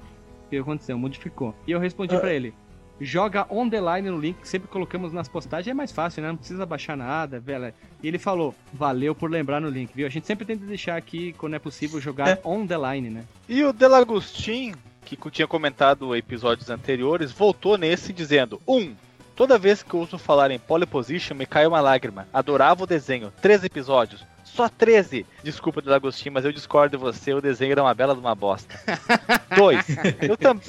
O 0.46 0.50
que 0.50 0.58
aconteceu? 0.58 0.98
Modificou. 0.98 1.56
E 1.66 1.72
eu 1.72 1.80
respondi 1.80 2.16
uh, 2.16 2.20
para 2.20 2.34
ele: 2.34 2.54
joga 3.00 3.46
on 3.50 3.70
the 3.70 3.80
line 3.80 4.10
no 4.10 4.18
link 4.18 4.38
que 4.42 4.48
sempre 4.48 4.68
colocamos 4.68 5.12
nas 5.12 5.28
postagens, 5.28 5.72
é 5.72 5.74
mais 5.74 5.92
fácil, 5.92 6.22
né? 6.22 6.30
Não 6.30 6.38
precisa 6.38 6.66
baixar 6.66 6.96
nada, 6.96 7.40
velho. 7.40 7.74
E 8.02 8.08
ele 8.08 8.18
falou, 8.18 8.56
valeu 8.74 9.14
por 9.14 9.30
lembrar 9.30 9.60
no 9.60 9.70
link, 9.70 9.92
viu? 9.94 10.08
A 10.08 10.10
gente 10.10 10.28
sempre 10.28 10.46
tenta 10.46 10.66
deixar 10.66 10.96
aqui, 10.96 11.34
quando 11.34 11.56
é 11.56 11.60
possível, 11.60 12.00
jogar 12.00 12.30
é. 12.30 12.42
on 12.44 12.66
the 12.66 12.78
line, 12.78 13.10
né? 13.10 13.24
E 13.48 13.64
o 13.64 13.74
Delagostin, 13.74 14.74
que 15.04 15.18
tinha 15.30 15.48
comentado 15.48 16.16
episódios 16.16 16.70
anteriores, 16.70 17.32
voltou 17.32 17.78
nesse 17.78 18.14
dizendo: 18.14 18.62
Um, 18.68 18.94
toda 19.36 19.58
vez 19.58 19.84
que 19.84 19.94
eu 19.94 20.00
uso 20.00 20.18
falar 20.18 20.52
em 20.52 20.60
pole 20.60 20.86
position, 20.86 21.36
me 21.36 21.46
cai 21.46 21.68
uma 21.68 21.82
lágrima. 21.82 22.28
Adorava 22.34 22.84
o 22.84 22.88
desenho. 22.88 23.32
Três 23.42 23.64
episódios. 23.64 24.24
Só 24.56 24.70
13. 24.70 25.26
Desculpa, 25.44 25.82
Delagostin, 25.82 26.30
mas 26.30 26.46
eu 26.46 26.52
discordo 26.54 26.98
de 26.98 27.04
você. 27.04 27.34
O 27.34 27.42
desenho 27.42 27.74
era 27.74 27.84
uma 27.84 27.94
bela 27.94 28.14
de 28.14 28.22
uma 28.22 28.34
bosta. 28.34 28.74
Dois. 29.56 29.86
Eu 30.22 30.38
também. 30.38 30.64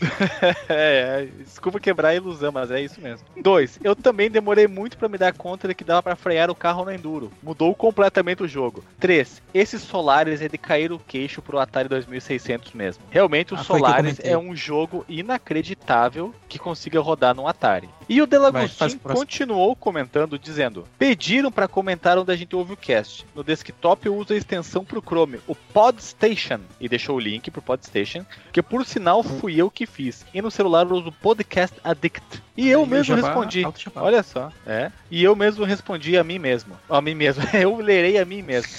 é, 0.68 1.28
é, 1.28 1.28
desculpa 1.44 1.78
quebrar 1.78 2.08
a 2.08 2.14
ilusão, 2.14 2.50
mas 2.50 2.70
é 2.70 2.80
isso 2.80 3.00
mesmo. 3.00 3.26
Dois, 3.36 3.78
eu 3.82 3.94
também 3.94 4.30
demorei 4.30 4.66
muito 4.66 4.96
para 4.96 5.08
me 5.08 5.18
dar 5.18 5.32
conta 5.32 5.68
de 5.68 5.74
que 5.74 5.84
dava 5.84 6.02
para 6.02 6.16
frear 6.16 6.50
o 6.50 6.54
carro 6.54 6.84
no 6.84 6.92
Enduro. 6.92 7.30
Mudou 7.42 7.74
completamente 7.74 8.42
o 8.42 8.48
jogo. 8.48 8.82
Três, 8.98 9.42
esses 9.52 9.82
Solares 9.82 10.40
é 10.40 10.48
de 10.48 10.56
cair 10.56 10.90
o 10.92 10.98
queixo 10.98 11.42
pro 11.42 11.58
Atari 11.58 11.88
2600 11.88 12.72
mesmo. 12.72 13.04
Realmente, 13.10 13.52
o 13.52 13.56
ah, 13.56 13.64
Solares 13.64 14.20
é 14.22 14.38
um 14.38 14.54
jogo 14.54 15.04
inacreditável 15.08 16.34
que 16.48 16.58
consiga 16.58 17.00
rodar 17.00 17.34
no 17.34 17.46
Atari. 17.46 17.88
E 18.08 18.22
o 18.22 18.26
Delagostin 18.26 18.98
continuou 18.98 19.76
comentando, 19.76 20.38
dizendo: 20.38 20.88
Pediram 20.98 21.52
para 21.52 21.68
comentar 21.68 22.16
onde 22.16 22.32
a 22.32 22.36
gente 22.36 22.56
ouve 22.56 22.72
o 22.72 22.76
cast. 22.76 23.26
No 23.34 23.44
desktop 23.44 24.06
eu 24.06 24.16
uso 24.16 24.32
a 24.32 24.36
extensão 24.36 24.82
pro 24.84 25.02
Chrome, 25.02 25.40
o 25.46 25.54
Podstation. 25.54 26.60
E 26.80 26.88
deixou 26.88 27.16
o 27.16 27.20
link 27.20 27.50
pro 27.50 27.60
Podstation, 27.60 28.24
que 28.50 28.62
por 28.62 28.86
sinal 28.86 29.22
fui 29.22 29.56
eu 29.56 29.70
que 29.70 29.84
fiz. 29.84 30.24
E 30.32 30.40
no 30.40 30.50
celular 30.50 30.86
eu 30.86 30.96
uso 30.96 31.12
Podcast 31.12 31.76
Addict. 31.84 32.42
E 32.56 32.68
eu 32.68 32.86
mesmo 32.86 33.14
respondi. 33.14 33.62
Olha 33.94 34.22
só, 34.22 34.50
é. 34.66 34.90
E 35.10 35.22
eu 35.22 35.36
mesmo 35.36 35.64
respondi 35.64 36.16
a 36.16 36.24
mim 36.24 36.38
mesmo. 36.38 36.74
A 36.88 37.00
mim 37.00 37.14
mesmo. 37.14 37.44
Eu 37.52 37.76
lerei 37.76 38.18
a 38.18 38.24
mim 38.24 38.42
mesmo. 38.42 38.72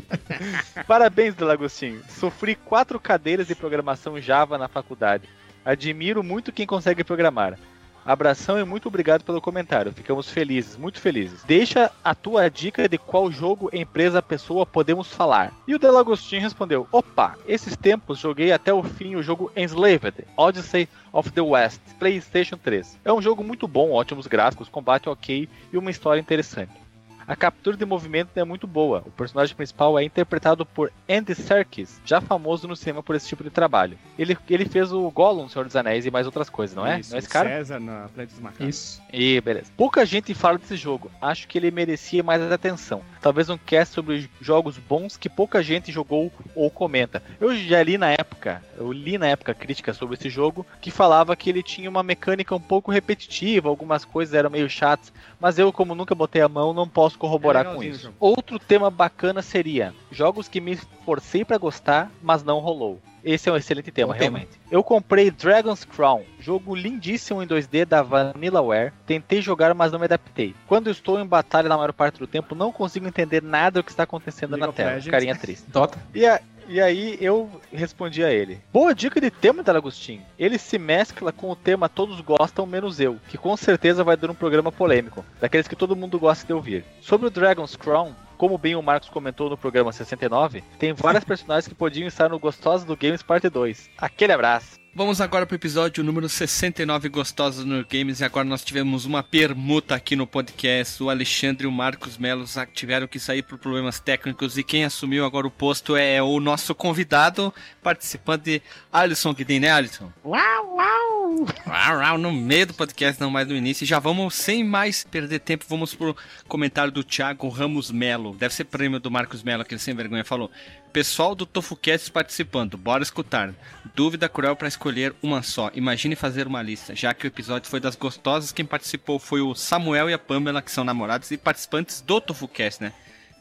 Parabéns, 0.86 1.34
Delagostinho. 1.34 2.02
Sofri 2.08 2.54
quatro 2.54 3.00
cadeiras 3.00 3.48
de 3.48 3.54
programação 3.54 4.20
Java 4.20 4.56
na 4.56 4.68
faculdade. 4.68 5.28
Admiro 5.64 6.22
muito 6.22 6.52
quem 6.52 6.66
consegue 6.66 7.02
programar. 7.02 7.58
Abração 8.04 8.58
e 8.58 8.64
muito 8.64 8.88
obrigado 8.88 9.24
pelo 9.24 9.40
comentário. 9.40 9.92
Ficamos 9.92 10.30
felizes, 10.30 10.76
muito 10.76 11.00
felizes. 11.00 11.42
Deixa 11.44 11.90
a 12.02 12.14
tua 12.14 12.48
dica 12.48 12.88
de 12.88 12.98
qual 12.98 13.30
jogo, 13.30 13.70
empresa, 13.72 14.22
pessoa 14.22 14.64
podemos 14.64 15.12
falar. 15.12 15.52
E 15.66 15.74
o 15.74 15.78
Delagostinho 15.78 16.42
respondeu: 16.42 16.88
Opa, 16.90 17.36
esses 17.46 17.76
tempos 17.76 18.18
joguei 18.18 18.52
até 18.52 18.72
o 18.72 18.82
fim 18.82 19.16
o 19.16 19.22
jogo 19.22 19.52
Enslaved, 19.56 20.24
Odyssey 20.36 20.88
of 21.12 21.30
the 21.30 21.40
West, 21.40 21.80
PlayStation 21.98 22.56
3. 22.56 22.98
É 23.04 23.12
um 23.12 23.22
jogo 23.22 23.44
muito 23.44 23.68
bom, 23.68 23.92
ótimos 23.92 24.26
gráficos, 24.26 24.68
combate 24.68 25.08
ok 25.08 25.48
e 25.72 25.78
uma 25.78 25.90
história 25.90 26.20
interessante. 26.20 26.89
A 27.30 27.36
captura 27.36 27.76
de 27.76 27.84
movimento 27.84 28.36
é 28.36 28.42
muito 28.42 28.66
boa. 28.66 29.04
O 29.06 29.10
personagem 29.12 29.54
principal 29.54 29.96
é 29.96 30.02
interpretado 30.02 30.66
por 30.66 30.92
Andy 31.08 31.32
Serkis, 31.36 32.00
já 32.04 32.20
famoso 32.20 32.66
no 32.66 32.74
cinema 32.74 33.04
por 33.04 33.14
esse 33.14 33.28
tipo 33.28 33.44
de 33.44 33.50
trabalho. 33.50 33.96
Ele, 34.18 34.36
ele 34.48 34.64
fez 34.64 34.92
o 34.92 35.08
Gollum, 35.12 35.48
Senhor 35.48 35.64
dos 35.64 35.76
Anéis 35.76 36.04
e 36.04 36.10
mais 36.10 36.26
outras 36.26 36.50
coisas, 36.50 36.74
não 36.74 36.84
é? 36.84 36.98
Isso, 36.98 37.10
não 37.10 37.16
é 37.16 37.18
esse 37.20 37.28
cara? 37.28 37.48
César 37.48 37.78
na 37.78 38.08
Planeta 38.12 38.32
dos 38.32 38.40
Macacos. 38.40 38.66
Isso. 38.66 39.02
E 39.12 39.40
beleza. 39.42 39.70
Pouca 39.76 40.04
gente 40.04 40.34
fala 40.34 40.58
desse 40.58 40.74
jogo. 40.74 41.08
Acho 41.22 41.46
que 41.46 41.56
ele 41.56 41.70
merecia 41.70 42.20
mais 42.20 42.42
atenção. 42.50 43.00
Talvez 43.22 43.48
um 43.48 43.56
cast 43.56 43.94
sobre 43.94 44.28
jogos 44.40 44.76
bons 44.76 45.16
que 45.16 45.28
pouca 45.28 45.62
gente 45.62 45.92
jogou 45.92 46.32
ou 46.56 46.68
comenta. 46.68 47.22
Eu 47.40 47.54
já 47.54 47.80
li 47.80 47.96
na 47.96 48.10
época, 48.10 48.60
eu 48.76 48.90
li 48.90 49.16
na 49.18 49.28
época 49.28 49.54
crítica 49.54 49.94
sobre 49.94 50.16
esse 50.16 50.28
jogo 50.28 50.66
que 50.80 50.90
falava 50.90 51.36
que 51.36 51.48
ele 51.48 51.62
tinha 51.62 51.88
uma 51.88 52.02
mecânica 52.02 52.56
um 52.56 52.60
pouco 52.60 52.90
repetitiva, 52.90 53.68
algumas 53.68 54.04
coisas 54.04 54.34
eram 54.34 54.50
meio 54.50 54.68
chatas, 54.68 55.12
mas 55.38 55.60
eu 55.60 55.72
como 55.72 55.94
nunca 55.94 56.12
botei 56.12 56.42
a 56.42 56.48
mão 56.48 56.74
não 56.74 56.88
posso 56.88 57.19
corroborar 57.20 57.66
É 57.66 57.74
com 57.74 57.82
isso. 57.84 58.04
jogo. 58.04 58.14
Outro 58.18 58.58
tema 58.58 58.90
bacana 58.90 59.42
seria 59.42 59.94
jogos 60.10 60.48
que 60.48 60.60
me 60.60 60.76
forcei 61.04 61.44
pra 61.44 61.58
gostar, 61.58 62.10
mas 62.22 62.42
não 62.42 62.58
rolou. 62.58 62.98
Esse 63.22 63.50
é 63.50 63.52
um 63.52 63.56
excelente 63.56 63.90
tema, 63.90 64.14
Bom 64.14 64.18
tema. 64.18 64.38
realmente. 64.38 64.58
Eu 64.70 64.82
comprei 64.82 65.30
Dragon's 65.30 65.84
Crown, 65.84 66.22
jogo 66.40 66.74
lindíssimo 66.74 67.42
em 67.42 67.46
2D 67.46 67.84
da 67.84 68.00
Vanillaware. 68.02 68.92
Tentei 69.06 69.42
jogar, 69.42 69.74
mas 69.74 69.92
não 69.92 69.98
me 69.98 70.06
adaptei. 70.06 70.54
Quando 70.66 70.88
estou 70.90 71.20
em 71.20 71.26
batalha 71.26 71.68
na 71.68 71.76
maior 71.76 71.92
parte 71.92 72.18
do 72.18 72.26
tempo, 72.26 72.54
não 72.54 72.72
consigo 72.72 73.06
entender 73.06 73.42
nada 73.42 73.80
do 73.80 73.84
que 73.84 73.90
está 73.90 74.04
acontecendo 74.04 74.52
League 74.52 74.66
na 74.66 74.72
tela. 74.72 74.90
Legends. 74.92 75.10
Carinha 75.10 75.36
triste. 75.36 75.70
Dota. 75.70 75.98
E, 76.14 76.24
a- 76.26 76.40
e 76.70 76.80
aí 76.80 77.18
eu 77.20 77.50
respondi 77.72 78.22
a 78.22 78.32
ele. 78.32 78.60
Boa 78.72 78.94
dica 78.94 79.20
de 79.20 79.28
tema, 79.28 79.60
Delagostinho. 79.60 80.22
Ele 80.38 80.56
se 80.56 80.78
mescla 80.78 81.32
com 81.32 81.50
o 81.50 81.56
tema 81.56 81.88
Todos 81.88 82.20
Gostam, 82.20 82.64
menos 82.64 83.00
eu, 83.00 83.18
que 83.28 83.36
com 83.36 83.56
certeza 83.56 84.04
vai 84.04 84.16
dar 84.16 84.30
um 84.30 84.34
programa 84.34 84.70
polêmico, 84.70 85.24
daqueles 85.40 85.66
que 85.66 85.74
todo 85.74 85.96
mundo 85.96 86.16
gosta 86.16 86.46
de 86.46 86.52
ouvir. 86.52 86.84
Sobre 87.00 87.26
o 87.26 87.30
Dragon's 87.30 87.74
Crown, 87.74 88.14
como 88.38 88.56
bem 88.56 88.76
o 88.76 88.82
Marcos 88.82 89.10
comentou 89.10 89.50
no 89.50 89.56
programa 89.56 89.92
69, 89.92 90.62
tem 90.78 90.92
várias 90.92 91.24
personagens 91.24 91.66
que 91.66 91.74
podiam 91.74 92.06
estar 92.06 92.28
no 92.28 92.38
Gostosos 92.38 92.86
do 92.86 92.96
Games 92.96 93.22
Parte 93.22 93.48
2. 93.48 93.90
Aquele 93.98 94.32
abraço. 94.32 94.78
Vamos 94.92 95.20
agora 95.20 95.46
para 95.46 95.54
o 95.54 95.56
episódio 95.56 96.02
número 96.02 96.28
69 96.28 97.08
Gostosos 97.08 97.64
no 97.64 97.86
Games 97.86 98.18
e 98.18 98.24
agora 98.24 98.44
nós 98.44 98.64
tivemos 98.64 99.04
uma 99.04 99.22
permuta 99.22 99.94
aqui 99.94 100.16
no 100.16 100.26
podcast. 100.26 101.00
O 101.00 101.08
Alexandre 101.08 101.64
e 101.64 101.68
o 101.68 101.72
Marcos 101.72 102.18
Melo 102.18 102.44
tiveram 102.74 103.06
que 103.06 103.20
sair 103.20 103.42
por 103.42 103.56
problemas 103.56 104.00
técnicos 104.00 104.58
e 104.58 104.64
quem 104.64 104.84
assumiu 104.84 105.24
agora 105.24 105.46
o 105.46 105.50
posto 105.50 105.94
é 105.94 106.20
o 106.20 106.40
nosso 106.40 106.74
convidado, 106.74 107.54
participante 107.80 108.60
Alisson 108.92 109.32
Guidin, 109.32 109.60
né 109.60 109.70
Alisson? 109.70 110.12
Uau, 110.24 110.74
uau! 110.76 111.46
Uau, 111.66 111.98
uau, 111.98 112.18
no 112.18 112.32
meio 112.32 112.66
do 112.66 112.74
podcast, 112.74 113.20
não 113.20 113.30
mais 113.30 113.46
no 113.46 113.54
início. 113.54 113.84
E 113.84 113.86
já 113.86 114.00
vamos, 114.00 114.34
sem 114.34 114.64
mais 114.64 115.04
perder 115.04 115.38
tempo, 115.38 115.64
vamos 115.68 115.94
pro 115.94 116.16
comentário 116.48 116.92
do 116.92 117.04
Thiago 117.04 117.48
Ramos 117.48 117.92
Melo. 117.92 118.34
Deve 118.34 118.52
ser 118.52 118.64
prêmio 118.64 118.98
do 118.98 119.10
Marcos 119.10 119.44
Melo, 119.44 119.62
aquele 119.62 119.80
sem 119.80 119.94
vergonha 119.94 120.24
falou. 120.24 120.50
Pessoal 120.92 121.36
do 121.36 121.46
TofuCast 121.46 122.10
participando, 122.10 122.76
bora 122.76 123.04
escutar. 123.04 123.54
Dúvida 123.94 124.28
cruel 124.28 124.56
para 124.56 124.66
escolher 124.66 125.14
uma 125.22 125.40
só. 125.40 125.70
Imagine 125.72 126.16
fazer 126.16 126.48
uma 126.48 126.60
lista, 126.60 126.96
já 126.96 127.14
que 127.14 127.24
o 127.24 127.28
episódio 127.28 127.70
foi 127.70 127.78
das 127.78 127.94
gostosas. 127.94 128.50
Quem 128.50 128.64
participou 128.64 129.20
foi 129.20 129.40
o 129.40 129.54
Samuel 129.54 130.10
e 130.10 130.12
a 130.12 130.18
Pamela, 130.18 130.60
que 130.60 130.70
são 130.70 130.82
namorados 130.82 131.30
e 131.30 131.38
participantes 131.38 132.00
do 132.00 132.20
TofuCast, 132.20 132.82
né? 132.82 132.92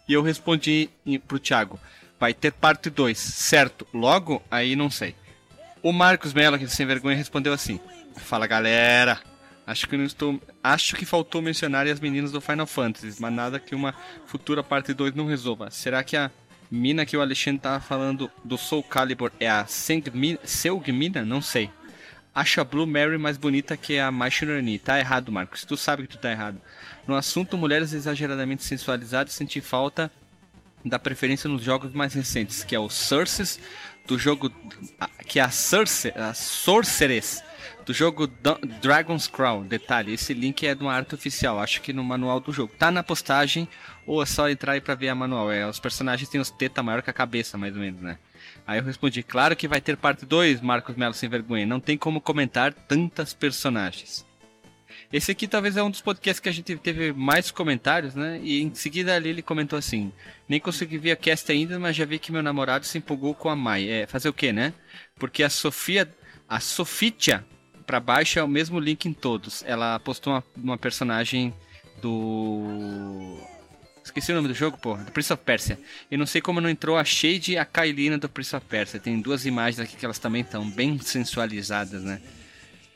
E 0.08 0.14
eu 0.14 0.22
respondi 0.22 0.92
pro 1.28 1.40
Thiago: 1.40 1.80
vai 2.20 2.36
ter 2.36 2.52
parte 2.52 2.88
2, 2.88 3.18
certo? 3.18 3.88
Logo, 3.92 4.44
aí 4.52 4.76
não 4.76 4.92
sei. 4.92 5.16
O 5.82 5.92
Marcos 5.92 6.34
Mello, 6.34 6.56
aquele 6.56 6.70
sem 6.70 6.86
vergonha, 6.86 7.18
respondeu 7.18 7.52
assim: 7.52 7.80
Fala 8.16 8.46
galera, 8.46 9.20
acho 9.66 9.88
que 9.88 9.98
não 9.98 10.06
estou. 10.06 10.40
Acho 10.64 10.96
que 10.96 11.04
faltou 11.04 11.42
mencionar 11.42 11.88
as 11.88 12.00
meninas 12.00 12.32
do 12.32 12.40
Final 12.40 12.68
Fantasy, 12.68 13.20
mas 13.20 13.34
nada 13.34 13.60
que 13.60 13.74
uma 13.74 13.96
futura 14.28 14.62
parte 14.62 14.94
2 14.94 15.16
não 15.16 15.26
resolva. 15.26 15.72
Será 15.72 16.04
que 16.04 16.16
a 16.16 16.30
mina 16.70 17.06
que 17.06 17.18
o 17.18 17.22
Alexandre 17.22 17.62
tava 17.62 17.80
falando 17.80 18.30
do 18.44 18.58
Soul 18.58 18.84
Calibur 18.84 19.32
é 19.40 19.50
a 19.50 19.66
Seugmina? 19.68 21.26
Não 21.26 21.42
sei. 21.42 21.70
Acho 22.34 22.62
a 22.62 22.64
Blue 22.64 22.86
Mary 22.86 23.18
mais 23.18 23.38
bonita 23.38 23.76
que 23.76 24.00
a 24.00 24.12
Mai 24.12 24.30
Shiranui. 24.30 24.80
Tá 24.80 25.00
errado, 25.00 25.32
Marcos. 25.32 25.66
Tu 25.66 25.76
sabe 25.76 26.04
que 26.04 26.10
tu 26.10 26.18
tá 26.18 26.32
errado. 26.32 26.62
No 27.08 27.16
assunto 27.16 27.58
mulheres 27.58 27.92
exageradamente 27.92 28.64
sensualizadas, 28.64 29.34
senti 29.34 29.60
falta 29.62 30.12
da 30.86 31.00
preferência 31.00 31.50
nos 31.50 31.64
jogos 31.64 31.92
mais 31.92 32.14
recentes, 32.14 32.64
que 32.64 32.76
é 32.76 32.80
o 32.80 32.90
Sources, 32.90 33.60
do 34.08 34.18
jogo 34.18 34.52
que 35.26 35.40
é 35.40 35.44
a 35.44 35.48
a 35.48 36.34
Sorceress 36.34 37.44
do 37.86 37.94
jogo 37.94 38.28
Dragon's 38.82 39.28
Crown. 39.28 39.64
Detalhe, 39.64 40.14
esse 40.14 40.34
link 40.34 40.66
é 40.66 40.76
de 40.76 40.82
uma 40.82 40.94
arte 40.94 41.16
oficial, 41.16 41.60
acho 41.60 41.82
que 41.82 41.94
no 41.94 42.04
manual 42.04 42.40
do 42.40 42.52
jogo. 42.52 42.74
Tá 42.78 42.92
na 42.92 43.04
postagem 43.04 43.68
ou 44.06 44.22
é 44.24 44.26
só 44.26 44.50
entrar 44.50 44.74
aí 44.74 44.82
pra 44.82 44.96
ver 44.96 45.10
a 45.10 45.16
manual. 45.16 45.52
É, 45.52 45.68
os 45.68 45.80
personagens 45.80 46.30
têm 46.30 46.42
os 46.42 46.50
teta 46.50 46.82
maior 46.84 47.02
que 47.02 47.10
a 47.10 47.14
cabeça, 47.14 47.58
mais 47.58 47.74
ou 47.76 47.82
menos, 47.82 48.02
né? 48.02 48.18
Aí 48.66 48.80
eu 48.80 48.84
respondi, 48.84 49.24
claro 49.24 49.56
que 49.56 49.68
vai 49.68 49.82
ter 49.82 49.98
parte 49.98 50.26
2, 50.26 50.62
Marcos 50.62 50.96
Melo 50.96 51.14
sem 51.14 51.30
vergonha. 51.30 51.66
Não 51.66 51.80
tem 51.80 51.98
como 51.98 52.22
comentar 52.22 52.74
tantas 52.74 53.34
personagens. 53.34 54.26
Esse 55.12 55.32
aqui 55.32 55.48
talvez 55.48 55.76
é 55.76 55.82
um 55.82 55.90
dos 55.90 56.02
podcasts 56.02 56.40
que 56.40 56.50
a 56.50 56.52
gente 56.52 56.76
teve 56.78 57.12
mais 57.12 57.50
comentários, 57.50 58.14
né? 58.14 58.40
E 58.44 58.62
em 58.62 58.74
seguida 58.76 59.16
ali 59.16 59.30
ele 59.30 59.42
comentou 59.42 59.78
assim: 59.78 60.12
Nem 60.48 60.60
consegui 60.60 61.00
ver 61.00 61.12
a 61.12 61.16
cast 61.16 61.52
ainda, 61.52 61.80
mas 61.80 61.96
já 61.96 62.06
vi 62.06 62.20
que 62.20 62.32
meu 62.32 62.44
namorado 62.44 62.86
se 62.86 63.00
empolgou 63.00 63.34
com 63.34 63.50
a 63.50 63.56
Mai. 63.56 63.90
É, 63.90 64.06
fazer 64.06 64.30
o 64.30 64.34
quê, 64.34 64.54
né? 64.54 64.72
Porque 65.18 65.42
a 65.42 65.50
Sofia, 65.50 66.08
a 66.50 66.60
Sofitia, 66.60 67.46
pra 67.86 68.00
baixo 68.00 68.40
é 68.40 68.44
o 68.44 68.48
mesmo 68.48 68.80
link 68.80 69.06
em 69.06 69.14
todos. 69.14 69.64
Ela 69.66 70.00
postou 70.00 70.34
uma, 70.34 70.44
uma 70.58 70.78
personagem 70.78 71.54
do. 72.02 73.38
Esqueci 74.04 74.32
o 74.32 74.36
nome 74.36 74.48
do 74.48 74.54
jogo, 74.56 74.78
porra. 74.78 75.04
Do 75.04 75.12
Prince 75.12 75.32
of 75.32 75.44
Persia. 75.44 75.80
E 76.10 76.18
não 76.18 76.26
sei 76.26 76.42
como 76.42 76.60
não 76.60 76.70
entrou 76.70 76.98
a 76.98 77.04
Shade 77.04 77.52
e 77.52 77.58
a 77.58 77.66
Kailina 77.66 78.18
do 78.18 78.28
Prince 78.28 78.56
of 78.56 78.66
Persia. 78.66 79.00
Tem 79.00 79.22
duas 79.22 79.46
imagens 79.46 79.80
aqui 79.80 79.96
que 79.96 80.04
elas 80.04 80.18
também 80.18 80.42
estão 80.42 80.68
bem 80.68 81.00
sensualizadas, 81.00 82.04
né? 82.04 82.20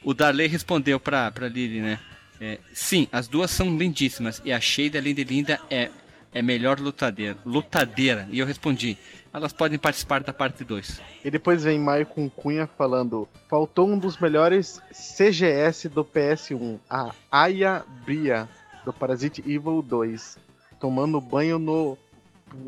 O 0.03 0.13
Darley 0.13 0.47
respondeu 0.47 0.99
pra, 0.99 1.29
pra 1.29 1.47
Lily, 1.47 1.79
né? 1.79 1.99
É, 2.41 2.59
sim, 2.73 3.07
as 3.11 3.27
duas 3.27 3.51
são 3.51 3.77
lindíssimas. 3.77 4.41
E 4.43 4.51
a 4.51 4.59
Shade, 4.59 4.97
além 4.97 5.13
de 5.13 5.23
linda, 5.23 5.61
é, 5.69 5.91
é 6.33 6.41
melhor 6.41 6.79
lutadeira, 6.79 7.37
lutadeira. 7.45 8.27
E 8.31 8.39
eu 8.39 8.45
respondi, 8.45 8.97
elas 9.33 9.51
podem 9.51 9.77
participar 9.79 10.21
da 10.23 10.31
parte 10.31 10.63
2. 10.63 11.01
E 11.25 11.31
depois 11.31 11.63
vem 11.63 11.79
Maio 11.79 12.05
com 12.05 12.29
Cunha 12.29 12.67
falando: 12.77 13.27
faltou 13.49 13.87
um 13.89 13.97
dos 13.97 14.17
melhores 14.17 14.81
CGS 14.91 15.89
do 15.89 16.05
PS1, 16.05 16.79
a 16.89 17.11
Aya 17.31 17.83
Bria, 18.05 18.47
do 18.85 18.93
Parasite 18.93 19.41
Evil 19.41 19.81
2. 19.81 20.37
Tomando 20.79 21.19
banho 21.21 21.57
no. 21.57 21.97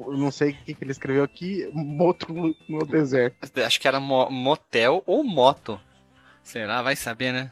eu 0.07 0.17
Não 0.17 0.31
sei 0.31 0.51
o 0.51 0.53
que, 0.55 0.73
que 0.73 0.83
ele 0.83 0.91
escreveu 0.91 1.23
aqui, 1.23 1.69
moto 1.73 2.31
no, 2.33 2.55
no 2.67 2.85
deserto. 2.85 3.37
Acho 3.63 3.79
que 3.79 3.87
era 3.87 3.99
mo- 3.99 4.29
motel 4.29 5.03
ou 5.05 5.23
moto. 5.23 5.79
Será? 6.41 6.81
Vai 6.81 6.95
saber, 6.95 7.31
né? 7.33 7.51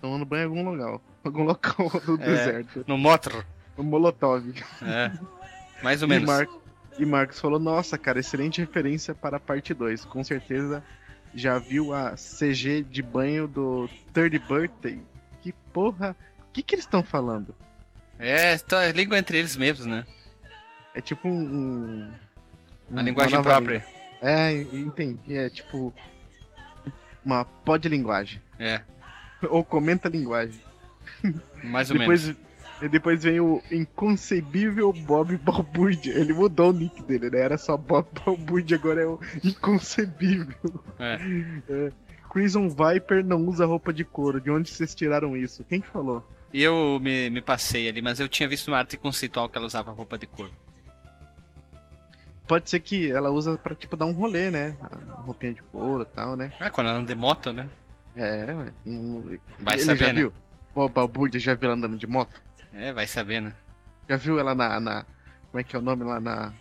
Tomando 0.00 0.24
banho 0.26 0.42
em 0.42 0.58
algum 0.58 0.70
lugar. 0.70 1.00
Algum 1.24 1.44
local 1.44 1.88
do 2.04 2.14
É. 2.14 2.26
deserto. 2.26 2.84
No 2.86 2.98
motor. 2.98 3.46
O 3.76 3.82
Molotov. 3.84 4.44
É. 4.82 5.12
Mais 5.82 6.02
ou 6.02 6.08
E, 6.08 6.10
menos. 6.10 6.28
E 6.98 7.06
Marcos 7.06 7.40
falou: 7.40 7.58
Nossa, 7.58 7.96
cara, 7.98 8.20
excelente 8.20 8.60
referência 8.60 9.14
para 9.14 9.36
a 9.36 9.40
parte 9.40 9.72
2. 9.74 10.04
Com 10.04 10.22
certeza 10.22 10.82
já 11.34 11.58
viu 11.58 11.94
a 11.94 12.14
CG 12.14 12.82
de 12.82 13.02
banho 13.02 13.48
do 13.48 13.88
Third 14.12 14.38
Birthday. 14.38 15.00
Que 15.40 15.52
porra. 15.72 16.14
O 16.40 16.52
que, 16.52 16.62
que 16.62 16.74
eles 16.74 16.84
estão 16.84 17.02
falando? 17.02 17.54
É, 18.18 18.56
tá, 18.58 18.86
língua 18.92 19.18
entre 19.18 19.38
eles 19.38 19.56
mesmos, 19.56 19.86
né? 19.86 20.04
É 20.94 21.00
tipo 21.00 21.26
um. 21.26 22.10
um 22.90 22.98
A 22.98 23.00
um- 23.00 23.04
linguagem 23.04 23.36
uma 23.38 23.42
própria. 23.42 23.84
É, 24.20 24.52
entendi. 24.52 25.36
É 25.36 25.48
tipo. 25.48 25.92
Uma 27.24 27.44
podlinguagem. 27.44 28.42
É, 28.58 28.82
Ou 29.48 29.64
comenta 29.64 30.08
linguagem. 30.08 30.60
mais 31.64 31.90
ou 31.90 31.96
menos. 31.98 32.34
E 32.82 32.88
depois 32.88 33.22
vem 33.22 33.38
o 33.38 33.62
inconcebível 33.70 34.92
Bob 34.92 35.36
Balbúrdia. 35.38 36.14
Ele 36.18 36.32
mudou 36.32 36.70
o 36.70 36.72
nick 36.72 37.00
dele, 37.04 37.30
né? 37.30 37.38
Era 37.38 37.56
só 37.56 37.76
Bob 37.76 38.08
Balbúrdia, 38.24 38.76
agora 38.76 39.02
é 39.02 39.06
o 39.06 39.20
inconcebível. 39.44 40.56
É. 40.98 41.18
É. 41.68 41.92
Crimson 42.28 42.68
Viper 42.68 43.24
não 43.24 43.46
usa 43.46 43.64
roupa 43.66 43.92
de 43.92 44.04
couro. 44.04 44.40
De 44.40 44.50
onde 44.50 44.68
vocês 44.68 44.94
tiraram 44.94 45.36
isso? 45.36 45.62
Quem 45.64 45.80
que 45.80 45.86
falou? 45.86 46.26
Eu 46.52 46.98
me, 47.00 47.30
me 47.30 47.40
passei 47.40 47.88
ali, 47.88 48.02
mas 48.02 48.18
eu 48.18 48.28
tinha 48.28 48.48
visto 48.48 48.68
uma 48.68 48.78
arte 48.78 48.96
conceitual 48.96 49.48
que 49.48 49.56
ela 49.56 49.66
usava 49.66 49.92
roupa 49.92 50.18
de 50.18 50.26
cor. 50.26 50.50
Pode 52.48 52.68
ser 52.68 52.80
que 52.80 53.10
ela 53.10 53.30
usa 53.30 53.56
pra, 53.56 53.74
tipo, 53.74 53.96
dar 53.96 54.06
um 54.06 54.12
rolê, 54.12 54.50
né? 54.50 54.76
Roupinha 55.24 55.54
de 55.54 55.62
couro 55.62 56.02
e 56.02 56.06
tal, 56.06 56.36
né? 56.36 56.52
É, 56.58 56.68
quando 56.68 56.88
ela 56.88 56.98
anda 56.98 57.14
de 57.14 57.18
moto, 57.18 57.52
né? 57.52 57.68
É, 58.16 58.52
ué. 58.52 58.72
Hum, 58.86 59.38
Vai 59.60 59.76
Ele 59.76 59.84
saber, 59.84 59.98
já 60.00 60.06
né? 60.08 60.12
viu? 60.14 60.32
O 60.74 60.88
Balbúrdia 60.88 61.38
já 61.40 61.54
viu 61.54 61.66
ela 61.70 61.78
andando 61.78 61.96
de 61.96 62.06
moto? 62.06 62.42
É, 62.74 62.92
vai 62.92 63.06
saber, 63.06 63.40
né? 63.40 63.52
Já 64.08 64.16
viu 64.16 64.38
ela 64.38 64.54
na, 64.54 64.80
na- 64.80 65.04
Como 65.50 65.60
é 65.60 65.64
que 65.64 65.76
é 65.76 65.78
o 65.78 65.82
nome 65.82 66.04
lá? 66.04 66.20
Na. 66.20 66.52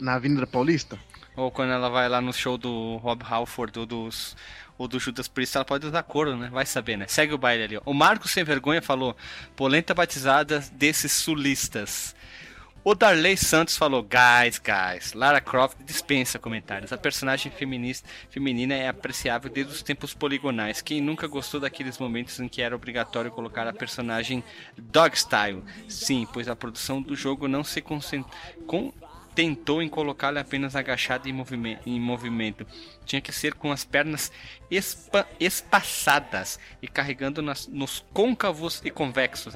Na 0.00 0.14
Avenida 0.14 0.46
Paulista? 0.46 0.98
Ou 1.36 1.50
quando 1.50 1.70
ela 1.72 1.88
vai 1.88 2.08
lá 2.08 2.20
no 2.20 2.32
show 2.32 2.56
do 2.58 2.96
Rob 2.96 3.22
Halford 3.28 3.78
ou 3.78 3.86
dos 3.86 4.36
ou 4.76 4.88
do 4.88 4.98
Judas 4.98 5.28
Priest, 5.28 5.56
ela 5.56 5.64
pode 5.64 5.86
usar 5.86 6.02
couro, 6.02 6.36
né? 6.36 6.48
Vai 6.50 6.66
saber, 6.66 6.96
né? 6.96 7.06
Segue 7.06 7.32
o 7.32 7.38
baile 7.38 7.62
ali. 7.62 7.76
ó. 7.76 7.82
O 7.84 7.94
Marcos 7.94 8.32
Sem 8.32 8.42
Vergonha 8.44 8.82
falou: 8.82 9.16
polenta 9.54 9.94
batizada 9.94 10.58
desses 10.72 11.12
sulistas. 11.12 12.14
O 12.86 12.94
Darley 12.94 13.34
Santos 13.34 13.78
falou: 13.78 14.02
Guys, 14.02 14.58
guys, 14.58 15.14
Lara 15.14 15.40
Croft 15.40 15.78
dispensa 15.86 16.38
comentários. 16.38 16.92
A 16.92 16.98
personagem 16.98 17.50
feminista, 17.50 18.06
feminina 18.28 18.74
é 18.74 18.88
apreciável 18.88 19.50
desde 19.50 19.72
os 19.72 19.82
tempos 19.82 20.12
poligonais. 20.12 20.82
Quem 20.82 21.00
nunca 21.00 21.26
gostou 21.26 21.58
daqueles 21.58 21.96
momentos 21.96 22.38
em 22.38 22.46
que 22.46 22.60
era 22.60 22.76
obrigatório 22.76 23.30
colocar 23.30 23.66
a 23.66 23.72
personagem 23.72 24.44
dog 24.76 25.18
style? 25.18 25.64
Sim, 25.88 26.28
pois 26.30 26.46
a 26.46 26.54
produção 26.54 27.00
do 27.00 27.16
jogo 27.16 27.48
não 27.48 27.64
se 27.64 27.80
concentra. 27.80 28.30
Com 28.66 28.92
tentou 29.34 29.82
em 29.82 29.88
colocá-la 29.88 30.40
apenas 30.40 30.76
agachada 30.76 31.28
em 31.28 31.34
em 31.84 32.00
movimento. 32.00 32.66
Tinha 33.04 33.20
que 33.20 33.32
ser 33.32 33.54
com 33.54 33.72
as 33.72 33.84
pernas 33.84 34.30
espa, 34.70 35.26
espaçadas 35.40 36.58
e 36.80 36.86
carregando 36.86 37.42
nas, 37.42 37.66
nos 37.66 38.04
côncavos 38.12 38.80
e 38.84 38.90
convexos. 38.90 39.54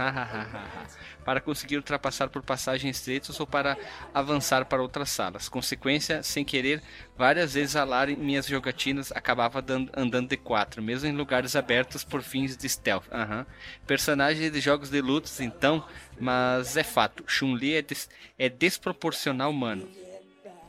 Para 1.28 1.42
conseguir 1.42 1.76
ultrapassar 1.76 2.30
por 2.30 2.42
passagens 2.42 2.96
estreitas 2.96 3.38
ou 3.38 3.46
para 3.46 3.76
avançar 4.14 4.64
para 4.64 4.80
outras 4.80 5.10
salas. 5.10 5.46
Consequência, 5.46 6.22
sem 6.22 6.42
querer, 6.42 6.82
várias 7.18 7.52
vezes 7.52 7.76
a 7.76 7.84
Lara 7.84 8.10
em 8.10 8.16
minhas 8.16 8.46
jogatinas 8.46 9.12
acabava 9.12 9.60
dando, 9.60 9.92
andando 9.94 10.30
de 10.30 10.38
quatro, 10.38 10.82
mesmo 10.82 11.06
em 11.06 11.12
lugares 11.12 11.54
abertos 11.54 12.02
por 12.02 12.22
fins 12.22 12.56
de 12.56 12.66
stealth. 12.66 13.04
Uhum. 13.12 13.44
Personagem 13.86 14.50
de 14.50 14.58
jogos 14.58 14.88
de 14.88 15.02
lutas, 15.02 15.38
então, 15.38 15.86
mas 16.18 16.78
é 16.78 16.82
fato, 16.82 17.22
Chun-Li 17.26 17.74
é, 17.74 17.82
des, 17.82 18.08
é 18.38 18.48
desproporcional 18.48 19.50
humano. 19.50 19.86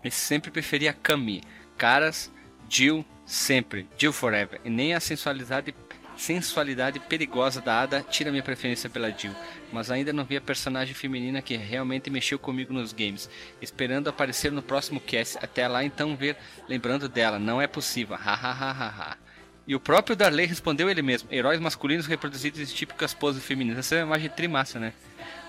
E 0.04 0.12
sempre 0.12 0.52
preferia 0.52 0.92
Kami. 0.92 1.42
Caras, 1.78 2.30
Jill, 2.68 3.06
sempre. 3.26 3.88
Jill 3.98 4.12
forever. 4.12 4.60
E 4.66 4.70
nem 4.70 4.94
a 4.94 5.00
sensualidade 5.00 5.74
sensualidade 6.20 7.00
perigosa 7.00 7.62
da 7.62 7.82
Ada 7.82 8.02
tira 8.02 8.30
minha 8.30 8.44
preferência 8.44 8.90
pela 8.90 9.10
Jill, 9.10 9.34
mas 9.72 9.90
ainda 9.90 10.12
não 10.12 10.26
vi 10.26 10.36
a 10.36 10.42
personagem 10.42 10.94
feminina 10.94 11.42
que 11.42 11.56
realmente 11.56 12.10
mexeu 12.10 12.38
comigo 12.38 12.74
nos 12.74 12.92
games. 12.92 13.30
Esperando 13.62 14.10
aparecer 14.10 14.52
no 14.52 14.62
próximo 14.62 15.00
cast, 15.00 15.38
até 15.42 15.68
lá 15.68 15.84
então 15.84 16.16
ver, 16.16 16.36
lembrando 16.68 17.08
dela, 17.08 17.40
não 17.40 17.62
é 17.62 17.68
possível. 17.68 18.18
Hahaha. 18.18 19.18
E 19.66 19.76
o 19.76 19.80
próprio 19.80 20.16
Darley 20.16 20.46
respondeu 20.46 20.90
ele 20.90 21.02
mesmo: 21.02 21.30
heróis 21.32 21.60
masculinos 21.60 22.06
reproduzidos 22.06 22.60
em 22.60 22.66
típicas 22.66 23.14
poses 23.14 23.44
femininas. 23.44 23.80
Essa 23.80 23.96
é 23.96 24.04
uma 24.04 24.16
imagem 24.16 24.30
trimassa, 24.30 24.80
né? 24.80 24.94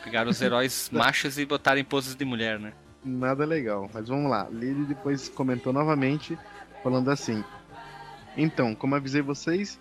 Pegaram 0.05 0.31
os 0.31 0.41
heróis 0.41 0.89
machos 0.93 1.39
e 1.39 1.45
botaram 1.45 1.81
em 1.81 1.85
poses 1.85 2.15
de 2.15 2.25
mulher, 2.25 2.61
né? 2.61 2.73
Nada 3.05 3.45
legal, 3.45 3.91
mas 3.93 4.09
vamos 4.09 4.31
lá. 4.31 4.47
Lily 4.51 4.85
depois 4.85 5.29
comentou 5.31 5.73
novamente, 5.73 6.39
falando 6.83 7.11
assim: 7.11 7.43
Então, 8.37 8.75
como 8.75 8.95
avisei 8.95 9.23
vocês, 9.23 9.81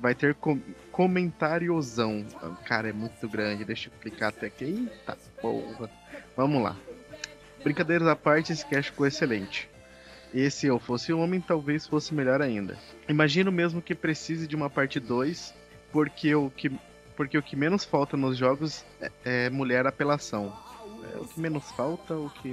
vai 0.00 0.14
ter 0.14 0.34
com 0.34 0.60
comentáriozão. 0.92 2.24
Cara, 2.64 2.88
é 2.88 2.92
muito 2.92 3.28
grande. 3.28 3.64
Deixa 3.64 3.88
eu 3.88 3.92
clicar 4.00 4.30
até 4.30 4.46
aqui. 4.46 4.64
Eita 4.64 5.16
porra. 5.40 5.90
Vamos 6.36 6.62
lá. 6.62 6.76
Brincadeiras 7.62 8.06
à 8.06 8.14
parte, 8.14 8.52
esse 8.52 8.64
cast 8.64 8.90
ficou 8.90 9.06
excelente. 9.06 9.68
E 10.32 10.50
se 10.50 10.66
eu 10.66 10.78
fosse 10.78 11.12
homem, 11.12 11.40
talvez 11.40 11.86
fosse 11.86 12.14
melhor 12.14 12.42
ainda. 12.42 12.78
Imagino 13.08 13.50
mesmo 13.50 13.80
que 13.80 13.94
precise 13.94 14.46
de 14.46 14.54
uma 14.54 14.68
parte 14.68 15.00
2, 15.00 15.54
porque 15.90 16.34
o 16.34 16.50
que, 16.50 16.70
porque 17.16 17.38
o 17.38 17.42
que 17.42 17.56
menos 17.56 17.84
falta 17.84 18.16
nos 18.16 18.36
jogos 18.36 18.84
é, 19.00 19.10
é 19.24 19.50
mulher 19.50 19.86
apelação. 19.86 20.54
É, 21.14 21.18
o 21.18 21.24
que 21.24 21.40
menos 21.40 21.70
falta, 21.72 22.14
o 22.14 22.30
que. 22.30 22.52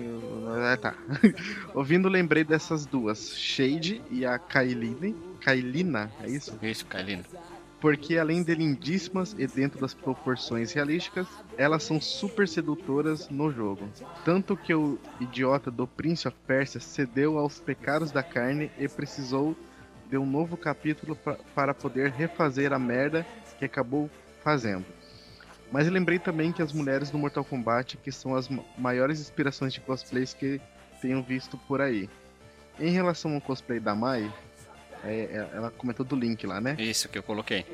É, 0.71 0.75
tá. 0.77 0.95
Ouvindo, 1.73 2.07
lembrei 2.07 2.43
dessas 2.43 2.85
duas: 2.85 3.37
Shade 3.37 4.01
e 4.09 4.25
a 4.25 4.39
Kailine. 4.39 5.15
Kailina, 5.45 6.11
é 6.23 6.27
isso? 6.27 6.57
Isso, 6.59 6.87
Kailina. 6.87 7.23
Porque 7.79 8.17
além 8.17 8.41
de 8.41 8.55
lindíssimas 8.55 9.35
e 9.37 9.45
dentro 9.45 9.79
das 9.79 9.93
proporções 9.93 10.73
realísticas, 10.73 11.27
elas 11.55 11.83
são 11.83 12.01
super 12.01 12.47
sedutoras 12.47 13.29
no 13.29 13.51
jogo. 13.51 13.87
Tanto 14.23 14.57
que 14.57 14.73
o 14.73 14.97
idiota 15.19 15.69
do 15.69 15.85
Prince 15.85 16.27
of 16.27 16.35
Persia 16.47 16.81
cedeu 16.81 17.37
aos 17.37 17.59
pecados 17.59 18.11
da 18.11 18.23
carne 18.23 18.71
e 18.79 18.87
precisou 18.87 19.55
de 20.09 20.17
um 20.17 20.25
novo 20.25 20.57
capítulo 20.57 21.15
pra, 21.15 21.35
para 21.53 21.73
poder 21.75 22.09
refazer 22.09 22.73
a 22.73 22.79
merda 22.79 23.23
que 23.59 23.65
acabou 23.65 24.09
fazendo. 24.43 24.85
Mas 25.71 25.87
lembrei 25.87 26.17
também 26.17 26.51
que 26.51 26.63
as 26.63 26.73
mulheres 26.73 27.11
do 27.11 27.19
Mortal 27.19 27.45
Kombat 27.45 27.97
que 27.97 28.11
são 28.11 28.33
as 28.33 28.49
maiores 28.75 29.19
inspirações 29.19 29.73
de 29.73 29.81
cosplays 29.81 30.33
que 30.33 30.59
tenho 30.99 31.21
visto 31.21 31.55
por 31.55 31.81
aí. 31.81 32.09
Em 32.79 32.89
relação 32.89 33.35
ao 33.35 33.41
cosplay 33.41 33.79
da 33.79 33.93
Mai, 33.93 34.31
é, 35.03 35.13
é, 35.13 35.49
ela 35.53 35.71
comentou 35.71 36.05
do 36.05 36.15
link 36.15 36.45
lá, 36.45 36.59
né? 36.59 36.75
Isso 36.79 37.09
que 37.09 37.17
eu 37.17 37.23
coloquei. 37.23 37.65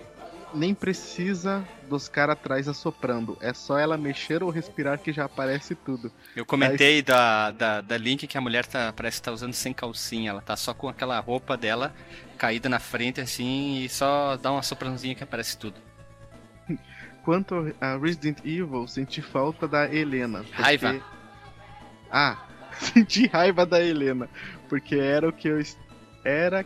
Nem 0.54 0.74
precisa 0.74 1.66
dos 1.88 2.10
caras 2.10 2.34
atrás 2.34 2.68
assoprando. 2.68 3.38
É 3.40 3.54
só 3.54 3.78
ela 3.78 3.98
mexer 3.98 4.44
ou 4.44 4.50
respirar 4.50 5.00
que 5.00 5.14
já 5.14 5.26
aparece 5.26 5.76
tudo. 5.76 6.12
Eu 6.36 6.46
comentei 6.46 7.02
da, 7.02 7.52
da, 7.52 7.82
da 7.82 7.98
link 7.98 8.28
que 8.28 8.38
a 8.38 8.42
mulher 8.42 8.66
tá, 8.66 8.92
parece 8.92 9.18
que 9.18 9.24
tá 9.24 9.32
usando 9.32 9.54
sem 9.54 9.74
calcinha. 9.74 10.32
Ela 10.32 10.42
tá 10.42 10.58
só 10.58 10.74
com 10.74 10.90
aquela 10.90 11.18
roupa 11.20 11.56
dela 11.56 11.94
caída 12.38 12.68
na 12.68 12.80
frente 12.80 13.22
assim 13.22 13.84
e 13.84 13.88
só 13.88 14.36
dá 14.36 14.52
uma 14.52 14.64
soprãozinha 14.64 15.16
que 15.16 15.24
aparece 15.24 15.58
tudo. 15.58 15.80
Quanto 17.24 17.74
a 17.80 17.98
Resident 17.98 18.40
Evil, 18.40 18.88
senti 18.88 19.22
falta 19.22 19.68
da 19.68 19.94
Helena. 19.94 20.40
Porque... 20.40 20.62
Raiva. 20.62 21.02
Ah, 22.12 22.46
senti 22.78 23.28
raiva 23.28 23.66
da 23.66 23.82
Helena. 23.82 24.28
Porque 24.68 24.96
era 24.96 25.30
o 25.30 25.34
que 25.34 25.48
eu. 25.48 25.62
Era 26.24 26.66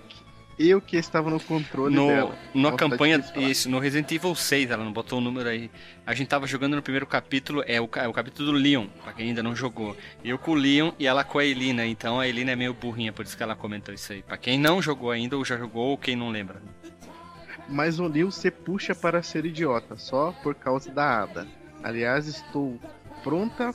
eu 0.58 0.82
que 0.82 0.98
estava 0.98 1.30
no 1.30 1.40
controle 1.40 1.96
no, 1.96 2.08
dela. 2.08 2.38
Na 2.54 2.72
campanha, 2.74 3.24
isso, 3.36 3.70
no 3.70 3.80
Resident 3.80 4.12
Evil 4.12 4.36
6, 4.36 4.72
ela 4.72 4.84
não 4.84 4.92
botou 4.92 5.20
o 5.20 5.22
número 5.22 5.50
aí. 5.50 5.70
A 6.06 6.14
gente 6.14 6.28
tava 6.28 6.48
jogando 6.48 6.76
no 6.76 6.82
primeiro 6.82 7.06
capítulo, 7.06 7.64
é 7.66 7.80
o, 7.80 7.90
é 7.96 8.08
o 8.08 8.14
capítulo 8.14 8.52
do 8.52 8.58
Leon, 8.58 8.88
pra 9.04 9.14
quem 9.14 9.30
ainda 9.30 9.44
não 9.44 9.56
jogou. 9.56 9.96
Eu 10.24 10.38
com 10.38 10.52
o 10.52 10.56
Leon 10.56 10.92
e 10.98 11.08
ela 11.08 11.24
com 11.24 11.40
a 11.40 11.46
Elina, 11.46 11.86
então 11.86 12.20
a 12.20 12.28
Elina 12.28 12.52
é 12.52 12.56
meio 12.56 12.74
burrinha, 12.74 13.12
por 13.12 13.26
isso 13.26 13.36
que 13.36 13.44
ela 13.44 13.56
comentou 13.56 13.94
isso 13.94 14.14
aí. 14.14 14.22
Pra 14.22 14.38
quem 14.38 14.58
não 14.58 14.82
jogou 14.82 15.12
ainda, 15.12 15.38
ou 15.38 15.44
já 15.44 15.58
jogou, 15.58 15.88
ou 15.88 15.98
quem 15.98 16.16
não 16.16 16.30
lembra 16.30 16.62
mas 17.68 18.00
o 18.00 18.08
Neil 18.08 18.32
se 18.32 18.52
puxa 18.52 18.94
para 18.94 19.24
ser 19.24 19.46
idiota, 19.46 19.98
só 19.98 20.32
por 20.44 20.56
causa 20.56 20.92
da 20.92 21.24
Ada. 21.24 21.48
Aliás, 21.84 22.28
estou 22.28 22.80
pronta. 23.24 23.72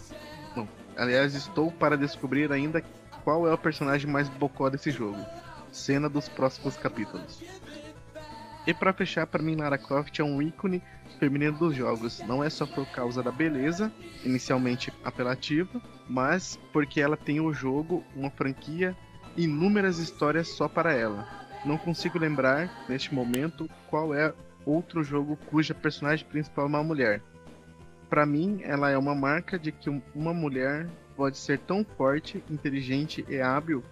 Não, 0.54 0.68
aliás, 0.96 1.34
estou 1.34 1.70
para 1.70 1.96
descobrir 1.96 2.50
ainda 2.52 2.82
qual 3.24 3.46
é 3.46 3.52
o 3.52 3.58
personagem 3.58 4.10
mais 4.10 4.28
bocó 4.28 4.68
desse 4.68 4.90
jogo. 4.90 5.18
Cena 5.70 6.08
dos 6.08 6.28
próximos 6.28 6.76
capítulos. 6.76 7.42
E 8.66 8.74
para 8.74 8.92
fechar, 8.92 9.26
para 9.26 9.42
mim, 9.42 9.56
Lara 9.56 9.78
Croft 9.78 10.18
é 10.18 10.24
um 10.24 10.42
ícone 10.42 10.82
feminino 11.18 11.56
dos 11.58 11.74
jogos. 11.74 12.20
Não 12.20 12.44
é 12.44 12.50
só 12.50 12.66
por 12.66 12.86
causa 12.86 13.22
da 13.22 13.32
beleza, 13.32 13.92
inicialmente 14.24 14.92
apelativa, 15.02 15.80
mas 16.08 16.58
porque 16.72 17.00
ela 17.00 17.16
tem 17.16 17.40
o 17.40 17.52
jogo, 17.52 18.04
uma 18.14 18.30
franquia, 18.30 18.96
inúmeras 19.36 19.98
histórias 19.98 20.48
só 20.48 20.68
para 20.68 20.92
ela 20.92 21.40
não 21.64 21.76
consigo 21.76 22.18
lembrar, 22.18 22.86
neste 22.88 23.14
momento, 23.14 23.68
qual 23.88 24.14
é 24.14 24.32
outro 24.64 25.02
jogo 25.02 25.36
cuja 25.46 25.74
personagem 25.74 26.26
principal 26.26 26.64
é 26.64 26.68
uma 26.68 26.82
mulher. 26.82 27.22
Para 28.08 28.26
mim, 28.26 28.60
ela 28.64 28.90
é 28.90 28.98
uma 28.98 29.14
marca 29.14 29.58
de 29.58 29.70
que 29.70 29.90
uma 30.14 30.34
mulher 30.34 30.88
pode 31.16 31.36
ser 31.36 31.58
tão 31.60 31.84
forte, 31.84 32.42
inteligente 32.50 33.24
e 33.28 33.40
hábil 33.40 33.84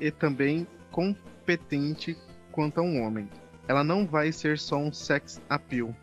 e 0.00 0.10
também 0.10 0.66
competente 0.90 2.16
quanto 2.52 2.80
um 2.80 3.02
homem. 3.02 3.28
Ela 3.68 3.84
não 3.84 4.06
vai 4.06 4.32
ser 4.32 4.58
só 4.58 4.76
um 4.76 4.92
sex 4.92 5.40
appeal. 5.48 5.94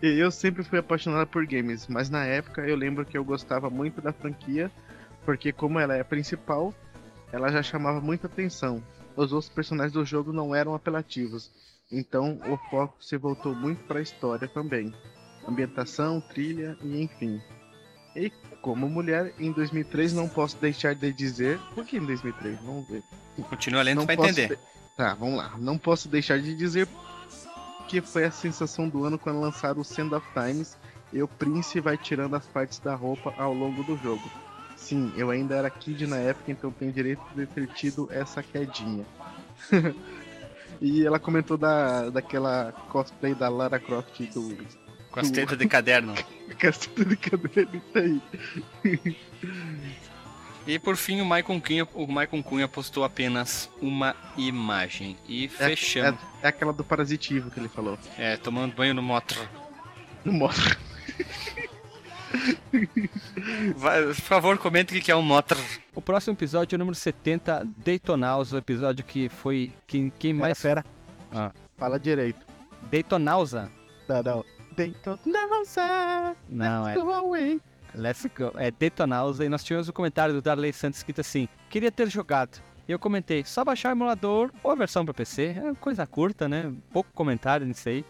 Eu 0.00 0.30
sempre 0.30 0.62
fui 0.62 0.78
apaixonada 0.78 1.26
por 1.26 1.46
games, 1.46 1.86
mas 1.88 2.08
na 2.08 2.24
época 2.24 2.62
eu 2.62 2.74
lembro 2.74 3.04
que 3.04 3.18
eu 3.18 3.24
gostava 3.24 3.68
muito 3.68 4.00
da 4.00 4.12
franquia, 4.12 4.70
porque 5.24 5.52
como 5.52 5.78
ela 5.78 5.94
é 5.94 6.00
a 6.00 6.04
principal, 6.04 6.72
ela 7.30 7.52
já 7.52 7.62
chamava 7.62 8.00
muita 8.00 8.26
atenção 8.26 8.82
os 9.18 9.32
outros 9.32 9.50
personagens 9.52 9.92
do 9.92 10.04
jogo 10.04 10.32
não 10.32 10.54
eram 10.54 10.74
apelativos. 10.74 11.50
Então 11.90 12.38
o 12.48 12.56
foco 12.70 13.02
se 13.02 13.16
voltou 13.16 13.54
muito 13.54 13.82
para 13.84 13.98
a 13.98 14.02
história 14.02 14.46
também. 14.46 14.94
Ambientação, 15.46 16.20
trilha 16.20 16.78
e 16.82 17.02
enfim. 17.02 17.40
E 18.14 18.30
como 18.68 18.86
mulher, 18.86 19.32
em 19.38 19.50
2003 19.50 20.12
não 20.12 20.28
posso 20.28 20.58
deixar 20.58 20.94
de 20.94 21.10
dizer. 21.10 21.58
Por 21.74 21.86
que 21.86 21.96
em 21.96 22.04
2003? 22.04 22.58
Vamos 22.60 22.86
ver. 22.86 23.02
Continua 23.48 23.80
lendo 23.80 24.04
para 24.04 24.12
entender. 24.12 24.48
De... 24.48 24.58
Tá, 24.94 25.14
vamos 25.14 25.38
lá. 25.38 25.54
Não 25.56 25.78
posso 25.78 26.06
deixar 26.06 26.38
de 26.38 26.54
dizer 26.54 26.86
que 27.88 28.02
foi 28.02 28.24
a 28.24 28.30
sensação 28.30 28.86
do 28.86 29.06
ano 29.06 29.18
quando 29.18 29.40
lançaram 29.40 29.80
o 29.80 29.84
Sand 29.84 30.14
of 30.14 30.26
Times 30.34 30.76
e 31.14 31.22
o 31.22 31.26
Prince 31.26 31.80
vai 31.80 31.96
tirando 31.96 32.36
as 32.36 32.44
partes 32.44 32.78
da 32.78 32.94
roupa 32.94 33.32
ao 33.38 33.54
longo 33.54 33.82
do 33.84 33.96
jogo. 33.96 34.30
Sim, 34.76 35.14
eu 35.16 35.30
ainda 35.30 35.54
era 35.54 35.70
kid 35.70 36.06
na 36.06 36.18
época, 36.18 36.52
então 36.52 36.70
tenho 36.70 36.92
direito 36.92 37.22
de 37.34 37.46
ter 37.46 37.68
tido 37.68 38.06
essa 38.12 38.42
quedinha. 38.42 39.06
e 40.78 41.06
ela 41.06 41.18
comentou 41.18 41.56
da, 41.56 42.10
daquela 42.10 42.72
cosplay 42.90 43.34
da 43.34 43.48
Lara 43.48 43.80
Croft 43.80 44.20
do. 44.34 44.54
Com 45.10 45.20
as 45.20 45.30
tetas 45.30 45.58
de 45.58 45.66
caderno. 45.66 46.14
Com 46.60 46.66
as 46.66 46.78
tetas 46.78 47.08
de 47.08 47.16
caderno, 47.16 47.80
tá 47.92 48.00
aí. 48.00 48.20
E 50.66 50.78
por 50.78 50.96
fim, 50.96 51.20
o 51.20 51.24
Michael 51.24 51.62
Cunha, 51.62 51.88
o 51.94 52.06
Michael 52.06 52.42
Cunha 52.42 52.68
postou 52.68 53.02
apenas 53.02 53.70
uma 53.80 54.14
imagem. 54.36 55.16
E 55.26 55.46
é, 55.46 55.48
fechamos. 55.48 56.20
É, 56.42 56.46
é, 56.46 56.48
aquela 56.48 56.72
do 56.72 56.84
parasitivo 56.84 57.50
que 57.50 57.58
ele 57.58 57.70
falou. 57.70 57.98
É, 58.18 58.36
tomando 58.36 58.74
banho 58.74 58.92
no 58.92 59.02
motor. 59.02 59.48
No 60.24 60.32
motor. 60.32 60.76
Vai, 63.76 64.04
por 64.04 64.14
favor, 64.14 64.58
comente 64.58 64.96
o 64.96 65.02
que 65.02 65.10
é 65.10 65.16
um 65.16 65.22
Motor. 65.22 65.58
O 65.94 66.02
próximo 66.02 66.34
episódio 66.34 66.74
é 66.74 66.76
o 66.76 66.78
número 66.78 66.94
70, 66.94 67.66
Daytonausa, 67.78 68.56
o 68.56 68.58
episódio 68.58 69.04
que 69.04 69.28
foi. 69.28 69.72
Quem, 69.86 70.12
quem 70.18 70.34
Pera, 70.34 70.46
mais. 70.46 70.60
pera. 70.60 70.84
Ah. 71.32 71.52
Fala 71.76 71.98
direito. 71.98 72.40
Daytonausa? 72.90 73.70
Não, 74.06 74.22
não. 74.22 74.44
Daytonausa. 74.78 76.36
Não, 76.48 76.88
é. 76.88 76.94
Go 76.94 77.12
away. 77.12 77.60
Let's 77.94 78.26
go. 78.36 78.52
É 78.56 78.70
Detonausa. 78.70 79.44
E 79.44 79.48
nós 79.48 79.64
tivemos 79.64 79.88
o 79.88 79.92
comentário 79.92 80.34
do 80.34 80.42
Darley 80.42 80.72
Santos 80.72 80.98
escrito 80.98 81.20
assim: 81.20 81.48
Queria 81.70 81.90
ter 81.90 82.08
jogado. 82.10 82.60
E 82.86 82.92
eu 82.92 82.98
comentei: 82.98 83.44
só 83.44 83.64
baixar 83.64 83.90
o 83.90 83.92
emulador 83.92 84.50
ou 84.62 84.70
a 84.70 84.74
versão 84.74 85.04
para 85.04 85.14
PC. 85.14 85.56
É 85.56 85.74
coisa 85.80 86.06
curta, 86.06 86.48
né? 86.48 86.72
Pouco 86.92 87.10
comentário 87.14 87.66
nisso 87.66 87.88
aí. 87.88 88.04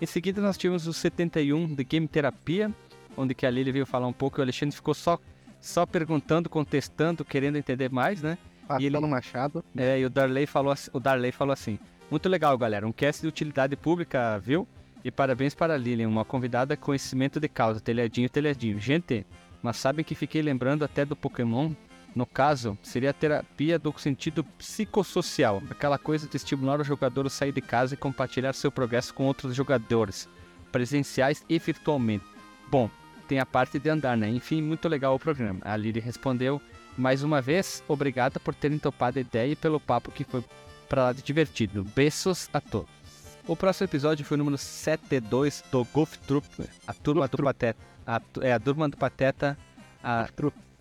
Em 0.00 0.06
seguida, 0.06 0.40
nós 0.40 0.56
tivemos 0.58 0.86
o 0.86 0.92
71 0.92 1.74
de 1.74 1.84
Game 1.84 2.08
Terapia, 2.08 2.72
onde 3.16 3.34
que 3.34 3.46
a 3.46 3.50
Lili 3.50 3.70
veio 3.72 3.86
falar 3.86 4.06
um 4.06 4.12
pouco 4.12 4.38
e 4.38 4.40
o 4.40 4.42
Alexandre 4.42 4.74
ficou 4.74 4.94
só, 4.94 5.18
só 5.60 5.86
perguntando, 5.86 6.48
contestando, 6.50 7.24
querendo 7.24 7.56
entender 7.56 7.88
mais, 7.90 8.20
né? 8.20 8.36
Passando 8.66 8.82
E 8.82 8.86
ele- 8.86 8.98
Machado. 9.00 9.64
É, 9.76 10.00
e 10.00 10.04
o 10.04 10.10
Darley 10.10 10.46
falou, 10.46 10.74
o 10.92 10.98
Darley 11.00 11.30
falou 11.32 11.52
assim: 11.52 11.78
Muito 12.10 12.28
legal, 12.28 12.56
galera. 12.58 12.86
Um 12.86 12.92
cast 12.92 13.22
de 13.22 13.28
utilidade 13.28 13.76
pública, 13.76 14.38
viu? 14.38 14.66
E 15.04 15.10
parabéns 15.10 15.54
para 15.54 15.74
a 15.74 15.76
Lilian, 15.76 16.08
uma 16.08 16.24
convidada 16.24 16.76
com 16.76 16.86
conhecimento 16.86 17.40
de 17.40 17.48
causa. 17.48 17.80
Telhadinho, 17.80 18.28
telhadinho. 18.28 18.78
Gente, 18.78 19.26
mas 19.62 19.76
sabem 19.76 20.04
que 20.04 20.14
fiquei 20.14 20.42
lembrando 20.42 20.84
até 20.84 21.04
do 21.04 21.16
Pokémon? 21.16 21.72
No 22.14 22.26
caso, 22.26 22.76
seria 22.82 23.10
a 23.10 23.14
terapia 23.14 23.78
do 23.78 23.92
sentido 23.98 24.44
psicossocial, 24.44 25.62
aquela 25.70 25.98
coisa 25.98 26.28
de 26.28 26.36
estimular 26.36 26.78
o 26.78 26.84
jogador 26.84 27.26
a 27.26 27.30
sair 27.30 27.52
de 27.52 27.62
casa 27.62 27.94
e 27.94 27.96
compartilhar 27.96 28.52
seu 28.52 28.70
progresso 28.70 29.14
com 29.14 29.24
outros 29.24 29.54
jogadores, 29.56 30.28
presenciais 30.70 31.42
e 31.48 31.58
virtualmente. 31.58 32.24
Bom, 32.70 32.90
tem 33.26 33.38
a 33.38 33.46
parte 33.46 33.78
de 33.78 33.88
andar, 33.88 34.14
né? 34.14 34.28
Enfim, 34.28 34.60
muito 34.60 34.88
legal 34.88 35.14
o 35.14 35.18
programa. 35.18 35.60
A 35.62 35.74
Lili 35.74 36.00
respondeu: 36.00 36.60
mais 36.98 37.22
uma 37.22 37.40
vez, 37.40 37.82
obrigada 37.88 38.38
por 38.38 38.54
terem 38.54 38.78
topado 38.78 39.18
a 39.18 39.22
ideia 39.22 39.52
e 39.52 39.56
pelo 39.56 39.80
papo 39.80 40.12
que 40.12 40.24
foi 40.24 40.44
pra 40.88 41.04
lá 41.04 41.12
de 41.14 41.22
divertido. 41.22 41.82
Beijos 41.96 42.50
a 42.52 42.60
todos. 42.60 43.01
O 43.46 43.56
próximo 43.56 43.86
episódio 43.86 44.24
foi 44.24 44.36
o 44.36 44.38
número 44.38 44.56
72 44.56 45.64
do 45.70 45.84
Golf 45.86 46.16
Troop, 46.26 46.46
a 46.86 46.94
turma 46.94 47.26
do 47.26 47.42
Pateta. 47.42 47.78
A, 48.06 48.22
é, 48.40 48.52
a 48.52 48.60
turma 48.60 48.88
do 48.88 48.96
Pateta. 48.96 49.58
A, 50.02 50.28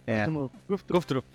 é, 0.06 0.26
Golf 0.88 1.06
Troop. 1.06 1.26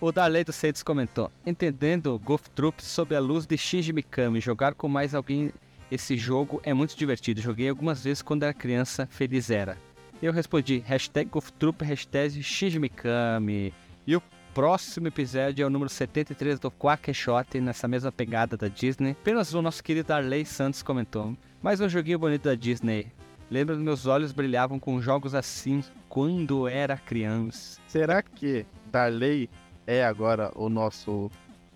O 0.00 0.10
Darley 0.10 0.42
dos 0.42 0.56
Seitos 0.56 0.82
comentou: 0.82 1.30
Entendendo 1.46 2.18
Golf 2.18 2.48
Troop 2.48 2.82
sob 2.82 3.14
a 3.14 3.20
luz 3.20 3.46
de 3.46 3.56
Shinji 3.56 3.92
Mikami, 3.92 4.40
jogar 4.40 4.74
com 4.74 4.88
mais 4.88 5.14
alguém 5.14 5.52
esse 5.90 6.16
jogo 6.16 6.60
é 6.64 6.74
muito 6.74 6.96
divertido. 6.96 7.40
Joguei 7.40 7.68
algumas 7.68 8.02
vezes 8.02 8.22
quando 8.22 8.42
era 8.42 8.52
criança, 8.52 9.06
feliz 9.06 9.50
era. 9.50 9.78
Eu 10.20 10.32
respondi: 10.32 10.78
hashtag 10.84 11.30
Golf 11.30 11.50
Troop, 11.50 11.84
hashtag 11.84 12.42
Shinji 12.42 12.80
Mikami. 12.80 13.72
E 14.04 14.16
o 14.16 14.22
próximo 14.54 15.08
episódio 15.08 15.64
é 15.64 15.66
o 15.66 15.70
número 15.70 15.90
73 15.90 16.60
do 16.60 16.70
Quackshot, 16.70 17.60
nessa 17.60 17.88
mesma 17.88 18.12
pegada 18.12 18.56
da 18.56 18.68
Disney. 18.68 19.10
Apenas 19.10 19.52
o 19.52 19.60
nosso 19.60 19.82
querido 19.82 20.06
Darley 20.06 20.46
Santos 20.46 20.80
comentou: 20.80 21.36
Mais 21.60 21.80
um 21.80 21.88
joguinho 21.88 22.20
bonito 22.20 22.44
da 22.44 22.54
Disney. 22.54 23.08
Lembro 23.50 23.76
que 23.76 23.82
meus 23.82 24.06
olhos 24.06 24.30
brilhavam 24.30 24.78
com 24.78 25.02
jogos 25.02 25.34
assim 25.34 25.82
quando 26.08 26.68
era 26.68 26.96
criança. 26.96 27.80
Será 27.88 28.22
que 28.22 28.64
Darley 28.92 29.50
é 29.88 30.04
agora 30.04 30.52
o 30.54 30.68
nosso 30.68 31.30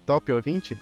top 0.07 0.31
ouvinte? 0.31 0.79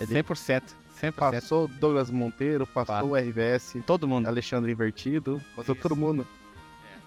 Ele 0.00 0.22
100%. 0.22 0.62
100%. 1.00 1.12
passou 1.12 1.68
Douglas 1.68 2.10
Monteiro, 2.10 2.66
passou 2.66 3.10
o 3.10 3.16
RVS, 3.16 3.76
Todo 3.86 4.06
mundo. 4.06 4.26
Alexandre 4.26 4.72
Invertido, 4.72 5.40
passou 5.54 5.76
todo 5.76 5.94
mundo. 5.94 6.26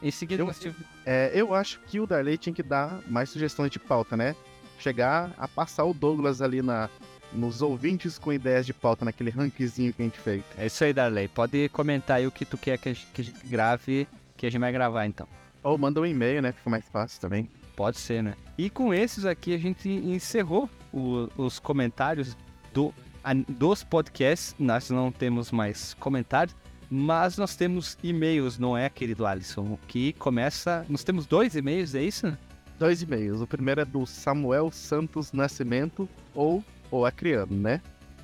Em 0.04 0.12
seguida, 0.12 0.42
Eu- 0.44 0.48
nós 0.48 0.60
tivemos- 0.60 0.86
É, 1.06 1.32
eu 1.34 1.54
acho 1.56 1.80
que 1.88 2.00
o 2.00 2.06
Darley 2.06 2.38
tinha 2.38 2.54
que 2.54 2.62
dar 2.62 3.00
mais 3.08 3.30
sugestões 3.30 3.72
de 3.72 3.80
pauta, 3.80 4.16
né? 4.18 4.36
Chegar 4.80 5.34
a 5.38 5.48
passar 5.48 5.86
o 5.86 5.94
Douglas 5.94 6.42
ali 6.42 6.62
na, 6.62 6.90
nos 7.32 7.62
ouvintes 7.62 8.20
com 8.20 8.32
ideias 8.34 8.66
de 8.66 8.74
pauta, 8.74 9.06
naquele 9.06 9.30
rankzinho 9.30 9.94
que 9.94 10.02
a 10.02 10.06
gente 10.06 10.20
fez. 10.20 10.44
É 10.58 10.66
isso 10.66 10.84
aí, 10.84 10.92
Darley. 10.94 11.28
Pode 11.30 11.70
comentar 11.70 12.18
aí 12.18 12.28
o 12.28 12.32
que 12.32 12.44
tu 12.46 12.58
quer 12.58 12.78
que 12.78 12.90
a 12.90 12.94
gente, 12.94 13.08
que 13.14 13.22
a 13.22 13.24
gente 13.24 13.48
grave, 13.48 14.08
que 14.36 14.46
a 14.46 14.52
gente 14.52 14.60
vai 14.60 14.72
gravar 14.74 15.06
então. 15.06 15.28
Ou 15.64 15.78
manda 15.78 16.02
um 16.02 16.06
e-mail, 16.06 16.42
né? 16.42 16.52
Fica 16.52 16.70
mais 16.70 16.86
fácil 16.90 17.22
também. 17.22 17.50
Pode 17.76 17.98
ser, 17.98 18.22
né? 18.22 18.34
E 18.58 18.70
com 18.70 18.94
esses 18.94 19.26
aqui 19.26 19.56
a 19.56 19.58
gente 19.58 19.88
encerrou 19.90 20.70
o- 20.94 21.30
os 21.38 21.58
comentários 21.60 22.36
do, 22.74 22.94
a- 23.24 23.34
dos 23.34 23.84
podcasts. 23.84 24.54
Nós 24.60 24.90
não 24.90 25.12
temos 25.12 25.50
mais 25.52 25.94
comentários, 25.96 26.56
mas 26.96 27.38
nós 27.40 27.56
temos 27.56 27.98
e-mails, 28.04 28.60
não 28.60 28.78
é, 28.78 28.88
querido 28.88 29.26
Alisson? 29.26 29.80
Que 29.88 30.14
começa. 30.14 30.86
Nós 30.88 31.04
temos 31.04 31.26
dois 31.26 31.56
e-mails, 31.56 31.96
é 31.96 32.04
isso? 32.04 32.38
Dois 32.78 33.02
e-mails. 33.02 33.42
O 33.42 33.48
primeiro 33.48 33.82
é 33.82 33.86
do 33.86 34.06
Samuel 34.06 34.70
Santos 34.70 35.32
Nascimento, 35.32 36.08
ou 36.36 36.64
o 36.92 37.04
Acriano, 37.04 37.56
né? 37.56 37.82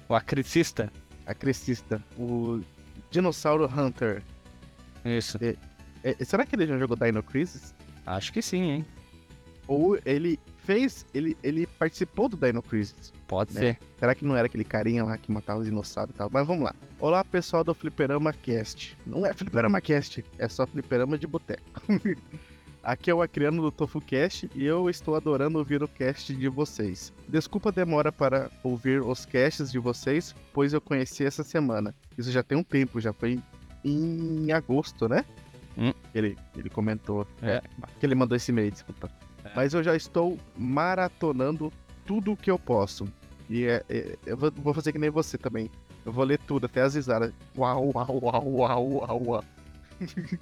O 0.07 0.13
acritista? 0.13 0.93
Acrecista. 1.25 2.03
O 2.15 2.61
Dinossauro 3.09 3.65
Hunter. 3.65 4.21
Isso. 5.03 5.39
É, 6.03 6.23
será 6.23 6.45
que 6.45 6.55
ele 6.55 6.67
já 6.67 6.77
jogou 6.77 6.95
Dino 6.95 7.23
Crisis? 7.23 7.73
Acho 8.05 8.31
que 8.31 8.41
sim, 8.41 8.61
hein? 8.69 8.85
Ou 9.67 9.97
ele 10.05 10.39
fez. 10.69 11.03
Ele, 11.15 11.35
ele 11.41 11.65
participou 11.65 12.29
do 12.29 12.37
Dino 12.37 12.61
Crisis? 12.61 13.11
Pode 13.27 13.55
Né? 13.55 13.59
ser. 13.59 13.79
Será 13.97 14.13
que 14.13 14.23
não 14.23 14.35
era 14.35 14.45
aquele 14.45 14.63
carinha 14.63 15.03
lá 15.03 15.17
que 15.17 15.31
matava 15.31 15.59
os 15.59 15.65
dinossauros 15.65 16.13
e 16.13 16.17
tal? 16.17 16.29
Mas 16.31 16.45
vamos 16.45 16.63
lá. 16.63 16.75
Olá, 16.99 17.25
pessoal 17.25 17.63
do 17.63 17.73
Fliperama 17.73 18.31
Cast. 18.31 18.95
Não 19.03 19.25
é 19.25 19.33
Fliperama 19.33 19.81
Cast, 19.81 20.23
é 20.37 20.47
só 20.47 20.67
Fliperama 20.67 21.17
de 21.17 21.25
Boteco. 21.25 21.63
Aqui 22.83 23.09
é 23.09 23.13
o 23.13 23.21
Acriano 23.21 23.63
do 23.63 23.71
Tofu 23.71 23.99
Cast 23.99 24.47
e 24.53 24.63
eu 24.63 24.89
estou 24.91 25.15
adorando 25.15 25.57
ouvir 25.57 25.81
o 25.83 25.87
cast 25.87 26.33
de 26.33 26.47
vocês. 26.47 27.11
Desculpa 27.27 27.69
a 27.69 27.71
demora 27.71 28.11
para 28.11 28.49
ouvir 28.63 29.01
os 29.01 29.25
casts 29.25 29.71
de 29.71 29.79
vocês, 29.79 30.33
pois 30.53 30.71
eu 30.71 30.79
conheci 30.79 31.25
essa 31.25 31.43
semana. 31.43 31.93
Isso 32.17 32.31
já 32.31 32.41
tem 32.43 32.57
um 32.57 32.63
tempo, 32.63 33.01
já 33.01 33.11
foi 33.11 33.39
em 33.83 34.51
agosto, 34.53 35.09
né? 35.09 35.25
Hum. 35.77 35.93
Ele, 36.15 36.37
ele 36.55 36.69
comentou. 36.69 37.27
É. 37.41 37.61
Que 37.99 38.05
ele 38.05 38.15
mandou 38.15 38.35
esse 38.37 38.51
e-mail, 38.51 38.71
desculpa. 38.71 39.09
Mas 39.55 39.73
eu 39.73 39.83
já 39.83 39.95
estou 39.95 40.37
maratonando 40.57 41.71
tudo 42.05 42.31
o 42.33 42.37
que 42.37 42.49
eu 42.51 42.59
posso. 42.59 43.07
E 43.49 43.65
é, 43.65 43.83
é- 43.89 44.17
eu 44.25 44.37
vou, 44.37 44.51
vou 44.51 44.73
fazer 44.73 44.91
que 44.91 44.99
nem 44.99 45.09
você 45.09 45.37
também. 45.37 45.69
Eu 46.05 46.11
vou 46.11 46.23
ler 46.23 46.39
tudo, 46.39 46.65
até 46.65 46.81
as 46.81 46.95
risadas. 46.95 47.33
Uau, 47.57 47.91
uau, 47.93 48.19
uau, 48.23 48.47
uau, 48.47 48.91
uau, 48.91 49.23
uau. 49.25 49.43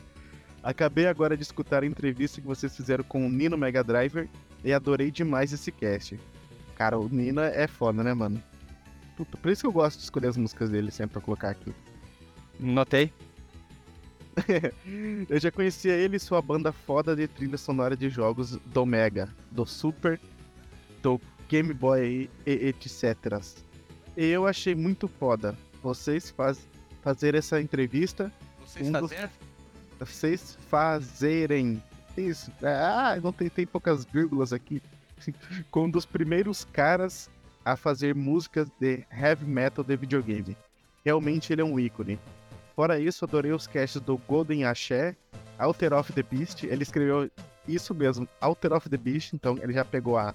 Acabei 0.64 1.08
agora 1.08 1.38
de 1.38 1.44
escutar 1.44 1.84
a 1.84 1.86
entrevista 1.86 2.42
que 2.42 2.48
vocês 2.48 2.76
fizeram 2.76 3.04
com 3.04 3.26
o 3.26 3.30
Nino 3.30 3.58
Mega 3.58 3.84
Driver 3.84 4.28
e 4.64 4.74
adorei 4.74 5.10
demais 5.12 5.54
esse 5.54 5.72
cast. 5.72 6.20
Cara, 6.76 7.00
o 7.00 7.08
Nino 7.08 7.42
é 7.42 7.68
foda, 7.68 8.04
né, 8.04 8.14
mano? 8.14 8.42
Puta, 9.16 9.38
por 9.38 9.52
isso 9.52 9.62
que 9.62 9.68
eu 9.68 9.72
gosto 9.72 9.98
de 9.98 10.04
escolher 10.04 10.28
as 10.28 10.38
músicas 10.38 10.70
dele 10.70 10.92
sempre 10.92 11.14
pra 11.14 11.22
colocar 11.22 11.50
aqui. 11.50 11.74
Notei. 12.60 13.12
Eu 15.30 15.40
já 15.40 15.52
conhecia 15.52 15.94
ele 15.94 16.18
e 16.18 16.20
sua 16.20 16.42
banda 16.42 16.72
foda 16.72 17.16
de 17.16 17.28
trilha 17.28 17.58
sonora 17.58 17.96
de 17.98 18.10
jogos 18.10 18.52
do 18.68 18.86
Mega, 18.86 19.30
do 19.52 19.66
Super, 19.66 20.20
do 21.02 21.20
Game 21.50 21.74
Boy 21.74 22.30
e 22.46 22.52
etc. 22.52 23.42
E 24.16 24.26
eu 24.26 24.46
achei 24.48 24.74
muito 24.76 25.08
foda 25.08 25.56
vocês 25.82 26.30
faz, 26.32 26.68
fazer 27.02 27.36
essa 27.36 27.62
entrevista, 27.62 28.32
Vocês 28.66 28.88
Um 28.88 28.92
dos- 28.92 29.12
fazer? 29.14 29.30
vocês 30.00 30.58
fazerem 30.70 31.82
isso. 32.18 32.52
Ah, 32.64 33.18
não 33.24 33.32
tem, 33.32 33.48
tem 33.50 33.66
poucas 33.66 34.06
vírgulas 34.06 34.52
aqui. 34.54 34.82
Com 35.72 35.86
um 35.86 35.90
dos 35.90 36.06
primeiros 36.06 36.66
caras 36.66 37.30
a 37.64 37.76
fazer 37.76 38.14
músicas 38.16 38.68
de 38.80 39.04
heavy 39.12 39.46
metal 39.46 39.84
de 39.84 39.96
videogame. 39.96 40.58
Realmente 41.06 41.54
ele 41.54 41.62
é 41.62 41.66
um 41.66 41.80
ícone. 41.80 42.20
Fora 42.78 43.00
isso, 43.00 43.26
adorei 43.26 43.52
os 43.52 43.66
casts 43.66 44.00
do 44.00 44.20
Golden 44.20 44.64
Axé, 44.64 45.16
Alter 45.58 45.94
of 45.94 46.14
the 46.14 46.22
Beast. 46.22 46.62
Ele 46.62 46.84
escreveu 46.84 47.28
isso 47.68 47.92
mesmo, 47.96 48.30
Alter 48.40 48.72
of 48.72 48.88
the 48.88 48.98
Beast, 48.98 49.34
então 49.34 49.58
ele 49.64 49.74
já 49.74 49.84
pegou 49.84 50.16
a. 50.16 50.32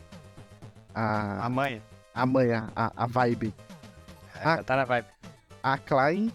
A, 0.92 1.46
Amanhã. 1.46 1.80
a 2.12 2.26
manha, 2.26 2.68
a, 2.74 2.92
a 2.96 3.06
vibe. 3.06 3.54
Ah. 4.42 4.60
Tá 4.60 4.74
na 4.74 4.84
vibe. 4.84 5.06
A 5.62 5.78
Klein. 5.78 6.32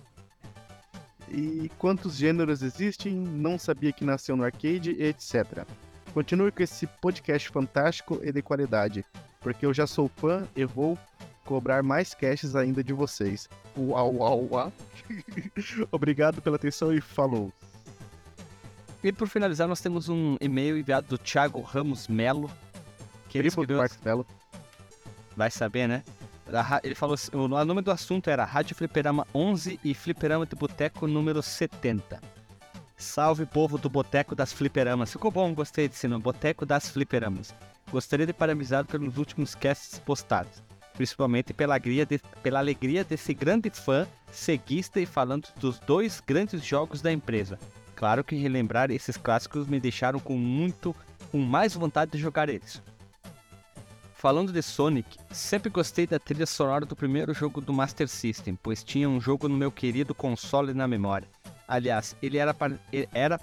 E 1.27 1.69
quantos 1.77 2.15
gêneros 2.15 2.61
existem, 2.61 3.13
não 3.13 3.59
sabia 3.59 3.91
que 3.91 4.05
nasceu 4.05 4.37
no 4.37 4.45
arcade, 4.45 4.91
etc. 4.91 5.67
Continue 6.13 6.53
com 6.53 6.63
esse 6.63 6.87
podcast 6.87 7.49
fantástico 7.49 8.21
e 8.23 8.31
de 8.31 8.41
qualidade, 8.41 9.05
porque 9.41 9.65
eu 9.65 9.73
já 9.73 9.85
sou 9.85 10.07
fã 10.07 10.47
e 10.55 10.63
vou 10.63 10.97
cobrar 11.47 11.81
mais 11.81 12.13
caches 12.13 12.55
ainda 12.55 12.83
de 12.83 12.91
vocês. 12.91 13.49
Uau, 13.77 14.13
uau, 14.15 14.47
uau. 14.51 14.73
Obrigado 15.91 16.41
pela 16.41 16.57
atenção 16.57 16.93
e 16.93 16.99
falou. 16.99 17.51
E 19.01 19.13
por 19.13 19.29
finalizar, 19.29 19.67
nós 19.67 19.79
temos 19.79 20.09
um 20.09 20.35
e-mail 20.41 20.77
enviado 20.77 21.07
do 21.07 21.17
Thiago 21.17 21.61
Ramos 21.61 22.09
Melo. 22.09 22.51
Que 23.29 23.37
ele 23.37 23.47
escreveu, 23.47 23.77
Marcelo. 23.77 24.27
vai 25.35 25.49
saber, 25.49 25.87
né? 25.87 26.03
Ele 26.83 26.95
falou 26.95 27.13
assim, 27.13 27.29
o 27.33 27.47
nome 27.47 27.81
do 27.81 27.91
assunto 27.91 28.29
era 28.29 28.43
Rádio 28.43 28.75
Fliperama 28.75 29.25
11 29.33 29.79
e 29.83 29.93
Fliperama 29.93 30.45
de 30.45 30.55
Boteco 30.55 31.07
número 31.07 31.41
70. 31.41 32.21
Salve 32.97 33.45
povo 33.45 33.77
do 33.77 33.89
Boteco 33.89 34.33
das 34.33 34.51
Fliperamas. 34.51 35.11
Ficou 35.11 35.29
bom, 35.29 35.53
gostei 35.53 35.87
desse 35.87 36.07
nome, 36.07 36.23
Boteco 36.23 36.65
das 36.65 36.89
Fliperamas. 36.89 37.53
Gostaria 37.91 38.25
de 38.25 38.33
parabenizar 38.33 38.85
pelos 38.85 39.17
últimos 39.17 39.55
casts 39.55 39.99
postados, 39.99 40.63
principalmente 40.97 41.53
pela 41.53 41.75
alegria, 41.75 42.05
de, 42.05 42.19
pela 42.41 42.57
alegria 42.57 43.03
desse 43.03 43.33
grande 43.33 43.69
fã, 43.69 44.07
seguista 44.31 44.99
e 44.99 45.05
falando 45.05 45.47
dos 45.59 45.79
dois 45.79 46.19
grandes 46.19 46.65
jogos 46.65 47.01
da 47.01 47.13
empresa. 47.13 47.59
Claro 47.95 48.23
que 48.23 48.35
relembrar 48.35 48.91
esses 48.91 49.15
clássicos 49.15 49.67
me 49.67 49.79
deixaram 49.79 50.19
com 50.19 50.35
muito, 50.35 50.95
com 51.31 51.37
mais 51.37 51.75
vontade 51.75 52.11
de 52.11 52.17
jogar 52.17 52.49
eles. 52.49 52.81
Falando 54.15 54.51
de 54.51 54.61
Sonic, 54.63 55.17
sempre 55.31 55.69
gostei 55.69 56.07
da 56.07 56.17
trilha 56.17 56.47
sonora 56.47 56.85
do 56.85 56.95
primeiro 56.95 57.33
jogo 57.33 57.61
do 57.61 57.71
Master 57.71 58.07
System, 58.07 58.57
pois 58.61 58.83
tinha 58.83 59.07
um 59.07 59.21
jogo 59.21 59.47
no 59.47 59.55
meu 59.55 59.71
querido 59.71 60.15
console 60.15 60.73
na 60.73 60.87
memória. 60.87 61.27
Aliás, 61.67 62.15
ele 62.21 62.39
era, 62.39 62.55
ele 62.91 63.07
era 63.13 63.39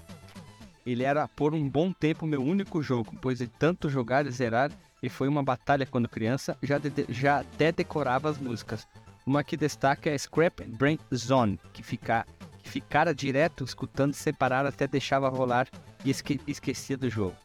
ele 0.85 1.03
era 1.03 1.27
por 1.27 1.53
um 1.53 1.67
bom 1.67 1.91
tempo 1.91 2.27
meu 2.27 2.43
único 2.43 2.81
jogo, 2.81 3.15
pois 3.21 3.39
de 3.39 3.47
tanto 3.47 3.89
jogar 3.89 4.27
e 4.27 4.31
zerar, 4.31 4.71
e 5.05 5.09
foi 5.09 5.27
uma 5.27 5.43
batalha 5.43 5.85
quando 5.85 6.09
criança, 6.09 6.57
já, 6.63 6.79
de, 6.79 6.91
já 7.09 7.39
até 7.41 7.71
decorava 7.71 8.27
as 8.27 8.39
músicas. 8.39 8.87
Uma 9.25 9.43
que 9.43 9.55
destaca 9.55 10.09
é 10.09 10.17
Scrap 10.17 10.61
Brain 10.65 10.97
Zone, 11.13 11.59
que, 11.73 11.83
fica, 11.83 12.25
que 12.63 12.69
ficara 12.69 13.13
direto 13.13 13.63
escutando 13.63 14.13
sem 14.13 14.33
parar 14.33 14.65
até 14.65 14.87
deixava 14.87 15.29
rolar 15.29 15.67
e 16.03 16.09
esque, 16.09 16.41
esquecia 16.47 16.97
do 16.97 17.07
jogo. 17.09 17.35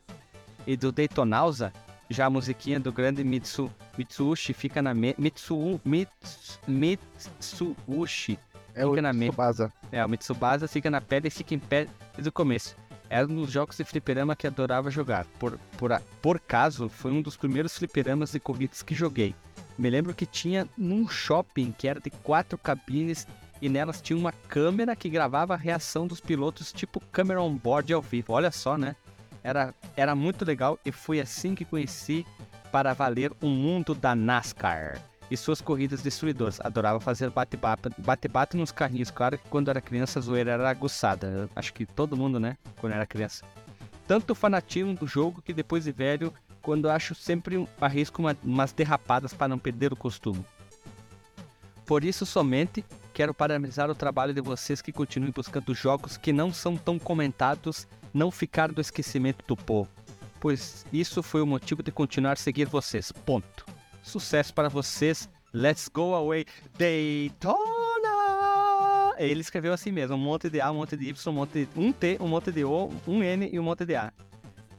E 0.66 0.74
do 0.76 0.90
Daytonausa, 0.90 1.70
já 2.08 2.26
a 2.26 2.30
musiquinha 2.30 2.80
do 2.80 2.92
grande 2.92 3.22
Mitsu, 3.22 3.70
Mitsushi 3.98 4.52
fica 4.54 4.80
na 4.80 4.94
me, 4.94 5.14
Mitsu, 5.18 5.80
Mitsu, 5.84 6.60
Mitsushi 6.66 8.38
É 8.74 8.86
o 8.86 8.90
Fica 8.90 9.02
na 9.02 9.12
me- 9.12 9.28
Tsubasa. 9.28 9.72
é, 9.92 10.04
o 10.04 10.08
Mitsubasa 10.08 10.66
fica 10.68 10.90
na 10.90 11.00
pele 11.00 11.28
e 11.28 11.30
fica 11.30 11.54
em 11.54 11.58
pé 11.58 11.86
desde 12.14 12.28
o 12.28 12.32
começo. 12.32 12.74
Era 13.10 13.26
um 13.26 13.34
dos 13.34 13.50
jogos 13.50 13.76
de 13.76 13.82
fliperama 13.82 14.36
que 14.36 14.46
adorava 14.46 14.88
jogar. 14.88 15.26
Por, 15.38 15.58
por, 15.76 15.90
por 16.22 16.38
caso, 16.38 16.88
foi 16.88 17.10
um 17.10 17.20
dos 17.20 17.36
primeiros 17.36 17.76
fliperamas 17.76 18.30
de 18.30 18.38
corridas 18.38 18.82
que 18.82 18.94
joguei. 18.94 19.34
Me 19.76 19.90
lembro 19.90 20.14
que 20.14 20.24
tinha 20.24 20.68
num 20.78 21.08
shopping 21.08 21.74
que 21.76 21.88
era 21.88 21.98
de 21.98 22.10
quatro 22.10 22.56
cabines 22.56 23.26
e 23.60 23.68
nelas 23.68 24.00
tinha 24.00 24.16
uma 24.16 24.30
câmera 24.30 24.94
que 24.94 25.10
gravava 25.10 25.54
a 25.54 25.56
reação 25.56 26.06
dos 26.06 26.20
pilotos, 26.20 26.72
tipo 26.72 27.00
câmera 27.10 27.42
on 27.42 27.56
board 27.56 27.92
ao 27.92 28.00
vivo. 28.00 28.32
Olha 28.32 28.52
só, 28.52 28.78
né? 28.78 28.94
Era, 29.42 29.74
era 29.96 30.14
muito 30.14 30.44
legal 30.44 30.78
e 30.86 30.92
foi 30.92 31.20
assim 31.20 31.54
que 31.54 31.64
conheci 31.64 32.24
para 32.70 32.94
valer 32.94 33.32
o 33.42 33.48
mundo 33.48 33.92
da 33.92 34.14
NASCAR 34.14 35.00
e 35.30 35.36
suas 35.36 35.60
corridas 35.60 36.02
destruidoras. 36.02 36.60
Adorava 36.60 37.00
fazer 37.00 37.30
bate-bate 37.30 37.90
bate-bate 37.98 38.56
nos 38.56 38.72
carrinhos. 38.72 39.10
Claro 39.10 39.38
que 39.38 39.48
quando 39.48 39.68
era 39.70 39.80
criança 39.80 40.18
a 40.18 40.22
zoeira 40.22 40.52
era 40.52 40.68
aguçada. 40.68 41.48
Acho 41.54 41.72
que 41.72 41.86
todo 41.86 42.16
mundo, 42.16 42.40
né? 42.40 42.56
Quando 42.80 42.94
era 42.94 43.06
criança. 43.06 43.44
Tanto 44.06 44.34
fanatismo 44.34 44.94
do 44.94 45.06
jogo 45.06 45.40
que 45.40 45.52
depois 45.52 45.84
de 45.84 45.92
velho, 45.92 46.34
quando 46.60 46.90
acho 46.90 47.14
sempre 47.14 47.68
arrisco 47.80 48.20
uma, 48.20 48.36
umas 48.42 48.72
derrapadas 48.72 49.32
para 49.32 49.48
não 49.48 49.58
perder 49.58 49.92
o 49.92 49.96
costume. 49.96 50.44
Por 51.86 52.04
isso 52.04 52.26
somente 52.26 52.84
quero 53.14 53.34
parabenizar 53.34 53.90
o 53.90 53.94
trabalho 53.94 54.34
de 54.34 54.40
vocês 54.40 54.82
que 54.82 54.92
continuem 54.92 55.32
buscando 55.32 55.74
jogos 55.74 56.16
que 56.16 56.32
não 56.32 56.52
são 56.52 56.76
tão 56.76 56.98
comentados, 56.98 57.86
não 58.12 58.30
ficar 58.30 58.72
do 58.72 58.80
esquecimento 58.80 59.44
do 59.46 59.56
povo. 59.56 59.90
Pois 60.40 60.86
isso 60.92 61.22
foi 61.22 61.42
o 61.42 61.46
motivo 61.46 61.82
de 61.82 61.92
continuar 61.92 62.32
a 62.32 62.36
seguir 62.36 62.66
vocês. 62.66 63.12
Ponto. 63.12 63.79
Sucesso 64.02 64.52
para 64.54 64.68
vocês. 64.68 65.28
Let's 65.52 65.88
go 65.88 66.14
away, 66.14 66.44
Daytona! 66.78 67.58
Ele 69.18 69.40
escreveu 69.40 69.72
assim 69.72 69.90
mesmo: 69.90 70.16
um 70.16 70.18
monte 70.18 70.48
de 70.48 70.60
A, 70.60 70.70
um 70.70 70.76
monte 70.76 70.96
de 70.96 71.08
Y, 71.08 71.28
um 71.28 71.32
monte 71.32 71.66
de 71.66 71.68
um 71.78 71.92
T, 71.92 72.16
um 72.20 72.28
monte 72.28 72.52
de 72.52 72.64
O, 72.64 72.90
um 73.06 73.22
N 73.22 73.50
e 73.52 73.58
um 73.58 73.62
monte 73.62 73.84
de 73.84 73.96
A. 73.96 74.12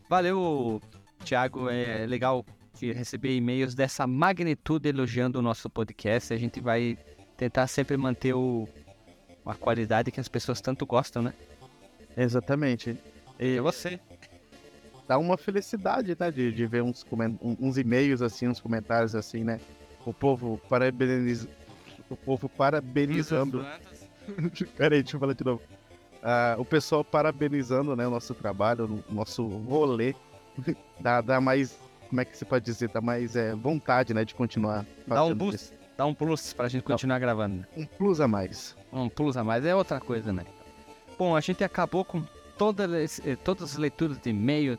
Valeu, 0.10 0.82
Thiago. 1.24 1.70
É 1.70 2.06
legal 2.08 2.46
que 2.74 2.92
receber 2.92 3.36
e-mails 3.36 3.76
dessa 3.76 4.08
magnitude 4.08 4.90
elogiando 4.90 5.40
o 5.40 5.42
nosso 5.42 5.70
podcast. 5.70 6.34
A 6.34 6.38
gente 6.38 6.60
vai 6.60 6.98
tentar 7.38 7.68
sempre 7.68 7.96
manter 7.98 8.34
o, 8.34 8.68
a 9.46 9.54
qualidade 9.54 10.12
que 10.12 10.20
as 10.20 10.28
pessoas 10.28 10.62
tanto 10.62 10.86
gostam, 10.86 11.22
né? 11.22 11.34
Exatamente. 12.18 12.98
E 13.40 13.60
você? 13.60 14.00
Dá 15.12 15.18
uma 15.18 15.36
felicidade, 15.36 16.16
né? 16.18 16.32
De, 16.32 16.54
de 16.54 16.66
ver 16.66 16.82
uns, 16.82 17.06
uns 17.60 17.78
e-mails 17.78 18.22
assim, 18.22 18.48
uns 18.48 18.62
comentários 18.62 19.14
assim, 19.14 19.44
né? 19.44 19.60
O 20.06 20.14
povo 20.14 20.58
parabeniz... 20.70 21.46
O 22.10 22.16
povo 22.16 22.48
parabenizando. 22.48 23.66
Peraí, 24.78 25.04
deixa 25.04 25.18
eu 25.18 25.20
falar 25.20 25.34
de 25.34 25.44
novo. 25.44 25.62
Ah, 26.24 26.56
o 26.58 26.64
pessoal 26.64 27.04
parabenizando 27.04 27.94
né, 27.94 28.08
o 28.08 28.10
nosso 28.10 28.34
trabalho, 28.34 29.04
o 29.10 29.14
nosso 29.14 29.46
rolê. 29.46 30.16
dá, 30.98 31.20
dá 31.20 31.42
mais. 31.42 31.78
Como 32.08 32.22
é 32.22 32.24
que 32.24 32.38
você 32.38 32.46
pode 32.46 32.64
dizer? 32.64 32.88
Dá 32.88 33.02
mais 33.02 33.36
é, 33.36 33.54
vontade, 33.54 34.14
né? 34.14 34.24
De 34.24 34.34
continuar. 34.34 34.86
Dá 35.06 35.16
um 35.16 35.28
fazendo 35.28 35.36
boost, 35.36 35.56
isso. 35.62 35.74
dá 35.98 36.06
um 36.06 36.14
plus 36.14 36.54
pra 36.54 36.70
gente 36.70 36.84
continuar 36.84 37.20
gravando. 37.20 37.58
né? 37.58 37.68
Um 37.76 37.86
plus 37.86 38.22
a 38.22 38.30
mais. 38.30 38.78
Um 38.94 39.10
plus 39.10 39.36
a 39.36 39.44
mais 39.44 39.66
é 39.66 39.76
outra 39.76 40.00
coisa, 40.00 40.32
né? 40.32 40.46
Bom, 41.20 41.36
a 41.36 41.42
gente 41.42 41.66
acabou 41.66 42.06
com 42.06 42.24
toda, 42.62 43.02
esse- 43.02 43.28
eh, 43.28 43.36
todas 43.36 43.72
as 43.72 43.78
leituras 43.78 44.20
de 44.20 44.30
e-mail, 44.30 44.78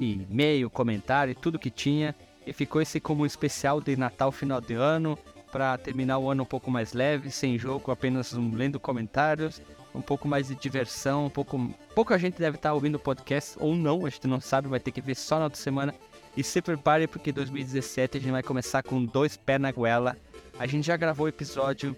e-mail, 0.00 0.68
comentário, 0.68 1.32
tudo 1.32 1.56
que 1.56 1.70
tinha. 1.70 2.12
E 2.44 2.52
ficou 2.52 2.82
esse 2.82 2.98
como 2.98 3.22
um 3.22 3.26
especial 3.26 3.80
de 3.80 3.96
Natal 3.96 4.32
final 4.32 4.60
de 4.60 4.74
ano, 4.74 5.16
para 5.52 5.78
terminar 5.78 6.18
o 6.18 6.28
ano 6.28 6.42
um 6.42 6.46
pouco 6.46 6.72
mais 6.72 6.92
leve, 6.94 7.30
sem 7.30 7.56
jogo, 7.56 7.92
apenas 7.92 8.34
um, 8.34 8.52
lendo 8.52 8.80
comentários, 8.80 9.62
um 9.94 10.00
pouco 10.00 10.26
mais 10.26 10.48
de 10.48 10.56
diversão, 10.56 11.26
um 11.26 11.30
pouco. 11.30 11.72
Pouca 11.94 12.18
gente 12.18 12.36
deve 12.36 12.56
estar 12.56 12.74
ouvindo 12.74 12.96
o 12.96 12.98
podcast, 12.98 13.56
ou 13.60 13.76
não, 13.76 14.04
a 14.04 14.10
gente 14.10 14.26
não 14.26 14.40
sabe, 14.40 14.66
vai 14.66 14.80
ter 14.80 14.90
que 14.90 15.00
ver 15.00 15.14
só 15.14 15.38
na 15.38 15.44
outra 15.44 15.60
semana. 15.60 15.94
E 16.36 16.42
se 16.42 16.60
prepare 16.60 17.06
porque 17.06 17.30
2017 17.30 18.18
a 18.18 18.20
gente 18.20 18.32
vai 18.32 18.42
começar 18.42 18.82
com 18.82 19.04
dois 19.04 19.36
pés 19.36 19.60
na 19.60 19.70
goela. 19.70 20.16
A 20.58 20.66
gente 20.66 20.84
já 20.86 20.96
gravou 20.96 21.26
o 21.26 21.28
episódio 21.28 21.96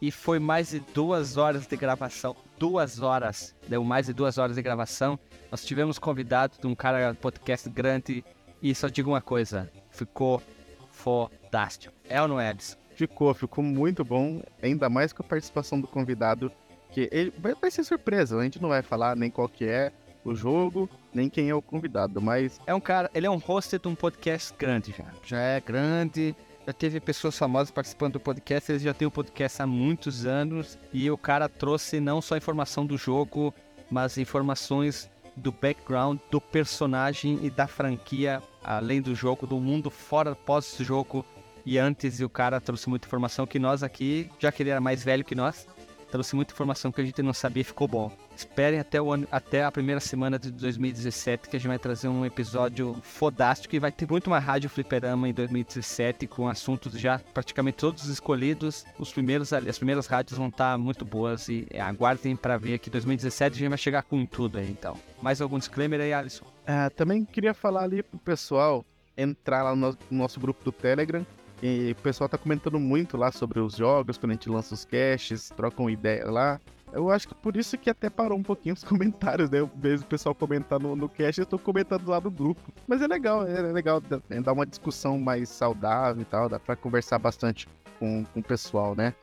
e 0.00 0.10
foi 0.10 0.38
mais 0.38 0.70
de 0.70 0.80
duas 0.80 1.36
horas 1.36 1.66
de 1.66 1.76
gravação. 1.76 2.36
Duas 2.58 3.00
horas. 3.00 3.54
Deu 3.68 3.82
mais 3.82 4.06
de 4.06 4.12
duas 4.12 4.38
horas 4.38 4.56
de 4.56 4.62
gravação. 4.62 5.18
Nós 5.50 5.64
tivemos 5.64 5.98
convidado 5.98 6.56
de 6.60 6.66
um 6.66 6.74
cara 6.74 7.14
podcast 7.14 7.68
grande. 7.70 8.24
E 8.62 8.74
só 8.74 8.88
digo 8.88 9.10
uma 9.10 9.20
coisa: 9.20 9.70
ficou 9.90 10.42
fantástico. 10.90 11.94
É 12.08 12.20
ou 12.20 12.28
não 12.28 12.40
é, 12.40 12.50
Edson? 12.50 12.76
Ficou, 12.94 13.32
ficou 13.34 13.62
muito 13.62 14.04
bom. 14.04 14.42
Ainda 14.62 14.88
mais 14.88 15.12
com 15.12 15.22
a 15.22 15.26
participação 15.26 15.80
do 15.80 15.86
convidado. 15.86 16.50
Que 16.90 17.08
ele 17.12 17.32
vai, 17.38 17.54
vai 17.54 17.70
ser 17.70 17.84
surpresa. 17.84 18.38
A 18.38 18.44
gente 18.44 18.60
não 18.60 18.70
vai 18.70 18.82
falar 18.82 19.16
nem 19.16 19.30
qual 19.30 19.48
que 19.48 19.64
é 19.64 19.92
o 20.24 20.34
jogo, 20.34 20.88
nem 21.12 21.28
quem 21.28 21.48
é 21.48 21.54
o 21.54 21.62
convidado. 21.62 22.20
Mas 22.20 22.60
É 22.66 22.74
um 22.74 22.80
cara, 22.80 23.10
ele 23.14 23.26
é 23.26 23.30
um 23.30 23.36
host 23.36 23.78
de 23.78 23.88
um 23.88 23.94
podcast 23.94 24.52
grande 24.58 24.94
já. 24.96 25.04
Já 25.24 25.38
é 25.38 25.60
grande. 25.60 26.34
Já 26.66 26.72
teve 26.72 26.98
pessoas 26.98 27.38
famosas 27.38 27.70
participando 27.70 28.14
do 28.14 28.20
podcast, 28.20 28.72
ele 28.72 28.80
já 28.80 28.92
tem 28.92 29.06
o 29.06 29.10
podcast 29.10 29.62
há 29.62 29.66
muitos 29.66 30.26
anos. 30.26 30.76
E 30.92 31.08
o 31.08 31.16
cara 31.16 31.48
trouxe 31.48 32.00
não 32.00 32.20
só 32.20 32.36
informação 32.36 32.84
do 32.84 32.98
jogo, 32.98 33.54
mas 33.88 34.18
informações 34.18 35.08
do 35.36 35.52
background 35.52 36.18
do 36.28 36.40
personagem 36.40 37.38
e 37.42 37.50
da 37.50 37.68
franquia, 37.68 38.42
além 38.64 39.00
do 39.00 39.14
jogo, 39.14 39.46
do 39.46 39.60
mundo 39.60 39.90
fora, 39.90 40.34
pós-jogo 40.34 41.24
e 41.64 41.78
antes. 41.78 42.18
E 42.18 42.24
o 42.24 42.28
cara 42.28 42.60
trouxe 42.60 42.88
muita 42.88 43.06
informação 43.06 43.46
que 43.46 43.60
nós 43.60 43.84
aqui, 43.84 44.28
já 44.40 44.50
que 44.50 44.62
ele 44.62 44.70
era 44.70 44.80
mais 44.80 45.04
velho 45.04 45.24
que 45.24 45.36
nós, 45.36 45.68
trouxe 46.10 46.34
muita 46.36 46.52
informação 46.52 46.92
que 46.92 47.00
a 47.00 47.04
gente 47.04 47.22
não 47.22 47.32
sabia 47.32 47.64
ficou 47.64 47.88
bom. 47.88 48.10
Esperem 48.36 48.78
até, 48.78 49.00
o 49.00 49.12
ano, 49.12 49.26
até 49.30 49.64
a 49.64 49.72
primeira 49.72 50.00
semana 50.00 50.38
de 50.38 50.50
2017 50.50 51.48
que 51.48 51.56
a 51.56 51.58
gente 51.58 51.68
vai 51.68 51.78
trazer 51.78 52.08
um 52.08 52.24
episódio 52.24 52.94
fodástico 53.02 53.74
e 53.74 53.78
vai 53.78 53.90
ter 53.90 54.08
muito 54.08 54.28
mais 54.28 54.44
rádio 54.44 54.68
fliperama 54.68 55.28
em 55.28 55.32
2017 55.32 56.26
com 56.26 56.48
assuntos 56.48 56.92
já 56.98 57.18
praticamente 57.18 57.78
todos 57.78 58.06
escolhidos. 58.06 58.84
Os 58.98 59.12
primeiros, 59.12 59.52
as 59.52 59.78
primeiras 59.78 60.06
rádios 60.06 60.38
vão 60.38 60.48
estar 60.48 60.76
muito 60.78 61.04
boas 61.04 61.48
e 61.48 61.66
é, 61.70 61.80
aguardem 61.80 62.36
para 62.36 62.58
ver 62.58 62.78
que 62.78 62.90
2017 62.90 63.56
a 63.56 63.58
gente 63.58 63.68
vai 63.68 63.78
chegar 63.78 64.02
com 64.02 64.24
tudo 64.26 64.58
aí 64.58 64.70
então. 64.70 64.96
Mais 65.22 65.40
algum 65.40 65.58
disclaimer 65.58 66.00
aí, 66.00 66.12
Alisson? 66.12 66.44
ah, 66.66 66.90
também 66.90 67.24
queria 67.24 67.54
falar 67.54 67.84
ali 67.84 68.02
pro 68.02 68.18
pessoal 68.18 68.84
entrar 69.16 69.62
lá 69.62 69.74
no 69.74 69.96
nosso 70.10 70.38
grupo 70.38 70.62
do 70.64 70.72
Telegram. 70.72 71.24
E 71.62 71.94
o 71.98 72.02
pessoal 72.02 72.28
tá 72.28 72.36
comentando 72.36 72.78
muito 72.78 73.16
lá 73.16 73.32
sobre 73.32 73.60
os 73.60 73.74
jogos, 73.76 74.18
quando 74.18 74.30
a 74.32 74.34
gente 74.34 74.48
lança 74.48 74.74
os 74.74 74.84
caches, 74.84 75.50
trocam 75.56 75.88
ideia 75.88 76.30
lá. 76.30 76.60
Eu 76.92 77.10
acho 77.10 77.28
que 77.28 77.34
por 77.34 77.56
isso 77.56 77.76
que 77.76 77.90
até 77.90 78.08
parou 78.08 78.38
um 78.38 78.42
pouquinho 78.42 78.74
os 78.74 78.84
comentários, 78.84 79.50
né? 79.50 79.60
Eu 79.60 79.70
vejo 79.76 80.02
o 80.02 80.06
pessoal 80.06 80.34
comentar 80.34 80.78
no, 80.78 80.94
no 80.94 81.08
cache, 81.08 81.40
eu 81.40 81.46
tô 81.46 81.58
comentando 81.58 82.06
lá 82.08 82.20
no 82.20 82.30
grupo. 82.30 82.60
Mas 82.86 83.00
é 83.02 83.06
legal, 83.06 83.46
é 83.46 83.60
legal 83.72 84.00
dar- 84.00 84.20
é 84.30 84.40
dar 84.40 84.52
uma 84.52 84.66
discussão 84.66 85.18
mais 85.18 85.48
saudável 85.48 86.22
e 86.22 86.24
tal, 86.24 86.48
dá 86.48 86.60
pra 86.60 86.76
conversar 86.76 87.18
bastante 87.18 87.66
com, 87.98 88.24
com 88.24 88.40
o 88.40 88.42
pessoal, 88.42 88.94
né? 88.94 89.14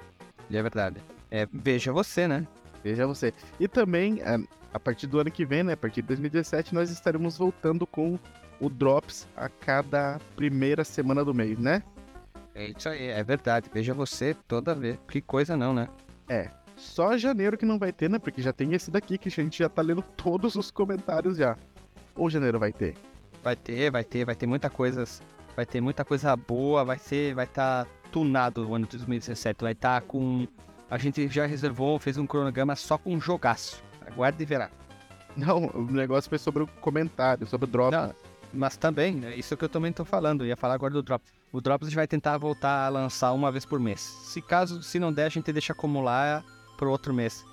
E 0.49 0.57
é 0.57 0.61
verdade. 0.61 0.97
É, 1.31 1.47
veja 1.51 1.91
você, 1.93 2.27
né? 2.27 2.45
Veja 2.83 3.07
você. 3.07 3.33
E 3.59 3.67
também, 3.67 4.21
é, 4.21 4.37
a 4.73 4.79
partir 4.79 5.07
do 5.07 5.19
ano 5.19 5.31
que 5.31 5.45
vem, 5.45 5.63
né? 5.63 5.73
A 5.73 5.77
partir 5.77 6.01
de 6.01 6.07
2017, 6.09 6.73
nós 6.75 6.89
estaremos 6.89 7.37
voltando 7.37 7.87
com 7.87 8.19
o 8.59 8.69
Drops 8.69 9.27
a 9.35 9.47
cada 9.49 10.19
primeira 10.35 10.83
semana 10.83 11.23
do 11.23 11.33
mês, 11.33 11.57
né? 11.57 11.81
É 12.55 12.67
isso 12.67 12.87
aí, 12.89 13.07
é 13.07 13.23
verdade. 13.23 13.69
Veja 13.73 13.93
você 13.93 14.35
toda 14.47 14.75
vez. 14.75 14.97
Que 15.07 15.21
coisa 15.21 15.57
não, 15.57 15.73
né? 15.73 15.87
Só 16.75 17.17
janeiro 17.17 17.57
que 17.57 17.65
não 17.65 17.79
vai 17.79 17.91
ter, 17.91 18.09
né? 18.09 18.19
Porque 18.19 18.41
já 18.41 18.53
tem 18.53 18.73
esse 18.73 18.91
daqui 18.91 19.17
que 19.17 19.29
a 19.29 19.31
gente 19.31 19.59
já 19.59 19.69
tá 19.69 19.81
lendo 19.81 20.01
todos 20.01 20.55
os 20.55 20.71
comentários 20.71 21.37
já. 21.37 21.57
Ou 22.15 22.29
janeiro 22.29 22.59
vai 22.59 22.71
ter? 22.71 22.95
Vai 23.43 23.55
ter, 23.55 23.91
vai 23.91 24.03
ter, 24.03 24.25
vai 24.25 24.35
ter 24.35 24.45
muita 24.45 24.69
coisa. 24.69 25.03
Vai 25.55 25.65
ter 25.65 25.81
muita 25.81 26.03
coisa 26.03 26.35
boa, 26.35 26.83
vai 26.83 26.97
ser. 26.97 27.33
Vai 27.33 27.45
estar 27.45 27.85
tá 27.85 27.91
tunado 28.11 28.67
o 28.67 28.75
ano 28.75 28.85
de 28.85 28.97
2017. 28.97 29.63
Vai 29.63 29.73
estar 29.73 30.01
tá 30.01 30.07
com. 30.07 30.47
A 30.89 30.97
gente 30.97 31.27
já 31.27 31.45
reservou, 31.45 31.97
fez 31.99 32.17
um 32.17 32.27
cronograma 32.27 32.75
só 32.75 32.97
com 32.97 33.19
jogaço. 33.19 33.83
Aguarde 34.05 34.41
e 34.43 34.45
verá. 34.45 34.69
Não, 35.35 35.65
o 35.73 35.91
negócio 35.91 36.29
foi 36.29 36.37
sobre 36.37 36.63
o 36.63 36.67
comentário, 36.67 37.47
sobre 37.47 37.65
o 37.65 37.67
drop. 37.67 37.91
Não, 37.91 38.13
mas 38.53 38.77
também, 38.77 39.15
né, 39.15 39.35
isso 39.35 39.57
que 39.57 39.65
eu 39.65 39.69
também 39.69 39.91
tô 39.91 40.05
falando, 40.05 40.43
eu 40.43 40.47
ia 40.47 40.55
falar 40.55 40.75
agora 40.75 40.93
do 40.93 41.01
drop. 41.01 41.23
O 41.53 41.61
Drops 41.61 41.85
a 41.85 41.89
gente 41.91 41.95
vai 41.95 42.07
tentar 42.07 42.35
voltar 42.39 42.87
a 42.87 42.89
lançar 42.89 43.31
uma 43.31 43.51
vez 43.51 43.63
por 43.63 43.79
mês. 43.79 44.01
Se 44.01 44.41
caso, 44.41 44.81
se 44.81 44.97
não 44.97 45.13
der, 45.13 45.27
a 45.27 45.29
gente 45.29 45.53
deixa 45.53 45.71
acumular 45.71 46.43
pro 46.75 46.89
outro 46.89 47.13
mês. 47.13 47.45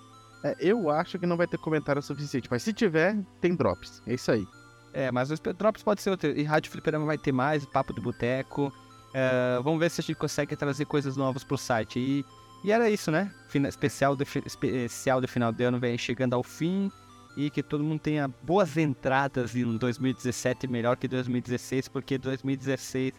É, 0.42 0.56
eu 0.58 0.88
acho 0.88 1.18
que 1.18 1.26
não 1.26 1.36
vai 1.36 1.46
ter 1.46 1.58
comentário 1.58 2.00
suficiente, 2.00 2.48
mas 2.50 2.62
se 2.62 2.72
tiver, 2.72 3.18
tem 3.42 3.54
Drops. 3.54 4.02
É 4.06 4.14
isso 4.14 4.32
aí. 4.32 4.46
É, 4.94 5.12
mas 5.12 5.30
os 5.30 5.38
Drops 5.38 5.82
pode 5.82 6.00
ser 6.00 6.08
outro. 6.08 6.30
E 6.30 6.42
Rádio 6.42 6.72
Fliperama 6.72 7.04
vai 7.04 7.18
ter 7.18 7.30
mais, 7.30 7.66
Papo 7.66 7.92
do 7.92 8.00
Boteco. 8.00 8.72
É, 9.12 9.60
vamos 9.62 9.78
ver 9.78 9.90
se 9.90 10.00
a 10.00 10.02
gente 10.02 10.16
consegue 10.16 10.56
trazer 10.56 10.86
coisas 10.86 11.14
novas 11.14 11.44
pro 11.44 11.58
site. 11.58 11.98
E, 11.98 12.24
e 12.64 12.72
era 12.72 12.88
isso, 12.88 13.10
né? 13.10 13.30
Fina, 13.48 13.68
especial, 13.68 14.16
de, 14.16 14.24
especial 14.46 15.20
de 15.20 15.26
final 15.26 15.52
de 15.52 15.62
ano 15.62 15.78
vem 15.78 15.98
chegando 15.98 16.32
ao 16.32 16.42
fim 16.42 16.90
e 17.36 17.50
que 17.50 17.62
todo 17.62 17.84
mundo 17.84 18.00
tenha 18.00 18.26
boas 18.42 18.78
entradas 18.78 19.54
em 19.54 19.76
2017 19.76 20.66
melhor 20.66 20.96
que 20.96 21.06
2016, 21.06 21.86
porque 21.88 22.16
2016 22.16 23.12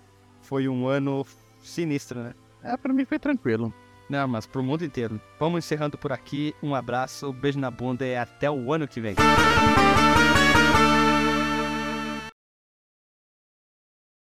foi 0.52 0.68
um 0.68 0.86
ano 0.86 1.26
sinistro, 1.64 2.19
né? 2.19 2.34
É, 2.61 2.76
pra 2.76 2.91
mim 2.91 3.06
foi 3.06 3.18
tranquilo. 3.18 3.73
Não, 4.10 4.28
mas 4.28 4.45
pro 4.45 4.61
mundo 4.61 4.84
inteiro. 4.84 5.19
Vamos 5.40 5.64
encerrando 5.64 5.98
por 5.98 6.11
aqui. 6.11 6.53
Um 6.61 6.76
abraço, 6.76 7.30
um 7.30 7.32
beijo 7.32 7.57
na 7.57 7.72
bunda 7.72 8.06
e 8.06 8.18
até 8.18 8.52
o 8.52 8.73
ano 8.73 8.86
que 8.86 8.99
vem. 8.99 9.15